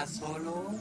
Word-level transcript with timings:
asshole. 0.00 0.80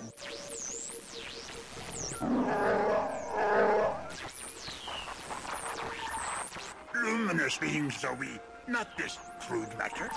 Luminous 6.95 7.57
beings 7.57 8.05
are 8.05 8.15
we, 8.15 8.29
not 8.69 8.87
this 8.97 9.17
crude 9.41 9.67
matter. 9.77 10.09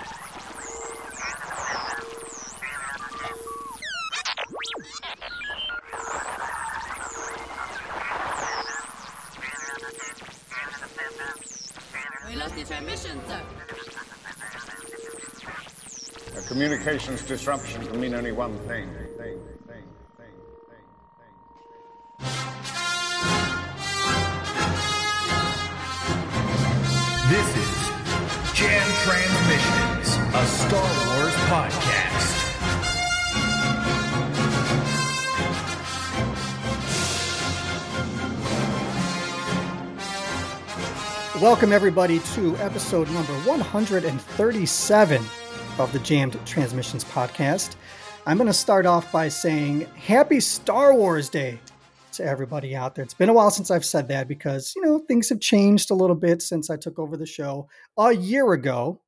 We 12.29 12.35
lost 12.37 12.55
the 12.55 12.63
transmission, 12.63 13.19
sir. 13.27 13.41
Communications 16.53 17.23
disruption 17.23 17.83
can 17.83 17.99
mean 17.99 18.13
only 18.13 18.31
one 18.31 18.55
thing. 18.67 18.87
thing, 19.17 19.39
thing, 19.65 19.83
thing, 20.19 20.35
thing, 21.17 21.33
This 27.27 27.49
is 27.57 27.73
Jam 28.53 28.87
Transmissions, 29.01 30.07
a 30.35 30.45
Star 30.45 30.89
Wars 31.07 31.33
podcast. 31.49 32.29
Welcome, 41.41 41.73
everybody, 41.73 42.19
to 42.19 42.55
episode 42.57 43.09
number 43.09 43.33
137 43.39 45.25
of 45.79 45.91
the 45.91 45.99
Jammed 45.99 46.37
Transmissions 46.45 47.03
podcast. 47.03 47.75
I'm 48.25 48.37
going 48.37 48.47
to 48.47 48.53
start 48.53 48.85
off 48.85 49.11
by 49.11 49.27
saying 49.27 49.81
Happy 49.95 50.39
Star 50.39 50.93
Wars 50.93 51.29
Day 51.29 51.59
to 52.13 52.23
everybody 52.23 52.75
out 52.75 52.95
there. 52.95 53.03
It's 53.03 53.13
been 53.13 53.29
a 53.29 53.33
while 53.33 53.49
since 53.49 53.71
I've 53.71 53.85
said 53.85 54.07
that 54.09 54.27
because, 54.27 54.73
you 54.75 54.83
know, 54.83 54.99
things 54.99 55.29
have 55.29 55.39
changed 55.39 55.89
a 55.89 55.95
little 55.95 56.15
bit 56.15 56.41
since 56.41 56.69
I 56.69 56.77
took 56.77 56.99
over 56.99 57.17
the 57.17 57.25
show 57.25 57.67
a 57.97 58.13
year 58.13 58.53
ago. 58.53 59.01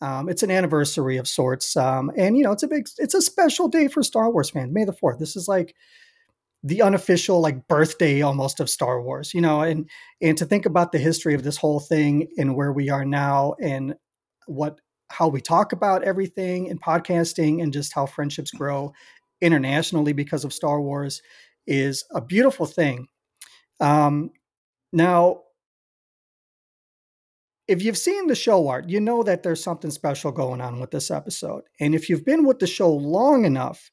Um, 0.00 0.28
it's 0.28 0.42
an 0.42 0.50
anniversary 0.50 1.18
of 1.18 1.28
sorts. 1.28 1.76
Um, 1.76 2.10
and, 2.16 2.38
you 2.38 2.44
know, 2.44 2.52
it's 2.52 2.62
a 2.62 2.68
big, 2.68 2.88
it's 2.98 3.14
a 3.14 3.22
special 3.22 3.68
day 3.68 3.88
for 3.88 4.02
Star 4.02 4.30
Wars 4.30 4.50
fans. 4.50 4.72
May 4.72 4.84
the 4.84 4.92
4th. 4.92 5.18
This 5.18 5.36
is 5.36 5.46
like, 5.46 5.74
the 6.64 6.82
unofficial 6.82 7.40
like 7.40 7.68
birthday 7.68 8.20
almost 8.20 8.58
of 8.58 8.68
Star 8.68 9.00
Wars, 9.00 9.32
you 9.32 9.40
know, 9.40 9.60
and 9.60 9.88
and 10.20 10.36
to 10.38 10.44
think 10.44 10.66
about 10.66 10.90
the 10.90 10.98
history 10.98 11.34
of 11.34 11.44
this 11.44 11.56
whole 11.56 11.78
thing 11.78 12.26
and 12.36 12.56
where 12.56 12.72
we 12.72 12.90
are 12.90 13.04
now 13.04 13.54
and 13.62 13.94
what 14.46 14.80
how 15.10 15.28
we 15.28 15.40
talk 15.40 15.72
about 15.72 16.04
everything 16.04 16.66
in 16.66 16.78
podcasting 16.78 17.62
and 17.62 17.72
just 17.72 17.92
how 17.92 18.06
friendships 18.06 18.50
grow 18.50 18.92
internationally 19.40 20.12
because 20.12 20.44
of 20.44 20.52
Star 20.52 20.80
Wars 20.80 21.22
is 21.66 22.04
a 22.12 22.20
beautiful 22.20 22.66
thing. 22.66 23.08
Um, 23.80 24.30
now, 24.92 25.42
if 27.68 27.82
you've 27.82 27.98
seen 27.98 28.26
the 28.26 28.34
show 28.34 28.68
art, 28.68 28.88
you 28.88 28.98
know 28.98 29.22
that 29.22 29.42
there's 29.42 29.62
something 29.62 29.90
special 29.90 30.32
going 30.32 30.60
on 30.60 30.80
with 30.80 30.90
this 30.90 31.10
episode. 31.10 31.64
And 31.78 31.94
if 31.94 32.08
you've 32.08 32.24
been 32.24 32.46
with 32.46 32.58
the 32.58 32.66
show 32.66 32.90
long 32.90 33.44
enough, 33.44 33.90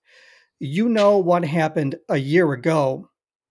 you 0.60 0.88
know 0.88 1.18
what 1.18 1.44
happened 1.44 1.96
a 2.10 2.18
year 2.18 2.54
ago 2.54 3.10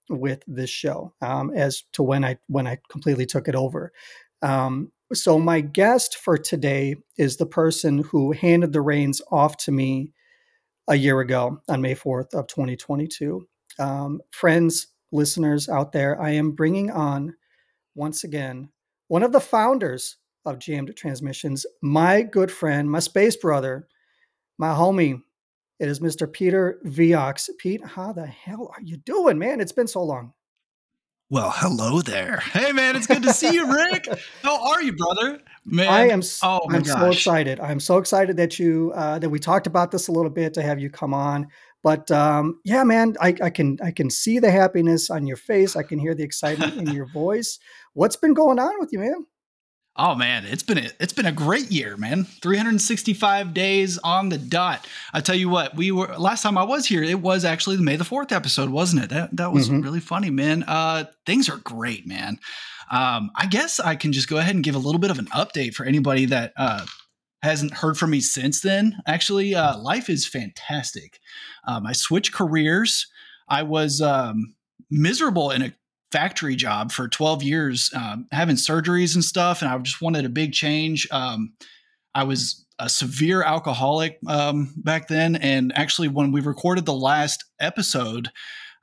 with 0.09 0.43
this 0.47 0.71
show 0.71 1.13
um, 1.21 1.51
as 1.55 1.83
to 1.93 2.03
when 2.03 2.25
I 2.25 2.39
when 2.49 2.67
I 2.67 2.79
completely 2.91 3.27
took 3.27 3.49
it 3.49 3.55
over. 3.55 3.93
Um, 4.41 4.91
so 5.15 5.39
my 5.39 5.61
guest 5.61 6.17
for 6.17 6.37
today 6.37 6.97
is 7.17 7.37
the 7.37 7.47
person 7.47 7.99
who 7.99 8.33
handed 8.33 8.73
the 8.73 8.81
reins 8.81 9.23
off 9.31 9.57
to 9.59 9.73
me 9.73 10.13
a 10.89 10.95
year 10.95 11.21
ago 11.21 11.61
on 11.69 11.81
May 11.81 11.95
4th 11.95 12.35
of 12.35 12.47
2022. 12.47 13.47
Um, 13.79 14.21
friends, 14.31 14.89
listeners 15.13 15.69
out 15.69 15.93
there, 15.93 16.21
I 16.21 16.31
am 16.31 16.53
bringing 16.53 16.91
on 16.91 17.35
once 17.95 18.25
again 18.25 18.69
one 19.09 19.23
of 19.23 19.33
the 19.33 19.41
founders 19.41 20.17
of 20.45 20.59
Jammed 20.59 20.95
Transmissions, 20.97 21.65
my 21.83 22.23
good 22.23 22.51
friend, 22.51 22.91
my 22.91 22.99
space 22.99 23.37
brother, 23.37 23.89
my 24.59 24.69
homie, 24.69 25.23
it 25.81 25.89
is 25.89 26.01
Mr. 26.01 26.31
Peter 26.31 26.81
Viox. 26.85 27.51
Pete, 27.59 27.85
how 27.85 28.13
the 28.13 28.27
hell 28.27 28.73
are 28.75 28.83
you 28.83 28.97
doing, 28.97 29.39
man? 29.39 29.61
It's 29.61 29.73
been 29.73 29.89
so 29.89 30.03
long. 30.03 30.33
Well, 31.31 31.51
hello 31.55 32.03
there. 32.03 32.37
Hey, 32.53 32.73
man, 32.73 32.97
it's 32.97 33.07
good 33.07 33.23
to 33.23 33.33
see 33.33 33.55
you, 33.55 33.73
Rick. 33.73 34.07
How 34.43 34.73
are 34.73 34.83
you, 34.83 34.93
brother? 34.93 35.41
Man, 35.65 35.89
I 35.89 36.09
am. 36.09 36.21
Oh 36.43 36.61
my 36.69 36.77
I'm 36.77 36.83
gosh. 36.83 37.01
so 37.01 37.11
excited. 37.11 37.61
I'm 37.61 37.81
so 37.81 37.97
excited 37.97 38.37
that 38.37 38.59
you 38.59 38.93
uh, 38.95 39.19
that 39.19 39.31
we 39.31 39.39
talked 39.39 39.67
about 39.67 39.91
this 39.91 40.09
a 40.09 40.13
little 40.13 40.31
bit 40.31 40.53
to 40.55 40.63
have 40.63 40.79
you 40.79 40.91
come 40.91 41.15
on. 41.15 41.49
But 41.83 42.11
um, 42.11 42.61
yeah, 42.65 42.85
man, 42.85 43.15
I, 43.23 43.35
I 43.43 43.49
can 43.49 43.79
I 43.83 43.91
can 43.91 44.11
see 44.11 44.39
the 44.39 44.51
happiness 44.51 45.09
on 45.09 45.27
your 45.27 45.39
face. 45.39 45.77
I 45.77 45.83
can 45.83 45.99
hear 45.99 46.15
the 46.15 46.25
excitement 46.25 46.77
in 46.77 46.93
your 46.95 47.07
voice. 47.07 47.59
What's 47.95 48.17
been 48.17 48.35
going 48.35 48.59
on 48.59 48.79
with 48.79 48.91
you, 48.93 48.99
man? 48.99 49.25
Oh 49.97 50.17
man, 50.17 50.45
it's 50.45 50.65
been 50.65 50.79
a, 50.79 50.91
it's 50.99 51.13
been 51.13 51.27
a 51.27 51.31
great 51.33 51.71
year, 51.71 51.97
man. 51.97 52.25
365 52.25 53.55
days 53.55 53.97
on 53.99 54.29
the 54.29 54.39
dot. 54.39 54.87
I 55.13 55.21
tell 55.21 55.37
you 55.37 55.49
what, 55.49 55.77
we 55.77 55.93
were 55.93 56.09
last 56.19 56.43
time 56.43 56.59
I 56.59 56.65
was 56.65 56.87
here, 56.87 57.03
it 57.05 57.21
was 57.21 57.45
actually 57.45 57.77
the 57.77 57.83
May 57.83 57.95
the 57.97 58.05
4th 58.05 58.33
episode, 58.33 58.71
wasn't 58.71 59.05
it? 59.05 59.11
That 59.11 59.37
that 59.37 59.53
was 59.53 59.69
Mhm. 59.69 59.85
really 59.85 60.01
funny, 60.01 60.31
man. 60.31 60.65
Uh 60.65 61.05
things 61.27 61.49
are 61.49 61.59
great, 61.59 62.07
man. 62.09 62.39
Um 62.91 63.31
I 63.37 63.47
guess 63.47 63.79
I 63.79 63.95
can 63.95 64.13
just 64.13 64.29
go 64.29 64.39
ahead 64.39 64.55
and 64.57 64.65
give 64.65 64.75
a 64.75 64.79
little 64.81 64.99
bit 65.01 65.13
of 65.13 65.19
an 65.21 65.27
update 65.27 65.75
for 65.75 65.87
anybody 65.87 66.25
that 66.27 66.53
uh 66.57 66.85
hasn't 67.43 67.75
heard 67.75 67.97
from 67.97 68.11
me 68.11 68.21
since 68.21 68.63
then. 68.63 68.97
Actually, 69.07 69.55
uh 69.55 69.79
life 69.79 70.11
is 70.11 70.27
fantastic. 70.27 71.21
Um 71.69 71.87
I 71.87 71.93
switched 71.93 72.33
careers. 72.33 73.07
I 73.49 73.63
was 73.63 74.01
um 74.01 74.55
miserable 74.91 75.51
in 75.53 75.63
a 75.63 75.73
factory 76.15 76.55
job 76.55 76.93
for 76.93 77.09
12 77.09 77.43
years, 77.43 77.91
um, 77.93 78.29
having 78.31 78.55
surgeries 78.55 79.17
and 79.17 79.25
stuff. 79.25 79.63
And 79.63 79.69
I 79.69 79.77
just 79.79 80.01
wanted 80.01 80.25
a 80.25 80.29
big 80.29 80.53
change. 80.53 81.09
Um, 81.11 81.55
I 82.15 82.23
was 82.23 82.65
a 82.79 82.89
severe 82.89 83.43
alcoholic 83.43 84.21
um, 84.29 84.73
back 84.77 85.09
then. 85.09 85.35
And 85.35 85.77
actually, 85.77 86.07
when 86.07 86.31
we 86.31 86.41
recorded 86.41 86.87
the 86.87 86.95
last 86.95 87.43
episode, 87.59 88.31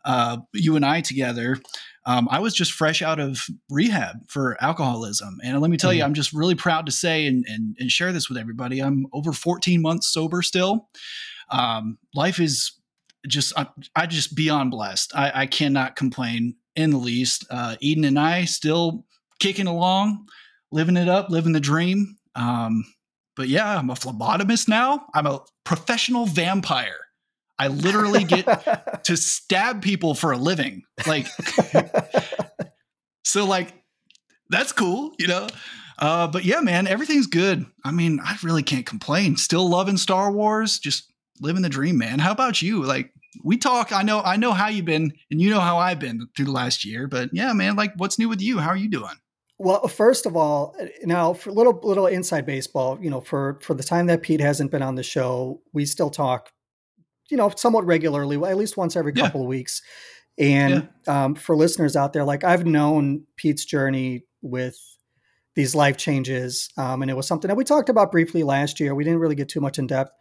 uh, 0.03 0.40
you 0.53 0.75
and 0.75 0.86
I 0.86 1.00
together, 1.00 1.58
um, 2.06 2.28
I 2.30 2.40
was 2.40 2.53
just 2.53 2.74
fresh 2.74 3.02
out 3.02 3.22
of 3.22 3.40
rehab 3.70 4.30
for 4.30 4.62
alcoholism. 4.62 5.38
And 5.41 5.62
let 5.62 5.72
me 5.72 5.78
tell 5.78 5.94
you, 5.94 6.02
Mhm. 6.02 6.08
I'm 6.08 6.14
just 6.14 6.34
really 6.34 6.56
proud 6.56 6.86
to 6.88 6.91
say 6.91 7.28
and, 7.28 7.46
and, 7.47 7.78
and 7.80 7.90
share 7.90 8.12
this 8.12 8.28
with 8.28 8.38
everybody. 8.38 8.81
I'm 8.81 9.06
over 9.14 9.31
14 9.31 9.81
months 9.81 10.12
sober 10.12 10.41
still. 10.41 10.90
Um, 11.50 11.97
life 12.14 12.41
is 12.41 12.74
just, 13.25 13.58
I, 13.58 13.68
I 13.96 14.06
just 14.06 14.36
beyond 14.36 14.72
blessed. 14.72 15.16
I, 15.16 15.31
I 15.41 15.46
cannot 15.46 15.96
complain 15.96 16.56
in 16.76 16.92
the 16.92 16.98
least. 16.98 17.46
Uh, 17.50 17.76
Eden 17.80 18.06
and 18.06 18.20
I 18.20 18.46
still 18.46 19.06
kicking 19.40 19.68
along, 19.68 20.28
living 20.72 20.98
it 20.98 21.09
up, 21.09 21.30
living 21.30 21.54
the 21.54 21.59
dream. 21.59 22.18
Um, 22.36 22.86
but 23.36 23.48
yeah, 23.48 23.78
I'm 23.78 23.90
a 23.90 23.94
phlebotomist 23.94 24.68
now. 24.68 25.06
I'm 25.14 25.26
a 25.26 25.42
professional 25.64 26.26
vampire. 26.26 27.08
I 27.58 27.68
literally 27.68 28.24
get 28.24 29.04
to 29.06 29.16
stab 29.16 29.82
people 29.82 30.16
for 30.16 30.32
a 30.32 30.38
living. 30.38 30.84
Like, 31.06 31.28
so 33.24 33.46
like, 33.46 33.74
that's 34.50 34.72
cool, 34.72 35.14
you 35.20 35.28
know? 35.28 35.48
Uh, 36.00 36.28
but 36.28 36.44
yeah, 36.44 36.59
man, 36.62 36.88
everything's 36.88 37.28
good. 37.28 37.66
I 37.86 37.92
mean, 37.92 38.20
I 38.24 38.36
really 38.44 38.64
can't 38.64 38.86
complain. 38.86 39.38
Still 39.38 39.70
loving 39.70 39.98
Star 39.98 40.32
Wars, 40.32 40.80
just 40.80 41.10
living 41.40 41.62
the 41.62 41.69
dream, 41.69 41.97
man. 41.97 42.19
How 42.19 42.31
about 42.31 42.62
you? 42.62 42.84
Like, 42.84 43.12
we 43.44 43.58
talk. 43.58 43.92
I 43.94 44.03
know, 44.03 44.22
I 44.22 44.36
know 44.36 44.52
how 44.52 44.68
you've 44.68 44.86
been, 44.86 45.14
and 45.30 45.42
you 45.42 45.50
know 45.50 45.59
how 45.62 45.78
I've 45.78 46.00
been 46.00 46.28
through 46.36 46.46
the 46.46 46.52
last 46.52 46.84
year. 46.84 47.08
But 47.08 47.29
yeah, 47.34 47.53
man, 47.53 47.76
like, 47.76 47.94
what's 47.97 48.20
new 48.20 48.28
with 48.29 48.41
you? 48.41 48.59
How 48.59 48.70
are 48.70 48.78
you 48.78 48.90
doing? 48.90 49.16
Well, 49.58 49.88
first 49.88 50.26
of 50.26 50.35
all, 50.35 50.76
now 51.03 51.34
for 51.34 51.52
little 51.52 51.79
little 51.84 52.08
inside 52.08 52.46
baseball, 52.46 52.97
you 53.00 53.09
know, 53.09 53.22
for 53.22 53.59
for 53.61 53.73
the 53.76 53.84
time 53.84 54.08
that 54.08 54.23
Pete 54.23 54.41
hasn't 54.41 54.72
been 54.72 54.82
on 54.82 54.96
the 54.96 55.03
show, 55.03 55.61
we 55.72 55.85
still 55.85 56.09
talk, 56.09 56.52
you 57.29 57.38
know, 57.38 57.52
somewhat 57.55 57.85
regularly, 57.85 58.38
at 58.50 58.58
least 58.58 58.76
once 58.76 58.96
every 58.96 59.14
Yeah. 59.16 59.26
couple 59.26 59.41
of 59.41 59.47
weeks. 59.47 59.82
And 60.40 60.90
um, 61.08 61.35
for 61.35 61.55
listeners 61.55 61.96
out 61.96 62.14
there, 62.14 62.23
like 62.23 62.44
I've 62.44 62.66
known 62.66 63.26
Pete's 63.35 63.64
journey 63.64 64.23
with 64.41 64.78
these 65.55 65.76
life 65.76 65.96
changes, 65.96 66.70
um, 66.78 67.03
and 67.03 67.11
it 67.11 67.16
was 67.16 67.28
something 67.28 67.50
that 67.50 67.55
we 67.55 67.64
talked 67.64 67.90
about 67.90 68.11
briefly 68.11 68.41
last 68.41 68.79
year. 68.79 68.96
We 68.96 69.03
didn't 69.03 69.20
really 69.20 69.35
get 69.35 69.50
too 69.50 69.61
much 69.61 69.78
in 69.78 69.85
depth, 69.85 70.11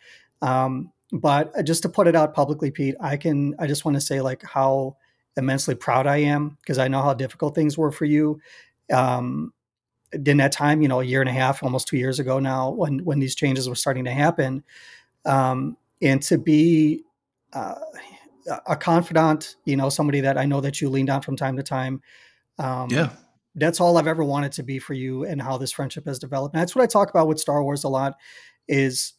um, 0.42 0.92
but 1.12 1.56
uh, 1.56 1.62
just 1.62 1.82
to 1.82 1.88
put 1.88 2.06
it 2.06 2.16
out 2.16 2.34
publicly, 2.34 2.70
Pete, 2.70 2.94
I 3.00 3.16
can. 3.16 3.54
I 3.58 3.66
just 3.66 3.84
want 3.84 3.96
to 3.96 4.00
say 4.00 4.20
like 4.20 4.42
how 4.42 4.96
immensely 5.36 5.74
proud 5.74 6.06
I 6.06 6.18
am 6.18 6.56
because 6.60 6.78
I 6.78 6.88
know 6.88 7.02
how 7.02 7.14
difficult 7.14 7.54
things 7.54 7.78
were 7.78 7.92
for 7.92 8.04
you 8.04 8.40
um, 8.92 9.52
in 10.12 10.36
that 10.38 10.52
time, 10.52 10.82
you 10.82 10.88
know, 10.88 11.00
a 11.00 11.04
year 11.04 11.20
and 11.20 11.30
a 11.30 11.32
half, 11.32 11.62
almost 11.62 11.88
two 11.88 11.96
years 11.96 12.18
ago 12.18 12.38
now, 12.38 12.70
when 12.70 13.04
when 13.04 13.18
these 13.20 13.34
changes 13.34 13.68
were 13.68 13.74
starting 13.74 14.04
to 14.04 14.10
happen, 14.10 14.62
um, 15.24 15.76
and 16.02 16.22
to 16.22 16.38
be 16.38 17.04
uh, 17.52 17.74
a 18.66 18.76
confidant, 18.76 19.56
you 19.64 19.76
know, 19.76 19.88
somebody 19.88 20.20
that 20.20 20.38
I 20.38 20.44
know 20.46 20.60
that 20.60 20.80
you 20.80 20.88
leaned 20.88 21.10
on 21.10 21.22
from 21.22 21.36
time 21.36 21.56
to 21.56 21.62
time. 21.62 22.02
Um, 22.58 22.90
Yeah. 22.90 23.10
that's 23.54 23.80
all 23.80 23.96
I've 23.98 24.06
ever 24.06 24.24
wanted 24.24 24.52
to 24.52 24.62
be 24.62 24.78
for 24.78 24.94
you, 24.94 25.24
and 25.24 25.40
how 25.42 25.58
this 25.58 25.72
friendship 25.72 26.06
has 26.06 26.18
developed. 26.18 26.54
And 26.54 26.60
that's 26.60 26.74
what 26.74 26.82
I 26.82 26.86
talk 26.86 27.10
about 27.10 27.28
with 27.28 27.40
Star 27.40 27.62
Wars 27.62 27.84
a 27.84 27.88
lot. 27.88 28.14
Is 28.68 29.14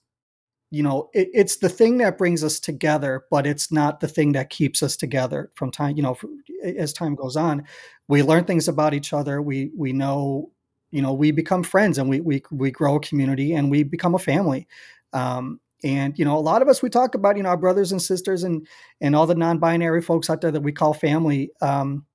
you 0.72 0.82
know, 0.82 1.10
it, 1.14 1.30
it's 1.34 1.58
the 1.58 1.70
thing 1.70 1.98
that 1.98 2.18
brings 2.18 2.44
us 2.44 2.60
together, 2.60 3.26
but 3.30 3.46
it's 3.46 3.72
not 3.72 4.00
the 4.00 4.08
thing 4.08 4.32
that 4.32 4.50
keeps 4.50 4.82
us 4.82 4.96
together 4.96 5.52
from 5.56 5.70
time, 5.70 5.98
you 5.98 6.02
know, 6.02 6.18
as 6.64 6.94
time 6.94 7.14
goes 7.14 7.36
on. 7.36 7.66
We 8.08 8.24
learn 8.24 8.46
things 8.46 8.68
about 8.68 8.94
each 8.94 9.14
other. 9.14 9.42
We, 9.42 9.72
we 9.76 9.92
know, 9.92 10.50
you 10.92 11.02
know, 11.02 11.14
we 11.14 11.32
become 11.32 11.64
friends 11.64 11.98
and 11.98 12.10
we, 12.10 12.22
we, 12.22 12.42
we 12.52 12.72
grow 12.72 12.96
a 12.96 13.02
community 13.02 13.54
and 13.54 13.70
we 13.70 13.84
become 13.84 14.16
a 14.16 14.20
family. 14.20 14.68
Um, 15.14 15.60
and 15.84 16.18
you 16.18 16.26
know, 16.26 16.38
a 16.38 16.40
lot 16.40 16.62
of 16.62 16.68
us 16.68 16.82
we 16.82 16.90
talk 16.90 17.16
about 17.16 17.38
you 17.38 17.44
know 17.44 17.50
our 17.50 17.58
brothers 17.58 17.92
and 17.92 18.02
sisters 18.02 18.44
and 18.44 18.68
and 19.00 19.16
all 19.16 19.26
the 19.26 19.36
non-binary 19.36 20.02
folks 20.04 20.30
out 20.30 20.42
there 20.42 20.52
that 20.52 20.62
we 20.62 20.72
call 20.72 20.94
family. 20.94 21.52
Um, 21.60 22.06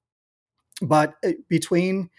but 0.82 1.14
uh, 1.24 1.32
between 1.48 2.10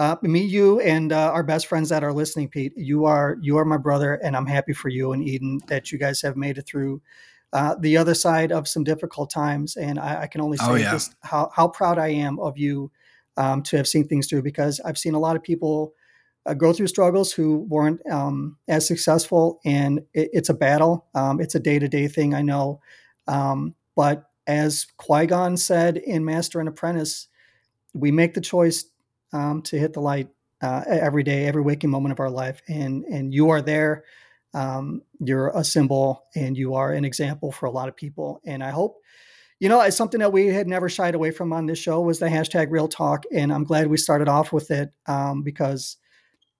uh, 0.00 0.16
me, 0.22 0.40
you, 0.40 0.80
and 0.80 1.12
uh, 1.12 1.30
our 1.30 1.42
best 1.42 1.66
friends 1.66 1.90
that 1.90 2.02
are 2.02 2.12
listening, 2.14 2.48
Pete. 2.48 2.72
You 2.74 3.04
are 3.04 3.36
you 3.42 3.58
are 3.58 3.66
my 3.66 3.76
brother, 3.76 4.14
and 4.14 4.34
I'm 4.34 4.46
happy 4.46 4.72
for 4.72 4.88
you 4.88 5.12
and 5.12 5.22
Eden 5.22 5.60
that 5.66 5.92
you 5.92 5.98
guys 5.98 6.22
have 6.22 6.38
made 6.38 6.56
it 6.56 6.66
through 6.66 7.02
uh, 7.52 7.74
the 7.78 7.98
other 7.98 8.14
side 8.14 8.50
of 8.50 8.66
some 8.66 8.82
difficult 8.82 9.28
times. 9.28 9.76
And 9.76 9.98
I, 9.98 10.22
I 10.22 10.26
can 10.26 10.40
only 10.40 10.56
oh, 10.62 10.64
say 10.64 10.72
oh, 10.72 10.74
yeah. 10.76 10.90
just 10.90 11.14
how 11.20 11.50
how 11.54 11.68
proud 11.68 11.98
I 11.98 12.08
am 12.08 12.38
of 12.38 12.56
you 12.56 12.90
um, 13.36 13.62
to 13.64 13.76
have 13.76 13.86
seen 13.86 14.08
things 14.08 14.26
through 14.26 14.40
because 14.40 14.80
I've 14.86 14.96
seen 14.96 15.12
a 15.12 15.18
lot 15.18 15.36
of 15.36 15.42
people 15.42 15.92
uh, 16.46 16.54
go 16.54 16.72
through 16.72 16.86
struggles 16.86 17.30
who 17.30 17.66
weren't 17.68 18.00
um, 18.10 18.56
as 18.68 18.88
successful, 18.88 19.60
and 19.66 19.98
it, 20.14 20.30
it's 20.32 20.48
a 20.48 20.54
battle. 20.54 21.08
Um, 21.14 21.42
it's 21.42 21.56
a 21.56 21.60
day 21.60 21.78
to 21.78 21.88
day 21.88 22.08
thing, 22.08 22.32
I 22.32 22.40
know, 22.40 22.80
um, 23.28 23.74
but 23.96 24.30
as 24.46 24.86
Qui 24.96 25.26
Gon 25.26 25.58
said 25.58 25.98
in 25.98 26.24
Master 26.24 26.58
and 26.58 26.70
Apprentice, 26.70 27.28
we 27.92 28.10
make 28.10 28.32
the 28.32 28.40
choice 28.40 28.86
um, 29.32 29.62
to 29.62 29.78
hit 29.78 29.92
the 29.92 30.00
light 30.00 30.28
uh, 30.62 30.82
every 30.86 31.22
day, 31.22 31.46
every 31.46 31.62
waking 31.62 31.90
moment 31.90 32.12
of 32.12 32.20
our 32.20 32.30
life, 32.30 32.62
and 32.68 33.04
and 33.04 33.32
you 33.32 33.50
are 33.50 33.62
there. 33.62 34.04
Um, 34.52 35.02
you're 35.20 35.50
a 35.54 35.64
symbol, 35.64 36.24
and 36.34 36.56
you 36.56 36.74
are 36.74 36.92
an 36.92 37.04
example 37.04 37.52
for 37.52 37.66
a 37.66 37.70
lot 37.70 37.88
of 37.88 37.96
people. 37.96 38.40
And 38.44 38.64
I 38.64 38.70
hope, 38.70 38.98
you 39.60 39.68
know, 39.68 39.80
it's 39.80 39.96
something 39.96 40.20
that 40.20 40.32
we 40.32 40.48
had 40.48 40.66
never 40.66 40.88
shied 40.88 41.14
away 41.14 41.30
from 41.30 41.52
on 41.52 41.66
this 41.66 41.78
show 41.78 42.00
was 42.00 42.18
the 42.18 42.26
hashtag 42.26 42.68
Real 42.70 42.88
Talk, 42.88 43.24
and 43.32 43.52
I'm 43.52 43.64
glad 43.64 43.86
we 43.86 43.96
started 43.96 44.28
off 44.28 44.52
with 44.52 44.70
it 44.70 44.90
um, 45.06 45.42
because. 45.42 45.96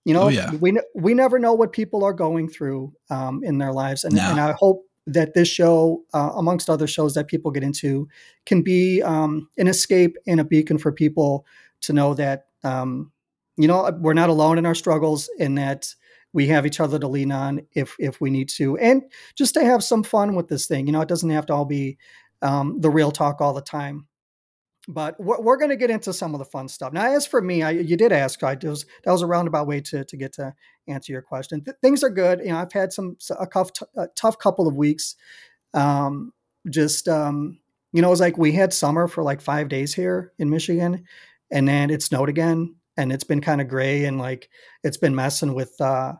You 0.03 0.15
know, 0.15 0.23
oh, 0.23 0.27
yeah. 0.29 0.49
we 0.55 0.79
we 0.95 1.13
never 1.13 1.37
know 1.37 1.53
what 1.53 1.73
people 1.73 2.03
are 2.03 2.11
going 2.11 2.49
through 2.49 2.91
um, 3.11 3.43
in 3.43 3.59
their 3.59 3.71
lives, 3.71 4.03
and, 4.03 4.15
no. 4.15 4.23
and 4.31 4.39
I 4.39 4.53
hope 4.53 4.83
that 5.05 5.33
this 5.33 5.47
show, 5.47 6.03
uh, 6.13 6.31
amongst 6.35 6.69
other 6.69 6.87
shows 6.87 7.13
that 7.13 7.27
people 7.27 7.51
get 7.51 7.63
into, 7.63 8.07
can 8.47 8.61
be 8.61 9.01
um, 9.01 9.47
an 9.59 9.67
escape 9.67 10.17
and 10.25 10.39
a 10.39 10.43
beacon 10.43 10.77
for 10.77 10.91
people 10.91 11.45
to 11.81 11.93
know 11.93 12.13
that 12.13 12.47
um, 12.63 13.11
you 13.57 13.67
know 13.67 13.91
we're 13.99 14.13
not 14.13 14.29
alone 14.29 14.57
in 14.57 14.65
our 14.65 14.75
struggles 14.75 15.29
and 15.39 15.57
that 15.57 15.93
we 16.33 16.47
have 16.47 16.65
each 16.65 16.79
other 16.79 16.97
to 16.97 17.07
lean 17.07 17.31
on 17.31 17.61
if 17.73 17.95
if 17.99 18.21
we 18.21 18.29
need 18.29 18.49
to 18.49 18.77
and 18.77 19.03
just 19.35 19.53
to 19.53 19.63
have 19.63 19.83
some 19.83 20.03
fun 20.03 20.35
with 20.35 20.47
this 20.47 20.65
thing 20.65 20.87
you 20.87 20.93
know 20.93 21.01
it 21.01 21.09
doesn't 21.09 21.29
have 21.29 21.45
to 21.45 21.53
all 21.53 21.65
be 21.65 21.97
um, 22.41 22.79
the 22.79 22.89
real 22.89 23.11
talk 23.11 23.41
all 23.41 23.53
the 23.53 23.61
time. 23.61 24.07
But 24.87 25.19
we're, 25.19 25.39
we're 25.39 25.57
going 25.57 25.69
to 25.69 25.75
get 25.75 25.91
into 25.91 26.11
some 26.11 26.33
of 26.33 26.39
the 26.39 26.45
fun 26.45 26.67
stuff. 26.67 26.91
Now 26.91 27.05
as 27.05 27.27
for 27.27 27.41
me 27.41 27.61
I, 27.61 27.69
you 27.69 27.95
did 27.95 28.11
ask 28.11 28.41
I 28.43 28.57
was, 28.63 28.85
that 29.03 29.11
was 29.11 29.21
a 29.21 29.27
roundabout 29.27 29.67
way 29.67 29.79
to, 29.81 30.03
to 30.03 30.17
get 30.17 30.33
to 30.33 30.53
answer 30.87 31.11
your 31.11 31.21
question. 31.21 31.63
Th- 31.63 31.77
things 31.81 32.03
are 32.03 32.09
good 32.09 32.39
you 32.39 32.47
know 32.47 32.57
i've 32.57 32.73
had 32.73 32.91
some 32.91 33.15
a 33.39 33.45
tough, 33.45 33.71
a 33.95 34.07
tough 34.15 34.39
couple 34.39 34.67
of 34.67 34.75
weeks. 34.75 35.15
Um, 35.73 36.33
just 36.69 37.07
um, 37.07 37.59
you 37.93 38.01
know 38.01 38.07
it 38.07 38.11
was 38.11 38.19
like 38.19 38.37
we 38.37 38.51
had 38.51 38.73
summer 38.73 39.07
for 39.07 39.23
like 39.23 39.41
five 39.41 39.69
days 39.69 39.93
here 39.93 40.33
in 40.39 40.49
michigan 40.49 41.05
and 41.51 41.67
then 41.67 41.89
it 41.89 42.01
snowed 42.01 42.29
again 42.29 42.75
and 42.97 43.11
it's 43.11 43.23
been 43.23 43.41
kind 43.41 43.61
of 43.61 43.67
gray 43.67 44.05
and 44.05 44.17
like 44.17 44.49
it's 44.83 44.97
been 44.97 45.15
messing 45.15 45.53
with 45.53 45.79
uh 45.81 46.13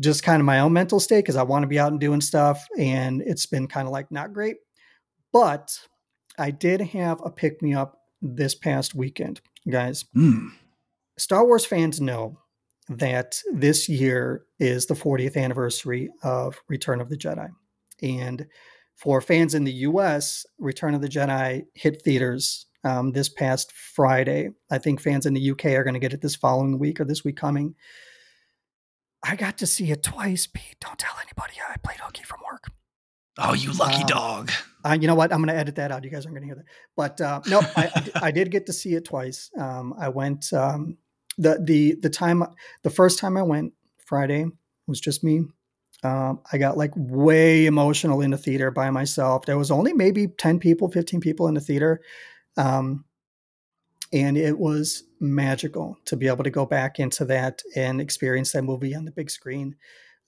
just 0.00 0.22
kind 0.22 0.40
of 0.40 0.46
my 0.46 0.60
own 0.60 0.72
mental 0.72 0.98
state 0.98 1.20
because 1.20 1.36
I 1.36 1.42
want 1.42 1.62
to 1.62 1.68
be 1.68 1.78
out 1.78 1.92
and 1.92 2.00
doing 2.00 2.20
stuff 2.20 2.66
and 2.76 3.22
it's 3.22 3.46
been 3.46 3.68
kind 3.68 3.86
of 3.86 3.92
like 3.92 4.10
not 4.10 4.32
great. 4.32 4.56
But 5.32 5.78
I 6.38 6.50
did 6.50 6.80
have 6.80 7.20
a 7.24 7.30
pick 7.30 7.62
me 7.62 7.74
up 7.74 8.00
this 8.20 8.54
past 8.54 8.94
weekend, 8.94 9.40
guys. 9.70 10.04
Mm. 10.16 10.50
Star 11.16 11.46
Wars 11.46 11.64
fans 11.64 12.00
know 12.00 12.38
that 12.88 13.38
this 13.52 13.88
year 13.88 14.44
is 14.58 14.86
the 14.86 14.94
40th 14.94 15.36
anniversary 15.36 16.10
of 16.22 16.60
Return 16.68 17.00
of 17.00 17.08
the 17.08 17.16
Jedi. 17.16 17.48
And 18.02 18.46
for 18.96 19.20
fans 19.20 19.54
in 19.54 19.64
the 19.64 19.72
US, 19.72 20.44
Return 20.58 20.94
of 20.94 21.00
the 21.00 21.08
Jedi 21.08 21.64
hit 21.74 22.02
theaters 22.02 22.66
um, 22.84 23.12
this 23.12 23.28
past 23.28 23.72
Friday. 23.72 24.50
I 24.70 24.78
think 24.78 25.00
fans 25.00 25.26
in 25.26 25.34
the 25.34 25.50
UK 25.50 25.66
are 25.66 25.84
going 25.84 25.94
to 25.94 26.00
get 26.00 26.12
it 26.12 26.20
this 26.20 26.36
following 26.36 26.78
week 26.78 27.00
or 27.00 27.04
this 27.04 27.24
week 27.24 27.36
coming. 27.36 27.74
I 29.22 29.36
got 29.36 29.58
to 29.58 29.66
see 29.66 29.90
it 29.90 30.02
twice, 30.02 30.46
Pete. 30.46 30.76
Don't 30.80 30.98
tell 30.98 31.16
anybody. 31.22 31.54
I 31.68 31.76
played 31.78 32.00
hooky 32.00 32.24
from 32.24 32.40
work. 32.50 32.70
Oh, 33.38 33.54
you 33.54 33.72
lucky 33.72 34.02
um, 34.02 34.06
dog. 34.06 34.52
Uh, 34.84 34.96
you 35.00 35.08
know 35.08 35.14
what? 35.14 35.32
I'm 35.32 35.38
going 35.38 35.48
to 35.48 35.58
edit 35.58 35.76
that 35.76 35.90
out. 35.90 36.04
You 36.04 36.10
guys 36.10 36.26
aren't 36.26 36.36
going 36.36 36.48
to 36.48 36.54
hear 36.54 36.56
that. 36.56 36.66
But 36.96 37.20
uh, 37.20 37.40
no, 37.48 37.60
I, 37.76 38.10
I, 38.16 38.30
did 38.30 38.50
get 38.50 38.66
to 38.66 38.72
see 38.72 38.94
it 38.94 39.06
twice. 39.06 39.50
Um, 39.58 39.94
I 39.98 40.10
went 40.10 40.52
um, 40.52 40.98
the 41.38 41.58
the 41.64 41.96
the 42.00 42.10
time 42.10 42.44
the 42.82 42.90
first 42.90 43.18
time 43.18 43.36
I 43.36 43.42
went 43.42 43.72
Friday 44.06 44.46
was 44.86 45.00
just 45.00 45.24
me. 45.24 45.46
Um, 46.04 46.40
I 46.52 46.58
got 46.58 46.76
like 46.76 46.92
way 46.94 47.64
emotional 47.64 48.20
in 48.20 48.30
the 48.30 48.36
theater 48.36 48.70
by 48.70 48.90
myself. 48.90 49.46
There 49.46 49.58
was 49.58 49.70
only 49.70 49.94
maybe 49.94 50.26
10 50.26 50.58
people, 50.58 50.90
15 50.90 51.20
people 51.20 51.48
in 51.48 51.54
the 51.54 51.60
theater. 51.60 52.02
Um, 52.56 53.04
and 54.12 54.36
it 54.36 54.58
was 54.58 55.02
magical 55.20 55.98
to 56.04 56.16
be 56.16 56.28
able 56.28 56.44
to 56.44 56.50
go 56.50 56.66
back 56.66 57.00
into 57.00 57.24
that 57.24 57.62
and 57.74 58.00
experience 58.00 58.52
that 58.52 58.62
movie 58.62 58.94
on 58.94 59.04
the 59.04 59.10
big 59.10 59.30
screen. 59.30 59.76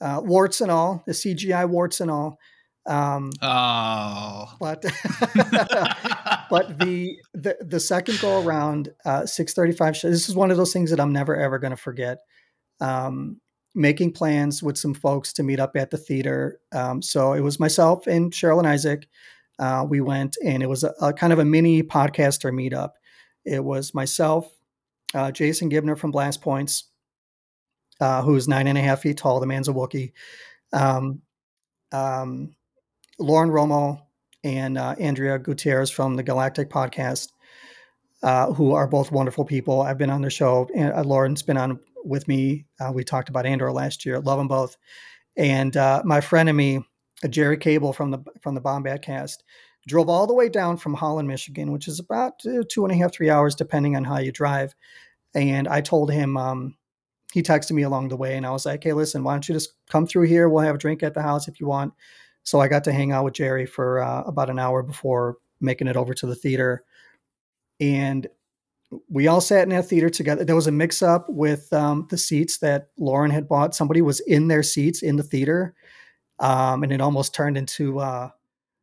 Uh, 0.01 0.21
warts 0.23 0.61
and 0.61 0.71
all, 0.71 1.03
the 1.07 1.13
CGI 1.13 1.69
warts 1.69 2.01
and 2.01 2.11
all. 2.11 2.39
Um, 2.87 3.33
oh, 3.43 4.53
but 4.61 4.83
but 6.51 6.79
the, 6.79 7.17
the 7.35 7.57
the 7.61 7.81
second 7.81 8.21
go 8.21 8.45
around, 8.45 8.93
uh, 9.05 9.27
six 9.27 9.55
thirty 9.55 9.73
five. 9.73 9.95
This 10.01 10.29
is 10.29 10.35
one 10.37 10.51
of 10.51 10.57
those 10.57 10.73
things 10.73 10.91
that 10.91 11.01
I'm 11.01 11.13
never 11.13 11.37
ever 11.37 11.59
going 11.59 11.73
to 11.73 11.77
forget. 11.77 12.19
Um, 12.81 13.41
making 13.75 14.13
plans 14.13 14.63
with 14.63 14.79
some 14.79 14.95
folks 14.95 15.33
to 15.35 15.43
meet 15.43 15.61
up 15.61 15.77
at 15.77 15.91
the 15.91 15.99
theater. 15.99 16.59
Um, 16.73 17.03
so 17.03 17.35
it 17.35 17.41
was 17.41 17.61
myself 17.61 18.07
and 18.07 18.33
Cheryl 18.33 18.59
and 18.59 18.67
Isaac 18.67 19.07
uh, 19.59 19.87
we 19.89 20.01
went 20.01 20.37
and 20.45 20.63
it 20.63 20.69
was 20.69 20.85
a, 20.85 20.93
a, 21.01 21.13
kind 21.13 21.33
of 21.33 21.39
a 21.39 21.45
mini 21.45 21.83
podcaster 21.83 22.53
meetup. 22.53 22.91
It 23.45 23.65
was 23.65 23.95
myself, 23.95 24.51
uh, 25.15 25.31
Jason 25.31 25.71
Gibner 25.71 25.97
from 25.97 26.11
Blast 26.11 26.43
Points, 26.43 26.85
uh, 28.01 28.23
who's 28.23 28.49
nine 28.49 28.67
and 28.67 28.77
a 28.77 28.83
half 28.83 29.01
feet 29.01 29.19
tall. 29.19 29.41
The 29.41 29.47
man's 29.47 29.69
a 29.69 29.73
Wookie. 29.73 30.13
Um, 30.73 31.23
um, 31.93 32.55
Lauren 33.19 33.51
Romo 33.51 34.03
and 34.45 34.77
uh, 34.77 34.95
Andrea 34.99 35.39
Gutierrez 35.39 35.91
from 35.91 36.17
the 36.17 36.23
Galactic 36.23 36.69
Podcast, 36.69 37.29
uh, 38.23 38.53
who 38.53 38.73
are 38.75 38.87
both 38.87 39.13
wonderful 39.13 39.45
people. 39.45 39.81
I've 39.81 39.99
been 39.99 40.11
on 40.11 40.21
their 40.21 40.31
show. 40.31 40.69
And, 40.75 40.93
uh, 40.93 41.03
Lauren's 41.03 41.43
been 41.43 41.57
on 41.57 41.79
with 42.05 42.29
me. 42.29 42.67
we 42.93 43.05
talked 43.05 43.29
about 43.29 43.47
Andor 43.47 43.73
last 43.73 44.05
year. 44.05 44.21
Love 44.21 44.39
them 44.39 44.49
both. 44.49 44.77
And 45.37 45.75
my 46.05 46.21
friend 46.21 46.49
and 46.49 46.59
me, 46.59 46.85
Jerry 47.31 47.57
Cable 47.57 47.93
from 47.93 48.11
the 48.11 48.19
from 48.41 48.55
the 48.55 48.61
Bombat 48.61 49.03
cast 49.03 49.43
drove 49.87 50.09
all 50.09 50.27
the 50.27 50.35
way 50.35 50.49
down 50.49 50.77
from 50.77 50.95
Holland, 50.95 51.29
Michigan, 51.29 51.73
which 51.73 51.89
is 51.89 52.01
about 52.01 52.41
two 52.41 52.85
and 52.85 52.93
a 52.93 52.97
half, 52.97 53.13
three 53.13 53.31
hours, 53.31 53.55
depending 53.55 53.97
on 53.97 54.05
how 54.05 54.19
you 54.19 54.33
drive. 54.33 54.75
And 55.35 55.69
I 55.69 55.81
told 55.81 56.11
him, 56.11 56.37
um, 56.37 56.77
he 57.33 57.43
texted 57.43 57.73
me 57.73 57.83
along 57.83 58.09
the 58.09 58.17
way, 58.17 58.37
and 58.37 58.47
I 58.47 58.51
was 58.51 58.67
like, 58.67 58.83
"Hey, 58.83 58.93
listen, 58.93 59.23
why 59.23 59.35
don't 59.35 59.49
you 59.49 59.55
just 59.55 59.75
come 59.91 60.07
through 60.07 60.27
here? 60.27 60.49
We'll 60.49 60.65
have 60.65 60.77
a 60.77 60.79
drink 60.79 61.03
at 61.03 61.15
the 61.15 61.23
house 61.23 61.49
if 61.49 61.61
you 61.61 61.67
want." 61.67 61.93
So 62.43 62.61
I 62.61 62.69
got 62.69 62.85
to 62.85 62.93
hang 62.93 63.13
out 63.13 63.25
with 63.25 63.35
Jerry 63.35 63.67
for 63.67 64.01
uh, 64.01 64.23
about 64.23 64.51
an 64.51 64.59
hour 64.59 64.83
before 64.83 65.37
making 65.61 65.89
it 65.89 65.97
over 65.97 66.15
to 66.15 66.27
the 66.27 66.35
theater, 66.35 66.85
and 67.81 68.27
we 69.09 69.27
all 69.27 69.41
sat 69.41 69.65
in 69.65 69.71
that 69.71 69.89
theater 69.89 70.09
together. 70.09 70.45
There 70.45 70.55
was 70.55 70.69
a 70.69 70.73
mix 70.73 71.03
up 71.03 71.27
with 71.29 71.73
um, 71.73 72.07
the 72.09 72.19
seats 72.19 72.59
that 72.59 72.89
Lauren 72.99 73.33
had 73.33 73.49
bought. 73.49 73.75
Somebody 73.75 74.01
was 74.01 74.21
in 74.21 74.49
their 74.49 74.63
seats 74.63 75.03
in 75.03 75.17
the 75.17 75.23
theater 75.23 75.75
um, 76.39 76.83
and 76.83 76.93
it 76.93 77.01
almost 77.01 77.35
turned 77.35 77.57
into 77.57 77.99
uh, 77.99 78.31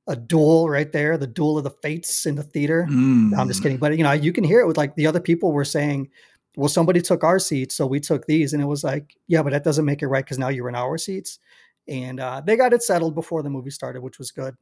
a 0.08 0.16
duel 0.16 0.70
right 0.70 0.92
there, 0.92 1.18
the 1.18 1.28
duel 1.28 1.58
of 1.58 1.64
the 1.64 1.70
fates 1.70 2.26
in 2.26 2.36
the 2.36 2.44
theater. 2.44 2.88
Mm. 2.90 3.32
No, 3.32 3.38
I'm 3.38 3.48
just 3.48 3.64
kidding, 3.64 3.78
but 3.78 3.98
you 3.98 4.04
know, 4.04 4.12
you 4.12 4.34
can 4.34 4.44
hear 4.44 4.60
it 4.60 4.68
with 4.68 4.78
like 4.78 4.96
the 4.96 5.08
other 5.08 5.20
people 5.20 5.52
were 5.52 5.66
saying, 5.66 6.10
"Well, 6.56 6.70
somebody 6.70 7.02
took 7.02 7.24
our 7.24 7.40
seats, 7.40 7.76
so 7.76 7.86
we 7.86 8.00
took 8.00 8.26
these," 8.26 8.54
and 8.54 8.62
it 8.62 8.66
was 8.66 8.84
like, 8.84 9.16
"Yeah, 9.28 9.44
but 9.44 9.52
that 9.52 9.64
doesn't 9.64 9.86
make 9.86 10.02
it 10.02 10.08
right 10.08 10.26
because 10.26 10.40
now 10.40 10.50
you're 10.50 10.70
in 10.70 10.76
our 10.76 10.98
seats." 10.98 11.40
And 11.88 12.20
uh, 12.20 12.42
they 12.46 12.56
got 12.56 12.74
it 12.74 12.84
settled 12.84 13.16
before 13.16 13.44
the 13.44 13.50
movie 13.50 13.70
started, 13.70 14.02
which 14.02 14.18
was 14.18 14.32
good. 14.32 14.56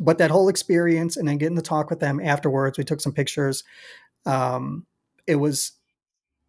But 0.00 0.18
that 0.18 0.30
whole 0.30 0.48
experience, 0.48 1.16
and 1.16 1.28
then 1.28 1.38
getting 1.38 1.56
to 1.56 1.62
talk 1.62 1.90
with 1.90 2.00
them 2.00 2.20
afterwards, 2.20 2.78
we 2.78 2.84
took 2.84 3.00
some 3.00 3.12
pictures. 3.12 3.62
Um, 4.26 4.86
it 5.26 5.36
was, 5.36 5.72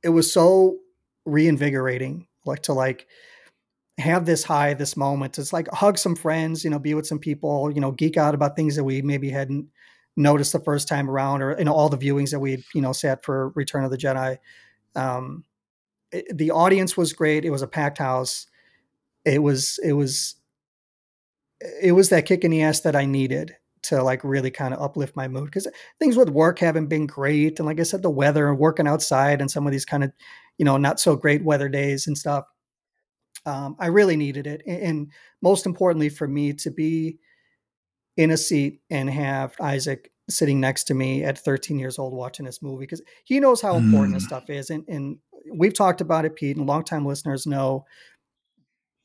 it 0.03 0.09
was 0.09 0.31
so 0.31 0.79
reinvigorating, 1.25 2.27
like 2.45 2.63
to 2.63 2.73
like 2.73 3.07
have 3.97 4.25
this 4.25 4.43
high, 4.43 4.73
this 4.73 4.97
moment. 4.97 5.37
It's 5.39 5.53
like 5.53 5.67
hug 5.71 5.97
some 5.97 6.15
friends, 6.15 6.63
you 6.63 6.69
know, 6.69 6.79
be 6.79 6.93
with 6.93 7.07
some 7.07 7.19
people, 7.19 7.71
you 7.71 7.81
know, 7.81 7.91
geek 7.91 8.17
out 8.17 8.35
about 8.35 8.55
things 8.55 8.75
that 8.75 8.83
we 8.83 9.01
maybe 9.01 9.29
hadn't 9.29 9.67
noticed 10.17 10.53
the 10.53 10.59
first 10.59 10.87
time 10.87 11.09
around, 11.09 11.41
or 11.41 11.57
you 11.57 11.65
know, 11.65 11.73
all 11.73 11.89
the 11.89 11.97
viewings 11.97 12.31
that 12.31 12.39
we 12.39 12.63
you 12.73 12.81
know 12.81 12.93
sat 12.93 13.23
for 13.23 13.49
Return 13.49 13.85
of 13.85 13.91
the 13.91 13.97
Jedi. 13.97 14.37
Um, 14.95 15.43
it, 16.11 16.37
the 16.37 16.51
audience 16.51 16.97
was 16.97 17.13
great. 17.13 17.45
It 17.45 17.51
was 17.51 17.61
a 17.61 17.67
packed 17.67 17.99
house. 17.99 18.47
It 19.25 19.41
was 19.43 19.79
it 19.83 19.93
was 19.93 20.35
it 21.81 21.93
was 21.93 22.09
that 22.09 22.25
kick 22.25 22.43
in 22.43 22.51
the 22.51 22.61
ass 22.63 22.81
that 22.81 22.95
I 22.95 23.05
needed 23.05 23.55
to 23.83 24.01
like 24.03 24.23
really 24.23 24.51
kind 24.51 24.73
of 24.73 24.81
uplift 24.81 25.15
my 25.15 25.27
mood 25.27 25.45
because 25.45 25.67
things 25.99 26.17
with 26.17 26.29
work 26.29 26.59
haven't 26.59 26.87
been 26.87 27.05
great. 27.05 27.59
And 27.59 27.67
like 27.67 27.79
I 27.79 27.83
said, 27.83 28.01
the 28.01 28.09
weather 28.09 28.49
and 28.49 28.57
working 28.57 28.87
outside 28.87 29.41
and 29.41 29.49
some 29.49 29.65
of 29.65 29.71
these 29.71 29.85
kind 29.85 30.03
of, 30.03 30.11
you 30.57 30.65
know, 30.65 30.77
not 30.77 30.99
so 30.99 31.15
great 31.15 31.43
weather 31.43 31.69
days 31.69 32.07
and 32.07 32.17
stuff. 32.17 32.45
Um, 33.45 33.75
I 33.79 33.87
really 33.87 34.15
needed 34.15 34.47
it. 34.47 34.63
And, 34.65 35.11
most 35.41 35.67
importantly 35.67 36.09
for 36.09 36.27
me 36.27 36.53
to 36.53 36.71
be 36.71 37.19
in 38.17 38.31
a 38.31 38.37
seat 38.37 38.81
and 38.89 39.07
have 39.09 39.55
Isaac 39.61 40.11
sitting 40.27 40.59
next 40.59 40.85
to 40.85 40.95
me 40.95 41.23
at 41.23 41.37
13 41.37 41.77
years 41.77 41.99
old 41.99 42.13
watching 42.13 42.45
this 42.45 42.63
movie 42.63 42.85
because 42.85 43.01
he 43.25 43.39
knows 43.39 43.61
how 43.61 43.75
important 43.75 44.11
mm. 44.11 44.17
this 44.17 44.25
stuff 44.25 44.49
is. 44.49 44.71
And, 44.71 44.83
and 44.87 45.19
we've 45.53 45.73
talked 45.73 46.01
about 46.01 46.25
it, 46.25 46.35
Pete, 46.35 46.57
and 46.57 46.65
longtime 46.65 47.05
listeners 47.05 47.45
know 47.45 47.85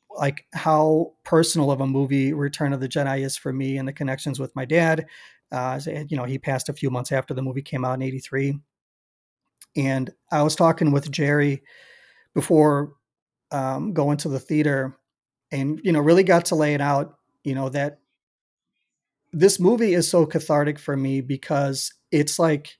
like 0.09 0.45
how 0.53 1.13
personal 1.23 1.71
of 1.71 1.79
a 1.79 1.87
movie 1.87 2.33
Return 2.33 2.73
of 2.73 2.79
the 2.79 2.89
Jedi 2.89 3.23
is 3.23 3.37
for 3.37 3.53
me 3.53 3.77
and 3.77 3.87
the 3.87 3.93
connections 3.93 4.39
with 4.39 4.55
my 4.55 4.65
dad. 4.65 5.05
Uh, 5.51 5.79
you 6.07 6.17
know, 6.17 6.23
he 6.23 6.39
passed 6.39 6.69
a 6.69 6.73
few 6.73 6.89
months 6.89 7.11
after 7.11 7.33
the 7.33 7.41
movie 7.41 7.61
came 7.61 7.85
out 7.85 7.93
in 7.93 8.01
83. 8.01 8.57
And 9.75 10.09
I 10.31 10.41
was 10.41 10.55
talking 10.55 10.91
with 10.91 11.11
Jerry 11.11 11.61
before 12.33 12.93
um, 13.51 13.93
going 13.93 14.17
to 14.17 14.29
the 14.29 14.39
theater 14.39 14.97
and, 15.51 15.79
you 15.83 15.91
know, 15.91 15.99
really 15.99 16.23
got 16.23 16.45
to 16.45 16.55
lay 16.55 16.73
it 16.73 16.81
out, 16.81 17.17
you 17.43 17.55
know, 17.55 17.69
that 17.69 17.99
this 19.33 19.59
movie 19.59 19.93
is 19.93 20.09
so 20.09 20.25
cathartic 20.25 20.77
for 20.77 20.95
me 20.95 21.21
because 21.21 21.93
it's 22.11 22.37
like 22.37 22.77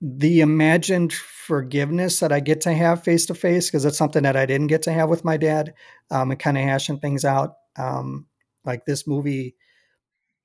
the 0.00 0.40
imagined 0.40 1.12
forgiveness 1.12 2.20
that 2.20 2.32
I 2.32 2.40
get 2.40 2.60
to 2.62 2.72
have 2.72 3.04
face 3.04 3.26
to 3.26 3.34
face 3.34 3.68
because 3.68 3.84
it's 3.84 3.96
something 3.96 4.24
that 4.24 4.36
I 4.36 4.46
didn't 4.46 4.66
get 4.66 4.82
to 4.82 4.92
have 4.92 5.08
with 5.08 5.24
my 5.24 5.36
dad 5.36 5.74
um, 6.10 6.30
and 6.32 6.40
kind 6.40 6.58
of 6.58 6.64
hashing 6.64 6.98
things 6.98 7.24
out. 7.24 7.54
Um, 7.76 8.26
like 8.64 8.84
this 8.84 9.06
movie, 9.06 9.54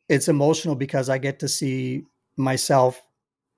it's 0.09 0.27
emotional 0.27 0.75
because 0.75 1.09
I 1.09 1.17
get 1.17 1.39
to 1.39 1.47
see 1.47 2.03
myself 2.37 3.01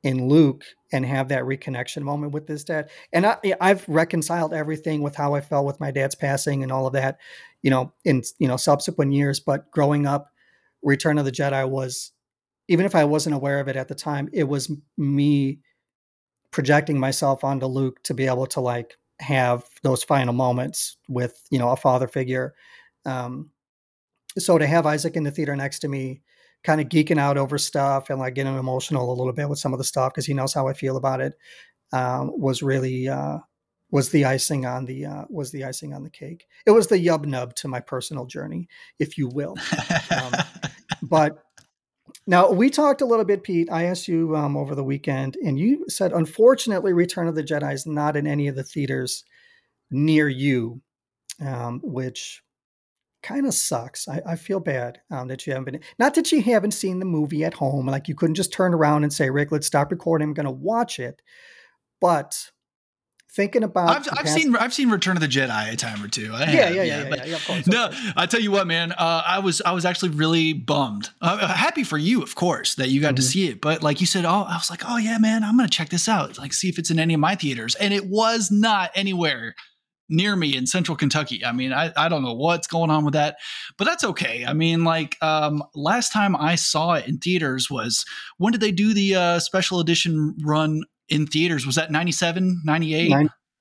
in 0.04 0.28
Luke 0.30 0.64
and 0.92 1.06
have 1.06 1.28
that 1.30 1.44
reconnection 1.44 2.02
moment 2.02 2.32
with 2.32 2.48
this 2.48 2.64
dad. 2.64 2.90
And 3.12 3.26
I, 3.26 3.38
I've 3.60 3.88
reconciled 3.88 4.54
everything 4.54 5.02
with 5.02 5.16
how 5.16 5.34
I 5.36 5.42
felt 5.42 5.66
with 5.66 5.80
my 5.80 5.92
dad's 5.92 6.16
passing 6.16 6.64
and 6.64 6.72
all 6.72 6.88
of 6.88 6.94
that, 6.94 7.18
you 7.62 7.70
know, 7.70 7.94
in 8.06 8.24
you 8.40 8.48
know 8.48 8.58
subsequent 8.58 9.14
years. 9.14 9.40
But 9.40 9.70
growing 9.72 10.06
up, 10.06 10.32
Return 10.82 11.18
of 11.18 11.26
the 11.26 11.32
Jedi 11.32 11.68
was, 11.70 12.12
even 12.70 12.86
if 12.86 12.96
I 12.96 13.04
wasn't 13.04 13.36
aware 13.36 13.60
of 13.60 13.68
it 13.68 13.76
at 13.76 13.88
the 13.88 13.96
time, 13.96 14.30
it 14.32 14.46
was 14.46 14.72
me 14.98 15.60
projecting 16.52 17.00
myself 17.00 17.44
onto 17.44 17.66
Luke 17.66 18.02
to 18.04 18.14
be 18.14 18.26
able 18.26 18.48
to 18.48 18.62
like 18.62 18.96
have 19.20 19.66
those 19.84 20.04
final 20.04 20.34
moments 20.34 20.98
with 21.10 21.42
you 21.52 21.60
know 21.60 21.70
a 21.70 21.76
father 21.76 22.08
figure. 22.08 22.54
Um, 23.06 23.52
so 24.38 24.58
to 24.58 24.66
have 24.66 24.86
Isaac 24.86 25.16
in 25.16 25.24
the 25.24 25.32
theater 25.32 25.56
next 25.56 25.80
to 25.80 25.88
me, 25.88 26.22
kind 26.64 26.82
of 26.82 26.90
geeking 26.90 27.18
out 27.18 27.38
over 27.38 27.58
stuff 27.58 28.10
and 28.10 28.20
like 28.20 28.36
getting 28.36 28.58
emotional 28.58 29.12
a 29.12 29.16
little 29.16 29.34
bit 29.34 29.50
with 29.50 29.60
some 29.60 29.74
of 29.74 29.80
the 29.80 29.84
stuff 29.86 30.14
because 30.14 30.26
he 30.26 30.34
knows 30.34 30.54
how 30.54 30.68
I 30.68 30.74
feel 30.74 30.98
about 30.98 31.22
it, 31.22 31.34
um, 31.94 32.32
was 32.40 32.62
really 32.62 33.08
uh, 33.08 33.38
was 33.92 34.10
the 34.10 34.26
icing 34.26 34.66
on 34.66 34.86
the 34.86 35.06
uh, 35.06 35.26
was 35.30 35.52
the 35.52 35.64
icing 35.64 35.94
on 35.94 36.04
the 36.04 36.10
cake. 36.10 36.46
It 36.66 36.72
was 36.72 36.88
the 36.88 36.98
yub 36.98 37.26
nub 37.26 37.56
to 37.56 37.68
my 37.68 37.80
personal 37.80 38.26
journey, 38.26 38.68
if 39.00 39.18
you 39.18 39.28
will. 39.28 39.56
Um, 40.12 40.34
but 41.04 41.44
now 42.28 42.52
we 42.52 42.70
talked 42.70 43.02
a 43.02 43.06
little 43.06 43.26
bit, 43.26 43.44
Pete. 43.44 43.72
I 43.72 43.86
asked 43.86 44.08
you 44.08 44.36
um, 44.36 44.58
over 44.58 44.76
the 44.76 44.84
weekend, 44.84 45.38
and 45.44 45.58
you 45.58 45.86
said, 45.88 46.14
unfortunately, 46.14 46.94
Return 46.94 47.28
of 47.28 47.36
the 47.36 47.44
Jedi 47.44 47.74
is 47.74 47.86
not 47.86 48.16
in 48.16 48.28
any 48.28 48.48
of 48.48 48.56
the 48.56 48.64
theaters 48.64 49.24
near 49.92 50.28
you, 50.28 50.82
um, 51.42 51.80
which 51.84 52.42
kind 53.22 53.46
of 53.46 53.54
sucks. 53.54 54.08
I, 54.08 54.22
I, 54.26 54.36
feel 54.36 54.60
bad 54.60 55.02
um, 55.12 55.28
that 55.28 55.46
you 55.46 55.54
haven't 55.54 55.72
been. 55.72 55.82
Not 55.98 56.16
that 56.16 56.32
you 56.32 56.42
haven't 56.42 56.72
seen 56.72 57.00
the 57.00 57.06
movie 57.06 57.44
at 57.44 57.54
home, 57.54 57.88
like 57.88 58.08
you 58.08 58.16
couldn't 58.16 58.36
just 58.36 58.54
turn 58.54 58.74
around 58.74 59.04
and 59.04 59.14
say, 59.14 59.30
"Rick, 59.30 59.52
let's 59.52 59.68
stop 59.68 59.92
recording. 59.92 60.30
I'm 60.30 60.34
going 60.34 60.46
to 60.46 60.52
watch 60.52 61.00
it." 61.00 61.22
But 62.02 62.52
thinking 63.32 63.64
about 63.64 63.90
I've, 63.90 64.20
I've 64.20 64.30
seen 64.30 64.56
I've 64.56 64.74
seen 64.74 64.90
Return 64.90 65.16
of 65.16 65.22
the 65.22 65.28
Jedi 65.28 65.72
a 65.72 65.76
time 65.76 66.04
or 66.04 66.08
two. 66.08 66.32
I 66.34 66.40
yeah, 66.40 66.46
have, 66.46 66.56
yeah, 66.56 66.70
yeah, 66.70 66.84
yeah, 66.84 67.16
yeah, 67.16 67.26
yeah, 67.26 67.36
of 67.36 67.46
course. 67.46 67.68
No, 67.68 67.90
I 68.16 68.26
tell 68.26 68.40
you 68.40 68.52
what, 68.52 68.68
man, 68.68 68.92
uh, 68.92 69.24
I 69.26 69.40
was 69.40 69.62
I 69.62 69.72
was 69.72 69.86
actually 69.86 70.10
really 70.10 70.54
bummed. 70.54 71.10
Uh, 71.22 71.40
uh 71.42 71.48
happy 71.48 71.84
for 71.84 71.98
you, 71.98 72.22
of 72.22 72.36
course, 72.36 72.76
that 72.76 72.90
you 72.90 73.02
got 73.02 73.10
mm-hmm. 73.10 73.16
to 73.16 73.22
see 73.22 73.50
it. 73.50 73.62
But 73.62 73.84
like 73.84 74.02
you 74.02 74.08
said, 74.08 74.26
oh, 74.26 74.46
I 74.48 74.56
was 74.56 74.70
like, 74.70 74.84
oh 74.88 74.98
yeah, 74.98 75.18
man, 75.18 75.44
I'm 75.44 75.58
gonna 75.58 75.70
check 75.70 75.90
this 75.90 76.08
out. 76.08 76.38
Like, 76.38 76.54
see 76.54 76.70
if 76.70 76.80
it's 76.80 76.92
in 76.92 77.00
any 77.00 77.14
of 77.14 77.20
my 77.20 77.36
theaters, 77.36 77.76
and 77.76 77.94
it 77.94 78.08
was 78.08 78.50
not 78.52 78.92
anywhere 78.96 79.56
near 80.10 80.36
me 80.36 80.58
in 80.58 80.66
central 80.66 80.98
Kentucky. 80.98 81.46
I 81.46 81.52
mean, 81.52 81.72
I, 81.72 81.92
I 81.96 82.10
don't 82.10 82.24
know 82.24 82.34
what's 82.34 82.68
going 82.68 82.90
on 82.90 83.06
with 83.06 83.14
that, 83.14 83.38
but 83.78 83.86
that's 83.86 84.04
okay. 84.04 84.46
I 84.46 84.54
mean, 84.54 84.84
like 84.84 85.18
um, 85.22 85.64
last 85.76 86.12
time 86.12 86.36
I 86.36 86.56
saw 86.56 86.94
it 86.94 87.08
in 87.08 87.20
theaters 87.20 87.70
was 87.70 88.06
when 88.38 88.52
did 88.52 88.62
they 88.62 88.72
do 88.72 88.94
the 88.94 89.16
uh, 89.16 89.40
special 89.40 89.80
edition 89.80 90.36
run 90.44 90.84
in 91.10 91.28
theaters. 91.28 91.66
Was 91.66 91.76
that 91.76 91.92
97, 91.92 92.62
98? 92.64 93.10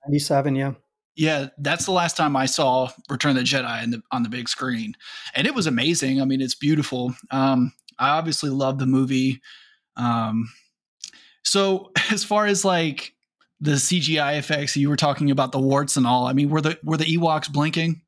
97, 0.06 0.54
yeah. 0.54 0.72
Yeah, 1.16 1.48
that's 1.58 1.84
the 1.84 1.92
last 1.92 2.16
time 2.16 2.36
I 2.36 2.46
saw 2.46 2.90
Return 3.10 3.32
of 3.32 3.38
the 3.38 3.42
Jedi 3.42 3.90
the, 3.90 4.02
on 4.12 4.22
the 4.22 4.28
big 4.28 4.48
screen. 4.48 4.94
And 5.34 5.46
it 5.48 5.54
was 5.54 5.66
amazing. 5.66 6.22
I 6.22 6.24
mean, 6.24 6.40
it's 6.40 6.54
beautiful. 6.54 7.12
Um, 7.32 7.72
I 7.98 8.10
obviously 8.10 8.50
love 8.50 8.78
the 8.78 8.86
movie. 8.86 9.40
Um, 9.96 10.48
so 11.42 11.90
as 12.12 12.22
far 12.22 12.46
as 12.46 12.64
like 12.64 13.14
the 13.60 13.72
CGI 13.72 14.38
effects, 14.38 14.76
you 14.76 14.88
were 14.88 14.96
talking 14.96 15.30
about 15.30 15.52
the 15.52 15.60
warts 15.60 15.96
and 15.96 16.06
all. 16.06 16.26
I 16.26 16.32
mean, 16.32 16.48
were 16.50 16.60
the 16.60 16.78
were 16.82 16.96
the 16.96 17.04
Ewoks 17.04 17.50
blinking? 17.50 18.02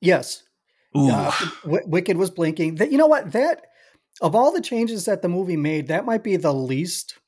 Yes. 0.00 0.42
Uh, 0.94 1.32
w- 1.62 1.86
Wicket 1.86 2.16
was 2.16 2.30
blinking. 2.30 2.76
That 2.76 2.90
you 2.90 2.98
know 2.98 3.06
what 3.06 3.32
that 3.32 3.66
of 4.20 4.34
all 4.34 4.52
the 4.52 4.60
changes 4.60 5.04
that 5.06 5.22
the 5.22 5.28
movie 5.28 5.56
made, 5.56 5.88
that 5.88 6.04
might 6.04 6.22
be 6.22 6.36
the 6.36 6.54
least 6.54 7.18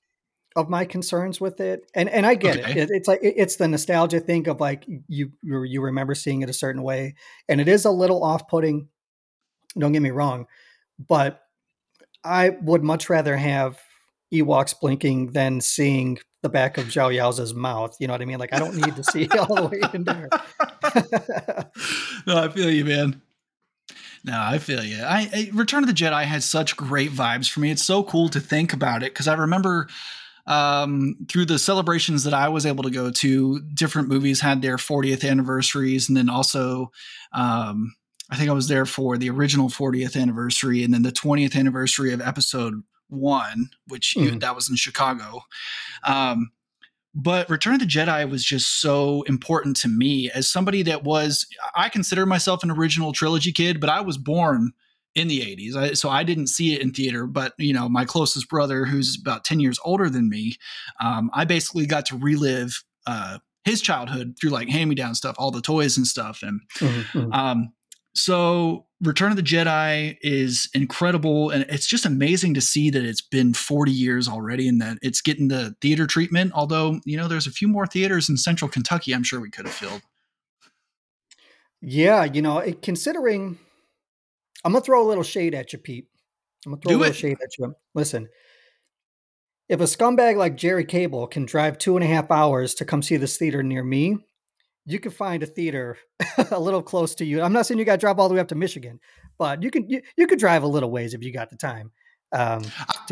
of 0.56 0.68
my 0.68 0.84
concerns 0.84 1.40
with 1.40 1.60
it 1.60 1.90
and 1.94 2.08
and 2.10 2.26
i 2.26 2.34
get 2.34 2.58
okay. 2.58 2.72
it. 2.72 2.76
it. 2.76 2.90
it's 2.90 3.08
like 3.08 3.20
it's 3.22 3.56
the 3.56 3.66
nostalgia 3.66 4.20
thing 4.20 4.46
of 4.48 4.60
like 4.60 4.84
you 5.08 5.32
you 5.42 5.80
remember 5.80 6.14
seeing 6.14 6.42
it 6.42 6.50
a 6.50 6.52
certain 6.52 6.82
way 6.82 7.14
and 7.48 7.60
it 7.60 7.68
is 7.68 7.84
a 7.84 7.90
little 7.90 8.22
off-putting 8.22 8.88
don't 9.78 9.92
get 9.92 10.02
me 10.02 10.10
wrong 10.10 10.46
but 10.98 11.42
i 12.24 12.50
would 12.50 12.82
much 12.82 13.08
rather 13.08 13.36
have 13.36 13.80
ewoks 14.32 14.74
blinking 14.78 15.32
than 15.32 15.60
seeing 15.60 16.18
the 16.42 16.48
back 16.48 16.78
of 16.78 16.88
Joh 16.88 17.08
Yowza's 17.08 17.54
mouth. 17.54 17.96
You 18.00 18.08
know 18.08 18.14
what 18.14 18.22
I 18.22 18.24
mean? 18.24 18.38
Like 18.38 18.52
I 18.52 18.58
don't 18.58 18.74
need 18.74 18.96
to 18.96 19.04
see 19.04 19.28
all 19.38 19.54
the 19.54 19.68
way 19.68 19.80
in 19.94 20.04
there. 20.04 20.28
no, 22.26 22.42
I 22.42 22.48
feel 22.48 22.70
you, 22.70 22.84
man. 22.84 23.22
No, 24.24 24.38
I 24.40 24.58
feel 24.58 24.84
you. 24.84 25.02
I, 25.02 25.28
I, 25.32 25.50
Return 25.52 25.82
of 25.82 25.88
the 25.88 25.94
Jedi 25.94 26.22
had 26.24 26.42
such 26.42 26.76
great 26.76 27.10
vibes 27.10 27.50
for 27.50 27.60
me. 27.60 27.70
It's 27.70 27.82
so 27.82 28.04
cool 28.04 28.28
to 28.30 28.40
think 28.40 28.72
about 28.72 29.02
it 29.02 29.12
because 29.12 29.26
I 29.26 29.34
remember 29.34 29.88
um, 30.46 31.16
through 31.28 31.46
the 31.46 31.58
celebrations 31.58 32.24
that 32.24 32.34
I 32.34 32.48
was 32.48 32.66
able 32.66 32.84
to 32.84 32.90
go 32.90 33.10
to, 33.10 33.60
different 33.74 34.08
movies 34.08 34.40
had 34.40 34.62
their 34.62 34.76
40th 34.76 35.28
anniversaries, 35.28 36.08
and 36.08 36.16
then 36.16 36.28
also, 36.28 36.90
um, 37.32 37.94
I 38.30 38.36
think 38.36 38.48
I 38.48 38.54
was 38.54 38.68
there 38.68 38.86
for 38.86 39.16
the 39.16 39.30
original 39.30 39.68
40th 39.68 40.20
anniversary, 40.20 40.82
and 40.82 40.92
then 40.92 41.02
the 41.02 41.12
20th 41.12 41.56
anniversary 41.56 42.12
of 42.12 42.20
Episode 42.20 42.82
One, 43.12 43.70
which 43.88 44.14
mm. 44.16 44.24
you, 44.24 44.38
that 44.38 44.54
was 44.54 44.70
in 44.70 44.76
Chicago. 44.76 45.42
Um, 46.04 46.50
but 47.14 47.48
Return 47.50 47.74
of 47.74 47.80
the 47.80 47.86
Jedi 47.86 48.28
was 48.28 48.42
just 48.42 48.80
so 48.80 49.22
important 49.22 49.76
to 49.78 49.88
me 49.88 50.30
as 50.30 50.50
somebody 50.50 50.82
that 50.84 51.04
was. 51.04 51.46
I 51.76 51.88
consider 51.90 52.24
myself 52.24 52.62
an 52.62 52.70
original 52.70 53.12
trilogy 53.12 53.52
kid, 53.52 53.80
but 53.80 53.90
I 53.90 54.00
was 54.00 54.16
born 54.16 54.72
in 55.14 55.28
the 55.28 55.40
80s. 55.40 55.76
I, 55.76 55.92
so 55.92 56.08
I 56.08 56.22
didn't 56.24 56.46
see 56.46 56.74
it 56.74 56.80
in 56.80 56.90
theater, 56.90 57.26
but 57.26 57.52
you 57.58 57.74
know, 57.74 57.86
my 57.88 58.06
closest 58.06 58.48
brother, 58.48 58.86
who's 58.86 59.18
about 59.20 59.44
10 59.44 59.60
years 59.60 59.78
older 59.84 60.08
than 60.08 60.30
me, 60.30 60.56
um, 61.00 61.30
I 61.34 61.44
basically 61.44 61.84
got 61.84 62.06
to 62.06 62.16
relive 62.16 62.82
uh, 63.06 63.38
his 63.64 63.82
childhood 63.82 64.36
through 64.40 64.50
like 64.50 64.68
hand 64.68 64.88
me 64.88 64.96
down 64.96 65.14
stuff, 65.14 65.36
all 65.38 65.50
the 65.50 65.60
toys 65.60 65.98
and 65.98 66.06
stuff. 66.06 66.40
And 66.42 66.60
mm-hmm, 66.78 67.18
mm-hmm. 67.18 67.32
um, 67.32 67.72
so 68.14 68.86
Return 69.00 69.30
of 69.30 69.36
the 69.36 69.42
Jedi 69.42 70.16
is 70.20 70.68
incredible. 70.74 71.50
And 71.50 71.64
it's 71.68 71.86
just 71.86 72.06
amazing 72.06 72.54
to 72.54 72.60
see 72.60 72.90
that 72.90 73.04
it's 73.04 73.20
been 73.20 73.54
40 73.54 73.90
years 73.90 74.28
already 74.28 74.68
and 74.68 74.80
that 74.80 74.98
it's 75.02 75.20
getting 75.20 75.48
the 75.48 75.74
theater 75.80 76.06
treatment. 76.06 76.52
Although, 76.54 77.00
you 77.04 77.16
know, 77.16 77.26
there's 77.26 77.46
a 77.46 77.52
few 77.52 77.68
more 77.68 77.86
theaters 77.86 78.28
in 78.28 78.36
central 78.36 78.70
Kentucky 78.70 79.12
I'm 79.12 79.24
sure 79.24 79.40
we 79.40 79.50
could 79.50 79.66
have 79.66 79.74
filled. 79.74 80.02
Yeah, 81.80 82.24
you 82.24 82.42
know, 82.42 82.62
considering 82.80 83.58
I'm 84.64 84.72
gonna 84.72 84.84
throw 84.84 85.04
a 85.04 85.08
little 85.08 85.24
shade 85.24 85.54
at 85.54 85.72
you, 85.72 85.80
Pete. 85.80 86.06
I'm 86.64 86.72
gonna 86.72 86.80
throw 86.80 86.90
Do 86.90 86.98
a 86.98 87.00
little 87.00 87.12
it. 87.12 87.16
shade 87.16 87.38
at 87.42 87.58
you. 87.58 87.74
Listen, 87.94 88.28
if 89.68 89.80
a 89.80 89.84
scumbag 89.84 90.36
like 90.36 90.56
Jerry 90.56 90.84
Cable 90.84 91.26
can 91.26 91.44
drive 91.44 91.78
two 91.78 91.96
and 91.96 92.04
a 92.04 92.06
half 92.06 92.30
hours 92.30 92.74
to 92.74 92.84
come 92.84 93.02
see 93.02 93.16
this 93.16 93.36
theater 93.36 93.64
near 93.64 93.82
me, 93.82 94.18
you 94.86 94.98
can 94.98 95.12
find 95.12 95.42
a 95.42 95.46
theater 95.46 95.96
a 96.50 96.58
little 96.58 96.82
close 96.82 97.14
to 97.16 97.24
you. 97.24 97.42
I'm 97.42 97.52
not 97.52 97.66
saying 97.66 97.78
you 97.78 97.84
got 97.84 97.92
to 97.92 97.98
drive 97.98 98.18
all 98.18 98.28
the 98.28 98.34
way 98.34 98.40
up 98.40 98.48
to 98.48 98.54
Michigan, 98.54 99.00
but 99.38 99.62
you 99.62 99.70
can 99.70 99.88
you, 99.88 100.02
you 100.16 100.26
could 100.26 100.38
drive 100.38 100.62
a 100.62 100.66
little 100.66 100.90
ways 100.90 101.14
if 101.14 101.22
you 101.22 101.32
got 101.32 101.50
the 101.50 101.56
time. 101.56 101.92
Um, 102.32 102.62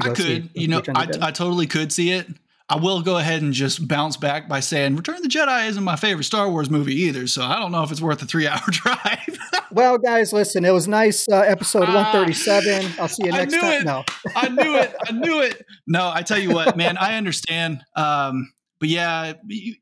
I 0.02 0.10
could, 0.10 0.50
you 0.54 0.68
know, 0.68 0.82
I, 0.94 1.08
I 1.20 1.30
totally 1.30 1.66
could 1.66 1.92
see 1.92 2.10
it. 2.12 2.26
I 2.70 2.76
will 2.76 3.02
go 3.02 3.18
ahead 3.18 3.42
and 3.42 3.52
just 3.52 3.86
bounce 3.88 4.16
back 4.16 4.48
by 4.48 4.60
saying 4.60 4.94
Return 4.94 5.16
of 5.16 5.22
the 5.22 5.28
Jedi 5.28 5.68
isn't 5.68 5.82
my 5.82 5.96
favorite 5.96 6.22
Star 6.24 6.48
Wars 6.48 6.70
movie 6.70 6.94
either, 7.02 7.26
so 7.26 7.42
I 7.42 7.58
don't 7.58 7.72
know 7.72 7.82
if 7.82 7.90
it's 7.90 8.00
worth 8.00 8.22
a 8.22 8.26
three 8.26 8.46
hour 8.48 8.62
drive. 8.70 9.38
Well, 9.72 9.98
guys, 9.98 10.32
listen. 10.32 10.64
It 10.64 10.70
was 10.70 10.88
nice. 10.88 11.28
Uh, 11.28 11.40
episode 11.40 11.88
one 11.94 12.12
thirty-seven. 12.12 12.92
I'll 12.98 13.08
see 13.08 13.24
you 13.26 13.32
I 13.32 13.38
next 13.38 13.54
time. 13.54 13.82
it. 13.82 13.84
No, 13.84 14.04
I 14.36 14.48
knew 14.48 14.76
it. 14.76 14.94
I 15.06 15.12
knew 15.12 15.40
it. 15.40 15.64
No, 15.86 16.10
I 16.12 16.22
tell 16.22 16.38
you 16.38 16.52
what, 16.54 16.76
man, 16.76 16.96
I 16.96 17.16
understand. 17.16 17.82
Um, 17.96 18.52
but 18.78 18.88
yeah, 18.88 19.34
you- 19.46 19.74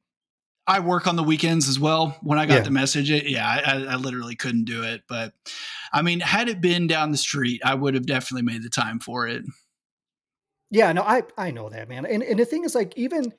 I 0.69 0.81
work 0.81 1.07
on 1.07 1.17
the 1.17 1.23
weekends 1.25 1.69
as 1.69 1.81
well. 1.81 2.17
When 2.23 2.39
I 2.39 2.47
got 2.47 2.57
Yeah. 2.57 2.61
the 2.61 2.71
message, 2.71 3.11
it, 3.11 3.27
yeah, 3.29 3.49
I, 3.49 3.95
I- 3.95 3.97
literally 3.97 4.37
couldn't 4.37 4.65
do 4.67 4.83
it. 4.83 5.03
But 5.09 5.33
I 5.93 6.03
mean, 6.03 6.21
had 6.21 6.49
it 6.49 6.61
been 6.61 6.87
down 6.87 7.11
the 7.11 7.17
street, 7.17 7.61
I 7.65 7.75
would 7.75 7.95
have 7.95 8.07
definitely 8.07 8.43
made 8.43 8.63
the 8.63 8.69
time 8.69 9.01
for 9.01 9.27
it. 9.27 9.43
yeah, 10.71 10.93
no, 10.93 11.03
I 11.03 11.23
I 11.39 11.51
know 11.51 11.69
that, 11.71 11.89
man. 11.89 12.05
And 12.07 12.23
and 12.23 12.39
the 12.39 12.45
thing 12.45 12.65
is, 12.65 12.75
like, 12.75 12.97
even 12.99 13.33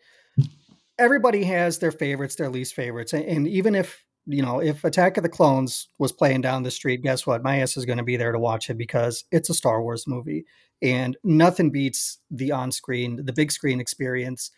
everybody 0.97 1.43
has 1.43 1.79
their 1.79 1.91
favorites, 1.91 2.35
their 2.35 2.49
least 2.49 2.73
favorites, 2.73 3.13
and, 3.13 3.23
and 3.25 3.47
even 3.47 3.75
if 3.75 4.03
you 4.25 4.41
know 4.41 4.59
if 4.59 4.83
Attack 4.83 5.17
of 5.17 5.23
the 5.23 5.29
Clones 5.29 5.87
was 5.99 6.11
playing 6.11 6.41
down 6.41 6.63
the 6.63 6.71
street, 6.71 7.03
guess 7.03 7.27
what? 7.27 7.43
My 7.43 7.59
ass 7.59 7.77
is 7.77 7.85
going 7.85 7.97
to 7.99 8.03
be 8.03 8.17
there 8.17 8.31
to 8.31 8.39
watch 8.39 8.69
it 8.69 8.77
because 8.77 9.23
it's 9.31 9.49
a 9.49 9.53
Star 9.53 9.81
Wars 9.83 10.05
movie, 10.07 10.45
and 10.81 11.15
nothing 11.23 11.69
beats 11.69 12.17
the 12.31 12.51
on-screen, 12.51 13.23
the 13.25 13.33
big 13.33 13.51
screen 13.51 13.79
experience. 13.79 14.49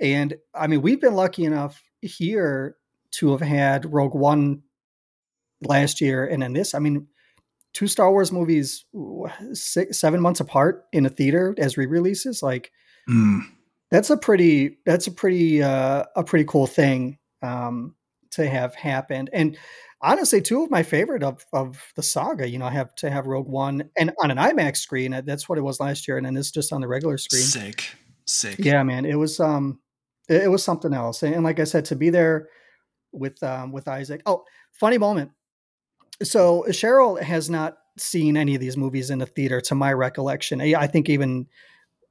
And 0.00 0.34
I 0.54 0.66
mean, 0.66 0.82
we've 0.82 1.00
been 1.00 1.14
lucky 1.14 1.44
enough 1.44 1.82
here 2.02 2.76
to 3.12 3.30
have 3.32 3.40
had 3.40 3.92
Rogue 3.92 4.14
One 4.14 4.62
last 5.62 6.00
year, 6.00 6.26
and 6.26 6.42
then 6.42 6.52
this. 6.52 6.74
I 6.74 6.78
mean, 6.78 7.06
two 7.74 7.86
Star 7.86 8.10
Wars 8.10 8.32
movies, 8.32 8.84
six, 9.52 9.98
seven 9.98 10.20
months 10.20 10.40
apart 10.40 10.84
in 10.92 11.06
a 11.06 11.10
theater 11.10 11.54
as 11.58 11.76
re-releases. 11.76 12.42
Like 12.42 12.70
Mm. 13.08 13.40
that's 13.90 14.10
a 14.10 14.16
pretty, 14.18 14.78
that's 14.84 15.06
a 15.06 15.10
pretty, 15.10 15.62
uh, 15.62 16.04
a 16.14 16.22
pretty 16.22 16.44
cool 16.44 16.66
thing 16.66 17.18
um, 17.42 17.94
to 18.32 18.46
have 18.46 18.74
happened. 18.74 19.30
And 19.32 19.56
honestly, 20.02 20.42
two 20.42 20.62
of 20.62 20.70
my 20.70 20.82
favorite 20.82 21.22
of 21.22 21.44
of 21.54 21.82
the 21.96 22.02
saga, 22.02 22.48
you 22.48 22.58
know, 22.58 22.66
I 22.66 22.70
have 22.72 22.94
to 22.96 23.10
have 23.10 23.26
Rogue 23.26 23.48
One 23.48 23.88
and 23.96 24.12
on 24.22 24.30
an 24.30 24.36
IMAX 24.36 24.76
screen. 24.76 25.22
That's 25.24 25.48
what 25.48 25.56
it 25.56 25.62
was 25.62 25.80
last 25.80 26.06
year, 26.06 26.18
and 26.18 26.26
then 26.26 26.36
it's 26.36 26.50
just 26.50 26.72
on 26.72 26.82
the 26.82 26.88
regular 26.88 27.16
screen. 27.16 27.42
Sick, 27.42 27.90
sick. 28.26 28.58
Yeah, 28.58 28.82
man, 28.82 29.06
it 29.06 29.14
was 29.16 29.40
um, 29.40 29.80
it, 30.28 30.44
it 30.44 30.48
was 30.48 30.62
something 30.62 30.92
else. 30.92 31.22
And, 31.22 31.44
like 31.44 31.60
I 31.60 31.64
said, 31.64 31.84
to 31.86 31.96
be 31.96 32.10
there 32.10 32.48
with 33.12 33.42
um 33.42 33.72
with 33.72 33.88
Isaac. 33.88 34.22
Oh, 34.26 34.44
funny 34.72 34.98
moment. 34.98 35.30
So 36.22 36.64
Cheryl 36.68 37.20
has 37.20 37.48
not 37.48 37.78
seen 37.96 38.36
any 38.36 38.54
of 38.54 38.60
these 38.60 38.76
movies 38.76 39.10
in 39.10 39.18
the 39.18 39.26
theater, 39.26 39.60
to 39.62 39.74
my 39.74 39.92
recollection. 39.92 40.60
I 40.60 40.74
I 40.74 40.86
think 40.86 41.08
even, 41.08 41.46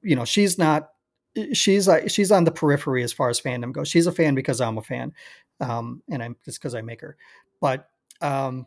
you 0.01 0.15
know, 0.15 0.25
she's 0.25 0.57
not. 0.57 0.89
She's 1.53 1.87
like 1.87 2.09
she's 2.09 2.31
on 2.31 2.45
the 2.45 2.51
periphery 2.51 3.03
as 3.03 3.13
far 3.13 3.29
as 3.29 3.39
fandom 3.39 3.71
goes. 3.71 3.87
She's 3.87 4.07
a 4.07 4.11
fan 4.11 4.33
because 4.33 4.59
I'm 4.59 4.79
a 4.79 4.81
fan, 4.81 5.13
um, 5.59 6.01
and 6.09 6.23
I'm 6.23 6.35
just 6.43 6.59
because 6.59 6.73
I 6.73 6.81
make 6.81 7.01
her. 7.01 7.15
But 7.61 7.87
um, 8.21 8.65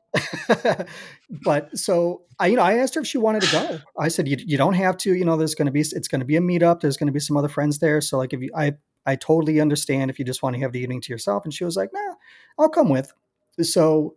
but 1.45 1.76
so 1.76 2.23
I, 2.38 2.47
you 2.47 2.57
know, 2.57 2.62
I 2.62 2.75
asked 2.78 2.95
her 2.95 3.00
if 3.00 3.07
she 3.07 3.19
wanted 3.19 3.42
to 3.42 3.52
go. 3.52 3.78
I 3.99 4.09
said, 4.09 4.28
you, 4.28 4.37
you 4.38 4.57
don't 4.57 4.75
have 4.75 4.97
to, 4.99 5.14
you 5.14 5.25
know, 5.25 5.37
there's 5.37 5.54
going 5.54 5.66
to 5.66 5.73
be, 5.73 5.80
it's 5.80 6.09
going 6.09 6.21
to 6.21 6.26
be 6.26 6.37
a 6.37 6.40
meetup. 6.40 6.80
There's 6.80 6.97
going 6.97 7.09
to 7.09 7.12
be 7.12 7.21
some 7.21 7.37
other 7.37 7.49
friends 7.49 7.78
there. 7.78 8.00
So 8.00 8.19
like, 8.19 8.33
if 8.33 8.40
you, 8.40 8.50
I, 8.57 8.75
I 9.07 9.16
totally 9.16 9.61
understand 9.61 10.11
if 10.11 10.19
you 10.19 10.25
just 10.25 10.42
want 10.42 10.54
to 10.57 10.61
have 10.62 10.73
the 10.73 10.80
evening 10.80 11.00
to 11.02 11.12
yourself. 11.12 11.45
And 11.45 11.54
she 11.54 11.64
was 11.64 11.76
like, 11.76 11.90
nah, 11.92 12.14
I'll 12.59 12.69
come 12.69 12.88
with. 12.88 13.12
So, 13.62 14.16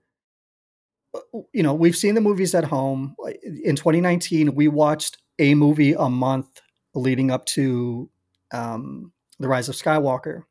uh, 1.16 1.40
you 1.54 1.64
know, 1.64 1.74
we've 1.74 1.96
seen 1.96 2.16
the 2.16 2.22
movies 2.22 2.54
at 2.56 2.64
home. 2.64 3.16
In 3.64 3.76
2019, 3.76 4.56
we 4.56 4.68
watched 4.68 5.18
a 5.40 5.56
movie 5.56 5.94
a 5.94 6.10
month 6.10 6.62
leading 6.94 7.32
up 7.32 7.46
to 7.46 8.10
um, 8.52 9.12
The 9.40 9.48
Rise 9.48 9.70
of 9.70 9.76
Skywalker, 9.76 10.44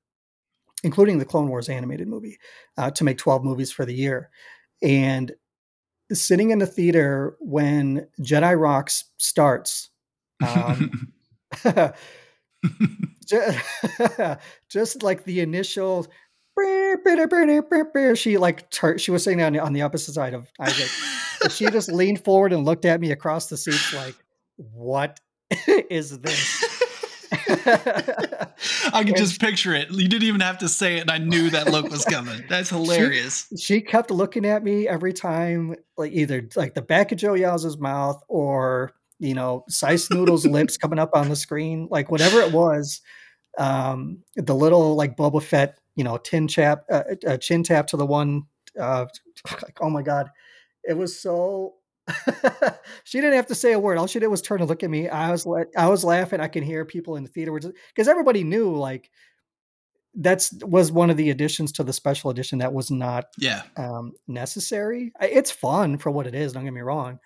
including 0.83 1.19
the 1.19 1.25
Clone 1.25 1.49
Wars 1.49 1.69
animated 1.69 2.09
movie, 2.09 2.39
uh, 2.77 2.91
to 2.93 3.05
make 3.05 3.19
12 3.19 3.45
movies 3.45 3.71
for 3.71 3.85
the 3.85 3.95
year. 3.95 4.31
And 4.83 5.33
sitting 6.13 6.51
in 6.51 6.59
the 6.59 6.67
theater 6.67 7.37
when 7.41 8.09
Jedi 8.21 8.59
Rocks 8.59 9.05
starts, 9.19 9.91
um, 10.47 11.13
ju- 13.33 14.37
just 14.69 15.03
like 15.03 15.25
the 15.25 15.41
initial 15.41 16.07
she 18.15 18.39
like 18.39 18.71
tur- 18.71 18.99
she 18.99 19.11
was 19.11 19.25
sitting 19.25 19.43
on 19.43 19.55
the, 19.55 19.59
on 19.59 19.73
the 19.73 19.83
opposite 19.83 20.13
side 20.13 20.35
of 20.35 20.51
Isaac. 20.61 20.91
She 21.51 21.67
just 21.67 21.91
leaned 21.91 22.23
forward 22.25 22.53
and 22.53 22.65
looked 22.65 22.85
at 22.85 23.01
me 23.01 23.11
across 23.11 23.49
the 23.49 23.57
seats 23.57 23.95
like, 23.95 24.15
"What 24.57 25.19
is 25.67 26.19
this?" 26.19 26.65
I 28.93 29.05
could 29.05 29.17
just 29.17 29.41
picture 29.41 29.75
it. 29.75 29.91
You 29.91 30.09
didn't 30.09 30.25
even 30.25 30.41
have 30.43 30.59
to 30.59 30.69
say 30.69 30.99
it, 30.99 31.01
and 31.01 31.11
I 31.11 31.19
knew 31.19 31.51
that 31.51 31.71
look 31.73 31.91
was 31.91 32.05
coming. 32.05 32.45
That's 32.49 32.69
hilarious. 32.69 33.49
she 33.59 33.81
kept 33.81 34.11
looking 34.11 34.45
at 34.45 34.63
me 34.63 34.87
every 34.87 35.13
time, 35.13 35.75
like 35.97 36.13
either 36.13 36.47
like 36.55 36.75
the 36.75 36.83
back 36.83 37.13
of 37.13 37.19
Joh 37.19 37.35
Yowza's 37.35 37.79
mouth 37.79 38.23
or 38.29 38.93
you 39.19 39.35
know, 39.35 39.65
Sy 39.69 39.95
Snootles' 39.95 40.51
lips 40.51 40.77
coming 40.77 40.99
up 40.99 41.11
on 41.15 41.29
the 41.29 41.37
screen, 41.37 41.87
like 41.91 42.11
whatever 42.11 42.41
it 42.41 42.53
was. 42.53 43.01
Um, 43.59 44.19
the 44.37 44.55
little 44.55 44.95
like 44.95 45.17
Boba 45.17 45.43
Fett, 45.43 45.79
you 45.95 46.05
know, 46.05 46.17
tin 46.17 46.49
chap, 46.49 46.85
uh, 46.91 47.03
uh, 47.27 47.37
chin 47.37 47.63
tap 47.63 47.87
to 47.89 47.97
the 47.97 48.07
one. 48.07 48.45
Uh, 48.79 49.07
like, 49.63 49.79
oh 49.81 49.91
my 49.91 50.03
god, 50.03 50.31
it 50.85 50.95
was 50.97 51.19
so. 51.21 51.75
she 53.05 53.21
didn't 53.21 53.37
have 53.37 53.47
to 53.47 53.55
say 53.55 53.73
a 53.73 53.79
word. 53.79 53.97
All 53.99 54.07
she 54.09 54.19
did 54.19 54.27
was 54.27 54.43
turn 54.43 54.61
and 54.61 54.69
look 54.69 54.83
at 54.83 54.91
me. 54.91 55.09
I 55.09 55.31
was 55.31 55.47
like, 55.47 55.69
I 55.77 55.89
was 55.89 56.03
laughing. 56.05 56.41
I 56.41 56.49
can 56.49 56.65
hear 56.65 56.85
people 56.85 57.17
in 57.17 57.23
the 57.23 57.29
theater 57.29 57.53
because 57.53 58.09
everybody 58.09 58.43
knew 58.43 58.75
like 58.75 59.09
that's 60.15 60.53
was 60.65 60.93
one 60.93 61.11
of 61.11 61.17
the 61.17 61.31
additions 61.31 61.73
to 61.73 61.85
the 61.85 61.93
special 61.93 62.31
edition 62.31 62.59
that 62.59 62.73
was 62.73 62.91
not 62.91 63.27
Yeah. 63.39 63.63
um, 63.77 64.13
necessary. 64.29 65.13
It's 65.21 65.51
fun 65.51 65.97
for 65.99 66.11
what 66.11 66.27
it 66.27 66.35
is. 66.35 66.53
Don't 66.53 66.65
get 66.65 66.73
me 66.75 66.81
wrong. 66.83 67.19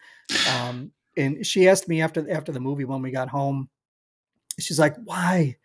Um, 0.56 0.92
and 1.16 1.44
she 1.44 1.68
asked 1.68 1.88
me 1.88 2.00
after 2.02 2.30
after 2.30 2.52
the 2.52 2.60
movie 2.60 2.84
when 2.84 3.02
we 3.02 3.10
got 3.10 3.28
home. 3.28 3.68
She's 4.60 4.78
like, 4.78 4.94
"Why? 5.04 5.56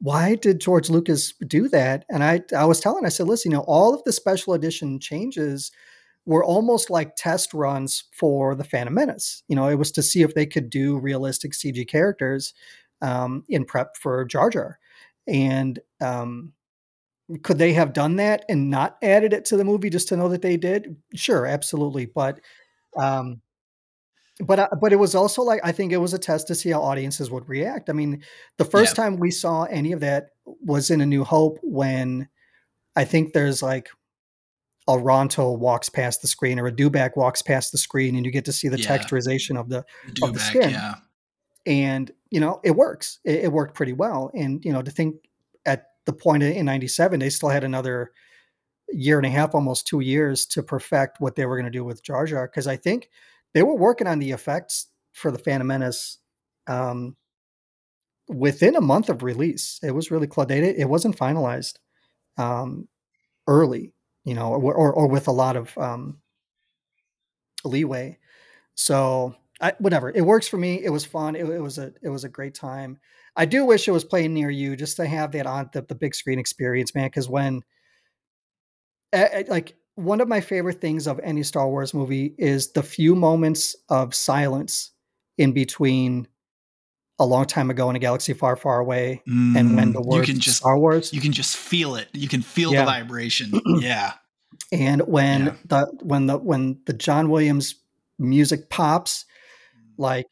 Why 0.00 0.36
did 0.36 0.60
George 0.60 0.90
Lucas 0.90 1.32
do 1.46 1.68
that?" 1.68 2.04
And 2.10 2.22
I 2.24 2.42
I 2.56 2.64
was 2.66 2.80
telling, 2.80 3.04
I 3.06 3.08
said, 3.10 3.26
"Listen, 3.28 3.50
you 3.52 3.58
know, 3.58 3.64
all 3.66 3.94
of 3.94 4.04
the 4.04 4.12
special 4.12 4.54
edition 4.54 5.00
changes." 5.00 5.70
Were 6.26 6.44
almost 6.44 6.90
like 6.90 7.16
test 7.16 7.54
runs 7.54 8.04
for 8.12 8.54
the 8.54 8.62
Phantom 8.64 8.94
Menace. 8.94 9.42
You 9.48 9.56
know, 9.56 9.68
it 9.68 9.76
was 9.76 9.90
to 9.92 10.02
see 10.02 10.22
if 10.22 10.34
they 10.34 10.46
could 10.46 10.70
do 10.70 10.98
realistic 10.98 11.54
CG 11.54 11.86
characters 11.86 12.54
um, 13.02 13.44
in 13.48 13.64
prep 13.64 13.96
for 13.96 14.24
Jar 14.26 14.50
Jar, 14.50 14.78
and 15.26 15.80
um, 16.02 16.52
could 17.42 17.58
they 17.58 17.72
have 17.74 17.92
done 17.92 18.16
that 18.16 18.44
and 18.48 18.70
not 18.70 18.96
added 19.02 19.32
it 19.32 19.44
to 19.46 19.56
the 19.56 19.64
movie 19.64 19.90
just 19.90 20.08
to 20.08 20.16
know 20.16 20.28
that 20.30 20.42
they 20.42 20.56
did? 20.56 20.96
Sure, 21.14 21.44
absolutely. 21.46 22.06
But, 22.06 22.40
um, 22.98 23.40
but 24.44 24.58
uh, 24.58 24.68
but 24.80 24.92
it 24.92 24.96
was 24.96 25.14
also 25.14 25.42
like 25.42 25.60
I 25.64 25.72
think 25.72 25.92
it 25.92 25.96
was 25.98 26.14
a 26.14 26.18
test 26.18 26.46
to 26.48 26.54
see 26.54 26.70
how 26.70 26.80
audiences 26.82 27.30
would 27.30 27.48
react. 27.48 27.90
I 27.90 27.92
mean, 27.92 28.22
the 28.56 28.64
first 28.64 28.94
time 28.96 29.16
we 29.16 29.30
saw 29.30 29.64
any 29.64 29.92
of 29.92 30.00
that 30.00 30.30
was 30.44 30.90
in 30.90 31.00
A 31.00 31.06
New 31.06 31.24
Hope 31.24 31.58
when 31.62 32.28
I 32.96 33.04
think 33.04 33.32
there's 33.32 33.62
like 33.62 33.88
a 34.86 34.92
Ronto 34.92 35.58
walks 35.58 35.88
past 35.88 36.22
the 36.22 36.28
screen 36.28 36.58
or 36.58 36.66
a 36.66 36.72
Dewback 36.72 37.16
walks 37.16 37.42
past 37.42 37.72
the 37.72 37.78
screen, 37.78 38.16
and 38.16 38.24
you 38.24 38.32
get 38.32 38.44
to 38.46 38.52
see 38.52 38.68
the 38.68 38.78
Yeah. 38.80 38.96
texturization 38.96 39.58
of 39.58 39.68
the 39.68 39.84
Do 40.14 40.24
Of 40.26 40.34
the 40.34 40.40
skin. 40.40 40.70
yeah. 40.70 40.94
and 41.66 42.10
you 42.30 42.40
know 42.40 42.60
it 42.64 42.72
works 42.76 43.18
it, 43.24 43.44
it 43.44 43.52
worked 43.52 43.74
pretty 43.74 43.92
well 43.92 44.30
and 44.34 44.64
you 44.64 44.72
know 44.72 44.82
to 44.82 44.90
think 44.90 45.16
at 45.66 45.86
the 46.06 46.12
point 46.12 46.42
in 46.42 46.64
97 46.64 47.18
they 47.20 47.28
still 47.30 47.48
had 47.48 47.64
another 47.64 48.12
year 48.90 49.18
and 49.18 49.26
a 49.26 49.30
half 49.30 49.54
almost 49.54 49.86
two 49.86 50.00
years 50.00 50.46
to 50.46 50.62
perfect 50.62 51.20
what 51.20 51.36
they 51.36 51.44
were 51.46 51.56
going 51.56 51.70
to 51.70 51.78
do 51.78 51.84
with 51.84 52.02
jar 52.02 52.24
jar 52.26 52.46
because 52.46 52.66
i 52.66 52.76
think 52.76 53.08
they 53.58 53.64
were 53.64 53.74
working 53.74 54.06
on 54.06 54.20
the 54.20 54.30
effects 54.30 54.86
for 55.14 55.32
the 55.32 55.38
phantom 55.38 55.66
menace 55.66 56.18
um, 56.68 57.16
within 58.28 58.76
a 58.76 58.80
month 58.80 59.08
of 59.08 59.24
release. 59.24 59.80
It 59.82 59.90
was 59.90 60.12
really 60.12 60.28
close 60.28 60.46
it 60.48 60.88
wasn't 60.88 61.18
finalized 61.18 61.78
um, 62.36 62.86
early 63.48 63.94
you 64.24 64.34
know 64.34 64.52
or, 64.52 64.72
or, 64.72 64.92
or 64.92 65.08
with 65.08 65.26
a 65.26 65.32
lot 65.32 65.56
of 65.56 65.76
um, 65.76 66.20
leeway. 67.64 68.16
So 68.76 69.34
I, 69.60 69.72
whatever. 69.80 70.08
It 70.10 70.20
works 70.20 70.46
for 70.46 70.56
me. 70.56 70.84
It 70.84 70.90
was 70.90 71.04
fun. 71.04 71.34
It, 71.34 71.48
it 71.48 71.60
was 71.60 71.78
a 71.78 71.92
it 72.00 72.10
was 72.10 72.22
a 72.22 72.28
great 72.28 72.54
time. 72.54 73.00
I 73.34 73.44
do 73.44 73.64
wish 73.64 73.88
it 73.88 73.92
was 73.92 74.04
playing 74.04 74.34
near 74.34 74.50
you 74.50 74.76
just 74.76 74.96
to 74.98 75.06
have 75.06 75.32
that 75.32 75.46
on 75.46 75.70
the, 75.72 75.82
the 75.82 75.96
big 75.96 76.14
screen 76.14 76.38
experience 76.38 76.94
man 76.94 77.08
because 77.08 77.28
when 77.28 77.62
like 79.12 79.74
one 79.98 80.20
of 80.20 80.28
my 80.28 80.40
favorite 80.40 80.80
things 80.80 81.06
of 81.08 81.18
any 81.24 81.42
star 81.42 81.68
wars 81.68 81.92
movie 81.92 82.34
is 82.38 82.72
the 82.72 82.82
few 82.82 83.14
moments 83.16 83.74
of 83.88 84.14
silence 84.14 84.92
in 85.36 85.52
between 85.52 86.28
a 87.18 87.26
long 87.26 87.44
time 87.44 87.68
ago 87.68 87.90
in 87.90 87.96
a 87.96 87.98
galaxy 87.98 88.32
far 88.32 88.54
far 88.54 88.78
away 88.78 89.22
and 89.26 89.74
when 89.76 89.92
the 89.92 90.00
Mm, 90.00 90.14
you 90.16 90.22
can 90.22 90.38
just 90.38 90.58
star 90.58 90.78
wars 90.78 91.12
you 91.12 91.20
can 91.20 91.32
just 91.32 91.56
feel 91.56 91.96
it. 91.96 92.08
You 92.12 92.28
can 92.28 92.42
feel 92.42 92.72
Yeah. 92.72 92.80
the 92.82 92.86
vibration. 92.86 93.52
yeah. 93.80 94.12
and 94.70 95.00
when 95.08 95.46
Yeah. 95.46 95.54
the 95.66 95.86
when 96.02 96.26
the 96.26 96.38
when 96.38 96.78
the 96.86 96.92
John 96.92 97.28
Williams 97.28 97.74
music 98.20 98.70
pops, 98.70 99.24
like 99.96 100.26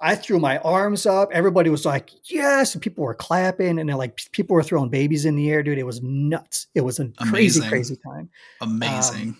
I 0.00 0.14
threw 0.14 0.38
my 0.38 0.58
arms 0.58 1.06
up. 1.06 1.30
Everybody 1.32 1.70
was 1.70 1.84
like, 1.84 2.10
"Yes!" 2.30 2.74
And 2.74 2.82
people 2.82 3.04
were 3.04 3.14
clapping, 3.14 3.78
and 3.78 3.90
like 3.96 4.20
people 4.32 4.54
were 4.54 4.62
throwing 4.62 4.90
babies 4.90 5.24
in 5.24 5.34
the 5.34 5.50
air, 5.50 5.62
dude. 5.62 5.78
It 5.78 5.82
was 5.84 6.00
nuts. 6.02 6.68
It 6.74 6.82
was 6.82 7.00
a 7.00 7.08
crazy, 7.08 7.60
Amazing. 7.60 7.68
crazy 7.68 7.96
time. 7.96 8.30
Amazing. 8.60 9.36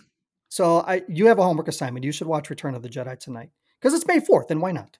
So 0.48 0.80
I, 0.80 1.02
you 1.08 1.26
have 1.26 1.38
a 1.38 1.42
homework 1.44 1.68
assignment. 1.68 2.04
You 2.04 2.12
should 2.12 2.26
watch 2.26 2.50
Return 2.50 2.74
of 2.74 2.82
the 2.82 2.88
Jedi 2.88 3.18
tonight 3.20 3.50
because 3.80 3.94
it's 3.94 4.06
May 4.06 4.18
fourth, 4.18 4.50
and 4.50 4.60
why 4.60 4.72
not? 4.72 4.96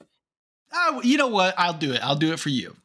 Uh, 0.71 1.01
you 1.03 1.16
know 1.16 1.29
what? 1.29 1.55
I'll 1.59 1.73
do 1.73 1.92
it. 1.92 2.01
I'll 2.03 2.14
do 2.16 2.33
it 2.33 2.38
for 2.38 2.51
you. 2.51 2.77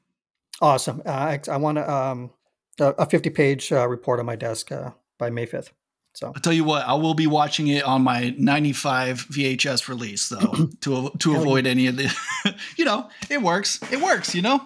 Awesome. 0.62 1.02
Uh, 1.06 1.10
I, 1.10 1.40
I 1.52 1.58
want 1.58 1.78
um, 1.78 2.32
a, 2.80 2.88
a 2.92 3.06
fifty-page 3.06 3.72
uh, 3.72 3.88
report 3.88 4.20
on 4.20 4.26
my 4.26 4.36
desk 4.36 4.72
uh, 4.72 4.92
by 5.20 5.30
May 5.30 5.46
fifth. 5.46 5.74
So 6.16 6.28
I'll 6.28 6.42
tell 6.42 6.54
you 6.54 6.64
what, 6.64 6.86
I 6.86 6.94
will 6.94 7.16
be 7.16 7.28
watching 7.28 7.68
it 7.68 7.84
on 7.84 8.04
my 8.04 8.36
95 8.38 9.28
VHS 9.32 9.88
release 9.88 10.30
though, 10.30 10.70
to 10.82 11.10
to 11.20 11.36
avoid 11.36 11.66
any 11.66 11.88
of 11.88 11.98
the 11.98 12.16
you 12.78 12.86
know, 12.86 13.10
it 13.30 13.42
works. 13.42 13.80
It 13.92 14.00
works, 14.00 14.36
you 14.36 14.42
know? 14.42 14.62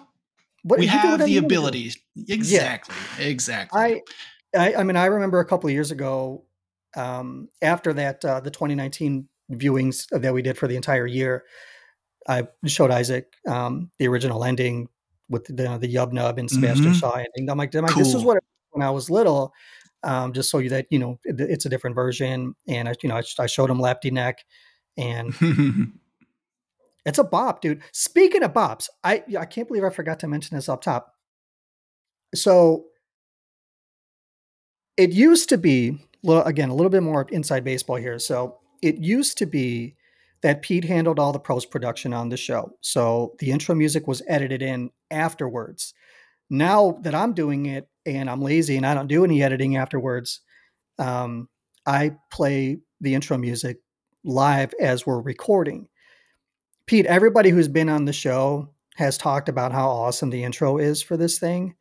what, 0.62 0.78
we 0.78 0.84
you 0.84 0.90
have 0.90 1.24
the 1.24 1.38
ability. 1.38 1.92
Exactly. 2.28 2.94
Exactly. 3.18 3.80
I, 3.80 4.02
I, 4.58 4.74
I 4.76 4.82
mean, 4.82 4.96
I 4.96 5.06
remember 5.06 5.40
a 5.40 5.44
couple 5.44 5.68
of 5.68 5.72
years 5.72 5.90
ago, 5.90 6.44
um, 6.96 7.48
after 7.62 7.92
that, 7.94 8.24
uh, 8.24 8.40
the 8.40 8.50
2019 8.50 9.28
viewings 9.52 10.06
that 10.10 10.34
we 10.34 10.42
did 10.42 10.58
for 10.58 10.66
the 10.68 10.76
entire 10.76 11.06
year, 11.06 11.44
I 12.28 12.46
showed 12.66 12.90
Isaac 12.90 13.32
um, 13.46 13.90
the 13.98 14.08
original 14.08 14.44
ending 14.44 14.88
with 15.30 15.44
the 15.46 15.78
the 15.78 15.94
Yub 15.94 16.12
Nub 16.12 16.38
and 16.38 16.50
Sebastian 16.50 16.92
Mhm. 16.92 17.00
Shaw 17.00 17.12
ending. 17.12 17.50
I'm 17.50 17.58
like, 17.58 17.74
I'm 17.74 17.84
like, 17.84 17.94
this 17.94 18.14
is 18.14 18.22
what 18.22 18.36
it 18.36 18.42
was 18.42 18.68
when 18.72 18.86
I 18.86 18.90
was 18.90 19.10
little. 19.10 19.52
Um, 20.04 20.32
just 20.32 20.50
so 20.50 20.58
you 20.58 20.70
that 20.70 20.86
you 20.90 20.98
know 20.98 21.18
it- 21.24 21.40
it's 21.40 21.66
a 21.66 21.68
different 21.68 21.96
version, 21.96 22.54
and 22.68 22.88
I, 22.88 22.94
you 23.02 23.08
know, 23.08 23.16
I, 23.16 23.22
I 23.40 23.46
showed 23.46 23.70
him 23.70 23.78
Lapti 23.78 24.12
Nek, 24.12 24.44
and 24.96 25.34
it's 27.06 27.18
a 27.18 27.24
bop, 27.24 27.60
dude. 27.60 27.82
Speaking 27.92 28.42
of 28.42 28.52
bops, 28.52 28.88
I 29.04 29.22
I 29.38 29.44
can't 29.46 29.68
believe 29.68 29.84
I 29.84 29.90
forgot 29.90 30.20
to 30.20 30.28
mention 30.28 30.56
this 30.56 30.68
up 30.68 30.82
top. 30.82 31.14
So 32.34 32.86
it 34.96 35.12
used 35.12 35.48
to 35.50 35.58
be 35.58 35.98
again 36.26 36.68
a 36.68 36.74
little 36.74 36.90
bit 36.90 37.02
more 37.02 37.26
inside 37.30 37.64
baseball 37.64 37.96
here. 37.96 38.18
So 38.18 38.58
it 38.82 38.98
used 38.98 39.38
to 39.38 39.46
be 39.46 39.94
that 40.42 40.62
Pete 40.62 40.84
handled 40.84 41.18
all 41.18 41.32
the 41.32 41.38
post 41.40 41.70
production 41.70 42.12
on 42.12 42.28
the 42.28 42.36
show. 42.36 42.76
So 42.80 43.34
the 43.38 43.50
intro 43.50 43.74
music 43.74 44.06
was 44.06 44.22
edited 44.28 44.62
in 44.62 44.90
afterwards. 45.10 45.94
Now 46.50 46.98
that 47.02 47.14
I'm 47.14 47.34
doing 47.34 47.66
it 47.66 47.88
and 48.06 48.28
I'm 48.30 48.40
lazy 48.40 48.76
and 48.76 48.86
I 48.86 48.94
don't 48.94 49.06
do 49.06 49.24
any 49.24 49.42
editing 49.42 49.76
afterwards, 49.76 50.40
um, 50.98 51.48
I 51.86 52.16
play 52.32 52.78
the 53.00 53.14
intro 53.14 53.38
music 53.38 53.78
live 54.24 54.74
as 54.80 55.06
we're 55.06 55.20
recording. 55.20 55.88
Pete, 56.86 57.06
everybody 57.06 57.50
who's 57.50 57.68
been 57.68 57.88
on 57.88 58.04
the 58.04 58.12
show 58.12 58.70
has 58.96 59.16
talked 59.16 59.48
about 59.48 59.72
how 59.72 59.88
awesome 59.88 60.30
the 60.30 60.42
intro 60.42 60.78
is 60.78 61.02
for 61.02 61.16
this 61.16 61.38
thing. 61.38 61.74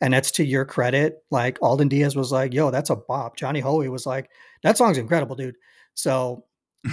And 0.00 0.14
that's 0.14 0.30
to 0.32 0.44
your 0.44 0.64
credit. 0.64 1.18
Like 1.30 1.58
Alden 1.60 1.88
Diaz 1.88 2.16
was 2.16 2.32
like, 2.32 2.54
yo, 2.54 2.70
that's 2.70 2.90
a 2.90 2.96
bop. 2.96 3.36
Johnny 3.36 3.60
Hoey 3.60 3.88
was 3.88 4.06
like, 4.06 4.30
that 4.62 4.78
song's 4.78 4.98
incredible, 4.98 5.36
dude. 5.36 5.56
So 5.94 6.44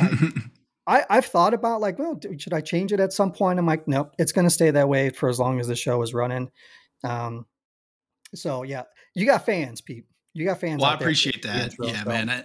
I, 0.87 1.05
I've 1.09 1.25
thought 1.25 1.53
about 1.53 1.81
like, 1.81 1.99
well, 1.99 2.19
should 2.37 2.53
I 2.53 2.61
change 2.61 2.91
it 2.91 2.99
at 2.99 3.13
some 3.13 3.31
point? 3.31 3.59
I'm 3.59 3.65
like, 3.65 3.87
nope, 3.87 4.13
it's 4.17 4.31
going 4.31 4.47
to 4.47 4.53
stay 4.53 4.71
that 4.71 4.89
way 4.89 5.09
for 5.09 5.29
as 5.29 5.39
long 5.39 5.59
as 5.59 5.67
the 5.67 5.75
show 5.75 6.01
is 6.01 6.13
running. 6.13 6.49
Um, 7.03 7.45
so 8.36 8.63
yeah, 8.63 8.83
you 9.15 9.25
got 9.25 9.45
fans, 9.45 9.81
Pete. 9.81 10.05
You 10.38 10.45
got 10.45 10.60
fans. 10.60 10.81
well, 10.81 10.91
I 10.91 10.93
appreciate 10.93 11.41
that. 11.43 11.71
intro, 11.71 11.88
yeah, 11.88 12.03
so- 12.03 12.10
man. 12.10 12.29
I, 12.29 12.43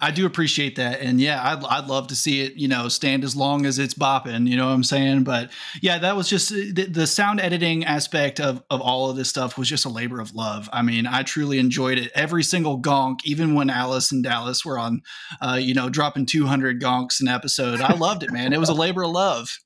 I 0.00 0.10
do 0.10 0.24
appreciate 0.24 0.76
that. 0.76 1.00
And 1.00 1.20
yeah, 1.20 1.42
I'd, 1.42 1.62
I'd 1.64 1.86
love 1.86 2.06
to 2.06 2.16
see 2.16 2.40
it, 2.40 2.54
you 2.54 2.66
know, 2.66 2.88
stand 2.88 3.24
as 3.24 3.36
long 3.36 3.66
as 3.66 3.78
it's 3.78 3.92
bopping, 3.92 4.48
you 4.48 4.56
know 4.56 4.66
what 4.68 4.72
I'm 4.72 4.84
saying? 4.84 5.24
But 5.24 5.50
yeah, 5.82 5.98
that 5.98 6.16
was 6.16 6.30
just 6.30 6.48
the, 6.48 6.86
the 6.88 7.06
sound 7.06 7.40
editing 7.40 7.84
aspect 7.84 8.40
of, 8.40 8.62
of 8.70 8.80
all 8.80 9.10
of 9.10 9.16
this 9.16 9.28
stuff 9.28 9.58
was 9.58 9.68
just 9.68 9.84
a 9.84 9.90
labor 9.90 10.18
of 10.18 10.34
love. 10.34 10.70
I 10.72 10.80
mean, 10.80 11.06
I 11.06 11.24
truly 11.24 11.58
enjoyed 11.58 11.98
it. 11.98 12.10
Every 12.14 12.42
single 12.42 12.80
gonk, 12.80 13.18
even 13.26 13.54
when 13.54 13.68
Alice 13.68 14.12
and 14.12 14.24
Dallas 14.24 14.64
were 14.64 14.78
on, 14.78 15.02
uh, 15.42 15.58
you 15.60 15.74
know, 15.74 15.90
dropping 15.90 16.24
200 16.24 16.80
gonks 16.80 17.20
an 17.20 17.28
episode, 17.28 17.82
I 17.82 17.92
loved 17.94 18.22
it, 18.22 18.32
man. 18.32 18.54
It 18.54 18.60
was 18.60 18.70
a 18.70 18.74
labor 18.74 19.02
of 19.02 19.10
love. 19.10 19.58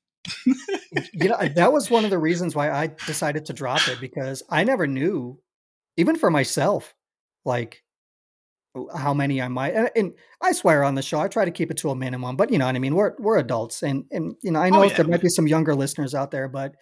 You 1.13 1.29
know, 1.29 1.39
that 1.57 1.73
was 1.73 1.91
one 1.91 2.05
of 2.05 2.11
the 2.11 2.19
reasons 2.19 2.55
why 2.55 2.71
I 2.71 2.89
decided 3.07 3.47
to 3.47 3.53
drop 3.53 3.87
it 3.89 4.01
because 4.01 4.43
I 4.51 4.65
never 4.65 4.87
knew, 4.87 5.39
even 5.97 6.17
for 6.17 6.31
myself, 6.31 6.95
like 7.45 7.83
how 8.97 9.13
many 9.15 9.43
I 9.43 9.49
might. 9.49 9.75
And, 9.75 9.91
and 9.97 10.13
I 10.43 10.53
swear 10.53 10.85
on 10.85 10.95
the 10.95 11.03
show, 11.03 11.19
I 11.21 11.29
try 11.29 11.45
to 11.45 11.51
keep 11.51 11.71
it 11.71 11.77
to 11.79 11.91
a 11.91 11.97
minimum. 11.97 12.37
But 12.37 12.51
you 12.51 12.59
know 12.59 12.67
what 12.67 12.77
I 12.77 12.79
mean. 12.79 12.95
We're 12.95 13.15
we're 13.19 13.39
adults, 13.39 13.83
and 13.83 14.05
and 14.11 14.37
you 14.43 14.53
know 14.53 14.61
I 14.61 14.71
know 14.71 14.81
Oh, 14.81 14.83
yeah. 14.85 14.95
there 14.95 15.07
might 15.07 15.23
be 15.23 15.29
some 15.29 15.49
younger 15.49 15.75
listeners 15.75 16.15
out 16.15 16.31
there, 16.31 16.49
but 16.49 16.75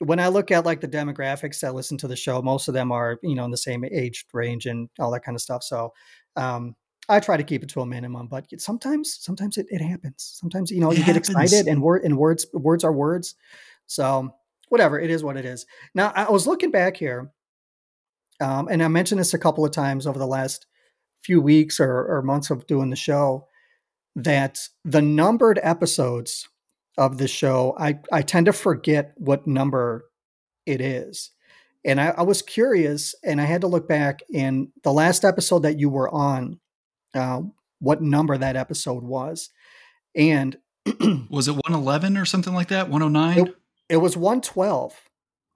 when 0.00 0.20
I 0.20 0.28
look 0.28 0.50
at 0.50 0.66
like 0.66 0.80
the 0.80 0.88
demographics 0.88 1.60
that 1.60 1.74
listen 1.74 1.96
to 1.98 2.08
the 2.08 2.16
show, 2.16 2.42
most 2.42 2.68
of 2.68 2.74
them 2.74 2.92
are 2.92 3.18
you 3.22 3.34
know 3.34 3.44
in 3.44 3.50
the 3.50 3.56
same 3.56 3.84
age 3.84 4.26
range 4.32 4.66
and 4.66 4.88
all 4.98 5.10
that 5.12 5.24
kind 5.24 5.36
of 5.36 5.42
stuff. 5.42 5.62
So. 5.62 5.92
um 6.36 6.74
I 7.08 7.20
try 7.20 7.36
to 7.36 7.44
keep 7.44 7.62
it 7.62 7.68
to 7.70 7.80
a 7.80 7.86
minimum, 7.86 8.28
but 8.28 8.46
sometimes, 8.58 9.18
sometimes 9.20 9.58
it, 9.58 9.66
it 9.68 9.82
happens. 9.82 10.36
Sometimes, 10.40 10.70
you 10.70 10.80
know, 10.80 10.90
It 10.90 10.98
you 10.98 11.04
get 11.04 11.16
excited 11.16 11.66
and 11.66 11.82
word 11.82 12.02
and 12.04 12.16
words, 12.16 12.46
words 12.52 12.84
are 12.84 12.92
words. 12.92 13.34
So 13.86 14.34
whatever, 14.68 14.98
it 14.98 15.10
is 15.10 15.22
what 15.22 15.36
it 15.36 15.44
is. 15.44 15.66
Now 15.94 16.12
I 16.16 16.30
was 16.30 16.46
looking 16.46 16.70
back 16.70 16.96
here, 16.96 17.30
um, 18.40 18.68
and 18.68 18.82
I 18.82 18.88
mentioned 18.88 19.20
this 19.20 19.34
a 19.34 19.38
couple 19.38 19.64
of 19.64 19.72
times 19.72 20.06
over 20.06 20.18
the 20.18 20.26
last 20.26 20.66
few 21.22 21.40
weeks 21.40 21.78
or, 21.78 22.06
or 22.06 22.22
months 22.22 22.50
of 22.50 22.66
doing 22.66 22.90
the 22.90 22.96
show, 22.96 23.48
that 24.16 24.60
the 24.84 25.02
numbered 25.02 25.58
episodes 25.62 26.48
of 26.96 27.18
the 27.18 27.28
show, 27.28 27.74
I, 27.78 27.98
I 28.12 28.22
tend 28.22 28.46
to 28.46 28.52
forget 28.52 29.12
what 29.16 29.46
number 29.46 30.06
it 30.66 30.80
is. 30.80 31.30
And 31.84 32.00
I, 32.00 32.14
I 32.16 32.22
was 32.22 32.40
curious 32.40 33.14
and 33.24 33.40
I 33.40 33.44
had 33.44 33.60
to 33.62 33.66
look 33.66 33.88
back 33.88 34.20
in 34.32 34.72
the 34.82 34.92
last 34.92 35.24
episode 35.24 35.60
that 35.60 35.78
you 35.78 35.90
were 35.90 36.08
on, 36.08 36.60
uh, 37.14 37.42
what 37.80 38.02
number 38.02 38.36
that 38.36 38.56
episode 38.56 39.02
was. 39.02 39.50
And 40.14 40.56
Was 41.30 41.48
it 41.48 41.52
111 41.52 42.16
or 42.16 42.24
something 42.24 42.52
like 42.54 42.68
that? 42.68 42.88
109? 42.90 43.36
Nope. 43.36 43.56
it 43.88 43.96
was 43.98 44.16
112. 44.16 45.00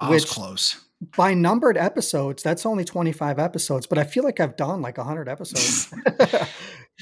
I 0.00 0.10
was 0.10 0.24
close. 0.24 0.80
by 1.16 1.34
numbered 1.34 1.76
episodes, 1.76 2.42
that's 2.42 2.64
only 2.64 2.84
25 2.84 3.38
episodes, 3.38 3.86
but 3.86 3.98
I 3.98 4.04
feel 4.04 4.24
like 4.24 4.40
I've 4.40 4.56
done 4.56 4.80
like 4.80 4.96
100 4.96 5.28
episodes. 5.28 5.92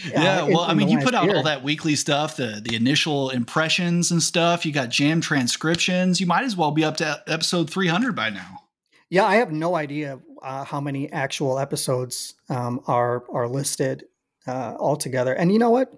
Yeah, 0.04 0.42
well, 0.42 0.60
I 0.60 0.72
in 0.72 0.76
mean, 0.76 0.88
you 0.90 0.98
put 0.98 1.14
out 1.14 1.24
year. 1.24 1.36
all 1.36 1.42
that 1.44 1.62
weekly 1.64 1.96
stuff, 1.96 2.36
the 2.36 2.60
the 2.62 2.76
initial 2.76 3.30
impressions 3.30 4.10
and 4.10 4.22
stuff. 4.22 4.66
You 4.66 4.72
got 4.72 4.90
jam 4.90 5.22
transcriptions. 5.22 6.20
You 6.20 6.26
might 6.26 6.44
as 6.44 6.54
well 6.54 6.70
be 6.70 6.84
up 6.84 6.98
to 6.98 7.22
episode 7.26 7.70
300 7.70 8.14
by 8.14 8.28
now. 8.28 8.60
Yeah, 9.08 9.24
I 9.24 9.36
have 9.36 9.52
no 9.52 9.74
idea 9.74 10.20
uh, 10.42 10.64
how 10.64 10.82
many 10.82 11.10
actual 11.12 11.58
episodes 11.58 12.34
um, 12.50 12.82
are 12.86 13.24
are 13.32 13.48
listed 13.48 14.04
uh, 14.46 14.74
altogether. 14.78 15.34
And 15.34 15.52
you 15.52 15.58
know 15.58 15.70
what? 15.70 15.92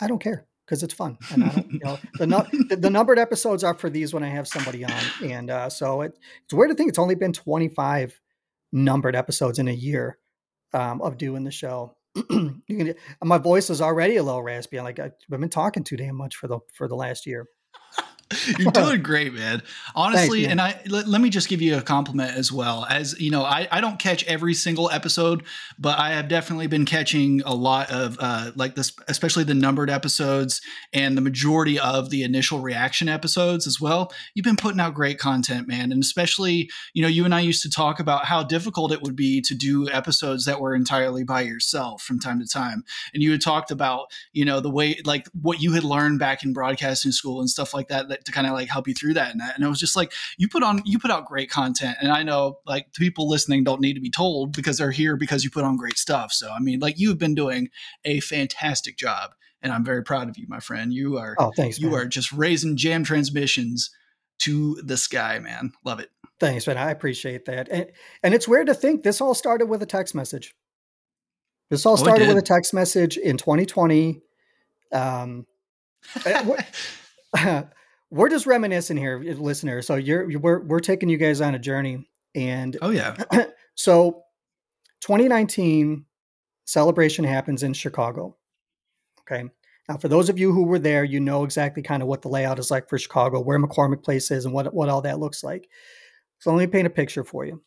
I 0.00 0.06
don't 0.06 0.20
care 0.22 0.46
because 0.64 0.82
it's 0.82 0.94
fun. 0.94 1.18
And 1.32 1.44
I 1.44 1.48
don't, 1.48 1.72
you 1.72 1.80
know, 1.82 1.98
the, 2.18 2.26
nu- 2.26 2.66
the 2.68 2.76
the 2.76 2.90
numbered 2.90 3.18
episodes 3.18 3.64
are 3.64 3.74
for 3.74 3.90
these 3.90 4.12
when 4.14 4.22
I 4.22 4.28
have 4.28 4.48
somebody 4.48 4.84
on, 4.84 4.92
and 5.22 5.50
uh, 5.50 5.70
so 5.70 6.02
it, 6.02 6.18
it's 6.44 6.54
weird 6.54 6.70
to 6.70 6.76
think 6.76 6.88
it's 6.88 6.98
only 6.98 7.14
been 7.14 7.32
25 7.32 8.20
numbered 8.72 9.14
episodes 9.14 9.58
in 9.58 9.68
a 9.68 9.72
year 9.72 10.18
um, 10.72 11.00
of 11.00 11.16
doing 11.18 11.44
the 11.44 11.50
show. 11.50 11.96
you 12.30 12.62
can, 12.68 12.94
my 13.22 13.38
voice 13.38 13.70
is 13.70 13.80
already 13.80 14.16
a 14.16 14.22
little 14.22 14.42
raspy. 14.42 14.78
I'm 14.78 14.84
like 14.84 14.98
I've 14.98 15.12
been 15.28 15.48
talking 15.48 15.84
too 15.84 15.96
damn 15.96 16.16
much 16.16 16.36
for 16.36 16.48
the 16.48 16.60
for 16.72 16.88
the 16.88 16.96
last 16.96 17.26
year. 17.26 17.46
You're 18.58 18.72
doing 18.72 19.02
great, 19.02 19.34
man. 19.34 19.62
Honestly, 19.94 20.42
man. 20.42 20.52
and 20.52 20.60
I 20.60 20.80
let, 20.86 21.06
let 21.06 21.20
me 21.20 21.30
just 21.30 21.48
give 21.48 21.60
you 21.60 21.76
a 21.76 21.82
compliment 21.82 22.36
as 22.36 22.50
well. 22.50 22.86
As 22.88 23.18
you 23.20 23.30
know, 23.30 23.44
I, 23.44 23.68
I 23.70 23.80
don't 23.80 23.98
catch 23.98 24.24
every 24.24 24.54
single 24.54 24.90
episode, 24.90 25.44
but 25.78 25.98
I 25.98 26.10
have 26.10 26.28
definitely 26.28 26.66
been 26.66 26.84
catching 26.84 27.42
a 27.42 27.54
lot 27.54 27.90
of 27.90 28.16
uh, 28.20 28.52
like 28.56 28.74
this, 28.74 28.92
especially 29.08 29.44
the 29.44 29.54
numbered 29.54 29.90
episodes 29.90 30.60
and 30.92 31.16
the 31.16 31.20
majority 31.20 31.78
of 31.78 32.10
the 32.10 32.22
initial 32.22 32.60
reaction 32.60 33.08
episodes 33.08 33.66
as 33.66 33.80
well. 33.80 34.12
You've 34.34 34.44
been 34.44 34.56
putting 34.56 34.80
out 34.80 34.94
great 34.94 35.18
content, 35.18 35.68
man, 35.68 35.92
and 35.92 36.02
especially 36.02 36.70
you 36.94 37.02
know 37.02 37.08
you 37.08 37.24
and 37.24 37.34
I 37.34 37.40
used 37.40 37.62
to 37.62 37.70
talk 37.70 38.00
about 38.00 38.24
how 38.24 38.42
difficult 38.42 38.92
it 38.92 39.02
would 39.02 39.16
be 39.16 39.40
to 39.42 39.54
do 39.54 39.88
episodes 39.90 40.44
that 40.46 40.60
were 40.60 40.74
entirely 40.74 41.24
by 41.24 41.42
yourself 41.42 42.02
from 42.02 42.20
time 42.20 42.40
to 42.40 42.46
time, 42.46 42.84
and 43.12 43.22
you 43.22 43.32
had 43.32 43.42
talked 43.42 43.70
about 43.70 44.06
you 44.32 44.44
know 44.44 44.60
the 44.60 44.70
way 44.70 45.00
like 45.04 45.28
what 45.40 45.60
you 45.60 45.72
had 45.72 45.84
learned 45.84 46.18
back 46.18 46.42
in 46.42 46.52
broadcasting 46.52 47.12
school 47.12 47.40
and 47.40 47.50
stuff 47.50 47.74
like 47.74 47.88
that, 47.88 48.08
that 48.14 48.24
to 48.24 48.32
kind 48.32 48.46
of 48.46 48.52
like 48.52 48.68
help 48.68 48.88
you 48.88 48.94
through 48.94 49.14
that 49.14 49.30
and 49.30 49.40
that 49.40 49.54
and 49.56 49.64
it 49.64 49.68
was 49.68 49.80
just 49.80 49.96
like 49.96 50.12
you 50.38 50.48
put 50.48 50.62
on 50.62 50.80
you 50.84 50.98
put 50.98 51.10
out 51.10 51.26
great 51.26 51.50
content 51.50 51.96
and 52.00 52.10
i 52.12 52.22
know 52.22 52.58
like 52.66 52.86
the 52.92 52.98
people 52.98 53.28
listening 53.28 53.64
don't 53.64 53.80
need 53.80 53.94
to 53.94 54.00
be 54.00 54.10
told 54.10 54.54
because 54.54 54.78
they're 54.78 54.90
here 54.90 55.16
because 55.16 55.44
you 55.44 55.50
put 55.50 55.64
on 55.64 55.76
great 55.76 55.98
stuff 55.98 56.32
so 56.32 56.50
i 56.50 56.58
mean 56.60 56.78
like 56.80 56.98
you've 56.98 57.18
been 57.18 57.34
doing 57.34 57.68
a 58.04 58.20
fantastic 58.20 58.96
job 58.96 59.32
and 59.62 59.72
i'm 59.72 59.84
very 59.84 60.02
proud 60.02 60.28
of 60.28 60.38
you 60.38 60.46
my 60.48 60.60
friend 60.60 60.92
you 60.92 61.16
are 61.18 61.34
Oh, 61.38 61.52
thanks. 61.56 61.78
you 61.78 61.90
man. 61.90 61.98
are 62.00 62.06
just 62.06 62.32
raising 62.32 62.76
jam 62.76 63.04
transmissions 63.04 63.90
to 64.40 64.76
the 64.82 64.96
sky 64.96 65.38
man 65.38 65.72
love 65.84 66.00
it 66.00 66.10
Thanks, 66.40 66.66
man. 66.66 66.76
I 66.76 66.90
appreciate 66.90 67.44
that. 67.44 67.68
And 67.70 67.86
and 68.24 68.34
it's 68.34 68.48
weird 68.48 68.66
to 68.66 68.74
think 68.74 69.04
this 69.04 69.20
all 69.20 69.34
started 69.34 69.66
with 69.66 69.82
a 69.82 69.86
text 69.86 70.16
message. 70.16 70.52
This 71.70 71.86
all 71.86 71.92
Oh, 71.92 71.96
started 71.96 72.26
with 72.26 72.36
a 72.36 72.42
text 72.42 72.74
message 72.74 73.16
in 73.16 73.36
2020. 73.38 74.20
Um, 74.92 75.46
we're, 78.10 78.28
just 78.28 78.46
reminiscing 78.46 78.96
here, 78.96 79.18
listener. 79.20 79.82
So 79.82 79.96
you're 79.96 80.30
you- 80.30 80.38
we're 80.38 80.60
we're 80.60 80.80
taking 80.80 81.08
you 81.08 81.16
guys 81.16 81.40
on 81.40 81.54
a 81.54 81.58
journey, 81.58 82.08
and 82.34 82.76
oh 82.82 82.90
yeah 82.90 83.16
so 83.74 84.22
2019 85.00 86.04
celebration 86.64 87.24
happens 87.24 87.62
in 87.62 87.72
Chicago. 87.74 88.36
Okay. 89.20 89.44
Now, 89.88 89.98
for 89.98 90.08
those 90.08 90.30
of 90.30 90.38
you 90.38 90.50
who 90.52 90.64
were 90.64 90.78
there, 90.78 91.04
you 91.04 91.20
know 91.20 91.44
exactly 91.44 91.82
kind 91.82 92.02
of 92.02 92.08
what 92.08 92.22
the 92.22 92.28
layout 92.28 92.58
is 92.58 92.70
like 92.70 92.88
for 92.88 92.98
Chicago, 92.98 93.40
where 93.40 93.58
McCormick 93.58 94.02
Place 94.02 94.30
is, 94.30 94.44
and 94.46 94.54
what 94.54 94.72
what 94.72 94.88
all 94.88 95.02
that 95.02 95.20
looks 95.20 95.44
like. 95.44 95.68
So 96.38 96.50
let 96.50 96.58
me 96.58 96.66
paint 96.66 96.86
a 96.86 96.90
picture 96.90 97.24
for 97.24 97.44
you. 97.44 97.62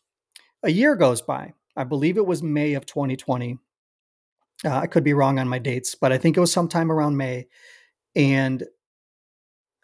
A 0.64 0.70
year 0.70 0.96
goes 0.96 1.22
by. 1.22 1.52
I 1.76 1.84
believe 1.84 2.16
it 2.16 2.26
was 2.26 2.42
May 2.42 2.74
of 2.74 2.86
2020. 2.86 3.56
Uh, 4.64 4.70
I 4.76 4.88
could 4.88 5.04
be 5.04 5.14
wrong 5.14 5.38
on 5.38 5.48
my 5.48 5.60
dates, 5.60 5.94
but 5.94 6.10
I 6.12 6.18
think 6.18 6.36
it 6.36 6.40
was 6.40 6.52
sometime 6.52 6.90
around 6.90 7.16
May. 7.16 7.46
And 8.16 8.64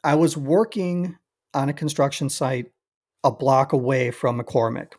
I 0.05 0.14
was 0.14 0.37
working 0.37 1.17
on 1.55 1.69
a 1.69 1.73
construction 1.73 2.29
site 2.29 2.67
a 3.25 3.33
block 3.33 3.73
away 3.73 4.11
from 4.11 4.38
McCormick. 4.38 4.93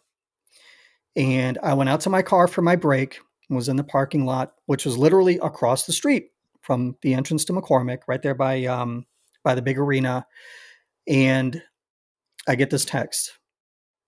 And 1.15 1.57
I 1.63 1.73
went 1.75 1.89
out 1.89 2.01
to 2.01 2.09
my 2.09 2.23
car 2.23 2.47
for 2.47 2.63
my 2.63 2.75
break, 2.75 3.19
was 3.49 3.69
in 3.69 3.77
the 3.77 3.83
parking 3.83 4.25
lot, 4.25 4.55
which 4.65 4.83
was 4.83 4.97
literally 4.97 5.37
across 5.41 5.85
the 5.85 5.93
street 5.93 6.31
from 6.61 6.97
the 7.03 7.13
entrance 7.13 7.45
to 7.45 7.53
McCormick, 7.53 7.99
right 8.07 8.21
there 8.21 8.33
by 8.33 8.65
um, 8.65 9.05
by 9.43 9.53
the 9.53 9.61
big 9.61 9.77
arena. 9.77 10.25
And 11.07 11.61
I 12.47 12.55
get 12.55 12.71
this 12.71 12.83
text 12.83 13.33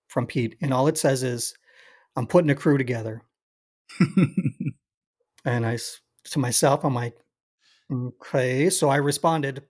from 0.07 0.25
Pete, 0.25 0.57
and 0.61 0.73
all 0.73 0.87
it 0.87 0.97
says 0.97 1.21
is, 1.23 1.53
"I'm 2.15 2.27
putting 2.27 2.49
a 2.49 2.55
crew 2.55 2.77
together." 2.77 3.21
and 5.45 5.65
I 5.65 5.77
to 6.31 6.39
myself, 6.39 6.83
I'm 6.83 6.95
like, 6.95 7.15
"Okay." 7.93 8.69
So 8.71 8.89
I 8.89 8.97
responded, 8.97 9.63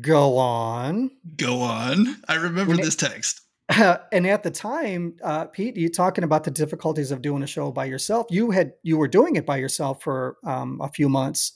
"Go 0.00 0.38
on." 0.38 1.10
Go 1.36 1.60
on. 1.60 2.16
I 2.28 2.34
remember 2.36 2.74
it- 2.74 2.82
this 2.82 2.96
text. 2.96 3.40
and 4.12 4.26
at 4.26 4.42
the 4.42 4.50
time, 4.50 5.16
uh, 5.22 5.46
Pete, 5.46 5.76
you 5.76 5.88
talking 5.88 6.22
about 6.22 6.44
the 6.44 6.50
difficulties 6.50 7.10
of 7.10 7.22
doing 7.22 7.42
a 7.42 7.46
show 7.46 7.72
by 7.72 7.86
yourself. 7.86 8.26
You 8.28 8.50
had 8.50 8.74
you 8.82 8.98
were 8.98 9.08
doing 9.08 9.36
it 9.36 9.46
by 9.46 9.56
yourself 9.56 10.02
for 10.02 10.36
um, 10.44 10.80
a 10.82 10.88
few 10.88 11.08
months, 11.08 11.52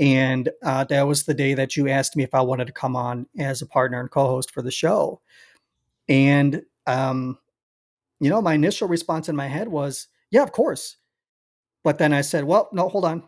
and 0.00 0.48
uh, 0.64 0.82
that 0.84 1.06
was 1.06 1.24
the 1.24 1.34
day 1.34 1.54
that 1.54 1.76
you 1.76 1.88
asked 1.88 2.16
me 2.16 2.24
if 2.24 2.34
I 2.34 2.40
wanted 2.40 2.66
to 2.66 2.72
come 2.72 2.96
on 2.96 3.26
as 3.38 3.62
a 3.62 3.66
partner 3.66 4.00
and 4.00 4.10
co-host 4.10 4.50
for 4.50 4.62
the 4.62 4.72
show. 4.72 5.20
And 6.08 6.62
um, 6.88 7.38
you 8.18 8.30
know, 8.30 8.42
my 8.42 8.54
initial 8.54 8.88
response 8.88 9.28
in 9.28 9.36
my 9.36 9.46
head 9.46 9.68
was, 9.68 10.08
"Yeah, 10.32 10.42
of 10.42 10.50
course." 10.50 10.96
But 11.84 11.98
then 11.98 12.12
I 12.12 12.22
said, 12.22 12.44
"Well, 12.44 12.68
no, 12.72 12.88
hold 12.88 13.04
on. 13.04 13.22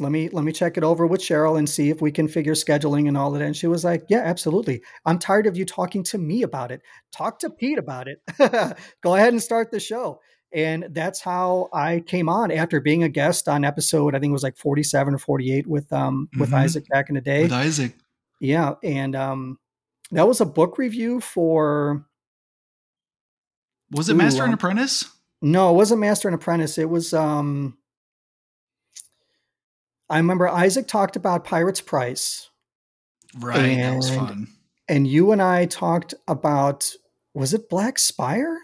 Let 0.00 0.12
me 0.12 0.28
let 0.30 0.44
me 0.44 0.52
check 0.52 0.76
it 0.76 0.84
over 0.84 1.06
with 1.06 1.20
Cheryl 1.20 1.58
and 1.58 1.68
see 1.68 1.90
if 1.90 2.00
we 2.00 2.10
can 2.12 2.28
figure 2.28 2.54
scheduling 2.54 3.08
and 3.08 3.16
all 3.16 3.32
of 3.32 3.38
that." 3.38 3.44
And 3.46 3.56
she 3.56 3.66
was 3.66 3.84
like, 3.84 4.04
"Yeah, 4.08 4.20
absolutely. 4.24 4.82
I'm 5.06 5.18
tired 5.18 5.46
of 5.46 5.56
you 5.56 5.64
talking 5.64 6.02
to 6.04 6.18
me 6.18 6.42
about 6.42 6.70
it. 6.70 6.82
Talk 7.12 7.38
to 7.40 7.50
Pete 7.50 7.78
about 7.78 8.06
it. 8.08 8.20
Go 9.02 9.14
ahead 9.14 9.32
and 9.32 9.42
start 9.42 9.70
the 9.70 9.80
show." 9.80 10.20
And 10.52 10.86
that's 10.92 11.20
how 11.20 11.68
I 11.74 12.00
came 12.06 12.28
on 12.28 12.50
after 12.50 12.80
being 12.80 13.02
a 13.02 13.08
guest 13.10 13.48
on 13.48 13.64
episode 13.66 14.14
I 14.14 14.18
think 14.18 14.30
it 14.30 14.32
was 14.32 14.42
like 14.42 14.56
47 14.56 15.12
or 15.14 15.18
48 15.18 15.66
with 15.66 15.92
um 15.92 16.28
with 16.38 16.50
Mhm. 16.52 16.54
Isaac 16.58 16.88
back 16.88 17.10
in 17.10 17.16
the 17.16 17.20
day. 17.20 17.42
With 17.42 17.52
Isaac. 17.52 17.92
Yeah, 18.40 18.74
and 18.82 19.14
um 19.14 19.58
that 20.10 20.26
was 20.26 20.40
a 20.40 20.46
book 20.46 20.78
review 20.78 21.20
for 21.20 22.06
Was 23.90 24.08
it 24.08 24.14
Ooh, 24.14 24.16
Master 24.16 24.42
and 24.42 24.52
um, 24.52 24.54
Apprentice? 24.54 25.04
no, 25.42 25.70
it 25.70 25.74
wasn't 25.74 26.00
Master 26.00 26.28
and 26.28 26.34
Apprentice. 26.34 26.78
It 26.78 26.88
was 26.88 27.12
um 27.12 27.76
I 30.10 30.16
remember 30.18 30.48
Isaac 30.48 30.86
talked 30.88 31.16
about 31.16 31.44
Pirate's 31.44 31.80
Price 31.80 32.48
Right. 33.38 33.76
that 33.76 33.96
was 33.96 34.08
and- 34.10 34.18
fun. 34.18 34.48
and 34.88 35.06
you 35.06 35.32
and 35.32 35.42
I 35.42 35.66
talked 35.66 36.14
about 36.26 36.90
was 37.34 37.52
it 37.54 37.68
Black 37.68 37.98
Spire? 37.98 38.56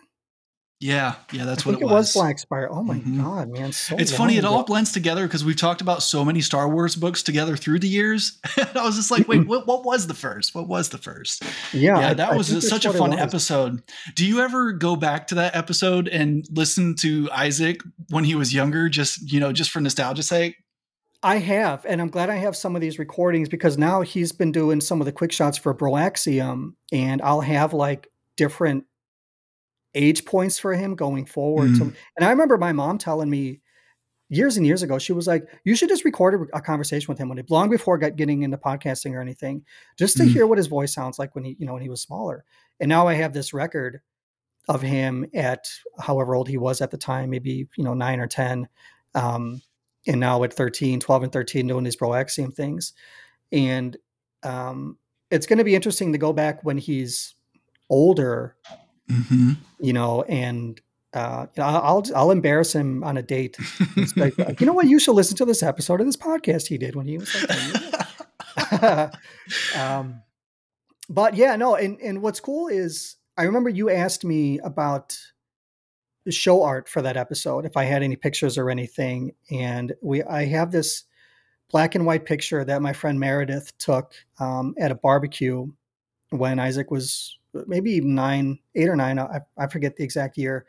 Yeah. 0.80 1.14
Yeah, 1.33 1.44
that's 1.44 1.64
I 1.64 1.70
what 1.70 1.78
think 1.78 1.90
it 1.90 1.94
was. 1.94 2.12
Black 2.12 2.38
Spire. 2.38 2.68
Oh 2.70 2.83
my 2.83 2.96
Mhm. 2.96 3.22
god, 3.22 3.48
man. 3.50 3.72
So 3.72 3.96
It's 3.96 4.12
funny, 4.12 4.37
it 4.37 4.44
all 4.44 4.64
blends 4.64 4.90
together 4.92 5.26
because 5.26 5.44
we've 5.44 5.57
talked 5.57 5.80
about 5.80 6.02
so 6.02 6.24
many 6.24 6.40
Star 6.42 6.68
Wars 6.68 6.94
books 6.96 7.22
together 7.22 7.57
through 7.57 7.78
the 7.78 7.88
years. 7.88 8.38
I 8.74 8.83
was 8.85 8.96
just 8.96 9.11
like, 9.11 9.26
wait, 9.28 9.46
what, 9.46 9.66
what 9.66 9.85
was 9.85 10.09
the 10.09 10.14
first? 10.14 10.54
What 10.54 10.66
was 10.68 10.88
the 10.90 10.98
first? 10.98 11.42
Yeah, 11.72 12.00
yeah, 12.00 12.14
that 12.14 12.33
I 12.33 12.37
was 12.37 12.48
that's 12.48 12.68
such 12.68 12.85
a 12.85 12.92
fun 12.92 13.12
episode. 13.14 13.83
Do 14.14 14.26
you 14.26 14.40
ever 14.40 14.72
go 14.72 14.96
back 14.96 15.28
to 15.28 15.37
that 15.37 15.54
episode 15.54 16.09
and 16.09 16.44
listen 16.50 16.96
to 16.96 17.30
Isaac 17.33 17.80
when 18.11 18.24
he 18.24 18.35
was 18.35 18.52
younger, 18.52 18.88
just 18.88 19.30
you 19.33 19.40
know, 19.40 19.52
just 19.52 19.70
for 19.70 19.80
nostalgia's 19.80 20.26
sake? 20.28 20.57
I 21.25 21.39
have, 21.39 21.87
and 21.87 22.03
I'm 22.03 22.11
glad 22.11 22.29
I 22.29 22.37
have 22.37 22.55
some 22.55 22.77
of 22.77 22.83
these 22.83 22.99
recordings 22.99 23.49
because 23.49 23.79
now 23.79 24.03
he's 24.03 24.31
been 24.31 24.53
doing 24.53 24.81
some 24.83 25.01
of 25.01 25.07
the 25.07 25.13
quick 25.13 25.33
shots 25.33 25.57
for 25.57 25.75
Broaxium, 25.75 26.75
and 26.93 27.23
I'll 27.23 27.41
have 27.41 27.73
like 27.73 28.09
different 28.37 28.85
age 29.95 30.27
points 30.27 30.59
for 30.59 30.75
him 30.75 30.95
going 30.95 31.25
forward. 31.25 31.71
Mm. 31.71 31.79
So, 31.79 31.85
and 32.17 32.27
I 32.27 32.31
remember 32.31 32.59
my 32.59 32.73
mom 32.73 32.99
telling 32.99 33.31
me 33.31 33.61
years 34.29 34.59
and 34.59 34.67
years 34.67 34.83
ago, 34.83 34.99
she 34.99 35.15
was 35.15 35.27
like, 35.27 35.47
"You 35.65 35.75
should 35.75 35.89
just 35.89 36.05
record 36.05 36.35
a, 36.53 36.59
a 36.59 36.61
conversation 36.61 37.11
with 37.11 37.19
him 37.19 37.31
when 37.31 37.39
he 37.39 37.45
long 37.49 37.71
before 37.71 37.97
got, 37.97 38.17
getting 38.17 38.43
into 38.43 38.59
podcasting 38.59 39.15
or 39.15 39.21
anything, 39.23 39.65
just 39.99 40.19
to 40.19 40.25
Mm. 40.25 40.29
hear 40.29 40.47
what 40.47 40.59
his 40.59 40.67
voice 40.67 40.93
sounds 40.93 41.19
like 41.19 41.35
when 41.35 41.45
he, 41.45 41.57
you 41.59 41.65
know, 41.67 41.73
when 41.73 41.83
he 41.83 41.89
was 41.89 42.03
smaller." 42.03 42.45
And 42.81 42.89
now 42.91 43.09
I 43.09 43.15
have 43.15 43.33
this 43.33 43.55
record 43.55 44.03
of 44.69 44.83
him 44.83 45.25
at 45.33 45.67
however 45.99 46.35
old 46.35 46.49
he 46.49 46.59
was 46.59 46.83
at 46.83 46.91
the 46.91 46.99
time, 46.99 47.31
maybe 47.31 47.67
you 47.77 47.85
know 47.85 47.95
nine 47.95 48.21
or 48.21 48.27
ten. 48.27 48.69
Um, 49.15 49.63
and 50.07 50.21
now 50.21 50.43
at 50.43 50.53
13 50.53 51.01
12 51.01 51.23
and 51.25 51.33
13 51.33 51.67
doing 51.67 51.85
these 51.85 51.97
proaxium 51.97 52.53
things 52.53 52.93
and 53.53 53.97
um, 54.43 54.99
it's 55.31 55.47
going 55.47 55.59
to 55.59 55.64
be 55.64 55.75
interesting 55.75 56.12
to 56.12 56.19
go 56.19 56.33
back 56.33 56.64
when 56.64 56.79
he's 56.79 57.35
older 57.90 58.57
Mm-hmm. 59.11 59.53
you 59.81 59.93
know 59.93 60.23
and 60.23 60.81
uh, 61.14 61.47
you 61.57 61.62
know, 61.62 61.69
I'll, 61.69 62.03
I'll 62.17 62.31
embarrass 62.33 62.75
him 62.75 63.05
on 63.05 63.17
a 63.17 63.23
date. 63.23 63.57
Like, 64.17 64.37
you 64.61 64.67
know 64.67 64.73
what? 64.73 64.87
You 64.87 64.99
should 64.99 65.12
listen 65.12 65.37
to 65.37 65.45
this 65.45 65.62
episode 65.62 66.01
of 66.01 66.07
this 66.07 66.17
podcast 66.17 66.67
he 66.67 66.77
did 66.77 66.97
when 66.97 67.07
he 67.07 67.19
was 67.19 67.33
like, 67.35 67.49
10 67.49 67.69
years 67.69 68.90
old." 68.97 69.11
um, 69.77 70.23
but 71.09 71.35
yeah, 71.35 71.55
no. 71.57 71.77
And 71.77 72.01
and 72.01 72.21
what's 72.21 72.40
cool 72.40 72.69
is 72.69 73.17
I 73.37 73.45
remember 73.45 73.71
you 73.71 73.90
asked 73.90 74.25
me 74.25 74.59
about 74.61 75.17
show 76.33 76.63
art 76.63 76.89
for 76.89 77.03
that 77.03 77.17
episode 77.17 77.67
if 77.67 77.77
I 77.77 77.85
had 77.85 78.03
any 78.03 78.17
pictures 78.17 78.57
or 78.59 78.71
anything, 78.71 79.33
and 79.51 79.93
we 80.03 80.23
I 80.23 80.45
have 80.47 80.73
this 80.73 81.05
black 81.71 81.95
and 81.95 82.07
white 82.07 82.25
picture 82.25 82.65
that 82.65 82.83
my 82.83 82.93
friend 82.93 83.19
Meredith 83.19 83.77
took 83.79 84.13
um, 84.39 84.75
at 84.79 84.91
a 84.91 84.95
barbecue 84.95 85.67
when 86.31 86.59
Isaac 86.59 86.91
was 86.91 87.39
maybe 87.67 88.01
nine, 88.01 88.59
eight 88.75 88.89
or 88.89 88.97
nine. 88.97 89.19
I, 89.19 89.41
I 89.57 89.67
forget 89.67 89.97
the 89.97 90.05
exact 90.05 90.37
year. 90.39 90.67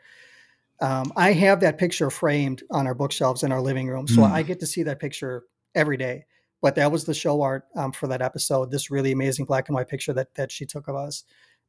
Um, 0.80 1.12
I 1.16 1.32
have 1.32 1.60
that 1.60 1.78
picture 1.78 2.10
framed 2.10 2.62
on 2.70 2.86
our 2.86 2.94
bookshelves 2.94 3.42
in 3.42 3.52
our 3.52 3.62
living 3.62 3.88
room, 3.88 4.06
so 4.06 4.22
Mm. 4.22 4.30
I 4.30 4.42
get 4.42 4.60
to 4.60 4.66
see 4.66 4.82
that 4.82 5.00
picture 5.00 5.44
every 5.74 5.96
day. 5.96 6.26
But 6.62 6.74
that 6.76 6.90
was 6.90 7.04
the 7.04 7.14
show 7.14 7.42
art 7.42 7.64
um, 7.76 7.92
for 7.92 8.08
that 8.08 8.22
episode. 8.22 8.70
This 8.70 8.90
really 8.90 9.12
amazing 9.12 9.44
black 9.44 9.68
and 9.68 9.74
white 9.74 9.88
picture 9.88 10.12
that 10.14 10.34
that 10.34 10.50
she 10.50 10.66
took 10.66 10.88
of 10.88 10.96
us. 10.96 11.24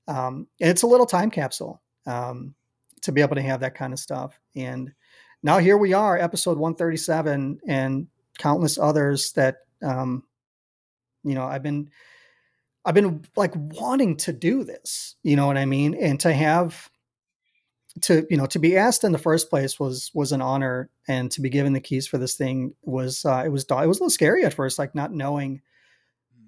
Um, 0.08 0.48
and 0.62 0.70
it's 0.70 0.84
a 0.84 0.88
little 0.88 1.06
time 1.06 1.30
capsule 1.30 1.82
um, 2.06 2.56
to 3.02 3.12
be 3.12 3.22
able 3.22 3.36
to 3.36 3.42
have 3.42 3.62
that 3.62 3.76
kind 3.76 3.94
of 3.94 4.00
stuff. 4.00 4.40
And 4.56 4.94
now 5.44 5.60
here 5.60 5.78
we 5.78 5.94
are, 5.94 6.18
episode 6.18 6.58
137, 6.58 7.60
and 7.68 8.08
countless 8.38 8.78
others 8.78 9.32
that 9.34 9.58
um, 9.84 10.24
you 11.24 11.36
know 11.36 11.46
I've 11.46 11.64
been 11.64 11.90
I've 12.86 12.96
been 12.96 13.24
like 13.36 13.54
wanting 13.56 14.18
to 14.18 14.34
do 14.34 14.64
this. 14.64 15.16
You 15.24 15.36
know 15.36 15.48
what 15.48 15.58
I 15.58 15.66
mean? 15.66 15.94
And 15.94 16.20
to 16.22 16.34
have 16.34 16.90
to 18.02 18.26
you 18.30 18.38
know 18.38 18.46
to 18.48 18.60
be 18.60 18.78
asked 18.78 19.04
in 19.04 19.12
the 19.12 19.18
first 19.18 19.50
place 19.50 19.80
was 19.80 20.12
was 20.14 20.32
an 20.32 20.42
honor 20.42 20.90
and 21.08 21.32
to 21.32 21.42
be 21.42 21.50
given 21.50 21.74
the 21.74 21.82
keys 21.82 22.08
for 22.08 22.18
this 22.18 22.36
thing 22.36 22.74
was 22.82 23.26
uh, 23.26 23.44
it 23.46 23.50
was 23.50 23.64
it 23.64 23.72
was 23.72 24.00
a 24.00 24.02
little 24.02 24.10
scary 24.10 24.46
at 24.46 24.54
first 24.54 24.80
like 24.80 24.96
not 24.96 25.12
knowing 25.12 25.62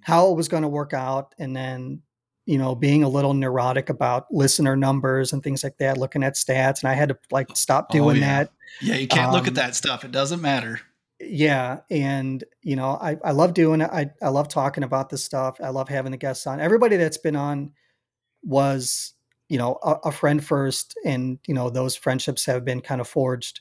how 0.01 0.31
it 0.31 0.35
was 0.35 0.47
going 0.47 0.63
to 0.63 0.69
work 0.69 0.93
out 0.93 1.33
and 1.37 1.55
then 1.55 2.01
you 2.49 2.57
know 2.57 2.73
being 2.73 3.03
a 3.03 3.09
little 3.09 3.33
neurotic 3.35 3.89
about 3.89 4.25
listener 4.31 4.75
numbers 4.75 5.31
and 5.33 5.43
things 5.43 5.63
like 5.63 5.77
that 5.77 5.97
looking 5.97 6.23
at 6.23 6.33
stats 6.33 6.81
and 6.81 6.89
i 6.89 6.93
had 6.95 7.09
to 7.09 7.17
like 7.31 7.47
stop 7.55 7.87
Oh, 7.91 7.93
doing 7.93 8.17
yeah. 8.17 8.25
that 8.43 8.51
yeah, 8.81 8.95
you 8.95 9.07
can't 9.07 9.31
look 9.31 9.41
Um, 9.43 9.47
at 9.49 9.55
that 9.55 9.75
stuff. 9.75 10.03
It 10.03 10.11
doesn't 10.11 10.41
matter. 10.41 10.79
yeah 11.21 11.81
and 11.91 12.43
you 12.63 12.75
know 12.75 12.91
i, 13.01 13.17
I 13.23 13.31
love 13.31 13.53
doing 13.53 13.81
it 13.81 13.89
I, 13.91 14.09
I 14.21 14.29
love 14.29 14.47
talking 14.47 14.83
about 14.83 15.09
this 15.09 15.23
stuff 15.23 15.57
i 15.61 15.69
love 15.69 15.89
having 15.89 16.11
the 16.11 16.17
guests 16.17 16.47
on 16.47 16.59
everybody 16.59 16.95
that's 16.97 17.17
been 17.17 17.35
on 17.35 17.71
was 18.43 19.13
you 19.49 19.57
know 19.57 19.77
a, 19.83 19.95
a 20.05 20.11
friend 20.11 20.43
first 20.43 20.97
and 21.05 21.37
you 21.47 21.53
know 21.53 21.69
those 21.69 21.95
friendships 21.95 22.45
have 22.45 22.63
been 22.65 22.81
kind 22.81 23.01
of 23.01 23.07
forged 23.07 23.59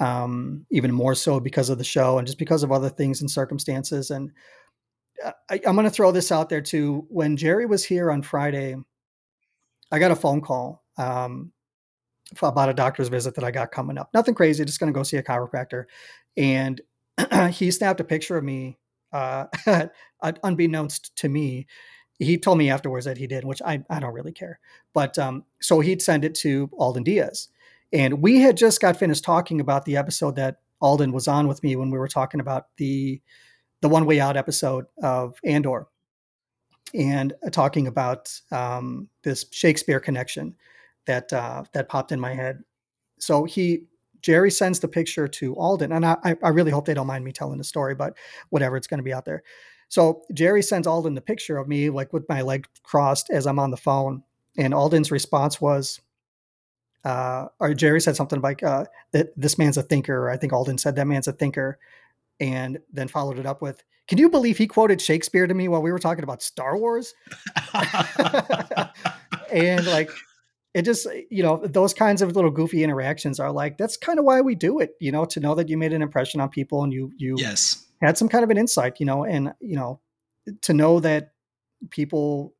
um 0.00 0.64
even 0.70 0.92
more 0.92 1.14
so 1.14 1.40
because 1.40 1.70
of 1.70 1.78
the 1.78 1.84
show 1.84 2.18
and 2.18 2.26
just 2.26 2.38
because 2.38 2.62
of 2.62 2.70
other 2.72 2.90
things 2.90 3.20
and 3.20 3.30
circumstances 3.30 4.10
and 4.10 4.30
I, 5.24 5.60
i'm 5.66 5.74
going 5.74 5.84
to 5.84 5.90
throw 5.90 6.12
this 6.12 6.32
out 6.32 6.48
there 6.48 6.60
too 6.60 7.06
when 7.08 7.36
jerry 7.36 7.66
was 7.66 7.84
here 7.84 8.10
on 8.10 8.22
friday 8.22 8.76
i 9.92 9.98
got 9.98 10.10
a 10.10 10.16
phone 10.16 10.40
call 10.40 10.84
um 10.98 11.52
about 12.42 12.68
a 12.68 12.74
doctor's 12.74 13.08
visit 13.08 13.34
that 13.34 13.44
i 13.44 13.50
got 13.50 13.70
coming 13.70 13.98
up 13.98 14.10
nothing 14.12 14.34
crazy 14.34 14.64
just 14.64 14.80
going 14.80 14.92
to 14.92 14.96
go 14.96 15.02
see 15.02 15.16
a 15.16 15.22
chiropractor 15.22 15.84
and 16.36 16.80
he 17.50 17.70
snapped 17.70 18.00
a 18.00 18.04
picture 18.04 18.36
of 18.36 18.44
me 18.44 18.78
uh 19.12 19.46
unbeknownst 20.42 21.14
to 21.16 21.28
me 21.28 21.66
he 22.18 22.38
told 22.38 22.58
me 22.58 22.70
afterwards 22.70 23.04
that 23.04 23.18
he 23.18 23.26
did, 23.26 23.44
which 23.44 23.60
I, 23.62 23.82
I 23.90 24.00
don't 24.00 24.14
really 24.14 24.32
care. 24.32 24.58
But 24.94 25.18
um, 25.18 25.44
so 25.60 25.80
he'd 25.80 26.00
send 26.00 26.24
it 26.24 26.34
to 26.36 26.70
Alden 26.78 27.02
Diaz. 27.02 27.48
And 27.92 28.22
we 28.22 28.40
had 28.40 28.56
just 28.56 28.80
got 28.80 28.96
finished 28.96 29.24
talking 29.24 29.60
about 29.60 29.84
the 29.84 29.96
episode 29.96 30.36
that 30.36 30.56
Alden 30.80 31.12
was 31.12 31.28
on 31.28 31.46
with 31.46 31.62
me 31.62 31.76
when 31.76 31.90
we 31.90 31.98
were 31.98 32.08
talking 32.08 32.40
about 32.40 32.68
the 32.78 33.20
the 33.86 33.92
One 33.92 34.04
Way 34.04 34.18
Out 34.18 34.36
episode 34.36 34.86
of 35.00 35.38
Andor, 35.44 35.86
and 36.92 37.32
talking 37.52 37.86
about 37.86 38.32
um, 38.50 39.08
this 39.22 39.46
Shakespeare 39.52 40.00
connection 40.00 40.56
that 41.06 41.32
uh, 41.32 41.62
that 41.72 41.88
popped 41.88 42.10
in 42.10 42.18
my 42.18 42.34
head. 42.34 42.64
So 43.20 43.44
he 43.44 43.84
Jerry 44.22 44.50
sends 44.50 44.80
the 44.80 44.88
picture 44.88 45.28
to 45.28 45.54
Alden, 45.54 45.92
and 45.92 46.04
I, 46.04 46.16
I 46.24 46.48
really 46.48 46.72
hope 46.72 46.84
they 46.84 46.94
don't 46.94 47.06
mind 47.06 47.24
me 47.24 47.30
telling 47.30 47.58
the 47.58 47.64
story, 47.64 47.94
but 47.94 48.16
whatever, 48.50 48.76
it's 48.76 48.88
going 48.88 48.98
to 48.98 49.04
be 49.04 49.12
out 49.12 49.24
there. 49.24 49.44
So 49.88 50.22
Jerry 50.34 50.62
sends 50.62 50.88
Alden 50.88 51.14
the 51.14 51.20
picture 51.20 51.56
of 51.56 51.68
me, 51.68 51.88
like 51.88 52.12
with 52.12 52.28
my 52.28 52.42
leg 52.42 52.66
crossed 52.82 53.30
as 53.30 53.46
I'm 53.46 53.60
on 53.60 53.70
the 53.70 53.76
phone, 53.76 54.24
and 54.58 54.74
Alden's 54.74 55.12
response 55.12 55.60
was, 55.60 56.00
uh, 57.04 57.46
or 57.60 57.72
Jerry 57.72 58.00
said 58.00 58.16
something 58.16 58.40
like, 58.40 58.64
uh, 58.64 58.86
"That 59.12 59.28
this 59.36 59.58
man's 59.58 59.76
a 59.76 59.84
thinker." 59.84 60.28
I 60.28 60.36
think 60.38 60.52
Alden 60.52 60.78
said 60.78 60.96
that 60.96 61.06
man's 61.06 61.28
a 61.28 61.32
thinker, 61.32 61.78
and 62.40 62.78
then 62.92 63.08
followed 63.08 63.38
it 63.38 63.46
up 63.46 63.62
with, 63.62 63.82
"Can 64.08 64.18
you 64.18 64.28
believe 64.28 64.58
he 64.58 64.66
quoted 64.66 65.00
Shakespeare 65.00 65.46
to 65.46 65.54
me 65.54 65.68
while 65.68 65.82
we 65.82 65.92
were 65.92 65.98
talking 65.98 66.24
about 66.24 66.42
Star 66.42 66.76
Wars?" 66.76 67.14
and 69.52 69.86
like 69.86 70.10
it 70.74 70.84
just 70.84 71.06
you 71.30 71.42
know 71.42 71.56
those 71.64 71.94
kinds 71.94 72.20
of 72.20 72.36
little 72.36 72.50
goofy 72.50 72.84
interactions 72.84 73.40
are 73.40 73.50
like 73.50 73.78
that's 73.78 73.96
kind 73.96 74.18
of 74.18 74.24
why 74.24 74.42
we 74.42 74.54
do 74.54 74.78
it 74.78 74.94
you 75.00 75.10
know 75.10 75.24
to 75.24 75.40
know 75.40 75.54
that 75.54 75.70
you 75.70 75.78
made 75.78 75.92
an 75.92 76.02
impression 76.02 76.38
on 76.40 76.50
people 76.50 76.84
and 76.84 76.92
you 76.92 77.10
you 77.16 77.34
yes 77.38 77.86
had 78.02 78.18
some 78.18 78.28
kind 78.28 78.44
of 78.44 78.50
an 78.50 78.58
insight 78.58 79.00
you 79.00 79.06
know 79.06 79.24
and 79.24 79.54
you 79.60 79.74
know 79.74 80.00
to 80.60 80.74
know 80.74 81.00
that 81.00 81.32
people 81.90 82.54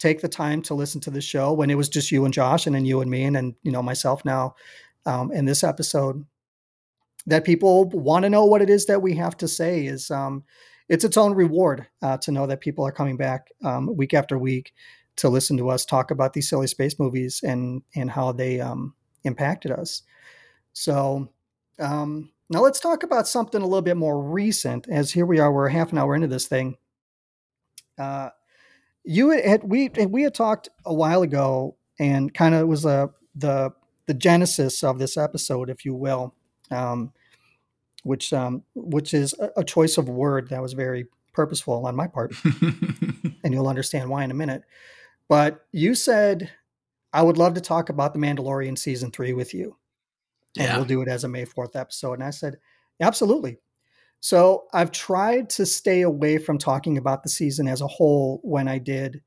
take 0.00 0.20
the 0.20 0.28
time 0.28 0.62
to 0.62 0.74
listen 0.74 1.00
to 1.00 1.10
the 1.10 1.20
show 1.20 1.52
when 1.52 1.70
it 1.70 1.76
was 1.76 1.88
just 1.88 2.10
you 2.10 2.24
and 2.24 2.34
Josh 2.34 2.66
and 2.66 2.74
then 2.74 2.84
you 2.84 3.00
and 3.00 3.10
me 3.10 3.24
and 3.24 3.36
then 3.36 3.54
you 3.62 3.70
know 3.70 3.82
myself 3.82 4.24
now 4.24 4.56
um, 5.06 5.30
in 5.32 5.44
this 5.44 5.62
episode 5.62 6.24
that 7.26 7.44
people 7.44 7.86
want 7.90 8.24
to 8.24 8.30
know 8.30 8.44
what 8.44 8.62
it 8.62 8.70
is 8.70 8.86
that 8.86 9.02
we 9.02 9.14
have 9.14 9.36
to 9.38 9.48
say 9.48 9.86
is 9.86 10.10
um, 10.10 10.44
it's 10.88 11.04
its 11.04 11.16
own 11.16 11.34
reward 11.34 11.86
uh, 12.02 12.18
to 12.18 12.32
know 12.32 12.46
that 12.46 12.60
people 12.60 12.86
are 12.86 12.92
coming 12.92 13.16
back 13.16 13.48
um, 13.64 13.94
week 13.96 14.14
after 14.14 14.38
week 14.38 14.72
to 15.16 15.28
listen 15.28 15.56
to 15.56 15.70
us 15.70 15.84
talk 15.84 16.10
about 16.10 16.32
these 16.32 16.48
silly 16.48 16.66
space 16.66 16.98
movies 16.98 17.40
and 17.42 17.82
and 17.94 18.10
how 18.10 18.32
they 18.32 18.60
um, 18.60 18.94
impacted 19.24 19.70
us. 19.70 20.02
So 20.72 21.28
um, 21.78 22.30
now 22.50 22.60
let's 22.60 22.80
talk 22.80 23.02
about 23.02 23.28
something 23.28 23.62
a 23.62 23.64
little 23.64 23.82
bit 23.82 23.96
more 23.96 24.22
recent. 24.22 24.86
As 24.88 25.12
here 25.12 25.26
we 25.26 25.38
are, 25.38 25.52
we're 25.52 25.68
half 25.68 25.92
an 25.92 25.98
hour 25.98 26.14
into 26.14 26.26
this 26.26 26.46
thing. 26.46 26.76
Uh, 27.98 28.30
you 29.04 29.30
had 29.30 29.62
we 29.64 29.88
we 29.88 30.22
had 30.22 30.34
talked 30.34 30.68
a 30.84 30.92
while 30.92 31.22
ago, 31.22 31.76
and 31.98 32.32
kind 32.34 32.54
of 32.54 32.66
was 32.68 32.84
a 32.84 33.10
the 33.34 33.70
the 34.06 34.14
genesis 34.14 34.82
of 34.82 34.98
this 34.98 35.16
episode, 35.16 35.70
if 35.70 35.84
you 35.84 35.94
will, 35.94 36.34
um, 36.70 37.12
which 38.02 38.32
um, 38.32 38.62
which 38.74 39.14
is 39.14 39.34
a, 39.40 39.50
a 39.58 39.64
choice 39.64 39.98
of 39.98 40.08
word 40.08 40.48
that 40.50 40.62
was 40.62 40.72
very 40.74 41.06
purposeful 41.32 41.86
on 41.86 41.96
my 41.96 42.06
part, 42.06 42.32
and 43.44 43.52
you'll 43.54 43.68
understand 43.68 44.08
why 44.10 44.24
in 44.24 44.30
a 44.30 44.34
minute. 44.34 44.62
But 45.28 45.64
you 45.72 45.94
said 45.94 46.50
I 47.12 47.22
would 47.22 47.38
love 47.38 47.54
to 47.54 47.60
talk 47.60 47.88
about 47.90 48.12
the 48.12 48.18
Mandalorian 48.18 48.76
season 48.76 49.10
three 49.12 49.32
with 49.32 49.54
you. 49.54 49.76
And 50.58 50.66
Yeah. 50.66 50.76
we'll 50.76 50.84
do 50.84 51.00
it 51.00 51.08
as 51.08 51.22
a 51.24 51.28
May 51.28 51.44
4th 51.46 51.76
episode. 51.76 52.14
And 52.14 52.24
I 52.24 52.30
said, 52.30 52.56
absolutely. 53.00 53.58
So 54.18 54.64
I've 54.72 54.90
tried 54.90 55.48
to 55.50 55.64
stay 55.66 56.02
away 56.02 56.38
from 56.38 56.58
talking 56.58 56.98
about 56.98 57.22
the 57.22 57.28
season 57.28 57.68
as 57.68 57.80
a 57.80 57.86
whole 57.86 58.40
when 58.42 58.66
I 58.66 58.78
did 58.78 59.22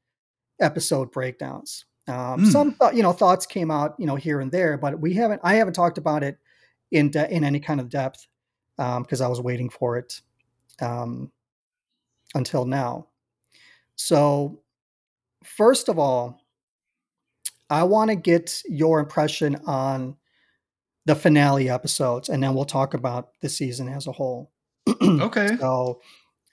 episode 0.60 1.12
breakdowns. 1.12 1.86
Um, 2.08 2.42
Mm. 2.42 2.52
Some 2.52 2.72
thought, 2.74 2.96
you 2.96 3.04
know, 3.04 3.14
thoughts 3.14 3.46
came 3.46 3.72
out, 3.72 3.96
you 3.98 4.06
know, 4.06 4.16
here 4.16 4.40
and 4.42 4.52
there, 4.52 4.78
but 4.78 5.00
we 5.00 5.14
haven't. 5.14 5.40
I 5.44 5.56
haven't 5.56 5.74
talked 5.74 5.98
about 5.98 6.24
it 6.24 6.38
in 6.92 7.12
de- 7.12 7.34
in 7.34 7.44
any 7.44 7.60
kind 7.60 7.80
of 7.80 7.90
depth 7.90 8.28
because 8.78 9.22
I 9.22 9.28
was 9.28 9.42
waiting 9.42 9.70
for 9.70 9.98
it 9.98 10.22
um, 10.82 11.32
until 12.36 12.66
now. 12.66 13.08
So 13.96 14.62
first 15.44 15.90
of 15.90 15.98
all, 15.98 16.42
I 17.70 17.84
want 17.84 18.10
to 18.10 18.16
get 18.16 18.62
your 18.66 19.00
impression 19.00 19.56
on 19.66 20.16
the 21.06 21.16
finale 21.16 21.70
episodes, 21.70 22.30
and 22.30 22.44
then 22.44 22.54
we'll 22.54 22.66
talk 22.66 22.94
about 22.94 23.30
the 23.42 23.50
season 23.50 23.90
as 23.90 24.08
a 24.08 24.12
whole. 24.12 24.52
okay 25.02 25.58
So, 25.60 26.02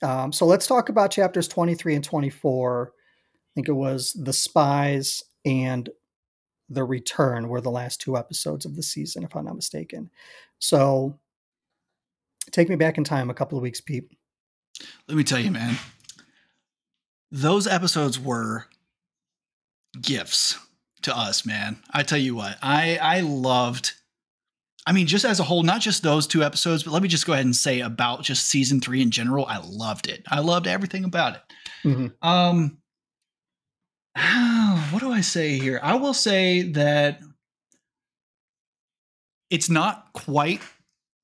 um, 0.03 0.33
so 0.33 0.47
let's 0.47 0.66
talk 0.66 0.88
about 0.88 1.11
chapters 1.11 1.47
23 1.49 1.97
and 1.97 2.05
24. 2.05 2.92
I 2.94 3.51
think 3.55 3.68
it 3.68 3.73
was 3.73 4.12
The 4.12 4.33
Spies 4.33 5.23
and 5.44 5.88
The 6.68 6.85
Return 6.85 7.48
were 7.48 7.61
the 7.61 7.70
last 7.70 8.00
two 8.00 8.16
episodes 8.16 8.64
of 8.64 8.74
the 8.77 8.83
season, 8.83 9.22
if 9.24 9.37
I'm 9.37 9.44
not 9.44 9.55
mistaken. 9.57 10.11
So, 10.59 11.18
take 12.50 12.68
me 12.68 12.77
back 12.77 12.96
in 12.98 13.05
time 13.05 13.31
a 13.31 13.35
couple 13.35 13.59
of 13.59 13.62
weeks, 13.62 13.81
Pete. 13.81 14.09
let 15.09 15.16
me 15.16 15.24
tell 15.24 15.38
you 15.40 15.50
man 15.50 15.77
those 17.31 17.66
episodes 17.66 18.18
were 18.20 18.66
gifts 20.00 20.59
to 21.03 21.16
us 21.16 21.44
man 21.46 21.77
i 21.92 22.03
tell 22.03 22.18
you 22.18 22.35
what 22.35 22.57
i 22.62 22.98
i 23.00 23.20
loved 23.20 23.92
i 24.87 24.92
mean 24.92 25.07
just 25.07 25.24
as 25.24 25.38
a 25.40 25.44
whole 25.44 25.62
not 25.62 25.81
just 25.81 26.03
those 26.03 26.27
two 26.27 26.42
episodes 26.42 26.83
but 26.83 26.92
let 26.92 27.03
me 27.03 27.09
just 27.09 27.27
go 27.27 27.33
ahead 27.33 27.44
and 27.44 27.55
say 27.57 27.81
about 27.81 28.22
just 28.22 28.46
season 28.46 28.81
three 28.81 29.00
in 29.03 29.11
general 29.11 29.46
i 29.46 29.59
loved 29.59 30.09
it 30.09 30.22
i 30.29 30.40
loved 30.40 30.66
everything 30.66 31.05
about 31.05 31.37
it 31.37 31.42
Mhm. 31.85 32.12
um 32.22 32.79
what 34.90 35.00
do 35.00 35.11
i 35.12 35.20
say 35.20 35.59
here 35.59 35.81
i 35.83 35.94
will 35.94 36.14
say 36.14 36.62
that 36.62 37.20
it's 39.50 39.68
not 39.68 40.12
quite 40.12 40.61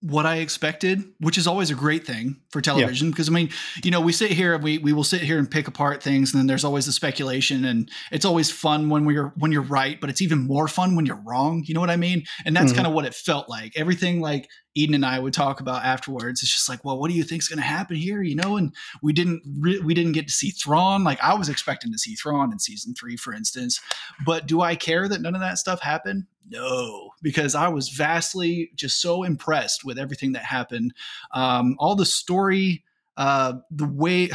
what 0.02 0.24
I 0.24 0.36
expected, 0.36 1.04
which 1.20 1.36
is 1.36 1.46
always 1.46 1.70
a 1.70 1.74
great 1.74 2.06
thing 2.06 2.36
for 2.52 2.62
television. 2.62 3.10
Because 3.10 3.28
I 3.28 3.32
mean, 3.32 3.50
you 3.84 3.90
know, 3.90 4.00
we 4.00 4.12
sit 4.12 4.30
here 4.30 4.54
and 4.54 4.64
we 4.64 4.78
we 4.78 4.94
will 4.94 5.04
sit 5.04 5.20
here 5.20 5.38
and 5.38 5.50
pick 5.50 5.68
apart 5.68 6.02
things, 6.02 6.32
and 6.32 6.38
then 6.40 6.46
there's 6.46 6.64
always 6.64 6.86
the 6.86 6.92
speculation, 6.92 7.66
and 7.66 7.90
it's 8.10 8.24
always 8.24 8.50
fun 8.50 8.88
when 8.88 9.04
we're 9.04 9.32
when 9.36 9.52
you're 9.52 9.60
right, 9.60 10.00
but 10.00 10.08
it's 10.08 10.22
even 10.22 10.38
more 10.46 10.68
fun 10.68 10.96
when 10.96 11.04
you're 11.04 11.20
wrong. 11.26 11.64
You 11.66 11.74
know 11.74 11.80
what 11.80 11.90
I 11.90 11.96
mean? 11.96 12.24
And 12.46 12.56
that's 12.56 12.72
Mhm. 12.72 12.76
kind 12.76 12.86
of 12.86 12.94
what 12.94 13.04
it 13.04 13.14
felt 13.14 13.48
like. 13.50 13.72
Everything 13.76 14.20
like 14.22 14.48
Eden 14.74 14.94
and 14.94 15.04
I 15.04 15.18
would 15.18 15.32
talk 15.32 15.60
about 15.60 15.84
afterwards. 15.84 16.42
It's 16.42 16.52
just 16.52 16.68
like, 16.68 16.84
well, 16.84 16.98
what 16.98 17.10
do 17.10 17.16
you 17.16 17.24
think's 17.24 17.48
going 17.48 17.58
to 17.58 17.64
happen 17.64 17.96
here? 17.96 18.22
You 18.22 18.36
know, 18.36 18.56
and 18.56 18.72
we 19.02 19.12
didn't 19.12 19.42
re- 19.58 19.80
we 19.80 19.94
didn't 19.94 20.12
get 20.12 20.28
to 20.28 20.32
see 20.32 20.50
Thrawn. 20.50 21.02
Like 21.02 21.20
I 21.22 21.34
was 21.34 21.48
expecting 21.48 21.90
to 21.92 21.98
see 21.98 22.14
Thrawn 22.14 22.52
in 22.52 22.58
season 22.58 22.94
three, 22.94 23.16
for 23.16 23.34
instance. 23.34 23.80
But 24.24 24.46
do 24.46 24.60
I 24.60 24.76
care 24.76 25.08
that 25.08 25.20
none 25.20 25.34
of 25.34 25.40
that 25.40 25.58
stuff 25.58 25.80
happened? 25.80 26.26
No, 26.48 27.10
because 27.22 27.54
I 27.54 27.68
was 27.68 27.88
vastly 27.88 28.70
just 28.74 29.00
so 29.00 29.22
impressed 29.24 29.84
with 29.84 29.98
everything 29.98 30.32
that 30.32 30.44
happened. 30.44 30.94
Um, 31.32 31.76
all 31.78 31.96
the 31.96 32.06
story, 32.06 32.84
uh, 33.16 33.54
the 33.70 33.86
way, 33.86 34.30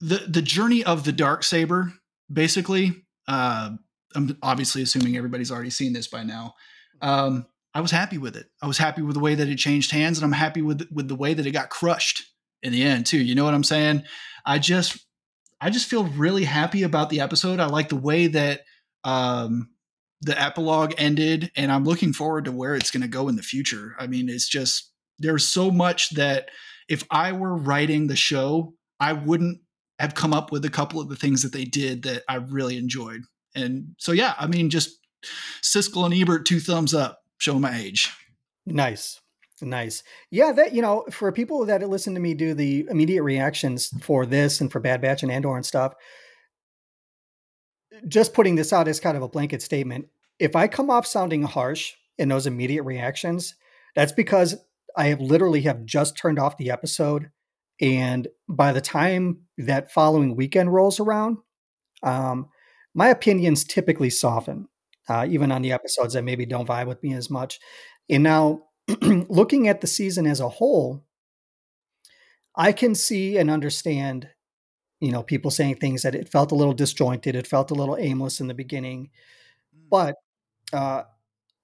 the 0.00 0.26
the 0.28 0.42
journey 0.42 0.84
of 0.84 1.04
the 1.04 1.12
dark 1.12 1.42
saber, 1.42 1.92
basically. 2.32 3.04
Uh, 3.26 3.70
I'm 4.14 4.36
obviously 4.42 4.82
assuming 4.82 5.16
everybody's 5.16 5.52
already 5.52 5.70
seen 5.70 5.92
this 5.92 6.08
by 6.08 6.24
now. 6.24 6.54
Um, 7.00 7.46
I 7.74 7.80
was 7.80 7.90
happy 7.90 8.18
with 8.18 8.36
it. 8.36 8.46
I 8.62 8.66
was 8.66 8.78
happy 8.78 9.02
with 9.02 9.14
the 9.14 9.20
way 9.20 9.34
that 9.34 9.48
it 9.48 9.56
changed 9.56 9.92
hands, 9.92 10.18
and 10.18 10.24
I'm 10.24 10.32
happy 10.32 10.62
with 10.62 10.88
with 10.90 11.08
the 11.08 11.16
way 11.16 11.34
that 11.34 11.46
it 11.46 11.52
got 11.52 11.70
crushed 11.70 12.24
in 12.62 12.72
the 12.72 12.82
end 12.82 13.06
too. 13.06 13.20
You 13.20 13.34
know 13.34 13.44
what 13.44 13.54
I'm 13.54 13.64
saying? 13.64 14.02
I 14.44 14.58
just 14.58 15.04
I 15.60 15.70
just 15.70 15.88
feel 15.88 16.04
really 16.04 16.44
happy 16.44 16.82
about 16.82 17.10
the 17.10 17.20
episode. 17.20 17.60
I 17.60 17.66
like 17.66 17.88
the 17.88 17.96
way 17.96 18.28
that 18.28 18.62
um, 19.04 19.70
the 20.22 20.40
epilogue 20.40 20.94
ended, 20.98 21.50
and 21.56 21.70
I'm 21.70 21.84
looking 21.84 22.12
forward 22.12 22.46
to 22.46 22.52
where 22.52 22.74
it's 22.74 22.90
going 22.90 23.02
to 23.02 23.08
go 23.08 23.28
in 23.28 23.36
the 23.36 23.42
future. 23.42 23.94
I 23.98 24.06
mean, 24.06 24.28
it's 24.28 24.48
just 24.48 24.90
there's 25.18 25.46
so 25.46 25.70
much 25.70 26.10
that 26.10 26.48
if 26.88 27.04
I 27.10 27.32
were 27.32 27.56
writing 27.56 28.06
the 28.06 28.16
show, 28.16 28.74
I 28.98 29.12
wouldn't 29.12 29.60
have 30.00 30.14
come 30.14 30.32
up 30.32 30.50
with 30.50 30.64
a 30.64 30.70
couple 30.70 31.00
of 31.00 31.08
the 31.08 31.16
things 31.16 31.42
that 31.42 31.52
they 31.52 31.64
did 31.64 32.02
that 32.02 32.22
I 32.28 32.36
really 32.36 32.76
enjoyed. 32.78 33.20
And 33.54 33.94
so, 33.98 34.12
yeah, 34.12 34.34
I 34.38 34.46
mean, 34.46 34.70
just 34.70 34.98
Siskel 35.62 36.06
and 36.06 36.14
Ebert, 36.14 36.46
two 36.46 36.58
thumbs 36.58 36.94
up, 36.94 37.19
showing 37.40 37.62
my 37.62 37.76
age. 37.76 38.12
Nice. 38.66 39.20
Nice. 39.62 40.02
Yeah, 40.30 40.52
that 40.52 40.72
you 40.72 40.80
know, 40.80 41.04
for 41.10 41.30
people 41.32 41.66
that 41.66 41.86
listen 41.88 42.14
to 42.14 42.20
me 42.20 42.34
do 42.34 42.54
the 42.54 42.86
immediate 42.88 43.22
reactions 43.22 43.88
for 44.00 44.24
this 44.24 44.60
and 44.60 44.70
for 44.70 44.80
Bad 44.80 45.00
Batch 45.00 45.22
and 45.22 45.30
Andor 45.30 45.56
and 45.56 45.66
stuff, 45.66 45.94
just 48.08 48.32
putting 48.32 48.54
this 48.54 48.72
out 48.72 48.88
as 48.88 49.00
kind 49.00 49.16
of 49.16 49.22
a 49.22 49.28
blanket 49.28 49.62
statement. 49.62 50.08
If 50.38 50.56
I 50.56 50.68
come 50.68 50.88
off 50.88 51.06
sounding 51.06 51.42
harsh 51.42 51.92
in 52.16 52.28
those 52.28 52.46
immediate 52.46 52.84
reactions, 52.84 53.54
that's 53.94 54.12
because 54.12 54.56
I 54.96 55.08
have 55.08 55.20
literally 55.20 55.62
have 55.62 55.84
just 55.84 56.16
turned 56.16 56.38
off 56.38 56.56
the 56.56 56.70
episode. 56.70 57.30
And 57.80 58.28
by 58.48 58.72
the 58.72 58.80
time 58.80 59.40
that 59.58 59.92
following 59.92 60.36
weekend 60.36 60.72
rolls 60.72 61.00
around, 61.00 61.38
um, 62.02 62.48
my 62.94 63.08
opinions 63.08 63.64
typically 63.64 64.10
soften, 64.10 64.68
uh, 65.10 65.26
even 65.28 65.50
on 65.50 65.60
the 65.60 65.72
episodes 65.72 66.14
that 66.14 66.22
maybe 66.22 66.46
don't 66.46 66.68
vibe 66.68 66.86
with 66.86 67.02
me 67.02 67.14
as 67.14 67.28
much. 67.28 67.58
And 68.08 68.22
now, 68.22 68.62
looking 69.02 69.66
at 69.66 69.80
the 69.80 69.88
season 69.88 70.24
as 70.24 70.38
a 70.38 70.48
whole, 70.48 71.04
I 72.54 72.70
can 72.70 72.94
see 72.94 73.36
and 73.36 73.50
understand, 73.50 74.28
you 75.00 75.10
know, 75.10 75.24
people 75.24 75.50
saying 75.50 75.76
things 75.76 76.02
that 76.02 76.14
it 76.14 76.28
felt 76.28 76.52
a 76.52 76.54
little 76.54 76.74
disjointed, 76.74 77.34
it 77.34 77.48
felt 77.48 77.72
a 77.72 77.74
little 77.74 77.96
aimless 77.98 78.40
in 78.40 78.46
the 78.46 78.54
beginning, 78.54 79.10
but 79.90 80.14
uh, 80.72 81.02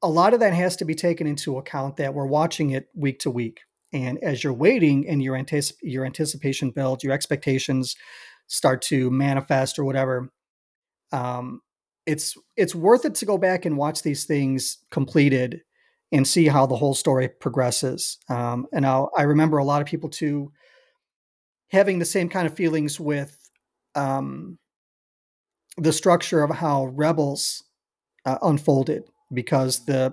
a 0.03 0.09
lot 0.09 0.35
of 0.35 0.41
that 0.41 0.53
has 0.53 0.75
to 0.77 0.85
be 0.85 0.97
taken 0.97 1.29
into 1.29 1.57
account 1.57 1.99
that 1.99 2.15
we're 2.15 2.27
watching 2.27 2.71
it 2.71 2.89
week 2.97 3.21
to 3.21 3.31
week. 3.31 3.61
And 3.93 4.19
as 4.25 4.43
you're 4.43 4.53
waiting 4.53 5.09
and 5.09 5.23
your 5.23 5.37
anticip- 5.37 5.79
your 5.83 6.05
anticipation 6.05 6.71
builds, 6.71 7.05
your 7.05 7.13
expectations 7.13 7.95
start 8.49 8.83
to 8.83 9.09
manifest 9.09 9.79
or 9.79 9.85
whatever, 9.85 10.31
um, 11.13 11.61
it's 12.07 12.37
it's 12.57 12.75
worth 12.75 13.05
it 13.05 13.15
to 13.17 13.27
go 13.27 13.37
back 13.37 13.65
and 13.65 13.77
watch 13.77 14.03
these 14.03 14.25
things 14.25 14.79
completed 14.91 15.61
and 16.13 16.27
see 16.27 16.47
how 16.47 16.67
the 16.67 16.77
whole 16.77 16.95
story 16.95 17.29
progresses. 17.29 18.19
Um, 18.29 18.67
and 18.73 18.87
I'll, 18.87 19.11
I 19.17 19.23
remember 19.23 19.59
a 19.59 19.65
lot 19.65 19.83
of 19.83 19.89
people 19.89 20.09
too 20.09 20.53
having 21.71 21.99
the 21.99 22.05
same 22.05 22.29
kind 22.29 22.47
of 22.47 22.55
feelings 22.55 23.01
with 23.01 23.37
um, 23.97 24.59
the 25.77 25.93
structure 25.93 26.43
of 26.43 26.51
how 26.51 26.87
Rebels 26.87 27.65
uh, 28.25 28.39
unfolded 28.43 29.05
because 29.33 29.85
the 29.87 30.13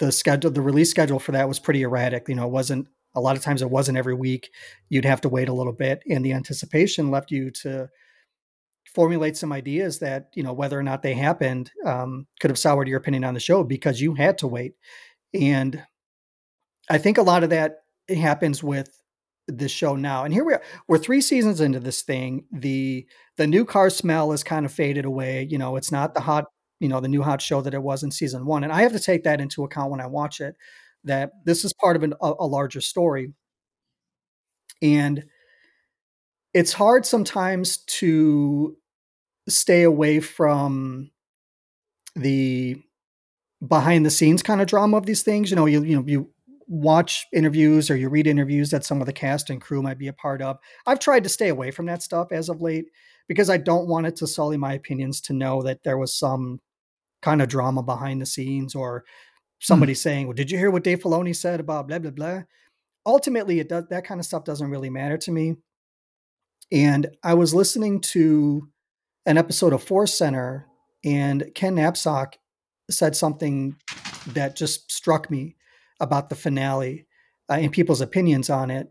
the 0.00 0.10
schedule 0.10 0.50
the 0.50 0.62
release 0.62 0.90
schedule 0.90 1.18
for 1.18 1.32
that 1.32 1.48
was 1.48 1.58
pretty 1.58 1.82
erratic. 1.82 2.28
You 2.28 2.36
know, 2.36 2.46
it 2.46 2.52
wasn't 2.52 2.88
a 3.14 3.20
lot 3.20 3.36
of 3.36 3.42
times 3.42 3.60
it 3.60 3.70
wasn't 3.70 3.98
every 3.98 4.14
week. 4.14 4.50
You'd 4.88 5.04
have 5.04 5.20
to 5.22 5.28
wait 5.28 5.48
a 5.48 5.52
little 5.52 5.74
bit, 5.74 6.02
and 6.08 6.24
the 6.24 6.32
anticipation 6.32 7.10
left 7.10 7.30
you 7.30 7.50
to 7.62 7.90
formulate 8.92 9.36
some 9.36 9.52
ideas 9.52 9.98
that 10.00 10.28
you 10.34 10.42
know 10.42 10.52
whether 10.52 10.78
or 10.78 10.82
not 10.82 11.02
they 11.02 11.14
happened 11.14 11.70
um, 11.84 12.26
could 12.40 12.50
have 12.50 12.58
soured 12.58 12.88
your 12.88 12.98
opinion 12.98 13.24
on 13.24 13.34
the 13.34 13.40
show 13.40 13.64
because 13.64 14.00
you 14.00 14.14
had 14.14 14.38
to 14.38 14.46
wait. 14.46 14.74
And 15.32 15.82
I 16.90 16.98
think 16.98 17.18
a 17.18 17.22
lot 17.22 17.44
of 17.44 17.50
that 17.50 17.78
happens 18.08 18.62
with 18.62 18.90
this 19.48 19.72
show 19.72 19.96
now. 19.96 20.24
And 20.24 20.32
here 20.32 20.44
we 20.44 20.54
are. 20.54 20.62
We're 20.88 20.98
three 20.98 21.20
seasons 21.20 21.60
into 21.60 21.80
this 21.80 22.02
thing. 22.02 22.44
The 22.52 23.06
the 23.36 23.46
new 23.46 23.64
car 23.64 23.90
smell 23.90 24.32
is 24.32 24.42
kind 24.44 24.64
of 24.64 24.72
faded 24.72 25.04
away. 25.04 25.46
You 25.50 25.58
know, 25.58 25.76
it's 25.76 25.92
not 25.92 26.14
the 26.14 26.20
hot, 26.20 26.46
you 26.80 26.88
know, 26.88 27.00
the 27.00 27.08
new 27.08 27.22
hot 27.22 27.42
show 27.42 27.60
that 27.62 27.74
it 27.74 27.82
was 27.82 28.02
in 28.02 28.10
season 28.10 28.46
one. 28.46 28.64
And 28.64 28.72
I 28.72 28.82
have 28.82 28.92
to 28.92 29.00
take 29.00 29.24
that 29.24 29.40
into 29.40 29.64
account 29.64 29.90
when 29.90 30.00
I 30.00 30.06
watch 30.06 30.40
it, 30.40 30.54
that 31.04 31.32
this 31.44 31.64
is 31.64 31.72
part 31.74 31.96
of 31.96 32.02
an, 32.02 32.14
a, 32.22 32.32
a 32.40 32.46
larger 32.46 32.80
story. 32.80 33.32
And 34.82 35.24
it's 36.54 36.72
hard 36.72 37.04
sometimes 37.04 37.78
to 37.78 38.76
stay 39.48 39.82
away 39.82 40.20
from 40.20 41.10
the 42.14 42.76
behind 43.66 44.06
the 44.06 44.10
scenes 44.10 44.42
kind 44.42 44.60
of 44.60 44.66
drama 44.66 44.96
of 44.96 45.06
these 45.06 45.22
things. 45.22 45.50
You 45.50 45.56
know, 45.56 45.66
you 45.66 45.82
you 45.82 45.96
know 45.96 46.04
you 46.06 46.30
watch 46.66 47.26
interviews 47.32 47.90
or 47.90 47.96
you 47.96 48.08
read 48.08 48.26
interviews 48.26 48.70
that 48.70 48.84
some 48.84 49.00
of 49.00 49.06
the 49.06 49.12
cast 49.12 49.50
and 49.50 49.60
crew 49.60 49.82
might 49.82 49.98
be 49.98 50.08
a 50.08 50.12
part 50.12 50.40
of. 50.40 50.56
I've 50.86 51.00
tried 51.00 51.24
to 51.24 51.28
stay 51.28 51.48
away 51.48 51.70
from 51.70 51.86
that 51.86 52.02
stuff 52.02 52.28
as 52.32 52.48
of 52.48 52.62
late 52.62 52.86
because 53.28 53.50
I 53.50 53.58
don't 53.58 53.88
want 53.88 54.06
it 54.06 54.16
to 54.16 54.26
sully 54.26 54.56
my 54.56 54.72
opinions 54.72 55.20
to 55.22 55.32
know 55.32 55.62
that 55.62 55.82
there 55.82 55.98
was 55.98 56.14
some 56.14 56.60
kind 57.20 57.42
of 57.42 57.48
drama 57.48 57.82
behind 57.82 58.20
the 58.20 58.26
scenes 58.26 58.74
or 58.74 59.04
somebody 59.58 59.94
mm. 59.94 59.98
saying, 59.98 60.26
"Well, 60.26 60.34
did 60.34 60.50
you 60.50 60.58
hear 60.58 60.70
what 60.70 60.84
Dave 60.84 61.00
Filoni 61.00 61.34
said 61.34 61.60
about 61.60 61.88
blah 61.88 61.98
blah 61.98 62.12
blah?" 62.12 62.42
Ultimately, 63.06 63.60
it 63.60 63.68
does 63.68 63.84
that 63.90 64.06
kind 64.06 64.20
of 64.20 64.26
stuff 64.26 64.44
doesn't 64.44 64.70
really 64.70 64.90
matter 64.90 65.18
to 65.18 65.32
me. 65.32 65.56
And 66.74 67.06
I 67.22 67.34
was 67.34 67.54
listening 67.54 68.00
to 68.00 68.68
an 69.26 69.38
episode 69.38 69.72
of 69.72 69.84
Force 69.84 70.12
Center, 70.12 70.66
and 71.04 71.48
Ken 71.54 71.76
Napzok 71.76 72.34
said 72.90 73.14
something 73.14 73.76
that 74.26 74.56
just 74.56 74.90
struck 74.90 75.30
me 75.30 75.54
about 76.00 76.30
the 76.30 76.34
finale 76.34 77.06
uh, 77.48 77.58
and 77.60 77.70
people's 77.70 78.00
opinions 78.00 78.50
on 78.50 78.72
it. 78.72 78.90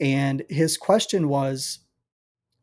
And 0.00 0.44
his 0.48 0.78
question 0.78 1.28
was 1.28 1.80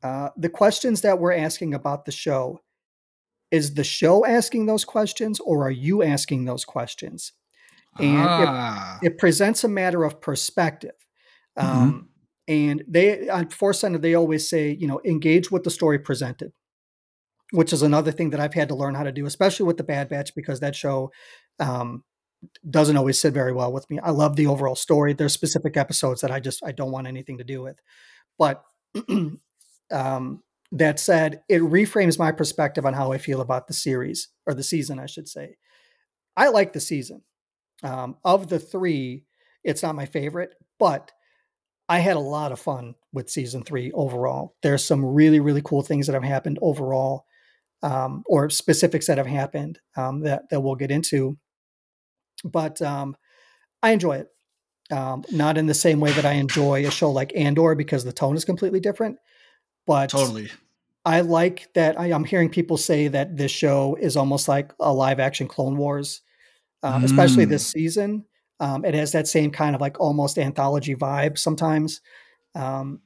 uh, 0.02 0.30
the 0.36 0.50
questions 0.50 1.02
that 1.02 1.20
we're 1.20 1.34
asking 1.34 1.76
about 1.76 2.06
the 2.06 2.12
show 2.12 2.62
is 3.52 3.76
the 3.76 3.84
show 3.84 4.26
asking 4.26 4.66
those 4.66 4.86
questions 4.86 5.40
or 5.40 5.68
are 5.68 5.72
you 5.72 6.02
asking 6.02 6.46
those 6.46 6.66
questions? 6.66 7.34
And 8.00 8.26
ah. 8.28 8.98
it, 9.04 9.08
it, 9.12 9.18
presents 9.20 9.64
a 9.64 9.68
matter 9.68 10.04
of 10.04 10.20
perspective. 10.20 10.96
Mm-hmm. 11.60 11.98
And 12.48 12.84
they 12.88 13.30
on 13.30 13.50
Force 13.50 13.80
Center, 13.80 13.98
they 13.98 14.16
always 14.16 14.50
say, 14.50 14.72
you 14.72 14.88
know, 14.88 15.02
engage 15.06 15.52
with 15.52 15.64
the 15.64 15.70
story 15.70 16.00
presented, 16.00 16.52
which 17.52 17.72
is 17.72 17.82
another 17.82 18.12
thing 18.12 18.32
that 18.32 18.40
I've 18.40 18.54
had 18.54 18.70
to 18.70 18.76
learn 18.76 18.96
how 18.96 19.04
to 19.04 19.12
do, 19.12 19.26
especially 19.26 19.66
with 19.66 19.78
the 19.78 19.84
Bad 19.84 20.10
Batch, 20.10 20.34
because 20.36 20.60
that 20.60 20.76
show 20.76 21.12
um, 21.60 22.04
doesn't 22.70 22.98
always 22.98 23.20
sit 23.20 23.34
very 23.34 23.54
well 23.54 23.72
with 23.72 23.90
me. 23.90 24.00
I 24.00 24.12
love 24.12 24.36
the 24.36 24.48
overall 24.48 24.76
story. 24.76 25.14
There's 25.14 25.34
specific 25.34 25.78
episodes 25.78 26.22
that 26.22 26.32
I 26.32 26.40
just 26.40 26.64
I 26.66 26.72
don't 26.72 26.92
want 26.92 27.08
anything 27.08 27.38
to 27.38 27.44
do 27.44 27.62
with. 27.62 27.80
But 28.38 28.64
um, 29.92 30.44
that 30.72 31.00
said, 31.00 31.44
it 31.50 31.62
reframes 31.62 32.18
my 32.18 32.32
perspective 32.32 32.86
on 32.86 32.94
how 32.94 33.12
I 33.12 33.18
feel 33.18 33.42
about 33.42 33.68
the 33.68 33.74
series 33.74 34.30
or 34.48 34.54
the 34.54 34.64
season, 34.64 35.00
I 35.00 35.06
should 35.06 35.28
say. 35.28 35.58
I 36.36 36.50
like 36.50 36.74
the 36.74 36.80
season. 36.80 37.24
Um, 37.84 38.18
of 38.24 38.48
the 38.48 38.60
three, 38.60 39.26
it's 39.64 39.84
not 39.84 39.96
my 39.96 40.06
favorite, 40.06 40.54
but 40.80 41.12
I 41.92 42.00
had 42.00 42.16
a 42.16 42.22
lot 42.22 42.52
of 42.52 42.60
fun 42.60 42.96
with 43.12 43.30
season 43.30 43.64
three 43.64 43.92
overall. 43.92 44.56
There's 44.64 44.84
some 44.84 45.04
really, 45.04 45.40
really 45.40 45.62
cool 45.64 45.82
things 45.82 46.08
that 46.08 46.14
have 46.14 46.24
happened 46.24 46.60
overall, 46.62 47.26
um, 47.84 48.24
or 48.28 48.50
specifics 48.50 49.08
that 49.08 49.18
have 49.18 49.28
happened 49.28 49.80
um, 49.96 50.22
that 50.22 50.50
that 50.50 50.62
we'll 50.62 50.76
get 50.76 50.92
into 50.92 51.38
but 52.44 52.82
um, 52.82 53.16
I 53.82 53.92
enjoy 53.92 54.18
it. 54.18 54.28
Um, 54.92 55.24
not 55.32 55.58
in 55.58 55.68
the 55.68 55.74
same 55.74 56.02
way 56.02 56.12
that 56.12 56.26
I 56.26 56.34
enjoy 56.34 56.86
a 56.86 56.92
show 56.92 57.12
like 57.12 57.32
Andor 57.34 57.76
because 57.76 58.04
the 58.04 58.12
tone 58.12 58.36
is 58.36 58.44
completely 58.44 58.82
different. 58.82 59.18
But 59.88 60.10
totally, 60.10 60.52
I 61.06 61.22
like 61.22 61.70
that. 61.76 61.98
I, 61.98 62.08
am 62.08 62.26
hearing 62.26 62.50
people 62.50 62.76
say 62.76 63.08
that 63.08 63.38
this 63.38 63.52
show 63.52 63.96
is 63.96 64.18
almost 64.18 64.50
like 64.50 64.74
a 64.82 64.92
live 64.92 65.22
action 65.22 65.48
Clone 65.48 65.78
Wars, 65.78 66.22
um, 66.84 67.04
mm. 67.04 67.06
especially 67.06 67.46
this 67.46 67.70
mm. 67.70 67.72
season. 67.72 68.26
Um, 68.62 68.86
it 68.86 68.94
has 68.94 69.12
that 69.12 69.28
same 69.28 69.50
kind 69.50 69.76
of 69.76 69.82
like 69.82 70.00
almost 70.00 70.38
anthology 70.38 70.96
vibe 70.96 71.38
sometimes. 71.38 72.00
Um, 72.54 73.02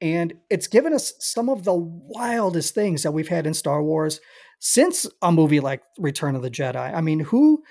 and 0.00 0.32
it's 0.50 0.66
given 0.66 0.94
us 0.94 1.12
some 1.20 1.50
of 1.50 1.64
the 1.64 1.74
wildest 1.74 2.74
things 2.74 3.02
that 3.02 3.12
we've 3.12 3.28
had 3.28 3.46
in 3.46 3.52
Star 3.54 3.82
Wars 3.82 4.20
since 4.60 5.06
a 5.20 5.30
movie 5.30 5.60
like 5.60 5.82
Return 5.98 6.34
of 6.34 6.42
the 6.42 6.50
Jedi. 6.50 6.94
I 6.94 7.02
mean, 7.02 7.20
who 7.20 7.62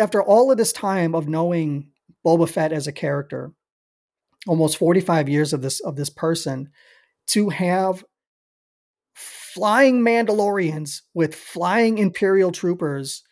after 0.00 0.20
all 0.20 0.50
of 0.50 0.58
this 0.58 0.72
time 0.72 1.14
of 1.14 1.28
knowing 1.28 1.92
Boba 2.26 2.48
Fett 2.48 2.72
as 2.72 2.88
a 2.88 2.92
character, 2.92 3.52
almost 4.46 4.76
45 4.76 5.28
years 5.28 5.52
of 5.52 5.62
this 5.62 5.78
of 5.80 5.94
this 5.94 6.10
person, 6.10 6.70
to 7.28 7.48
have 7.48 8.04
flying 9.14 10.00
Mandalorians 10.00 11.02
with 11.14 11.34
flying 11.34 11.98
Imperial 11.98 12.50
troopers 12.50 13.22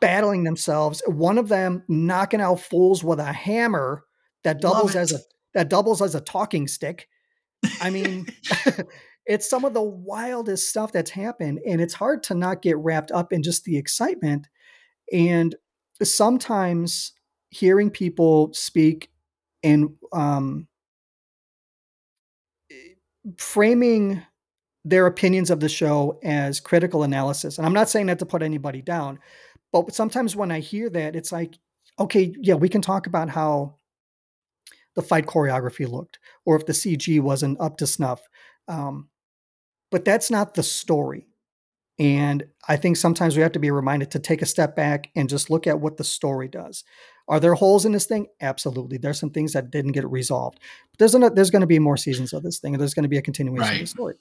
battling 0.00 0.44
themselves, 0.44 1.02
one 1.06 1.38
of 1.38 1.48
them 1.48 1.82
knocking 1.88 2.40
out 2.40 2.60
fools 2.60 3.02
with 3.02 3.18
a 3.18 3.32
hammer 3.32 4.04
that 4.44 4.60
doubles 4.60 4.96
as 4.96 5.12
a 5.12 5.18
that 5.54 5.68
doubles 5.68 6.00
as 6.00 6.14
a 6.14 6.20
talking 6.20 6.66
stick. 6.66 7.08
I 7.80 7.90
mean, 7.90 8.26
it's 9.26 9.48
some 9.48 9.64
of 9.64 9.74
the 9.74 9.82
wildest 9.82 10.68
stuff 10.68 10.92
that's 10.92 11.10
happened, 11.10 11.60
and 11.66 11.80
it's 11.80 11.94
hard 11.94 12.22
to 12.24 12.34
not 12.34 12.62
get 12.62 12.76
wrapped 12.78 13.10
up 13.10 13.32
in 13.32 13.42
just 13.42 13.64
the 13.64 13.76
excitement. 13.76 14.48
And 15.12 15.54
sometimes 16.02 17.12
hearing 17.50 17.90
people 17.90 18.52
speak 18.54 19.10
and 19.62 19.90
um, 20.12 20.66
framing 23.36 24.22
their 24.84 25.06
opinions 25.06 25.50
of 25.50 25.60
the 25.60 25.68
show 25.68 26.18
as 26.24 26.58
critical 26.58 27.04
analysis. 27.04 27.58
And 27.58 27.66
I'm 27.66 27.72
not 27.72 27.88
saying 27.88 28.06
that 28.06 28.18
to 28.18 28.26
put 28.26 28.42
anybody 28.42 28.82
down, 28.82 29.18
but 29.72 29.94
sometimes 29.94 30.36
when 30.36 30.52
I 30.52 30.60
hear 30.60 30.90
that, 30.90 31.16
it's 31.16 31.32
like, 31.32 31.58
okay, 31.98 32.34
yeah, 32.40 32.54
we 32.54 32.68
can 32.68 32.82
talk 32.82 33.06
about 33.06 33.30
how 33.30 33.76
the 34.94 35.02
fight 35.02 35.26
choreography 35.26 35.88
looked 35.88 36.18
or 36.44 36.56
if 36.56 36.66
the 36.66 36.72
CG 36.72 37.20
wasn't 37.20 37.60
up 37.60 37.78
to 37.78 37.86
snuff. 37.86 38.20
Um, 38.68 39.08
but 39.90 40.04
that's 40.04 40.30
not 40.30 40.54
the 40.54 40.62
story. 40.62 41.26
And 41.98 42.44
I 42.68 42.76
think 42.76 42.96
sometimes 42.96 43.36
we 43.36 43.42
have 43.42 43.52
to 43.52 43.58
be 43.58 43.70
reminded 43.70 44.10
to 44.12 44.18
take 44.18 44.42
a 44.42 44.46
step 44.46 44.74
back 44.74 45.10
and 45.14 45.28
just 45.28 45.50
look 45.50 45.66
at 45.66 45.80
what 45.80 45.96
the 45.96 46.04
story 46.04 46.48
does. 46.48 46.84
Are 47.28 47.38
there 47.38 47.54
holes 47.54 47.84
in 47.84 47.92
this 47.92 48.06
thing? 48.06 48.26
Absolutely. 48.40 48.98
There's 48.98 49.20
some 49.20 49.30
things 49.30 49.52
that 49.52 49.70
didn't 49.70 49.92
get 49.92 50.10
resolved. 50.10 50.58
But 50.90 50.98
there's 50.98 51.14
an, 51.14 51.34
there's 51.34 51.50
going 51.50 51.60
to 51.60 51.66
be 51.66 51.78
more 51.78 51.96
seasons 51.96 52.32
of 52.32 52.42
this 52.42 52.58
thing, 52.58 52.74
and 52.74 52.80
there's 52.80 52.94
going 52.94 53.04
to 53.04 53.08
be 53.08 53.18
a 53.18 53.22
continuation 53.22 53.68
right. 53.68 53.74
of 53.74 53.80
the 53.80 53.86
story. 53.86 54.14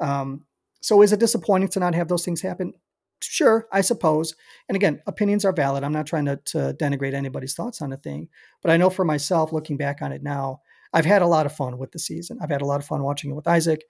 Um, 0.00 0.44
so 0.80 1.02
is 1.02 1.12
it 1.12 1.20
disappointing 1.20 1.68
to 1.68 1.80
not 1.80 1.94
have 1.94 2.08
those 2.08 2.24
things 2.24 2.40
happen? 2.40 2.72
Sure, 3.20 3.66
I 3.72 3.80
suppose. 3.80 4.34
And 4.68 4.76
again, 4.76 5.00
opinions 5.06 5.44
are 5.44 5.52
valid. 5.52 5.84
I'm 5.84 5.92
not 5.92 6.06
trying 6.06 6.26
to, 6.26 6.36
to 6.46 6.74
denigrate 6.78 7.14
anybody's 7.14 7.54
thoughts 7.54 7.82
on 7.82 7.92
a 7.92 7.96
thing, 7.96 8.28
but 8.62 8.70
I 8.70 8.76
know 8.76 8.90
for 8.90 9.04
myself, 9.04 9.52
looking 9.52 9.76
back 9.76 10.02
on 10.02 10.12
it 10.12 10.22
now, 10.22 10.60
I've 10.92 11.04
had 11.04 11.22
a 11.22 11.26
lot 11.26 11.46
of 11.46 11.54
fun 11.54 11.78
with 11.78 11.92
the 11.92 11.98
season. 11.98 12.38
I've 12.40 12.50
had 12.50 12.62
a 12.62 12.66
lot 12.66 12.80
of 12.80 12.86
fun 12.86 13.02
watching 13.02 13.30
it 13.30 13.34
with 13.34 13.48
Isaac. 13.48 13.84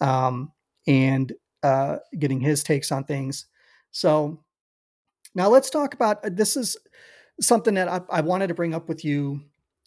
Um, 0.00 0.52
and 0.86 1.32
uh, 1.62 1.96
getting 2.18 2.40
his 2.40 2.62
takes 2.62 2.92
on 2.92 3.04
things. 3.04 3.46
So 3.90 4.42
now 5.34 5.48
let's 5.48 5.70
talk 5.70 5.94
about 5.94 6.24
uh, 6.24 6.30
this 6.32 6.56
is 6.56 6.76
something 7.40 7.74
that 7.74 7.88
I, 7.88 8.00
I 8.10 8.20
wanted 8.20 8.48
to 8.48 8.54
bring 8.54 8.74
up 8.74 8.88
with 8.88 9.04
you. 9.04 9.40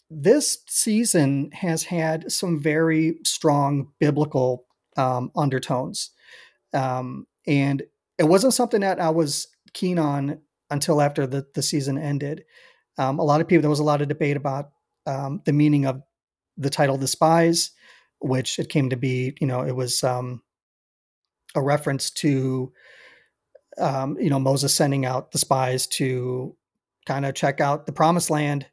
This 0.09 0.59
season 0.67 1.51
has 1.51 1.83
had 1.83 2.31
some 2.31 2.59
very 2.59 3.19
strong 3.23 3.91
biblical 3.99 4.65
um, 4.95 5.31
undertones. 5.35 6.11
Um, 6.73 7.27
and 7.45 7.83
it 8.17 8.25
wasn't 8.25 8.53
something 8.53 8.81
that 8.81 8.99
I 8.99 9.09
was 9.09 9.47
keen 9.73 9.99
on 9.99 10.39
until 10.69 11.01
after 11.01 11.25
the, 11.27 11.45
the 11.53 11.61
season 11.61 11.97
ended. 11.97 12.43
Um, 12.97 13.19
a 13.19 13.23
lot 13.23 13.41
of 13.41 13.47
people, 13.47 13.61
there 13.61 13.69
was 13.69 13.79
a 13.79 13.83
lot 13.83 14.01
of 14.01 14.07
debate 14.07 14.37
about 14.37 14.69
um, 15.05 15.41
the 15.45 15.53
meaning 15.53 15.85
of 15.85 16.01
the 16.57 16.69
title 16.69 16.97
"The 16.97 17.07
Spies," 17.07 17.71
which 18.19 18.57
it 18.59 18.69
came 18.69 18.89
to 18.89 18.97
be. 18.97 19.35
You 19.39 19.47
know, 19.47 19.61
it 19.61 19.75
was 19.75 20.03
um, 20.03 20.41
a 21.55 21.61
reference 21.61 22.09
to 22.11 22.71
um, 23.77 24.17
you 24.19 24.29
know 24.29 24.39
Moses 24.39 24.73
sending 24.73 25.05
out 25.05 25.31
the 25.31 25.37
spies 25.37 25.85
to 25.87 26.55
kind 27.05 27.25
of 27.25 27.35
check 27.35 27.61
out 27.61 27.85
the 27.85 27.91
promised 27.93 28.29
land 28.29 28.65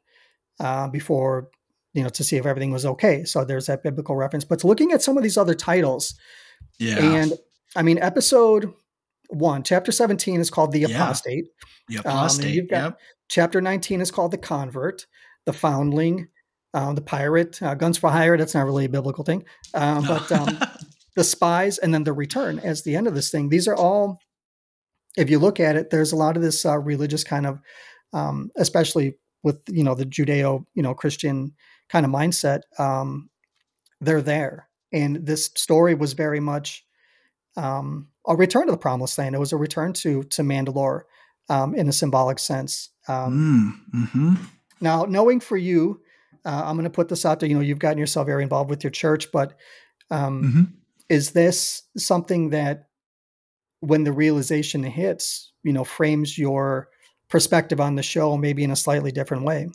uh, 0.59 0.87
before 0.87 1.49
you 1.93 2.01
know 2.03 2.09
to 2.09 2.23
see 2.23 2.37
if 2.37 2.45
everything 2.45 2.71
was 2.71 2.85
okay. 2.85 3.23
So 3.23 3.45
there's 3.45 3.67
that 3.67 3.83
biblical 3.83 4.15
reference. 4.15 4.43
But 4.43 4.63
looking 4.63 4.91
at 4.91 5.03
some 5.03 5.17
of 5.17 5.23
these 5.23 5.37
other 5.37 5.53
titles, 5.53 6.15
Yeah. 6.79 6.97
and 6.99 7.33
I 7.75 7.83
mean, 7.83 7.99
episode 7.99 8.73
one, 9.29 9.63
chapter 9.63 9.91
17 9.91 10.39
is 10.39 10.49
called 10.49 10.71
The 10.71 10.79
Yeah. 10.81 10.87
Apostate. 11.03 11.45
the 11.87 11.97
and 11.97 12.05
apostate. 12.05 12.53
you've 12.55 12.69
got- 12.69 12.83
yep. 12.83 12.99
Chapter 13.29 13.61
19 13.61 14.01
is 14.01 14.11
called 14.11 14.31
The 14.31 14.37
Convert, 14.37 15.05
The 15.45 15.53
Foundling, 15.53 16.27
uh, 16.73 16.93
The 16.93 17.01
Pirate, 17.01 17.61
uh, 17.61 17.73
Guns 17.75 17.97
for 17.97 18.09
Hire. 18.09 18.37
That's 18.37 18.53
not 18.53 18.65
really 18.65 18.85
a 18.85 18.89
biblical 18.89 19.23
thing. 19.23 19.43
Um, 19.73 20.05
but 20.05 20.31
um, 20.31 20.59
The 21.15 21.23
Spies, 21.23 21.77
and 21.77 21.93
then 21.93 22.03
The 22.03 22.13
Return 22.13 22.59
as 22.59 22.83
the 22.83 22.95
end 22.95 23.07
of 23.07 23.15
this 23.15 23.31
thing. 23.31 23.49
These 23.49 23.67
are 23.67 23.75
all, 23.75 24.19
if 25.17 25.29
you 25.29 25.39
look 25.39 25.59
at 25.59 25.75
it, 25.75 25.89
there's 25.89 26.11
a 26.11 26.15
lot 26.17 26.35
of 26.37 26.43
this 26.43 26.65
uh, 26.65 26.77
religious 26.77 27.23
kind 27.23 27.45
of, 27.47 27.59
um, 28.13 28.51
especially 28.57 29.17
with, 29.43 29.59
you 29.69 29.83
know, 29.83 29.95
the 29.95 30.05
Judeo, 30.05 30.65
you 30.73 30.83
know, 30.83 30.93
Christian 30.93 31.53
kind 31.89 32.05
of 32.05 32.11
mindset. 32.11 32.61
Um, 32.79 33.29
they're 34.01 34.21
there. 34.21 34.67
And 34.91 35.25
this 35.25 35.51
story 35.55 35.95
was 35.95 36.13
very 36.13 36.39
much 36.39 36.83
um, 37.57 38.09
a 38.27 38.35
return 38.35 38.65
to 38.67 38.71
the 38.71 38.77
promised 38.77 39.17
land. 39.17 39.35
It 39.35 39.39
was 39.39 39.53
a 39.53 39.57
return 39.57 39.93
to 39.93 40.23
to 40.23 40.41
Mandalore 40.41 41.03
um, 41.49 41.75
in 41.75 41.87
a 41.87 41.93
symbolic 41.93 42.39
sense. 42.39 42.89
Um, 43.07 43.81
Mm, 43.93 44.09
hmm 44.09 44.33
Now, 44.81 45.05
knowing 45.05 45.39
for 45.39 45.57
you, 45.57 46.01
uh, 46.43 46.63
I'm 46.65 46.75
going 46.75 46.83
to 46.83 46.89
put 46.89 47.09
this 47.09 47.25
out 47.25 47.39
there. 47.39 47.49
You 47.49 47.55
know, 47.55 47.61
you've 47.61 47.79
gotten 47.79 47.97
yourself 47.97 48.25
very 48.27 48.43
involved 48.43 48.69
with 48.69 48.83
your 48.83 48.91
church, 48.91 49.31
but 49.31 49.53
um, 50.11 50.51
hmm 50.51 50.63
is 51.07 51.31
this 51.31 51.83
something 51.95 52.49
that, 52.49 52.87
when 53.81 54.03
the 54.03 54.11
realization 54.11 54.81
hits, 54.83 55.51
you 55.61 55.71
know, 55.71 55.83
frames 55.83 56.35
your 56.35 56.89
perspective 57.29 57.79
on 57.79 57.95
the 57.95 58.01
show 58.01 58.37
maybe 58.37 58.63
in 58.63 58.71
a 58.71 58.75
slightly 58.75 59.11
different 59.11 59.43
way? 59.43 59.69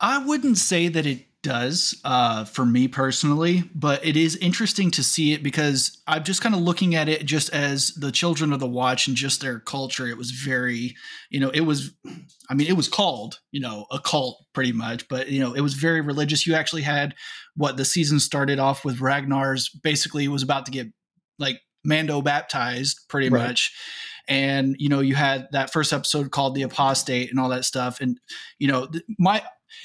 I 0.00 0.24
wouldn't 0.24 0.58
say 0.58 0.88
that 0.88 1.06
it 1.06 1.26
does 1.42 1.98
uh, 2.04 2.44
for 2.44 2.66
me 2.66 2.86
personally, 2.86 3.64
but 3.74 4.04
it 4.04 4.16
is 4.16 4.36
interesting 4.36 4.90
to 4.90 5.02
see 5.02 5.32
it 5.32 5.42
because 5.42 6.02
I'm 6.06 6.22
just 6.22 6.42
kind 6.42 6.54
of 6.54 6.60
looking 6.60 6.94
at 6.94 7.08
it 7.08 7.24
just 7.24 7.50
as 7.50 7.88
the 7.94 8.12
children 8.12 8.52
of 8.52 8.60
the 8.60 8.66
watch 8.66 9.08
and 9.08 9.16
just 9.16 9.40
their 9.40 9.58
culture. 9.58 10.06
It 10.06 10.18
was 10.18 10.30
very, 10.30 10.94
you 11.30 11.40
know, 11.40 11.50
it 11.50 11.60
was, 11.62 11.92
I 12.50 12.54
mean, 12.54 12.66
it 12.68 12.76
was 12.76 12.88
called, 12.88 13.40
you 13.52 13.60
know, 13.60 13.86
a 13.90 13.98
cult 13.98 14.44
pretty 14.52 14.72
much, 14.72 15.08
but, 15.08 15.28
you 15.28 15.40
know, 15.40 15.54
it 15.54 15.62
was 15.62 15.74
very 15.74 16.00
religious. 16.00 16.46
You 16.46 16.54
actually 16.54 16.82
had 16.82 17.14
what 17.56 17.76
the 17.76 17.84
season 17.84 18.20
started 18.20 18.58
off 18.58 18.84
with 18.84 19.00
Ragnar's 19.00 19.68
basically 19.68 20.28
was 20.28 20.42
about 20.42 20.66
to 20.66 20.72
get 20.72 20.88
like 21.38 21.60
Mando 21.84 22.20
baptized 22.20 23.00
pretty 23.08 23.30
Right. 23.30 23.46
much. 23.46 23.72
And, 24.28 24.76
you 24.78 24.88
know, 24.88 25.00
you 25.00 25.14
had 25.14 25.48
that 25.52 25.72
first 25.72 25.92
episode 25.92 26.30
called 26.30 26.54
The 26.54 26.62
Apostate 26.62 27.30
and 27.30 27.40
all 27.40 27.48
that 27.48 27.64
stuff. 27.64 28.00
And, 28.00 28.20
you 28.58 28.68
know, 28.68 28.88
my, 29.18 29.42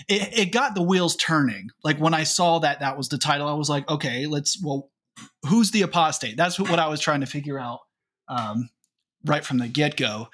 it, 0.08 0.38
it 0.38 0.52
got 0.52 0.76
the 0.76 0.82
wheels 0.82 1.16
turning. 1.16 1.68
Like 1.84 2.00
when 2.00 2.14
I 2.14 2.24
saw 2.24 2.60
that 2.60 2.80
that 2.80 2.98
was 2.98 3.10
the 3.10 3.18
title, 3.18 3.48
I 3.48 3.54
was 3.54 3.70
like, 3.70 3.90
okay, 3.90 4.26
let's. 4.26 4.62
Well, 4.62 4.90
who's 5.48 5.72
the 5.72 5.82
apostate? 5.82 6.38
That's 6.38 6.60
what, 6.60 6.80
I 6.80 6.88
was 6.88 7.00
trying 7.00 7.22
to 7.22 7.26
figure 7.26 7.60
out 7.60 7.80
um, 8.28 8.70
right 9.26 9.46
from 9.46 9.58
the 9.58 9.68
get 9.68 9.96
go. 9.96 10.28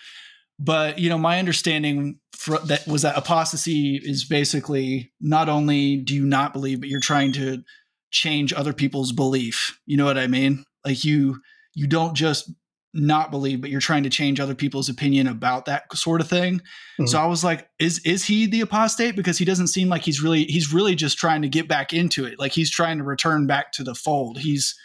But 0.59 0.99
you 0.99 1.09
know, 1.09 1.17
my 1.17 1.39
understanding 1.39 2.19
fr- 2.35 2.57
that 2.65 2.87
was 2.87 3.01
that 3.01 3.17
apostasy 3.17 3.99
is 4.01 4.25
basically 4.25 5.11
not 5.19 5.49
only 5.49 5.97
do 5.97 6.15
you 6.15 6.25
not 6.25 6.53
believe, 6.53 6.79
but 6.79 6.89
you're 6.89 6.99
trying 6.99 7.31
to 7.33 7.63
change 8.11 8.53
other 8.53 8.73
people's 8.73 9.11
belief. 9.11 9.79
You 9.85 9.97
know 9.97 10.05
what 10.05 10.17
I 10.17 10.27
mean? 10.27 10.65
Like 10.85 11.03
you 11.03 11.41
you 11.73 11.87
don't 11.87 12.15
just 12.15 12.51
not 12.93 13.31
believe, 13.31 13.61
but 13.61 13.69
you're 13.69 13.79
trying 13.79 14.03
to 14.03 14.09
change 14.09 14.39
other 14.39 14.55
people's 14.55 14.89
opinion 14.89 15.27
about 15.27 15.65
that 15.65 15.83
sort 15.95 16.19
of 16.19 16.27
thing. 16.27 16.61
So 17.07 17.19
I 17.19 17.25
was 17.25 17.43
like, 17.43 17.69
is 17.79 17.99
is 17.99 18.25
he 18.25 18.45
the 18.45 18.61
apostate? 18.61 19.15
Because 19.15 19.37
he 19.37 19.45
doesn't 19.45 19.67
seem 19.67 19.89
like 19.89 20.03
he's 20.03 20.21
really 20.21 20.43
he's 20.43 20.73
really 20.73 20.93
just 20.93 21.17
trying 21.17 21.41
to 21.41 21.49
get 21.49 21.67
back 21.67 21.93
into 21.93 22.25
it. 22.25 22.37
Like 22.37 22.51
he's 22.51 22.69
trying 22.69 22.97
to 22.97 23.03
return 23.03 23.47
back 23.47 23.71
to 23.73 23.83
the 23.83 23.95
fold. 23.95 24.39
He's 24.39 24.75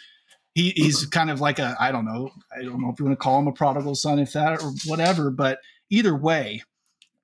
he 0.55 0.71
he's 0.75 1.05
kind 1.05 1.29
of 1.29 1.41
like 1.41 1.59
a 1.59 1.75
I 1.79 1.91
don't 1.91 2.05
know 2.05 2.31
I 2.57 2.63
don't 2.63 2.81
know 2.81 2.89
if 2.89 2.99
you 2.99 3.05
want 3.05 3.19
to 3.19 3.23
call 3.23 3.39
him 3.39 3.47
a 3.47 3.51
prodigal 3.51 3.93
son, 3.93 4.19
if 4.19 4.33
that 4.33 4.63
or 4.63 4.71
whatever. 4.85 5.29
But 5.29 5.59
either 5.91 6.15
way, 6.15 6.63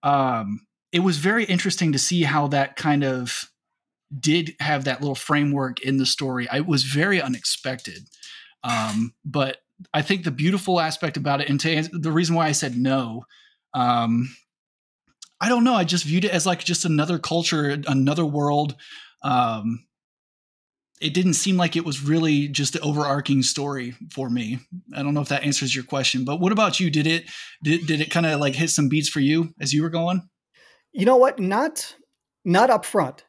um, 0.04 0.68
it 0.92 1.00
was 1.00 1.18
very 1.18 1.46
interesting 1.46 1.94
to 1.94 2.00
see 2.00 2.24
how 2.24 2.48
that 2.50 2.76
kind 2.76 3.04
of 3.04 3.50
did 4.20 4.56
have 4.60 4.84
that 4.84 5.02
little 5.02 5.16
framework 5.16 5.82
in 5.82 5.98
the 5.98 6.06
story. 6.06 6.48
It 6.54 6.68
was 6.68 6.84
very 6.84 7.20
unexpected, 7.20 8.10
um, 8.64 9.16
but 9.26 9.63
I 9.94 10.02
think 10.02 10.24
the 10.24 10.32
beautiful 10.32 10.80
aspect 10.80 11.18
about 11.18 11.42
it, 11.42 11.50
and 11.50 11.60
to 11.62 11.90
the 11.92 12.12
reason 12.12 12.36
why 12.36 12.48
I 12.48 12.52
said 12.52 12.78
no. 12.78 13.24
Um, 13.74 14.36
I 15.42 15.50
don't 15.50 15.64
know. 15.64 15.74
I 15.74 15.84
just 15.84 16.06
viewed 16.06 16.26
it 16.26 16.32
as 16.32 16.46
like 16.46 16.64
just 16.64 16.86
another 16.86 17.20
culture, 17.20 17.82
another 17.88 18.26
world. 18.26 18.76
Um, 19.24 19.86
it 21.02 21.14
didn't 21.14 21.34
seem 21.34 21.58
like 21.58 21.76
it 21.76 21.84
was 21.84 22.02
really 22.02 22.48
just 22.48 22.74
the 22.74 22.80
overarching 22.80 23.44
story 23.44 23.94
for 24.10 24.30
me. 24.30 24.60
I 24.96 25.04
don't 25.04 25.14
know 25.14 25.22
if 25.22 25.28
that 25.30 25.44
answers 25.44 25.76
your 25.76 25.84
question, 25.84 26.24
but 26.24 26.40
what 26.40 26.54
about 26.54 26.80
you? 26.80 26.90
Did 26.90 27.08
it 27.08 27.26
did, 27.62 27.86
did 27.86 28.00
it 28.00 28.10
kind 28.10 28.26
of 28.26 28.40
like 28.40 28.56
hit 28.56 28.70
some 28.70 28.88
beats 28.88 29.10
for 29.10 29.20
you 29.20 29.54
as 29.60 29.74
you 29.74 29.82
were 29.82 29.90
going? 29.90 30.30
You 30.94 31.06
know 31.06 31.18
what? 31.18 31.40
Not 31.40 31.96
not 32.46 32.70
up 32.70 32.86
front. 32.86 33.26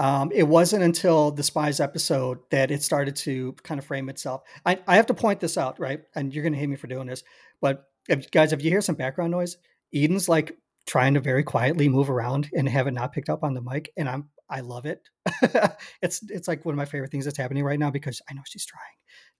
Um, 0.00 0.32
it 0.34 0.44
wasn't 0.44 0.82
until 0.82 1.30
the 1.30 1.42
spies 1.42 1.78
episode 1.78 2.38
that 2.50 2.70
it 2.70 2.82
started 2.82 3.14
to 3.16 3.54
kind 3.62 3.78
of 3.78 3.84
frame 3.84 4.08
itself. 4.08 4.42
I, 4.64 4.78
I 4.88 4.96
have 4.96 5.06
to 5.06 5.14
point 5.14 5.40
this 5.40 5.58
out, 5.58 5.78
right? 5.78 6.00
And 6.14 6.34
you're 6.34 6.42
going 6.42 6.54
to 6.54 6.58
hate 6.58 6.68
me 6.68 6.76
for 6.76 6.86
doing 6.86 7.06
this, 7.06 7.22
but 7.60 7.84
if, 8.08 8.30
guys, 8.30 8.54
if 8.54 8.64
you 8.64 8.70
hear 8.70 8.80
some 8.80 8.94
background 8.94 9.30
noise, 9.30 9.58
Eden's 9.94 10.26
like 10.26 10.56
trying 10.86 11.14
to 11.14 11.20
very 11.20 11.44
quietly 11.44 11.90
move 11.90 12.08
around 12.08 12.48
and 12.54 12.66
have 12.66 12.86
it 12.86 12.92
not 12.92 13.12
picked 13.12 13.28
up 13.28 13.44
on 13.44 13.52
the 13.52 13.60
mic, 13.60 13.92
and 13.96 14.08
I'm 14.08 14.30
I 14.48 14.60
love 14.60 14.86
it. 14.86 15.02
it's 16.02 16.22
it's 16.28 16.48
like 16.48 16.64
one 16.64 16.72
of 16.72 16.78
my 16.78 16.86
favorite 16.86 17.10
things 17.10 17.26
that's 17.26 17.36
happening 17.36 17.62
right 17.62 17.78
now 17.78 17.90
because 17.90 18.22
I 18.28 18.34
know 18.34 18.42
she's 18.46 18.66
trying. 18.66 18.82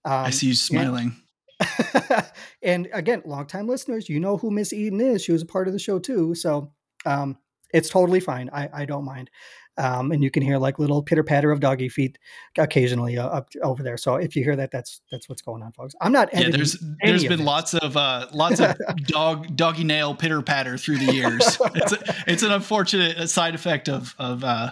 Um, 0.05 0.25
I 0.25 0.29
see 0.29 0.47
you 0.47 0.53
smiling. 0.53 1.15
and 2.61 2.87
again, 2.93 3.23
longtime 3.25 3.67
listeners, 3.67 4.09
you 4.09 4.19
know 4.19 4.37
who 4.37 4.51
Miss 4.51 4.73
Eden 4.73 5.01
is. 5.01 5.23
She 5.23 5.31
was 5.31 5.41
a 5.41 5.47
part 5.47 5.67
of 5.67 5.73
the 5.73 5.79
show 5.79 5.99
too. 5.99 6.35
So 6.35 6.71
um, 7.05 7.37
it's 7.73 7.89
totally 7.89 8.19
fine. 8.19 8.49
I, 8.51 8.69
I 8.73 8.85
don't 8.85 9.05
mind. 9.05 9.29
Um, 9.81 10.11
and 10.11 10.23
you 10.23 10.29
can 10.29 10.43
hear 10.43 10.59
like 10.59 10.77
little 10.77 11.01
pitter 11.01 11.23
patter 11.23 11.49
of 11.49 11.59
doggy 11.59 11.89
feet 11.89 12.19
occasionally 12.57 13.17
uh, 13.17 13.27
up 13.27 13.49
over 13.63 13.81
there. 13.81 13.97
So 13.97 14.15
if 14.15 14.35
you 14.35 14.43
hear 14.43 14.55
that, 14.55 14.69
that's 14.69 15.01
that's 15.11 15.27
what's 15.27 15.41
going 15.41 15.63
on, 15.63 15.71
folks. 15.71 15.95
I'm 16.01 16.11
not. 16.11 16.29
yeah, 16.33 16.49
there's 16.49 16.77
there's 17.03 17.23
been 17.23 17.39
this. 17.39 17.47
lots 17.47 17.73
of 17.73 17.97
uh, 17.97 18.27
lots 18.33 18.59
of 18.59 18.77
dog 19.05 19.55
doggy 19.55 19.83
nail 19.83 20.13
pitter 20.13 20.43
patter 20.43 20.77
through 20.77 20.99
the 20.99 21.11
years. 21.13 21.57
it's 21.75 21.93
a, 21.93 22.15
it's 22.27 22.43
an 22.43 22.51
unfortunate 22.51 23.27
side 23.27 23.55
effect 23.55 23.89
of 23.89 24.13
of 24.19 24.43
uh, 24.43 24.71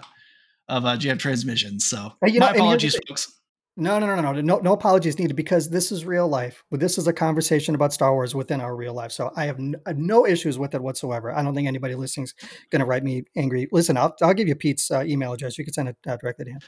of 0.68 0.86
uh, 0.86 0.96
jam 0.96 1.18
transmissions. 1.18 1.86
So 1.86 2.14
you 2.26 2.40
know, 2.40 2.46
my 2.46 2.52
and 2.52 2.58
here's 2.68 2.94
the 2.94 3.00
apologies, 3.00 3.00
folks. 3.08 3.39
No, 3.80 3.98
no, 3.98 4.06
no, 4.06 4.22
no, 4.22 4.34
no, 4.42 4.58
no, 4.58 4.74
apologies 4.74 5.18
needed 5.18 5.36
because 5.36 5.70
this 5.70 5.92
is 5.92 6.06
real 6.06 6.28
life. 6.28 6.64
This 6.70 6.98
is 6.98 7.08
a 7.08 7.14
conversation 7.14 7.76
about 7.76 7.94
Star 7.94 8.14
Wars 8.14 8.36
within 8.36 8.60
our 8.60 8.76
real 8.76 8.94
life. 8.94 9.12
So 9.12 9.32
I 9.36 9.46
have 9.46 9.58
n- 9.58 9.78
uh, 9.86 9.94
no 9.96 10.28
issues 10.28 10.60
with 10.60 10.76
it 10.76 10.82
whatsoever. 10.82 11.32
I 11.32 11.42
don't 11.42 11.56
think 11.56 11.68
anybody 11.68 11.96
listening's 11.96 12.36
going 12.70 12.82
to 12.82 12.86
write 12.86 13.04
me 13.04 13.24
angry. 13.38 13.68
Listen, 13.72 13.96
I'll, 13.96 14.16
I'll 14.22 14.34
give 14.34 14.48
you 14.50 14.56
Pete's 14.56 14.92
uh, 14.92 15.04
email 15.06 15.32
address. 15.34 15.58
You 15.58 15.64
can 15.64 15.74
send 15.74 15.90
it 15.90 15.98
uh, 16.06 16.18
directly 16.18 16.46
to 16.46 16.52
him. 16.52 16.60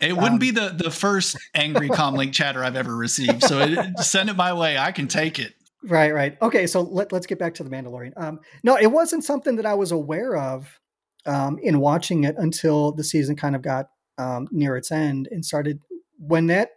It 0.00 0.14
wouldn't 0.14 0.32
Um, 0.32 0.38
be 0.38 0.50
the 0.50 0.74
the 0.76 0.90
first 0.90 1.38
angry 1.54 1.88
comlink 1.88 2.32
chatter 2.32 2.64
I've 2.64 2.76
ever 2.76 2.96
received. 2.96 3.44
So 3.44 3.60
it, 3.60 3.98
send 4.00 4.28
it 4.28 4.36
my 4.36 4.52
way. 4.52 4.76
I 4.76 4.92
can 4.92 5.06
take 5.08 5.38
it. 5.38 5.54
Right, 5.84 6.12
right. 6.12 6.36
Okay, 6.42 6.66
so 6.66 6.80
let, 6.80 7.12
let's 7.12 7.26
get 7.26 7.38
back 7.38 7.54
to 7.54 7.62
the 7.62 7.70
Mandalorian. 7.70 8.12
Um, 8.16 8.40
no, 8.64 8.76
it 8.76 8.88
wasn't 8.88 9.22
something 9.22 9.54
that 9.56 9.66
I 9.66 9.74
was 9.74 9.92
aware 9.92 10.36
of 10.36 10.80
um, 11.26 11.58
in 11.62 11.78
watching 11.78 12.24
it 12.24 12.34
until 12.38 12.90
the 12.92 13.04
season 13.04 13.36
kind 13.36 13.54
of 13.54 13.62
got 13.62 13.86
um, 14.18 14.48
near 14.50 14.76
its 14.76 14.90
end 14.90 15.28
and 15.30 15.44
started 15.44 15.78
when 16.18 16.46
that 16.48 16.70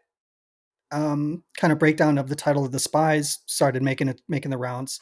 um, 0.92 1.44
kind 1.58 1.72
of 1.72 1.80
breakdown 1.80 2.18
of 2.18 2.30
the 2.30 2.36
title 2.36 2.66
of 2.66 2.72
the 2.72 2.80
spies 2.80 3.40
started 3.46 3.84
making 3.84 4.10
it 4.10 4.22
making 4.28 4.52
the 4.52 4.58
rounds. 4.58 5.00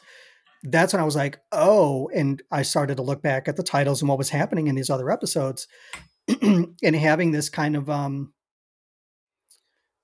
That's 0.64 0.92
when 0.92 1.00
I 1.00 1.04
was 1.04 1.16
like, 1.16 1.38
oh, 1.52 2.10
and 2.14 2.42
I 2.50 2.62
started 2.62 2.96
to 2.96 3.02
look 3.02 3.22
back 3.22 3.46
at 3.46 3.56
the 3.56 3.62
titles 3.62 4.02
and 4.02 4.08
what 4.08 4.18
was 4.18 4.30
happening 4.30 4.66
in 4.66 4.74
these 4.74 4.90
other 4.90 5.10
episodes, 5.10 5.68
and 6.42 6.96
having 6.96 7.30
this 7.30 7.48
kind 7.48 7.76
of 7.76 7.88
um, 7.88 8.32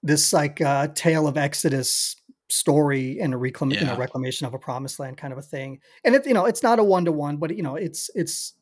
this 0.03 0.33
like 0.33 0.61
uh, 0.61 0.89
tale 0.95 1.27
of 1.27 1.37
Exodus 1.37 2.17
story 2.51 3.19
and 3.21 3.35
a 3.35 3.37
reclam- 3.37 3.75
you 3.75 3.85
know, 3.85 3.97
reclamation 3.97 4.47
of 4.47 4.55
a 4.55 4.59
promised 4.59 5.01
land 5.01 5.17
kind 5.17 5.33
of 5.33 5.39
a 5.39 5.43
thing. 5.43 5.81
And 6.05 6.15
it, 6.15 6.27
you 6.27 6.35
know, 6.35 6.45
it's 6.45 6.63
not 6.63 6.79
a 6.79 6.85
one 6.85 7.05
to 7.07 7.13
one, 7.13 7.39
but 7.39 7.57
you 7.57 7.63
know, 7.63 7.75
it's 7.75 8.11
it's 8.15 8.55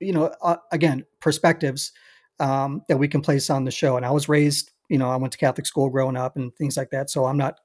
you 0.00 0.12
know, 0.12 0.34
uh, 0.42 0.56
again, 0.72 1.04
perspectives 1.20 1.92
um, 2.40 2.82
that 2.88 2.98
we 2.98 3.06
can 3.06 3.20
place 3.20 3.50
on 3.50 3.64
the 3.64 3.70
show. 3.70 3.96
And 3.96 4.04
I 4.04 4.10
was 4.10 4.28
raised, 4.28 4.72
you 4.90 4.98
know, 4.98 5.08
I 5.08 5.16
went 5.16 5.32
to 5.32 5.38
Catholic 5.38 5.66
school 5.66 5.88
growing 5.88 6.16
up 6.16 6.36
and 6.36 6.54
things 6.56 6.76
like 6.76 6.90
that, 6.90 7.08
so 7.08 7.24
I'm 7.24 7.38
not 7.38 7.60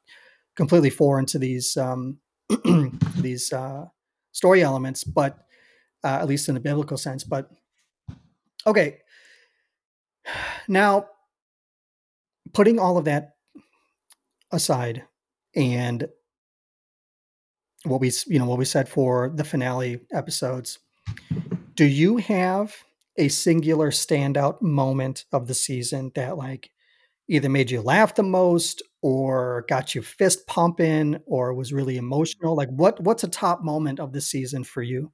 completely 0.55 0.91
foreign 0.91 1.25
to 1.25 1.39
these 1.39 1.75
um, 1.75 2.19
these 3.17 3.51
uh, 3.51 3.85
story 4.31 4.61
elements, 4.61 5.03
but 5.03 5.39
uh, 6.03 6.19
at 6.21 6.27
least 6.27 6.47
in 6.47 6.55
a 6.55 6.61
biblical 6.61 6.97
sense. 6.97 7.23
But 7.23 7.49
okay, 8.67 8.99
now, 10.67 11.07
putting 12.53 12.77
all 12.77 12.97
of 12.99 13.05
that 13.05 13.31
aside, 14.51 15.03
and 15.55 16.07
what 17.85 18.01
we 18.01 18.11
you 18.27 18.37
know 18.37 18.45
what 18.45 18.59
we 18.59 18.65
said 18.65 18.87
for 18.87 19.31
the 19.33 19.43
finale 19.43 20.01
episodes, 20.13 20.77
do 21.73 21.85
you 21.85 22.17
have 22.17 22.75
a 23.17 23.29
singular 23.29 23.89
standout 23.89 24.61
moment 24.61 25.25
of 25.31 25.47
the 25.47 25.53
season 25.55 26.11
that 26.13 26.37
like 26.37 26.69
either 27.27 27.49
made 27.49 27.71
you 27.71 27.81
laugh 27.81 28.15
the 28.15 28.23
most 28.23 28.81
or 29.01 29.65
got 29.67 29.95
you 29.95 30.01
fist 30.01 30.47
pumping 30.47 31.17
or 31.25 31.53
was 31.53 31.73
really 31.73 31.97
emotional? 31.97 32.55
Like 32.55 32.69
what 32.69 32.99
what's 33.01 33.23
a 33.23 33.27
top 33.27 33.63
moment 33.63 33.99
of 33.99 34.13
the 34.13 34.21
season 34.21 34.63
for 34.63 34.81
you? 34.81 35.11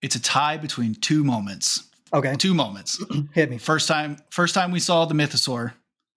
It's 0.00 0.16
a 0.16 0.20
tie 0.22 0.56
between 0.56 0.94
two 0.94 1.22
moments. 1.24 1.88
Okay. 2.12 2.34
Two 2.36 2.54
moments. 2.54 3.02
Hit 3.34 3.50
me. 3.50 3.58
First 3.58 3.88
time 3.88 4.18
first 4.30 4.54
time 4.54 4.70
we 4.70 4.80
saw 4.80 5.04
the 5.04 5.14
mythosaur. 5.14 5.72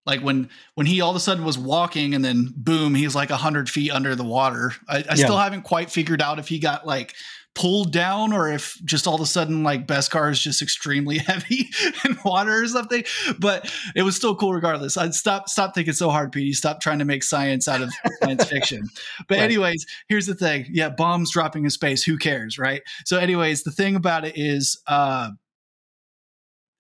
Like 0.06 0.22
when 0.22 0.50
when 0.76 0.86
he 0.86 1.02
all 1.02 1.10
of 1.12 1.16
a 1.16 1.20
sudden 1.20 1.44
was 1.46 1.58
walking 1.58 2.14
and 2.14 2.24
then 2.24 2.54
boom, 2.56 2.96
he's 2.96 3.16
like 3.16 3.30
a 3.30 3.38
hundred 3.38 3.70
feet 3.70 3.92
under 3.92 4.16
the 4.16 4.24
water. 4.24 4.74
I, 4.88 4.98
I 4.98 5.04
Yeah. 5.10 5.16
still 5.16 5.38
haven't 5.38 5.64
quite 5.64 5.90
figured 5.90 6.22
out 6.22 6.40
if 6.40 6.48
he 6.48 6.60
got 6.60 6.86
like 6.86 7.14
pulled 7.56 7.94
down 7.94 8.34
or 8.34 8.52
if 8.52 8.78
just 8.84 9.08
all 9.08 9.16
of 9.16 9.22
a 9.22 9.26
sudden 9.26 9.64
like 9.64 9.88
Beskar 9.88 10.30
is 10.30 10.40
just 10.42 10.62
extremely 10.62 11.18
heavy 11.28 11.70
in 12.04 12.18
water 12.26 12.62
or 12.62 12.68
something. 12.68 13.04
But 13.40 13.74
it 13.96 14.02
was 14.04 14.16
still 14.16 14.36
cool 14.36 14.54
regardless. 14.54 14.98
I'd 14.98 15.16
stop 15.16 15.48
stop 15.50 15.74
thinking 15.74 15.94
so 15.94 16.10
hard, 16.10 16.32
Petey. 16.34 16.52
Stop 16.54 16.82
trying 16.82 17.00
to 17.00 17.06
make 17.06 17.24
science 17.24 17.68
out 17.68 17.82
of 17.82 17.94
science 18.24 18.46
fiction. 18.46 18.90
But 19.30 19.38
Right. 19.38 19.44
anyways, 19.46 19.86
here's 20.10 20.26
the 20.26 20.36
thing. 20.36 20.66
Yeah, 20.70 20.90
bombs 20.90 21.32
dropping 21.32 21.64
in 21.64 21.70
space. 21.70 22.04
Who 22.04 22.18
cares, 22.18 22.60
right? 22.60 22.82
So, 23.06 23.18
anyways, 23.18 23.64
the 23.64 23.72
thing 23.72 23.96
about 23.96 24.26
it 24.26 24.38
is 24.38 24.82
uh 24.88 25.32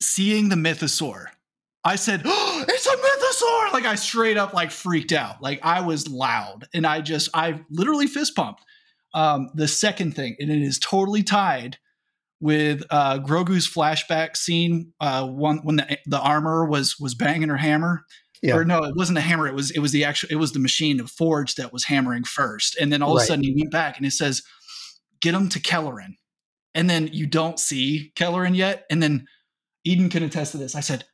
seeing 0.01 0.49
the 0.49 0.55
mythosaur. 0.55 1.27
I 1.83 1.95
said, 1.95 2.21
oh, 2.25 2.65
"It's 2.67 2.85
a 2.85 2.89
mythosaur!" 2.89 3.73
Like 3.73 3.85
I 3.85 3.95
straight 3.95 4.37
up 4.37 4.53
like 4.53 4.71
freaked 4.71 5.11
out. 5.13 5.41
Like 5.41 5.59
I 5.63 5.81
was 5.81 6.07
loud, 6.09 6.67
and 6.73 6.85
I 6.85 7.01
just 7.01 7.29
I 7.33 7.61
literally 7.69 8.07
fist 8.07 8.35
pumped. 8.35 8.63
Um, 9.15 9.49
the 9.55 9.67
second 9.67 10.15
thing, 10.15 10.35
and 10.39 10.51
it 10.51 10.61
is 10.61 10.77
totally 10.77 11.23
tied 11.23 11.77
with 12.39 12.83
uh, 12.89 13.19
Grogu's 13.19 13.67
flashback 13.67 14.35
scene. 14.35 14.93
Uh, 14.99 15.25
one 15.27 15.59
when 15.63 15.77
the 15.77 15.97
the 16.05 16.19
armor 16.19 16.65
was 16.65 16.99
was 16.99 17.15
banging 17.15 17.49
her 17.49 17.57
hammer. 17.57 18.05
Yeah. 18.43 18.57
Or 18.57 18.65
no, 18.65 18.83
it 18.83 18.95
wasn't 18.95 19.17
a 19.17 19.21
hammer. 19.21 19.47
It 19.47 19.55
was 19.55 19.71
it 19.71 19.79
was 19.79 19.91
the 19.91 20.03
actual 20.03 20.29
it 20.29 20.35
was 20.35 20.51
the 20.51 20.59
machine 20.59 20.99
of 20.99 21.09
forge 21.09 21.55
that 21.55 21.73
was 21.73 21.85
hammering 21.85 22.25
first, 22.25 22.75
and 22.75 22.93
then 22.93 23.01
all 23.01 23.17
of 23.17 23.23
a 23.23 23.25
sudden 23.25 23.43
he 23.43 23.55
went 23.57 23.71
back 23.71 23.97
and 23.97 24.05
it 24.05 24.11
says, 24.11 24.43
"Get 25.21 25.33
him 25.33 25.49
to 25.49 25.59
Kelleran," 25.59 26.17
and 26.75 26.89
then 26.89 27.09
you 27.11 27.25
don't 27.25 27.59
see 27.59 28.11
Kelleran 28.15 28.55
yet, 28.55 28.85
and 28.91 29.01
then 29.01 29.25
Eden 29.85 30.09
can 30.09 30.23
attest 30.23 30.51
to 30.51 30.57
this. 30.57 30.75
I 30.75 30.81
said, 30.81 31.05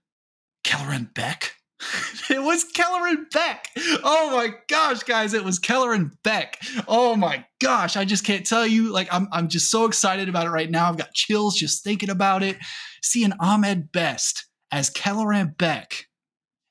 Kelleran 0.63 1.13
Beck. 1.13 1.55
it 2.29 2.41
was 2.41 2.65
Kelleran 2.65 3.29
Beck. 3.31 3.67
Oh 4.03 4.31
my 4.31 4.53
gosh, 4.67 5.03
guys, 5.03 5.33
it 5.33 5.43
was 5.43 5.59
Kelleran 5.59 6.11
Beck. 6.23 6.61
Oh 6.87 7.15
my 7.15 7.45
gosh, 7.59 7.97
I 7.97 8.05
just 8.05 8.25
can't 8.25 8.45
tell 8.45 8.65
you. 8.65 8.91
Like, 8.91 9.07
I'm 9.11 9.27
I'm 9.31 9.47
just 9.47 9.71
so 9.71 9.85
excited 9.85 10.29
about 10.29 10.47
it 10.47 10.51
right 10.51 10.69
now. 10.69 10.89
I've 10.89 10.97
got 10.97 11.13
chills 11.13 11.55
just 11.55 11.83
thinking 11.83 12.09
about 12.09 12.43
it. 12.43 12.57
Seeing 13.01 13.33
Ahmed 13.39 13.91
Best 13.91 14.45
as 14.71 14.89
Kelleran 14.89 15.57
Beck, 15.57 16.07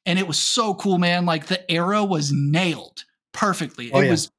and 0.07 0.19
it 0.19 0.29
was 0.29 0.39
so 0.39 0.75
cool, 0.75 0.99
man. 0.99 1.27
Like 1.27 1.47
the 1.47 1.71
era 1.71 2.05
was 2.05 2.33
nailed 2.33 3.05
perfectly. 3.33 3.91
Oh, 3.93 4.01
it 4.01 4.05
yeah. 4.05 4.11
was. 4.11 4.31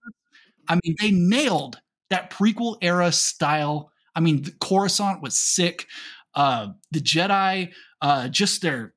I 0.67 0.79
mean, 0.83 0.95
they 1.01 1.11
nailed 1.11 1.81
that 2.09 2.31
prequel 2.31 2.77
era 2.81 3.11
style. 3.11 3.91
I 4.15 4.19
mean, 4.19 4.43
the 4.43 4.51
Coruscant 4.51 5.21
was 5.21 5.37
sick. 5.37 5.87
Uh, 6.33 6.69
the 6.91 6.99
Jedi, 6.99 7.73
uh, 8.01 8.29
just 8.29 8.61
their 8.61 8.93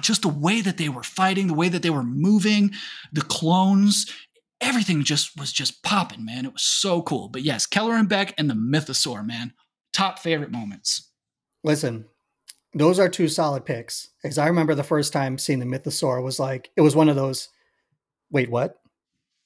just 0.00 0.22
the 0.22 0.28
way 0.28 0.60
that 0.60 0.76
they 0.76 0.88
were 0.88 1.02
fighting, 1.02 1.46
the 1.46 1.54
way 1.54 1.68
that 1.68 1.82
they 1.82 1.90
were 1.90 2.02
moving, 2.02 2.72
the 3.12 3.22
clones, 3.22 4.12
everything 4.60 5.04
just 5.04 5.38
was 5.38 5.52
just 5.52 5.82
popping, 5.82 6.24
man. 6.24 6.44
It 6.44 6.52
was 6.52 6.62
so 6.62 7.02
cool. 7.02 7.28
But 7.28 7.42
yes, 7.42 7.66
Kelleran 7.66 8.08
Beck 8.08 8.34
and 8.38 8.48
the 8.48 8.54
Mythosaur, 8.54 9.26
man, 9.26 9.52
top 9.92 10.18
favorite 10.18 10.50
moments. 10.50 11.10
Listen, 11.64 12.06
those 12.74 12.98
are 12.98 13.08
two 13.08 13.28
solid 13.28 13.64
picks. 13.64 14.10
Because 14.22 14.38
I 14.38 14.46
remember 14.46 14.74
the 14.74 14.84
first 14.84 15.12
time 15.12 15.38
seeing 15.38 15.58
the 15.58 15.66
Mythosaur 15.66 16.22
was 16.22 16.38
like 16.38 16.70
it 16.76 16.80
was 16.80 16.96
one 16.96 17.08
of 17.08 17.16
those. 17.16 17.48
Wait, 18.30 18.50
what? 18.50 18.76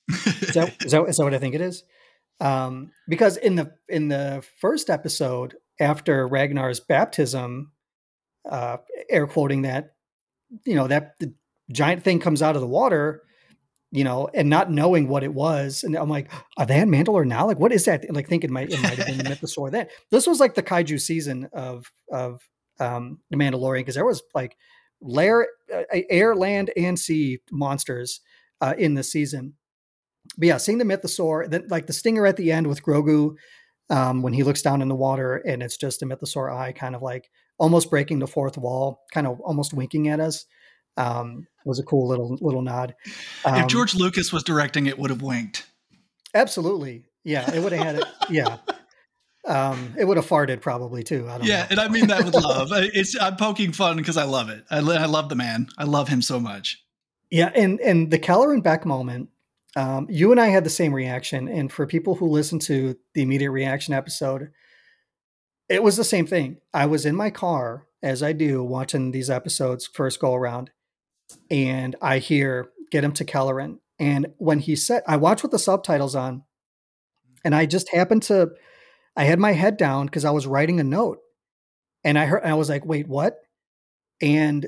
Is 0.09 0.55
that, 0.55 0.75
is 0.85 0.93
that 0.93 1.05
is 1.09 1.17
that 1.17 1.25
what 1.25 1.35
I 1.35 1.39
think 1.39 1.55
it 1.55 1.61
is? 1.61 1.85
Um, 2.41 2.91
because 3.09 3.37
in 3.37 3.55
the 3.55 3.73
in 3.89 4.09
the 4.09 4.45
first 4.61 4.91
episode 4.91 5.57
after 5.81 6.29
Ragnar's 6.29 6.81
baptism, 6.81 7.73
uh, 8.49 8.79
air 9.09 9.27
quoting 9.27 9.63
that, 9.63 9.95
you 10.65 10.75
know 10.75 10.87
that 10.87 11.19
the 11.21 11.35
giant 11.71 12.03
thing 12.03 12.19
comes 12.19 12.43
out 12.43 12.55
of 12.55 12.61
the 12.61 12.69
water, 12.69 13.23
you 13.91 14.05
know, 14.05 14.29
and 14.35 14.49
not 14.49 14.71
knowing 14.71 15.09
what 15.09 15.23
it 15.23 15.35
was, 15.35 15.85
and 15.85 15.97
I'm 15.97 16.11
like, 16.11 16.31
are 16.59 16.67
they 16.67 16.81
on 16.81 16.89
Mandalore 16.89 17.27
now? 17.27 17.47
Like, 17.47 17.59
what 17.59 17.73
is 17.73 17.85
that? 17.85 18.05
Like 18.11 18.29
thinking 18.29 18.51
it 18.51 18.53
might 18.53 18.71
it 18.71 18.83
might 18.83 18.99
have 18.99 19.07
been 19.07 19.19
the 19.19 19.25
Mythosaur 19.25 19.71
then. 19.71 19.87
This 20.11 20.27
was 20.27 20.41
like 20.41 20.55
the 20.55 20.63
kaiju 20.63 21.01
season 21.01 21.49
of 21.53 21.91
of 22.11 22.41
um, 22.81 23.21
the 23.31 23.37
Mandalorian 23.37 23.81
because 23.81 23.95
there 23.95 24.07
was 24.07 24.23
like 24.35 24.57
lair, 25.01 25.49
uh, 25.73 25.83
air, 26.11 26.35
land, 26.35 26.71
and 26.77 26.99
sea 26.99 27.39
monsters 27.51 28.21
uh, 28.61 28.75
in 28.79 28.95
the 28.95 29.03
season. 29.03 29.55
But 30.39 30.49
yeah, 30.49 30.57
seeing 30.57 30.79
the 30.79 30.85
Mythosaur, 30.85 31.51
then 31.51 31.67
like 31.69 31.87
the 31.87 31.93
stinger 31.93 32.27
at 32.27 32.37
the 32.37 32.53
end 32.53 32.67
with 32.67 32.83
Grogu 32.83 33.35
um, 33.91 34.23
when 34.23 34.33
he 34.33 34.45
looks 34.45 34.63
down 34.63 34.81
in 34.81 34.89
the 34.89 34.95
water 34.95 35.37
and 35.37 35.63
it's 35.63 35.77
just 35.77 36.03
a 36.03 36.07
Mythosaur 36.07 36.53
eye, 36.53 36.73
kind 36.73 36.95
of 36.95 37.03
like 37.03 37.29
almost 37.59 37.91
breaking 37.91 38.19
the 38.19 38.27
fourth 38.27 38.57
wall, 38.59 39.03
kind 39.13 39.27
of 39.27 39.41
almost 39.41 39.73
winking 39.75 40.09
at 40.09 40.21
us. 40.21 40.47
Um, 40.97 41.47
was 41.65 41.79
a 41.79 41.83
cool 41.85 42.07
little 42.09 42.37
little 42.41 42.61
nod. 42.63 42.95
Um, 43.45 43.63
if 43.63 43.69
George 43.69 43.95
Lucas 43.95 44.33
was 44.33 44.43
directing 44.43 44.87
it, 44.87 44.99
would 44.99 45.11
have 45.11 45.23
winked. 45.23 45.65
absolutely, 46.35 47.05
yeah, 47.25 47.51
it 47.55 47.63
would 47.63 47.73
have 47.73 47.85
had 47.85 47.95
it. 47.97 48.05
Yeah, 48.29 48.59
um, 49.47 49.95
it 49.99 50.05
would 50.05 50.17
have 50.17 50.27
farted 50.27 50.61
probably 50.61 51.03
too. 51.03 51.29
I 51.29 51.39
don't 51.39 51.47
Yeah, 51.47 51.61
know. 51.63 51.67
and 51.71 51.81
I 51.81 51.89
mean 51.89 52.07
that 52.09 52.25
with 52.25 52.35
love. 52.35 52.69
It's 52.73 53.19
I'm 53.21 53.37
poking 53.37 53.73
fun 53.73 53.97
because 53.97 54.17
I 54.17 54.25
love 54.25 54.51
it. 54.51 54.65
I, 54.71 54.79
I 54.79 55.07
love 55.07 55.29
the 55.29 55.35
man. 55.35 55.69
I 55.79 55.85
love 55.85 56.09
him 56.09 56.23
so 56.23 56.39
much. 56.39 56.83
Yeah, 57.31 57.51
and 57.55 57.81
and 57.81 58.11
the 58.11 58.19
Kelleran 58.19 58.63
Beck 58.63 58.85
moment, 58.85 59.31
um, 59.77 60.07
you 60.11 60.31
and 60.31 60.41
I 60.41 60.49
had 60.49 60.65
the 60.65 60.71
same 60.71 60.95
reaction. 60.95 61.49
And 61.49 61.73
for 61.73 61.87
people 61.87 62.15
who 62.15 62.29
listen 62.29 62.59
to 62.61 62.97
the 63.15 63.23
immediate 63.23 63.51
reaction 63.51 63.95
episode, 63.95 64.51
it 65.69 65.83
was 65.83 65.97
the 65.97 66.05
same 66.05 66.27
thing. 66.27 66.59
I 66.75 66.87
was 66.87 67.07
in 67.07 67.17
my 67.17 67.31
car, 67.31 67.87
as 68.03 68.23
I 68.23 68.33
do, 68.33 68.63
watching 68.63 69.11
these 69.13 69.31
episodes 69.31 69.87
first 69.87 70.21
go 70.21 70.35
around, 70.35 70.71
and 71.51 71.97
I 72.03 72.19
hear 72.19 72.71
"Get 72.91 73.05
him 73.05 73.13
to 73.13 73.25
Kelleran." 73.25 73.79
And 73.99 74.29
when 74.39 74.59
he 74.59 74.75
said, 74.77 75.03
I 75.07 75.17
watched 75.17 75.43
with 75.43 75.53
the 75.53 75.59
subtitles 75.59 76.15
on, 76.17 76.43
and 77.45 77.55
I 77.55 77.67
just 77.67 77.91
happened 77.91 78.23
to, 78.25 78.51
I 79.17 79.25
had 79.25 79.39
my 79.39 79.53
head 79.53 79.77
down 79.77 80.07
because 80.07 80.25
I 80.25 80.31
was 80.31 80.47
writing 80.47 80.81
a 80.81 80.85
note, 80.85 81.19
and 82.05 82.19
I 82.19 82.27
heard, 82.27 82.43
I 82.45 82.55
was 82.55 82.69
like, 82.69 82.85
"Wait, 82.85 83.07
what?" 83.09 83.37
And 84.21 84.67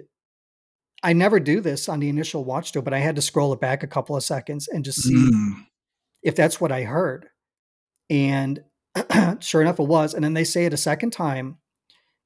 I 1.02 1.12
never 1.12 1.38
do 1.38 1.60
this 1.60 1.88
on 1.88 2.00
the 2.00 2.08
initial 2.08 2.44
watch 2.44 2.72
through, 2.72 2.82
but 2.82 2.94
I 2.94 2.98
had 2.98 3.16
to 3.16 3.22
scroll 3.22 3.52
it 3.52 3.60
back 3.60 3.82
a 3.82 3.86
couple 3.88 4.16
of 4.16 4.24
seconds 4.24 4.68
and 4.68 4.84
just 4.84 5.02
see 5.02 5.14
Mm. 5.30 5.66
if 6.22 6.34
that's 6.34 6.60
what 6.60 6.72
I 6.72 6.82
heard. 6.84 7.28
And 8.08 8.64
sure 9.40 9.62
enough, 9.62 9.78
it 9.80 9.86
was. 9.88 10.14
And 10.14 10.24
then 10.24 10.34
they 10.34 10.44
say 10.44 10.66
it 10.66 10.72
a 10.72 10.78
second 10.78 11.12
time, 11.12 11.58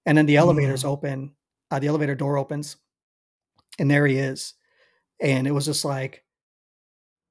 and 0.07 0.17
then 0.19 0.27
the 0.27 0.37
elevators 0.37 0.85
open, 0.85 1.33
uh, 1.71 1.79
the 1.79 1.87
elevator 1.89 2.15
door 2.15 2.39
opens, 2.39 2.77
and 3.79 3.91
there 3.91 4.07
he 4.07 4.17
is. 4.17 4.55
And 5.21 5.47
it 5.47 5.53
was 5.53 5.67
just 5.67 5.85
like 5.85 6.25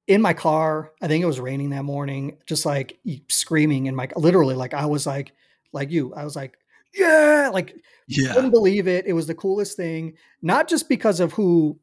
in 0.06 0.22
my 0.22 0.32
car. 0.32 0.92
I 1.02 1.08
think 1.08 1.22
it 1.22 1.26
was 1.26 1.40
raining 1.40 1.70
that 1.70 1.84
morning, 1.84 2.38
just 2.46 2.66
like 2.66 2.98
screaming 3.28 3.86
in 3.86 3.94
my 3.94 4.08
literally, 4.16 4.54
like 4.54 4.74
I 4.74 4.86
was 4.86 5.06
like, 5.06 5.32
like 5.72 5.90
you, 5.90 6.14
I 6.14 6.24
was 6.24 6.34
like, 6.36 6.56
yeah, 6.94 7.50
like 7.52 7.74
Yeah. 8.08 8.34
couldn't 8.34 8.50
believe 8.50 8.88
it. 8.88 9.06
It 9.06 9.12
was 9.12 9.26
the 9.26 9.34
coolest 9.34 9.76
thing, 9.76 10.14
not 10.42 10.68
just 10.68 10.88
because 10.88 11.20
of 11.20 11.34
who 11.34 11.78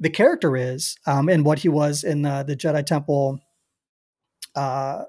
the 0.00 0.10
character 0.10 0.56
is 0.56 0.96
um, 1.06 1.28
and 1.28 1.44
what 1.44 1.60
he 1.60 1.68
was 1.68 2.04
in 2.04 2.22
the, 2.22 2.42
the 2.46 2.56
Jedi 2.56 2.84
Temple. 2.84 3.38
Uh, 4.54 5.04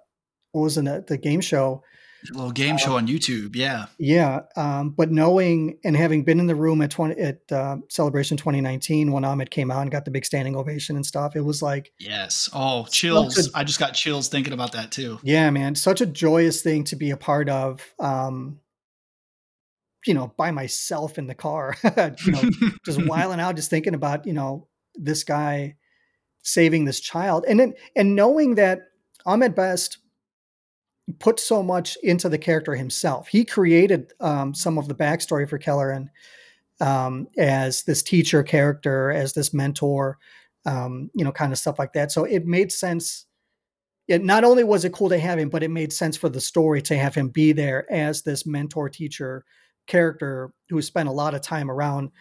what 0.55 0.63
was 0.63 0.77
in 0.77 0.87
it, 0.87 1.07
the 1.07 1.17
game 1.17 1.41
show? 1.41 1.83
A 2.31 2.33
little 2.33 2.51
game 2.51 2.77
show 2.77 2.95
on 2.95 3.07
YouTube. 3.07 3.55
Yeah. 3.55 3.85
Yeah, 3.99 4.39
um, 4.55 4.91
but 4.91 5.11
knowing 5.11 5.77
and 5.83 5.95
having 5.95 6.23
been 6.23 6.39
in 6.39 6.47
the 6.47 6.55
room 6.55 6.81
at 6.81 6.89
twenty 6.89 7.19
at 7.21 7.51
uh, 7.51 7.77
Celebration 7.89 8.35
2019 8.37 9.11
when 9.11 9.23
Ahmed 9.23 9.51
came 9.51 9.69
out 9.69 9.81
and 9.81 9.91
got 9.91 10.05
the 10.05 10.11
big 10.11 10.25
standing 10.25 10.55
ovation 10.55 10.95
and 10.95 11.05
stuff, 11.05 11.35
it 11.35 11.41
was 11.41 11.61
like, 11.61 11.91
Yes. 11.99 12.49
Oh, 12.53 12.85
chills. 12.89 13.35
Such 13.35 13.51
I 13.53 13.63
just 13.63 13.79
got 13.79 13.91
chills 13.91 14.27
thinking 14.27 14.53
about 14.53 14.71
that 14.71 14.91
too. 14.91 15.19
yeah, 15.23 15.51
man, 15.51 15.75
such 15.75 16.01
a 16.01 16.05
joyous 16.05 16.63
thing 16.63 16.85
to 16.85 16.95
be 16.95 17.11
a 17.11 17.17
part 17.17 17.49
of. 17.49 17.81
Um, 17.99 18.59
you 20.07 20.13
know, 20.13 20.33
by 20.37 20.51
myself 20.51 21.17
in 21.17 21.27
the 21.27 21.35
car, 21.35 21.75
you 21.83 22.31
know, 22.31 22.49
just 22.85 23.05
whiling 23.07 23.39
out, 23.39 23.55
just 23.55 23.69
thinking 23.69 23.93
about, 23.93 24.25
you 24.25 24.33
know, 24.33 24.67
this 24.95 25.23
guy 25.23 25.75
saving 26.43 26.85
this 26.85 26.99
child. 26.99 27.45
And 27.47 27.59
then 27.59 27.73
and 27.95 28.15
knowing 28.15 28.55
that 28.55 28.79
Ahmed 29.25 29.53
Best 29.53 29.97
put 31.19 31.39
so 31.39 31.61
much 31.61 31.97
into 32.03 32.29
the 32.29 32.37
character 32.37 32.75
himself. 32.75 33.27
He 33.27 33.45
created 33.45 34.13
um, 34.19 34.53
some 34.53 34.77
of 34.77 34.87
the 34.87 34.95
backstory 34.95 35.47
for 35.47 35.59
Kelleran 35.59 36.09
um, 36.81 37.27
as 37.37 37.83
this 37.83 38.01
teacher 38.01 38.43
character, 38.43 39.11
as 39.11 39.33
this 39.33 39.53
mentor, 39.53 40.17
um, 40.65 41.09
you 41.13 41.23
know, 41.23 41.31
kind 41.31 41.51
of 41.51 41.59
stuff 41.59 41.79
like 41.79 41.93
that. 41.93 42.11
So 42.11 42.23
it 42.23 42.45
made 42.45 42.71
sense. 42.71 43.25
It 44.07 44.23
not 44.23 44.43
only 44.43 44.63
was 44.63 44.85
it 44.85 44.93
cool 44.93 45.09
to 45.09 45.19
have 45.19 45.39
him, 45.39 45.49
but 45.49 45.63
it 45.63 45.71
made 45.71 45.93
sense 45.93 46.17
for 46.17 46.29
the 46.29 46.41
story 46.41 46.81
to 46.83 46.97
have 46.97 47.15
him 47.15 47.29
be 47.29 47.51
there 47.51 47.91
as 47.91 48.21
this 48.21 48.45
mentor 48.45 48.89
teacher 48.89 49.45
character 49.87 50.51
who 50.69 50.81
spent 50.81 51.09
a 51.09 51.11
lot 51.11 51.33
of 51.35 51.41
time 51.41 51.69
around 51.69 52.11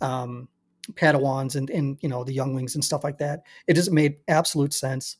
um, 0.00 0.48
Padawans 0.92 1.56
and 1.56 1.68
and 1.70 1.98
you 2.00 2.08
know 2.08 2.22
the 2.22 2.32
younglings 2.32 2.74
and 2.74 2.84
stuff 2.84 3.04
like 3.04 3.18
that. 3.18 3.40
It 3.66 3.74
just 3.74 3.92
made 3.92 4.16
absolute 4.28 4.72
sense. 4.72 5.16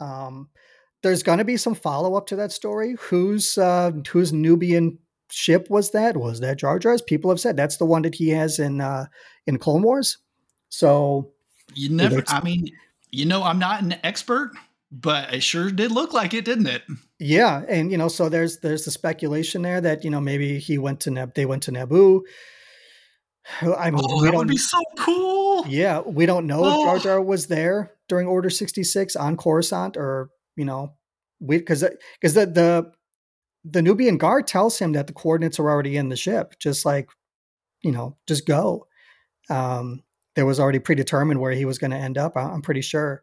Um, 0.00 0.48
there's 1.02 1.22
going 1.22 1.38
to 1.38 1.44
be 1.44 1.56
some 1.56 1.74
follow 1.74 2.14
up 2.14 2.26
to 2.28 2.36
that 2.36 2.52
story. 2.52 2.96
Whose 2.98 3.58
uh, 3.58 3.92
whose 4.10 4.32
Nubian 4.32 4.98
ship 5.30 5.68
was 5.70 5.90
that? 5.90 6.16
Was 6.16 6.40
that 6.40 6.58
Jar 6.58 6.78
Jar's? 6.78 7.02
People 7.02 7.30
have 7.30 7.40
said 7.40 7.56
that's 7.56 7.76
the 7.76 7.86
one 7.86 8.02
that 8.02 8.14
he 8.14 8.30
has 8.30 8.58
in 8.58 8.80
uh, 8.80 9.06
in 9.46 9.58
Clone 9.58 9.82
Wars. 9.82 10.18
So 10.68 11.32
you 11.74 11.90
never. 11.90 12.22
I 12.28 12.42
mean, 12.42 12.68
you 13.10 13.26
know, 13.26 13.42
I'm 13.42 13.58
not 13.58 13.82
an 13.82 13.96
expert, 14.04 14.52
but 14.90 15.34
it 15.34 15.42
sure 15.42 15.70
did 15.70 15.90
look 15.90 16.12
like 16.12 16.34
it, 16.34 16.44
didn't 16.44 16.66
it? 16.66 16.82
Yeah, 17.18 17.62
and 17.68 17.90
you 17.90 17.98
know, 17.98 18.08
so 18.08 18.28
there's 18.28 18.58
there's 18.60 18.84
the 18.84 18.90
speculation 18.90 19.62
there 19.62 19.80
that 19.80 20.04
you 20.04 20.10
know 20.10 20.20
maybe 20.20 20.58
he 20.58 20.78
went 20.78 21.00
to 21.00 21.10
Neb, 21.10 21.34
they 21.34 21.46
went 21.46 21.64
to 21.64 21.72
Naboo. 21.72 22.22
I 23.60 23.90
mean, 23.90 24.00
oh, 24.04 24.22
that 24.22 24.34
would 24.34 24.46
be 24.48 24.56
so 24.56 24.78
cool. 24.98 25.66
Yeah, 25.66 26.00
we 26.00 26.26
don't 26.26 26.46
know 26.46 26.64
oh. 26.64 26.68
if 26.68 26.86
Jar 26.86 26.98
Jar 26.98 27.22
was 27.22 27.48
there 27.48 27.92
during 28.08 28.28
Order 28.28 28.50
sixty 28.50 28.84
six 28.84 29.16
on 29.16 29.36
Coruscant, 29.36 29.96
or 29.96 30.30
you 30.56 30.64
know, 30.64 30.94
we 31.40 31.58
because 31.58 31.84
because 32.20 32.34
the 32.34 32.46
the 32.46 32.92
the 33.64 33.82
Nubian 33.82 34.18
guard 34.18 34.46
tells 34.46 34.78
him 34.78 34.92
that 34.92 35.06
the 35.06 35.12
coordinates 35.12 35.58
are 35.58 35.70
already 35.70 35.96
in 35.96 36.08
the 36.08 36.16
ship, 36.16 36.54
just 36.58 36.84
like 36.84 37.08
you 37.82 37.92
know, 37.92 38.16
just 38.26 38.46
go. 38.46 38.86
Um, 39.50 40.02
there 40.34 40.46
was 40.46 40.58
already 40.58 40.78
predetermined 40.78 41.40
where 41.40 41.52
he 41.52 41.64
was 41.64 41.78
going 41.78 41.90
to 41.90 41.96
end 41.96 42.16
up. 42.16 42.36
I'm 42.36 42.62
pretty 42.62 42.80
sure. 42.80 43.22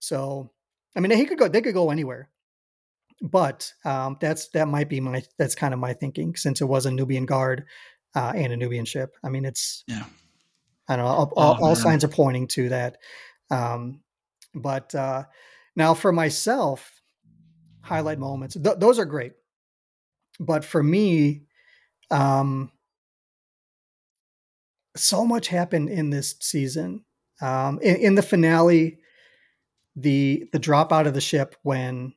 So, 0.00 0.50
I 0.96 1.00
mean, 1.00 1.12
he 1.12 1.26
could 1.26 1.38
go. 1.38 1.48
They 1.48 1.60
could 1.60 1.74
go 1.74 1.90
anywhere. 1.90 2.28
But 3.22 3.72
um, 3.84 4.16
that's 4.20 4.48
that 4.48 4.66
might 4.66 4.88
be 4.88 5.00
my 5.00 5.22
that's 5.38 5.54
kind 5.54 5.74
of 5.74 5.80
my 5.80 5.92
thinking 5.92 6.36
since 6.36 6.60
it 6.60 6.64
was 6.64 6.86
a 6.86 6.90
Nubian 6.90 7.26
guard 7.26 7.66
uh, 8.14 8.32
and 8.34 8.52
a 8.52 8.56
Nubian 8.56 8.86
ship. 8.86 9.14
I 9.22 9.28
mean, 9.28 9.44
it's 9.44 9.84
yeah. 9.86 10.04
I 10.88 10.96
don't 10.96 11.04
know. 11.04 11.10
All, 11.10 11.32
oh, 11.36 11.40
all, 11.40 11.64
all 11.64 11.76
signs 11.76 12.02
are 12.02 12.08
pointing 12.08 12.48
to 12.48 12.70
that. 12.70 12.96
Um, 13.50 14.00
but 14.54 14.94
uh, 14.94 15.24
now 15.80 15.94
for 15.94 16.12
myself, 16.12 17.00
highlight 17.80 18.18
moments. 18.18 18.54
Th- 18.54 18.76
those 18.76 18.98
are 18.98 19.06
great. 19.06 19.32
But 20.38 20.62
for 20.62 20.82
me, 20.82 21.46
um, 22.10 22.70
so 24.94 25.24
much 25.24 25.48
happened 25.48 25.88
in 25.88 26.10
this 26.10 26.36
season. 26.40 27.06
Um, 27.40 27.78
in, 27.80 27.96
in, 27.96 28.14
the 28.14 28.22
finale, 28.22 28.98
the 29.96 30.44
the 30.52 30.58
drop 30.58 30.92
out 30.92 31.06
of 31.06 31.14
the 31.14 31.20
ship 31.22 31.56
when 31.62 32.12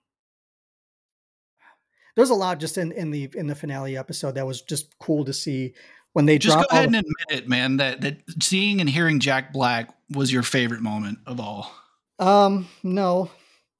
there's 2.17 2.29
a 2.29 2.35
lot 2.35 2.59
just 2.59 2.77
in, 2.77 2.91
in 2.91 3.11
the 3.11 3.31
in 3.33 3.47
the 3.47 3.55
finale 3.55 3.95
episode 3.97 4.35
that 4.35 4.45
was 4.45 4.61
just 4.61 4.99
cool 4.99 5.23
to 5.23 5.31
see 5.31 5.73
when 6.11 6.25
they 6.25 6.37
just 6.37 6.57
go 6.57 6.65
ahead 6.69 6.87
and 6.87 6.95
admit 6.97 7.29
it, 7.29 7.47
man. 7.47 7.77
That 7.77 8.01
that 8.01 8.17
seeing 8.41 8.81
and 8.81 8.89
hearing 8.89 9.21
Jack 9.21 9.53
Black 9.53 9.95
was 10.09 10.33
your 10.33 10.43
favorite 10.43 10.81
moment 10.81 11.19
of 11.25 11.39
all. 11.39 11.71
Um, 12.19 12.67
no. 12.83 13.29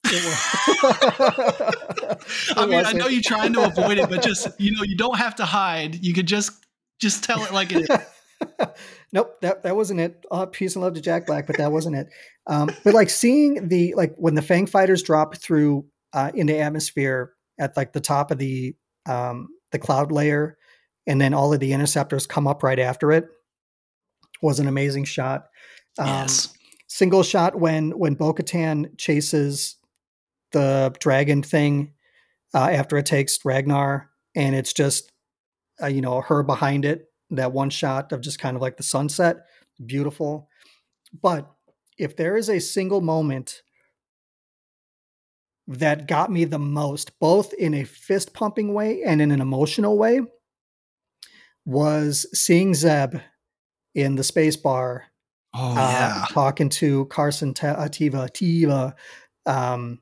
I 2.56 2.66
mean. 2.66 2.84
I 2.84 2.92
know 2.92 3.08
you're 3.08 3.22
trying 3.22 3.52
to 3.54 3.64
avoid 3.64 3.98
it, 3.98 4.08
but 4.08 4.22
just 4.22 4.48
you 4.60 4.72
know, 4.72 4.82
you 4.82 4.96
don't 4.96 5.16
have 5.16 5.36
to 5.36 5.44
hide. 5.44 6.04
You 6.04 6.12
could 6.12 6.26
just 6.26 6.52
just 7.00 7.24
tell 7.24 7.42
it 7.44 7.52
like 7.52 7.72
it 7.72 7.88
is. 7.88 7.98
nope, 9.12 9.40
that 9.40 9.62
that 9.62 9.76
wasn't 9.76 10.00
it. 10.00 10.24
Uh, 10.30 10.46
peace 10.46 10.76
and 10.76 10.82
love 10.82 10.94
to 10.94 11.00
Jack 11.00 11.26
Black, 11.26 11.46
but 11.46 11.56
that 11.56 11.72
wasn't 11.72 11.96
it. 11.96 12.08
Um, 12.46 12.70
but 12.84 12.94
like 12.94 13.10
seeing 13.10 13.68
the 13.68 13.94
like 13.94 14.14
when 14.16 14.34
the 14.34 14.42
Fang 14.42 14.66
fighters 14.66 15.02
drop 15.02 15.36
through 15.36 15.86
uh, 16.12 16.30
into 16.34 16.58
atmosphere 16.58 17.32
at 17.58 17.76
like 17.76 17.92
the 17.92 18.00
top 18.00 18.30
of 18.30 18.38
the 18.38 18.74
um, 19.06 19.48
the 19.72 19.78
cloud 19.78 20.12
layer, 20.12 20.58
and 21.06 21.20
then 21.20 21.34
all 21.34 21.52
of 21.52 21.60
the 21.60 21.72
interceptors 21.72 22.26
come 22.26 22.46
up 22.46 22.62
right 22.62 22.78
after 22.78 23.12
it 23.12 23.26
was 24.42 24.60
an 24.60 24.68
amazing 24.68 25.04
shot. 25.04 25.46
Um, 25.98 26.06
yes. 26.06 26.54
Single 26.86 27.22
shot 27.22 27.58
when 27.58 27.90
when 27.98 28.14
Bo-Katan 28.14 28.96
chases 28.98 29.76
the 30.54 30.94
dragon 31.00 31.42
thing 31.42 31.92
uh, 32.54 32.70
after 32.70 32.96
it 32.96 33.04
takes 33.04 33.44
Ragnar, 33.44 34.08
and 34.34 34.54
it's 34.54 34.72
just 34.72 35.12
uh, 35.82 35.88
you 35.88 36.00
know 36.00 36.22
her 36.22 36.42
behind 36.42 36.86
it 36.86 37.06
that 37.30 37.52
one 37.52 37.68
shot 37.68 38.12
of 38.12 38.22
just 38.22 38.38
kind 38.38 38.56
of 38.56 38.62
like 38.62 38.78
the 38.78 38.82
sunset, 38.82 39.38
beautiful. 39.84 40.48
But 41.22 41.50
if 41.98 42.16
there 42.16 42.36
is 42.36 42.48
a 42.48 42.60
single 42.60 43.00
moment 43.00 43.62
that 45.66 46.06
got 46.06 46.30
me 46.30 46.44
the 46.44 46.58
most, 46.58 47.18
both 47.18 47.52
in 47.54 47.74
a 47.74 47.84
fist 47.84 48.32
pumping 48.32 48.72
way 48.72 49.02
and 49.02 49.20
in 49.20 49.30
an 49.30 49.40
emotional 49.40 49.98
way, 49.98 50.20
was 51.64 52.26
seeing 52.32 52.74
Zeb 52.74 53.16
in 53.94 54.16
the 54.16 54.24
space 54.24 54.56
bar. 54.56 55.04
Oh, 55.56 55.72
uh, 55.72 55.74
yeah. 55.74 56.24
talking 56.30 56.68
to 56.68 57.06
Carson 57.06 57.54
T- 57.54 57.66
uh, 57.66 57.88
Teva, 57.88 58.28
Teva. 58.28 58.94
Um, 59.46 60.00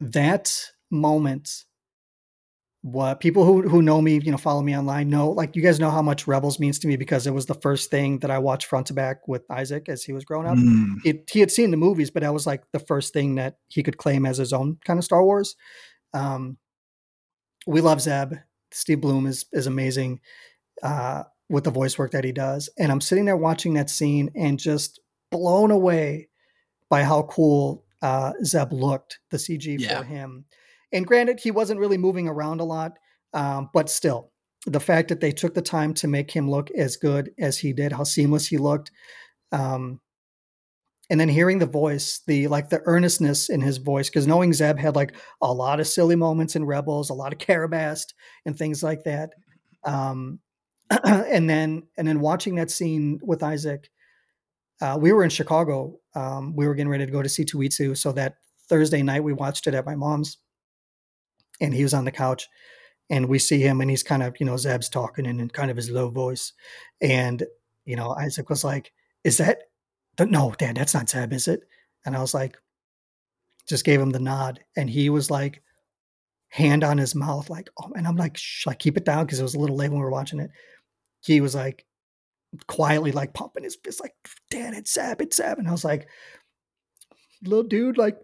that 0.00 0.54
moment 0.90 1.64
what 2.86 3.18
people 3.18 3.44
who 3.44 3.62
who 3.68 3.82
know 3.82 4.00
me, 4.00 4.20
you 4.22 4.30
know, 4.30 4.36
follow 4.36 4.62
me 4.62 4.76
online 4.76 5.10
know, 5.10 5.30
like 5.30 5.56
you 5.56 5.62
guys 5.62 5.80
know 5.80 5.90
how 5.90 6.02
much 6.02 6.28
Rebels 6.28 6.60
means 6.60 6.78
to 6.78 6.86
me 6.86 6.96
because 6.96 7.26
it 7.26 7.34
was 7.34 7.46
the 7.46 7.54
first 7.54 7.90
thing 7.90 8.20
that 8.20 8.30
I 8.30 8.38
watched 8.38 8.68
front 8.68 8.86
to 8.86 8.94
back 8.94 9.26
with 9.26 9.42
Isaac 9.50 9.88
as 9.88 10.04
he 10.04 10.12
was 10.12 10.24
growing 10.24 10.46
up. 10.46 10.56
Mm. 10.56 10.98
It, 11.04 11.28
he 11.28 11.40
had 11.40 11.50
seen 11.50 11.72
the 11.72 11.76
movies, 11.76 12.12
but 12.12 12.22
that 12.22 12.32
was 12.32 12.46
like 12.46 12.62
the 12.72 12.78
first 12.78 13.12
thing 13.12 13.34
that 13.34 13.56
he 13.66 13.82
could 13.82 13.96
claim 13.96 14.24
as 14.24 14.38
his 14.38 14.52
own 14.52 14.78
kind 14.84 15.00
of 15.00 15.04
Star 15.04 15.24
Wars. 15.24 15.56
Um, 16.14 16.58
we 17.66 17.80
love 17.80 18.00
Zeb. 18.00 18.34
Steve 18.70 19.00
Blum 19.00 19.26
is 19.26 19.46
is 19.52 19.66
amazing 19.66 20.20
uh, 20.84 21.24
with 21.48 21.64
the 21.64 21.72
voice 21.72 21.98
work 21.98 22.12
that 22.12 22.22
he 22.22 22.30
does, 22.30 22.68
and 22.78 22.92
I'm 22.92 23.00
sitting 23.00 23.24
there 23.24 23.36
watching 23.36 23.74
that 23.74 23.90
scene 23.90 24.30
and 24.36 24.60
just 24.60 25.00
blown 25.32 25.72
away 25.72 26.28
by 26.88 27.02
how 27.02 27.22
cool 27.22 27.84
uh, 28.06 28.32
Zeb 28.44 28.72
looked. 28.72 29.18
The 29.30 29.36
CG 29.36 29.80
yeah. 29.80 29.98
for 29.98 30.04
him 30.04 30.44
and 30.92 31.06
granted, 31.06 31.40
he 31.40 31.50
wasn't 31.50 31.80
really 31.80 31.98
moving 31.98 32.28
around 32.28 32.60
a 32.60 32.64
lot, 32.64 32.92
um, 33.32 33.70
but 33.72 33.90
still, 33.90 34.30
the 34.66 34.80
fact 34.80 35.08
that 35.08 35.20
they 35.20 35.32
took 35.32 35.54
the 35.54 35.62
time 35.62 35.94
to 35.94 36.08
make 36.08 36.30
him 36.30 36.50
look 36.50 36.70
as 36.70 36.96
good 36.96 37.30
as 37.38 37.58
he 37.58 37.72
did, 37.72 37.92
how 37.92 38.04
seamless 38.04 38.46
he 38.46 38.58
looked, 38.58 38.90
um, 39.52 40.00
and 41.08 41.20
then 41.20 41.28
hearing 41.28 41.58
the 41.58 41.66
voice, 41.66 42.22
the 42.26 42.48
like 42.48 42.68
the 42.68 42.82
earnestness 42.84 43.48
in 43.48 43.60
his 43.60 43.78
voice, 43.78 44.08
because 44.08 44.26
knowing 44.26 44.52
Zeb 44.52 44.78
had 44.78 44.96
like 44.96 45.14
a 45.40 45.52
lot 45.52 45.80
of 45.80 45.86
silly 45.86 46.16
moments 46.16 46.56
in 46.56 46.64
Rebels, 46.64 47.10
a 47.10 47.14
lot 47.14 47.32
of 47.32 47.38
Karabast 47.38 48.06
and 48.44 48.56
things 48.56 48.82
like 48.82 49.04
that. 49.04 49.30
Um, 49.84 50.40
and 51.04 51.48
then 51.50 51.82
and 51.96 52.08
then 52.08 52.20
watching 52.20 52.56
that 52.56 52.70
scene 52.70 53.20
with 53.22 53.42
Isaac, 53.42 53.88
uh, 54.80 54.96
we 55.00 55.12
were 55.12 55.24
in 55.24 55.30
Chicago. 55.30 55.98
Um, 56.14 56.54
we 56.54 56.66
were 56.66 56.74
getting 56.74 56.90
ready 56.90 57.06
to 57.06 57.12
go 57.12 57.22
to 57.22 57.28
see 57.28 57.44
Tuitsu, 57.44 57.96
so 57.96 58.12
that 58.12 58.36
Thursday 58.68 59.02
night 59.02 59.24
we 59.24 59.32
watched 59.32 59.66
it 59.66 59.74
at 59.74 59.86
my 59.86 59.94
mom's 59.94 60.38
and 61.60 61.74
he 61.74 61.82
was 61.82 61.94
on 61.94 62.04
the 62.04 62.10
couch 62.10 62.48
and 63.10 63.28
we 63.28 63.38
see 63.38 63.60
him 63.60 63.80
and 63.80 63.90
he's 63.90 64.02
kind 64.02 64.22
of 64.22 64.34
you 64.38 64.46
know 64.46 64.56
zeb's 64.56 64.88
talking 64.88 65.26
in, 65.26 65.40
in 65.40 65.48
kind 65.48 65.70
of 65.70 65.76
his 65.76 65.90
low 65.90 66.08
voice 66.08 66.52
and 67.00 67.44
you 67.84 67.96
know 67.96 68.14
isaac 68.18 68.50
was 68.50 68.64
like 68.64 68.92
is 69.24 69.38
that 69.38 69.62
no 70.20 70.54
dad 70.58 70.76
that's 70.76 70.94
not 70.94 71.08
zeb 71.08 71.32
is 71.32 71.48
it 71.48 71.60
and 72.04 72.16
i 72.16 72.20
was 72.20 72.34
like 72.34 72.56
just 73.68 73.84
gave 73.84 74.00
him 74.00 74.10
the 74.10 74.18
nod 74.18 74.60
and 74.76 74.90
he 74.90 75.10
was 75.10 75.30
like 75.30 75.62
hand 76.48 76.84
on 76.84 76.98
his 76.98 77.14
mouth 77.14 77.50
like 77.50 77.68
oh 77.82 77.90
and 77.96 78.06
i'm 78.06 78.16
like 78.16 78.36
Shh, 78.36 78.66
like 78.66 78.78
keep 78.78 78.96
it 78.96 79.04
down 79.04 79.24
because 79.24 79.40
it 79.40 79.44
was 79.44 79.54
a 79.54 79.58
little 79.58 79.76
late 79.76 79.90
when 79.90 79.98
we 79.98 80.04
were 80.04 80.10
watching 80.10 80.40
it 80.40 80.50
he 81.20 81.40
was 81.40 81.54
like 81.54 81.84
quietly 82.68 83.12
like 83.12 83.34
pumping 83.34 83.64
his 83.64 83.76
fist 83.84 84.00
like 84.00 84.14
dad 84.50 84.72
it's 84.72 84.92
zeb 84.92 85.20
it's 85.20 85.36
zeb 85.36 85.58
and 85.58 85.68
i 85.68 85.72
was 85.72 85.84
like 85.84 86.08
little 87.42 87.64
dude 87.64 87.98
like 87.98 88.16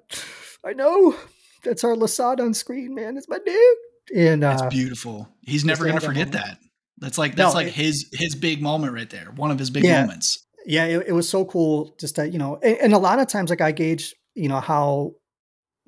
i 0.64 0.72
know 0.72 1.14
that's 1.62 1.84
our 1.84 1.94
Lasat 1.94 2.40
on 2.40 2.54
screen, 2.54 2.94
man. 2.94 3.16
It's 3.16 3.28
my 3.28 3.38
dude. 3.44 3.76
And 4.16 4.44
uh, 4.44 4.58
it's 4.58 4.74
beautiful. 4.74 5.28
He's 5.42 5.64
never 5.64 5.86
gonna 5.86 6.00
forget 6.00 6.32
that. 6.32 6.58
That's 6.98 7.18
like 7.18 7.36
that's 7.36 7.54
no, 7.54 7.60
like 7.60 7.68
it, 7.68 7.74
his 7.74 8.08
his 8.12 8.34
big 8.34 8.62
moment 8.62 8.92
right 8.92 9.08
there. 9.08 9.30
One 9.34 9.50
of 9.50 9.58
his 9.58 9.70
big 9.70 9.84
yeah, 9.84 10.02
moments. 10.02 10.46
Yeah, 10.66 10.84
it, 10.84 11.08
it, 11.08 11.12
was 11.12 11.28
so 11.28 11.44
cool. 11.44 11.94
Just 11.98 12.16
to, 12.16 12.28
you 12.28 12.38
know, 12.38 12.58
and, 12.62 12.78
and, 12.78 12.92
a 12.92 12.98
lot 12.98 13.18
of 13.18 13.26
times, 13.26 13.50
like 13.50 13.60
I 13.60 13.72
gauge, 13.72 14.14
you 14.34 14.48
know, 14.48 14.60
how 14.60 15.12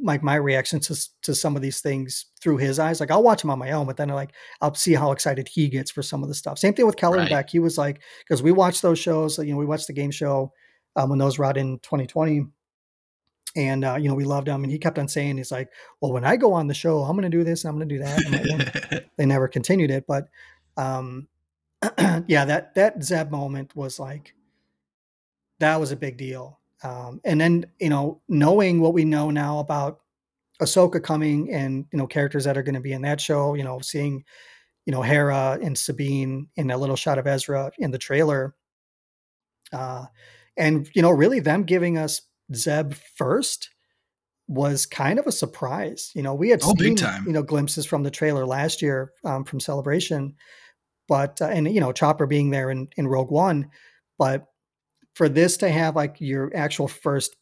like 0.05 0.23
my 0.23 0.37
reaction 0.37 0.81
to 0.81 1.09
to 1.23 1.35
some 1.35 1.57
of 1.57 1.63
these 1.63 1.81
things 1.81 2.27
through 2.41 2.59
his 2.59 2.79
eyes. 2.79 3.01
Like 3.01 3.11
I'll 3.11 3.23
watch 3.23 3.43
him 3.43 3.51
on 3.51 3.59
my 3.59 3.73
own, 3.73 3.87
but 3.87 3.97
then 3.97 4.11
I 4.11 4.15
like 4.15 4.33
I'll 4.61 4.75
see 4.75 4.95
how 4.95 5.13
excited 5.13 5.49
he 5.49 5.69
gets 5.69 5.91
for 5.91 6.03
some 6.03 6.23
of 6.23 6.29
the 6.29 6.35
stuff. 6.35 6.59
Same 6.59 6.75
thing 6.75 6.87
with 6.87 6.97
Kelly 6.97 7.19
right. 7.19 7.31
Beck. 7.31 7.51
He 7.51 7.59
was 7.59 7.77
like 7.77 8.01
because 8.21 8.43
we 8.43 8.53
watched 8.53 8.83
those 8.83 8.99
shows. 8.99 9.39
You 9.39 9.53
know, 9.53 9.57
we 9.59 9.67
watched 9.67 9.87
the 9.87 9.93
game 9.93 10.11
show 10.11 10.53
um, 10.97 11.11
when 11.11 11.19
those 11.19 11.39
were 11.39 11.45
out 11.45 11.57
in 11.57 11.79
2020 11.81 12.47
and 13.57 13.85
uh, 13.85 13.95
you 13.95 14.09
know 14.09 14.15
we 14.15 14.25
loved 14.25 14.49
him 14.49 14.65
and 14.65 14.73
he 14.73 14.79
kept 14.79 14.99
on 14.99 15.07
saying 15.07 15.37
he's 15.37 15.53
like 15.53 15.69
well 16.01 16.13
when 16.13 16.25
i 16.25 16.37
go 16.37 16.53
on 16.53 16.67
the 16.67 16.75
show 16.75 17.03
i'm 17.03 17.15
going 17.15 17.31
to 17.31 17.37
do 17.37 17.45
this 17.45 17.63
and 17.63 17.69
i'm 17.71 17.77
going 17.77 17.89
to 17.89 17.95
do 17.95 18.03
that 18.03 19.05
they 19.17 19.25
never 19.25 19.47
continued 19.47 19.93
it 19.93 20.05
but 20.09 20.27
um 20.77 21.29
yeah, 22.27 22.45
that 22.45 22.75
that 22.75 23.03
Zeb 23.03 23.31
moment 23.31 23.75
was 23.77 23.99
like 23.99 24.35
that 25.61 25.79
was 25.81 25.93
a 25.93 25.97
big 25.97 26.17
deal. 26.17 26.61
Um, 26.85 27.21
and 27.25 27.41
then 27.41 27.67
you 27.81 27.91
know, 27.91 28.23
knowing 28.29 28.81
what 28.81 28.95
we 28.95 29.05
know 29.07 29.31
now 29.31 29.59
about 29.61 30.01
Ahsoka 30.63 31.03
coming 31.03 31.53
and 31.53 31.87
you 31.93 31.99
know 31.99 32.07
characters 32.07 32.45
that 32.45 32.59
are 32.59 32.63
going 32.63 32.77
to 32.77 32.81
be 32.81 32.93
in 32.93 33.03
that 33.03 33.21
show, 33.21 33.55
you 33.55 33.65
know, 33.65 33.81
seeing 33.81 34.25
you 34.87 34.93
know 34.93 35.03
Hera 35.03 35.59
and 35.63 35.79
Sabine 35.79 36.49
in 36.57 36.71
a 36.71 36.79
little 36.79 36.97
shot 36.97 37.19
of 37.19 37.27
Ezra 37.27 37.73
in 37.79 37.91
the 37.93 37.99
trailer, 37.99 38.55
uh, 39.73 40.07
and 40.57 40.89
you 40.95 41.03
know, 41.03 41.11
really 41.11 41.41
them 41.41 41.65
giving 41.65 41.99
us 41.99 42.23
Zeb 42.55 42.95
first 43.17 43.71
was 44.49 44.87
kind 44.87 45.19
of 45.19 45.27
a 45.27 45.33
surprise. 45.33 46.13
You 46.15 46.23
know, 46.23 46.35
we 46.35 46.51
had 46.51 46.63
Oh, 46.63 46.75
seen 46.77 46.77
big 46.77 46.99
time. 46.99 47.25
you 47.27 47.33
know 47.33 47.43
glimpses 47.43 47.87
from 47.87 48.03
the 48.03 48.11
trailer 48.11 48.47
last 48.47 48.83
year 48.83 49.13
um, 49.25 49.45
from 49.45 49.61
Celebration, 49.61 50.35
but 51.09 51.41
uh, 51.43 51.47
and 51.47 51.73
you 51.73 51.81
know 51.81 51.93
Chopper 51.93 52.27
being 52.27 52.51
there 52.51 52.71
in 52.71 52.89
in 52.97 53.09
Rogue 53.09 53.31
One, 53.31 53.71
but 54.19 54.47
for 55.15 55.29
this 55.29 55.57
to 55.59 55.71
have 55.71 55.97
like 55.97 56.17
your 56.21 56.51
actual 56.55 56.89
first 56.89 57.37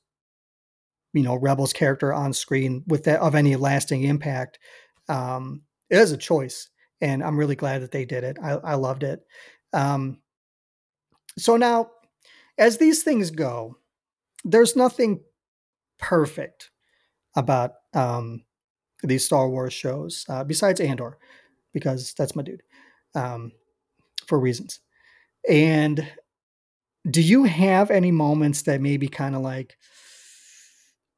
you 1.13 1.23
know 1.23 1.37
Rebels 1.37 1.73
character 1.73 2.13
on 2.13 2.33
screen 2.33 2.85
with 2.87 3.05
that 3.05 3.21
of 3.21 3.35
any 3.35 3.57
lasting 3.57 4.03
impact, 4.05 4.59
um, 5.09 5.63
it 5.91 5.99
is 5.99 6.13
a 6.13 6.17
choice, 6.17 6.69
and 7.01 7.23
I'm 7.23 7.39
really 7.39 7.57
glad 7.57 7.83
that 7.83 7.91
they 7.91 8.05
did 8.05 8.25
it. 8.25 8.39
I, 8.43 8.53
I 8.53 8.75
loved 8.75 9.03
it. 9.03 9.21
Um, 9.73 10.19
so 11.39 11.57
now, 11.57 11.91
as 12.59 12.79
these 12.79 13.03
things 13.03 13.31
go, 13.31 13.77
there's 14.45 14.77
nothing 14.77 15.21
perfect 15.99 16.71
about 17.37 17.73
um, 17.95 18.45
these 19.03 19.25
Star 19.25 19.49
Wars 19.49 19.73
shows 19.73 20.25
uh, 20.29 20.45
besides 20.45 20.81
Andor, 20.81 21.19
because 21.73 22.15
that's 22.15 22.37
my 22.37 22.43
dude 22.43 22.63
um, 23.15 23.53
for 24.27 24.39
reasons. 24.39 24.81
And 25.49 26.07
do 27.11 27.21
you 27.21 27.45
have 27.45 27.91
any 27.91 28.11
moments 28.11 28.63
that 28.63 28.81
maybe 28.81 29.09
kind 29.09 29.35
of 29.35 29.43
like 29.43 29.77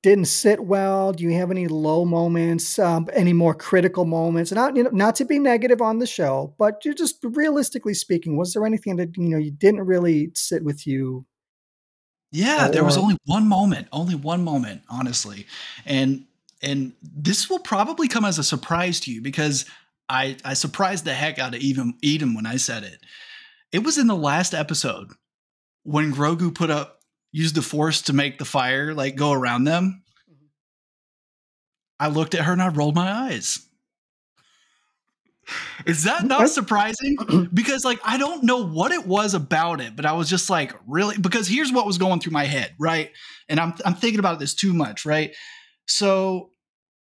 didn't 0.03 0.26
sit 0.26 0.61
well? 0.61 1.12
Do 1.12 1.24
you 1.24 1.32
have 1.32 1.51
any 1.51 1.66
low 1.66 2.05
moments? 2.05 2.78
Um, 2.78 3.09
any 3.14 3.32
more 3.32 3.55
critical 3.55 4.05
moments? 4.05 4.53
Not 4.53 4.76
you 4.76 4.85
know, 4.85 4.91
not 4.93 5.16
to 5.16 5.24
be 5.24 5.39
negative 5.39 5.80
on 5.80 5.99
the 5.99 6.07
show, 6.07 6.55
but 6.59 6.85
you 6.85 6.95
just 6.95 7.18
realistically 7.22 7.95
speaking, 7.95 8.37
was 8.37 8.53
there 8.53 8.66
anything 8.66 8.97
that 8.97 9.16
you 9.16 9.30
know 9.30 9.39
you 9.39 9.51
didn't 9.51 9.87
really 9.87 10.30
sit 10.35 10.62
with 10.62 10.87
you? 10.87 11.26
Yeah, 12.32 12.68
there 12.68 12.85
was 12.85 12.97
only 12.97 13.16
one 13.26 13.49
moment, 13.49 13.87
only 13.93 14.16
one 14.16 14.43
moment, 14.43 14.82
honestly. 14.89 15.47
And 15.87 16.26
and 16.62 16.93
this 17.01 17.49
will 17.49 17.61
probably 17.61 18.09
come 18.09 18.24
as 18.24 18.39
a 18.39 18.45
surprise 18.45 19.01
to 19.01 19.12
you 19.12 19.22
because 19.22 19.64
I 20.09 20.37
I 20.45 20.55
surprised 20.55 21.05
the 21.05 21.14
heck 21.14 21.39
out 21.39 21.55
of 21.55 21.61
even 21.61 21.95
Eden 22.03 22.35
when 22.35 22.47
I 22.47 22.57
said 22.57 22.82
it. 22.82 22.99
It 23.72 23.85
was 23.85 23.99
in 23.99 24.07
the 24.07 24.16
last 24.16 24.53
episode 24.53 25.12
when 25.85 26.12
Grogu 26.12 26.55
put 26.55 26.70
up 26.70 27.01
used 27.32 27.55
the 27.55 27.62
force 27.62 28.03
to 28.03 28.12
make 28.12 28.39
the 28.39 28.45
fire 28.45 28.95
like 28.95 29.16
go 29.16 29.32
around 29.32 29.64
them. 29.64 30.03
I 31.99 32.09
looked 32.09 32.35
at 32.35 32.45
her 32.45 32.53
and 32.53 32.62
I 32.62 32.68
rolled 32.68 32.95
my 32.95 33.11
eyes. 33.11 33.61
Is 35.87 36.05
that 36.05 36.24
not 36.24 36.49
surprising? 36.49 37.49
because 37.55 37.85
like 37.85 38.01
I 38.05 38.18
don't 38.18 38.45
know 38.45 38.64
what 38.64 38.93
it 38.93 39.07
was 39.07 39.35
about 39.35 39.80
it, 39.80 39.95
but 39.95 40.07
I 40.07 40.12
was 40.12 40.28
just 40.28 40.49
like, 40.49 40.72
really 40.87 41.18
because 41.18 41.49
here's 41.49 41.72
what 41.72 41.87
was 41.87 41.99
going 41.99 42.20
through 42.20 42.32
my 42.32 42.45
head, 42.45 42.74
right? 42.78 43.11
And 43.49 43.61
I'm 43.61 43.74
I'm 43.85 43.95
thinking 43.95 44.20
about 44.20 44.39
this 44.39 44.55
too 44.55 44.72
much, 44.72 45.05
right? 45.05 45.35
So 45.87 46.51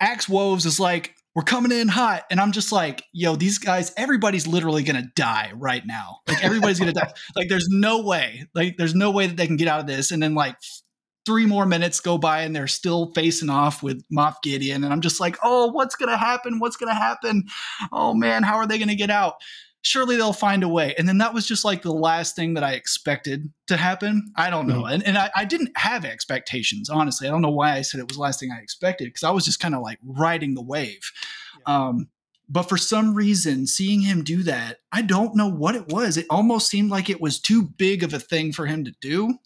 Axe 0.00 0.28
Woves 0.28 0.66
is 0.66 0.78
like, 0.78 1.14
we're 1.38 1.44
coming 1.44 1.70
in 1.70 1.86
hot, 1.86 2.24
and 2.32 2.40
I'm 2.40 2.50
just 2.50 2.72
like, 2.72 3.04
yo, 3.12 3.36
these 3.36 3.58
guys, 3.58 3.92
everybody's 3.96 4.48
literally 4.48 4.82
gonna 4.82 5.06
die 5.14 5.52
right 5.54 5.86
now. 5.86 6.18
Like 6.26 6.42
everybody's 6.42 6.80
gonna 6.80 6.92
die. 6.92 7.12
Like 7.36 7.48
there's 7.48 7.68
no 7.68 8.02
way, 8.02 8.46
like 8.56 8.76
there's 8.76 8.96
no 8.96 9.12
way 9.12 9.28
that 9.28 9.36
they 9.36 9.46
can 9.46 9.56
get 9.56 9.68
out 9.68 9.78
of 9.78 9.86
this. 9.86 10.10
And 10.10 10.20
then 10.20 10.34
like 10.34 10.56
three 11.24 11.46
more 11.46 11.64
minutes 11.64 12.00
go 12.00 12.18
by 12.18 12.42
and 12.42 12.56
they're 12.56 12.66
still 12.66 13.12
facing 13.14 13.50
off 13.50 13.84
with 13.84 14.02
Moff 14.12 14.42
Gideon. 14.42 14.82
And 14.82 14.92
I'm 14.92 15.00
just 15.00 15.20
like, 15.20 15.36
oh, 15.44 15.68
what's 15.68 15.94
gonna 15.94 16.16
happen? 16.16 16.58
What's 16.58 16.76
gonna 16.76 16.92
happen? 16.92 17.44
Oh 17.92 18.14
man, 18.14 18.42
how 18.42 18.56
are 18.56 18.66
they 18.66 18.80
gonna 18.80 18.96
get 18.96 19.10
out? 19.10 19.34
Surely 19.82 20.16
they'll 20.16 20.32
find 20.32 20.62
a 20.62 20.68
way. 20.68 20.94
And 20.98 21.08
then 21.08 21.18
that 21.18 21.32
was 21.32 21.46
just 21.46 21.64
like 21.64 21.82
the 21.82 21.92
last 21.92 22.34
thing 22.34 22.54
that 22.54 22.64
I 22.64 22.72
expected 22.72 23.52
to 23.68 23.76
happen. 23.76 24.32
I 24.36 24.50
don't 24.50 24.66
know. 24.66 24.86
And, 24.86 25.02
and 25.04 25.16
I, 25.16 25.30
I 25.36 25.44
didn't 25.44 25.70
have 25.76 26.04
expectations, 26.04 26.90
honestly. 26.90 27.28
I 27.28 27.30
don't 27.30 27.42
know 27.42 27.50
why 27.50 27.74
I 27.74 27.82
said 27.82 28.00
it 28.00 28.08
was 28.08 28.16
the 28.16 28.22
last 28.22 28.40
thing 28.40 28.50
I 28.50 28.60
expected 28.60 29.06
because 29.06 29.22
I 29.22 29.30
was 29.30 29.44
just 29.44 29.60
kind 29.60 29.74
of 29.74 29.82
like 29.82 29.98
riding 30.04 30.54
the 30.54 30.62
wave. 30.62 31.12
Um, 31.64 32.08
but 32.48 32.64
for 32.64 32.78
some 32.78 33.14
reason, 33.14 33.66
seeing 33.66 34.00
him 34.00 34.24
do 34.24 34.42
that, 34.44 34.78
I 34.90 35.02
don't 35.02 35.36
know 35.36 35.48
what 35.48 35.74
it 35.74 35.88
was. 35.88 36.16
It 36.16 36.26
almost 36.30 36.68
seemed 36.68 36.90
like 36.90 37.10
it 37.10 37.20
was 37.20 37.38
too 37.38 37.62
big 37.62 38.02
of 38.02 38.14
a 38.14 38.18
thing 38.18 38.52
for 38.52 38.66
him 38.66 38.84
to 38.84 38.94
do. 39.00 39.38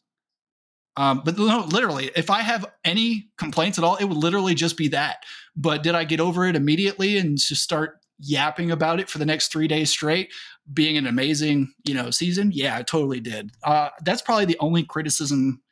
Um, 0.97 1.23
but 1.25 1.39
no, 1.39 1.65
literally, 1.69 2.11
if 2.15 2.31
I 2.31 2.43
have 2.43 2.67
any 2.85 3.31
complaints 3.39 3.79
at 3.79 3.85
all, 3.85 3.97
it 3.97 4.05
would 4.05 4.17
literally 4.17 4.55
just 4.55 4.77
be 4.77 4.89
that. 4.89 5.25
But 5.57 5.83
did 5.83 5.95
I 5.95 6.05
get 6.05 6.21
over 6.21 6.47
it 6.47 6.55
immediately 6.55 7.19
and 7.19 7.39
just 7.39 7.63
start 7.63 7.99
yapping 8.19 8.71
about 8.71 9.01
it 9.01 9.09
for 9.09 9.19
the 9.19 9.27
next 9.27 9.53
three 9.53 9.69
days 9.69 9.91
straight, 9.91 10.33
being 10.73 10.97
an 10.97 11.07
amazing, 11.07 11.73
you 11.85 11.95
know, 11.95 12.11
season? 12.11 12.51
Yeah, 12.53 12.77
I 12.77 12.83
totally 12.83 13.21
did. 13.21 13.51
Uh, 13.65 13.91
that's 14.05 14.23
probably 14.23 14.45
the 14.45 14.59
only 14.61 14.85
criticism 14.85 15.63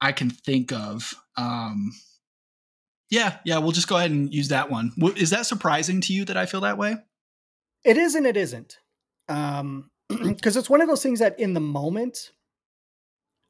I 0.00 0.12
can 0.12 0.30
think 0.30 0.72
of. 0.72 1.14
Um, 1.36 1.92
yeah, 3.10 3.38
yeah, 3.44 3.58
we'll 3.58 3.72
just 3.72 3.88
go 3.88 3.96
ahead 3.96 4.10
and 4.10 4.32
use 4.32 4.48
that 4.48 4.70
one. 4.70 4.92
Is 5.16 5.30
that 5.30 5.46
surprising 5.46 6.00
to 6.02 6.12
you 6.12 6.24
that 6.24 6.36
I 6.36 6.46
feel 6.46 6.62
that 6.62 6.78
way? 6.78 6.96
It 7.84 7.96
is 7.96 8.14
and 8.14 8.26
it 8.26 8.36
isn't. 8.36 8.78
Um, 9.28 9.90
because 10.08 10.56
it's 10.56 10.70
one 10.70 10.80
of 10.80 10.88
those 10.88 11.02
things 11.02 11.20
that 11.20 11.38
in 11.38 11.54
the 11.54 11.60
moment, 11.60 12.32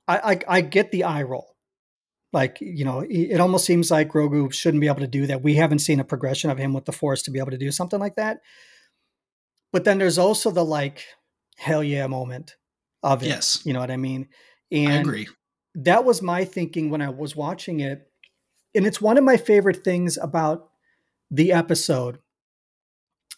I, 0.07 0.18
I 0.32 0.57
I 0.57 0.61
get 0.61 0.93
the 0.93 1.05
eye 1.05 1.22
roll. 1.22 1.55
Like 2.32 2.58
you 2.60 2.84
know, 2.84 3.04
it 3.08 3.40
almost 3.40 3.64
seems 3.64 3.90
like 3.90 4.08
Grogu 4.10 4.52
shouldn't 4.52 4.80
be 4.80 4.88
able 4.88 5.00
to 5.00 5.06
do 5.06 5.26
that. 5.26 5.42
We 5.42 5.54
haven't 5.54 5.78
seen 5.78 6.00
a 6.00 6.04
progression 6.04 6.50
of 6.50 6.58
him 6.58 6.72
with 6.72 6.84
the 6.84 6.92
Force 6.92 7.22
to 7.22 7.30
be 7.30 7.38
able 7.38 7.52
to 7.52 7.58
do 7.58 7.70
something 7.70 8.00
like 8.00 8.16
that. 8.16 8.40
But 9.72 9.84
then 9.84 9.98
there's 9.98 10.18
also 10.18 10.50
the 10.50 10.64
like, 10.64 11.04
hell 11.56 11.82
yeah 11.82 12.06
moment 12.06 12.56
of 13.02 13.22
it. 13.22 13.26
Yes. 13.26 13.60
you 13.64 13.72
know 13.72 13.80
what 13.80 13.90
I 13.90 13.96
mean. 13.96 14.28
And 14.70 14.92
I 14.92 14.96
agree. 14.96 15.28
that 15.76 16.04
was 16.04 16.22
my 16.22 16.44
thinking 16.44 16.90
when 16.90 17.02
I 17.02 17.08
was 17.10 17.36
watching 17.36 17.80
it. 17.80 18.10
And 18.74 18.86
it's 18.86 19.00
one 19.00 19.16
of 19.16 19.24
my 19.24 19.36
favorite 19.36 19.84
things 19.84 20.18
about 20.18 20.68
the 21.30 21.52
episode. 21.52 22.18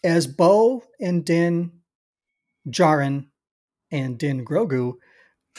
As 0.03 0.27
Bo 0.27 0.83
and 0.99 1.25
Din 1.25 1.71
Djarin 2.67 3.27
and 3.91 4.17
Din 4.17 4.45
Grogu 4.45 4.93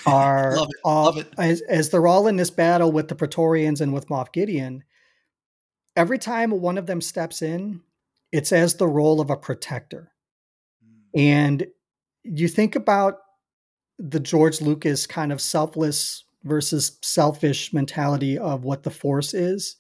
are 0.07 0.57
Love 0.57 0.69
it, 0.71 0.77
all 0.85 1.05
love 1.07 1.19
it. 1.19 1.29
as 1.39 1.61
as 1.63 1.91
they're 1.91 2.07
all 2.07 2.27
in 2.27 2.37
this 2.37 2.51
battle 2.51 2.91
with 2.91 3.09
the 3.09 3.15
Praetorians 3.15 3.81
and 3.81 3.93
with 3.93 4.09
Moff 4.09 4.33
Gideon, 4.33 4.85
every 5.97 6.19
time 6.19 6.51
one 6.51 6.79
of 6.79 6.87
them 6.87 7.01
steps 7.01 7.43
in, 7.43 7.81
it's 8.33 8.53
as 8.53 8.75
the 8.75 8.89
role 8.89 9.21
of 9.21 9.31
a 9.31 9.37
protector. 9.37 10.13
Mm. 10.85 11.21
And 11.21 11.67
you 12.23 12.49
think 12.49 12.77
about 12.77 13.19
the 13.99 14.21
George 14.21 14.61
Lucas 14.61 15.07
kind 15.07 15.33
of 15.33 15.41
selfless 15.41 16.25
versus 16.45 16.99
selfish 17.03 17.73
mentality 17.73 18.39
of 18.39 18.65
what 18.65 18.83
the 18.83 18.91
Force 18.91 19.35
is. 19.35 19.77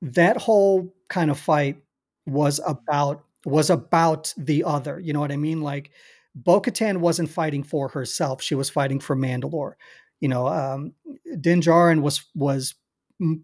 That 0.00 0.36
whole 0.36 0.94
kind 1.08 1.30
of 1.30 1.38
fight 1.38 1.78
was 2.26 2.60
about 2.66 3.24
was 3.44 3.68
about 3.70 4.32
the 4.36 4.64
other. 4.64 4.98
You 4.98 5.12
know 5.12 5.20
what 5.20 5.32
I 5.32 5.36
mean? 5.36 5.60
Like 5.60 5.90
Bo-Katan 6.34 6.98
wasn't 6.98 7.30
fighting 7.30 7.62
for 7.62 7.88
herself; 7.88 8.42
she 8.42 8.54
was 8.54 8.70
fighting 8.70 9.00
for 9.00 9.16
Mandalore. 9.16 9.74
You 10.20 10.28
know, 10.28 10.48
um, 10.48 10.94
Din 11.40 11.60
Djarin 11.60 12.02
was 12.02 12.24
was 12.34 12.74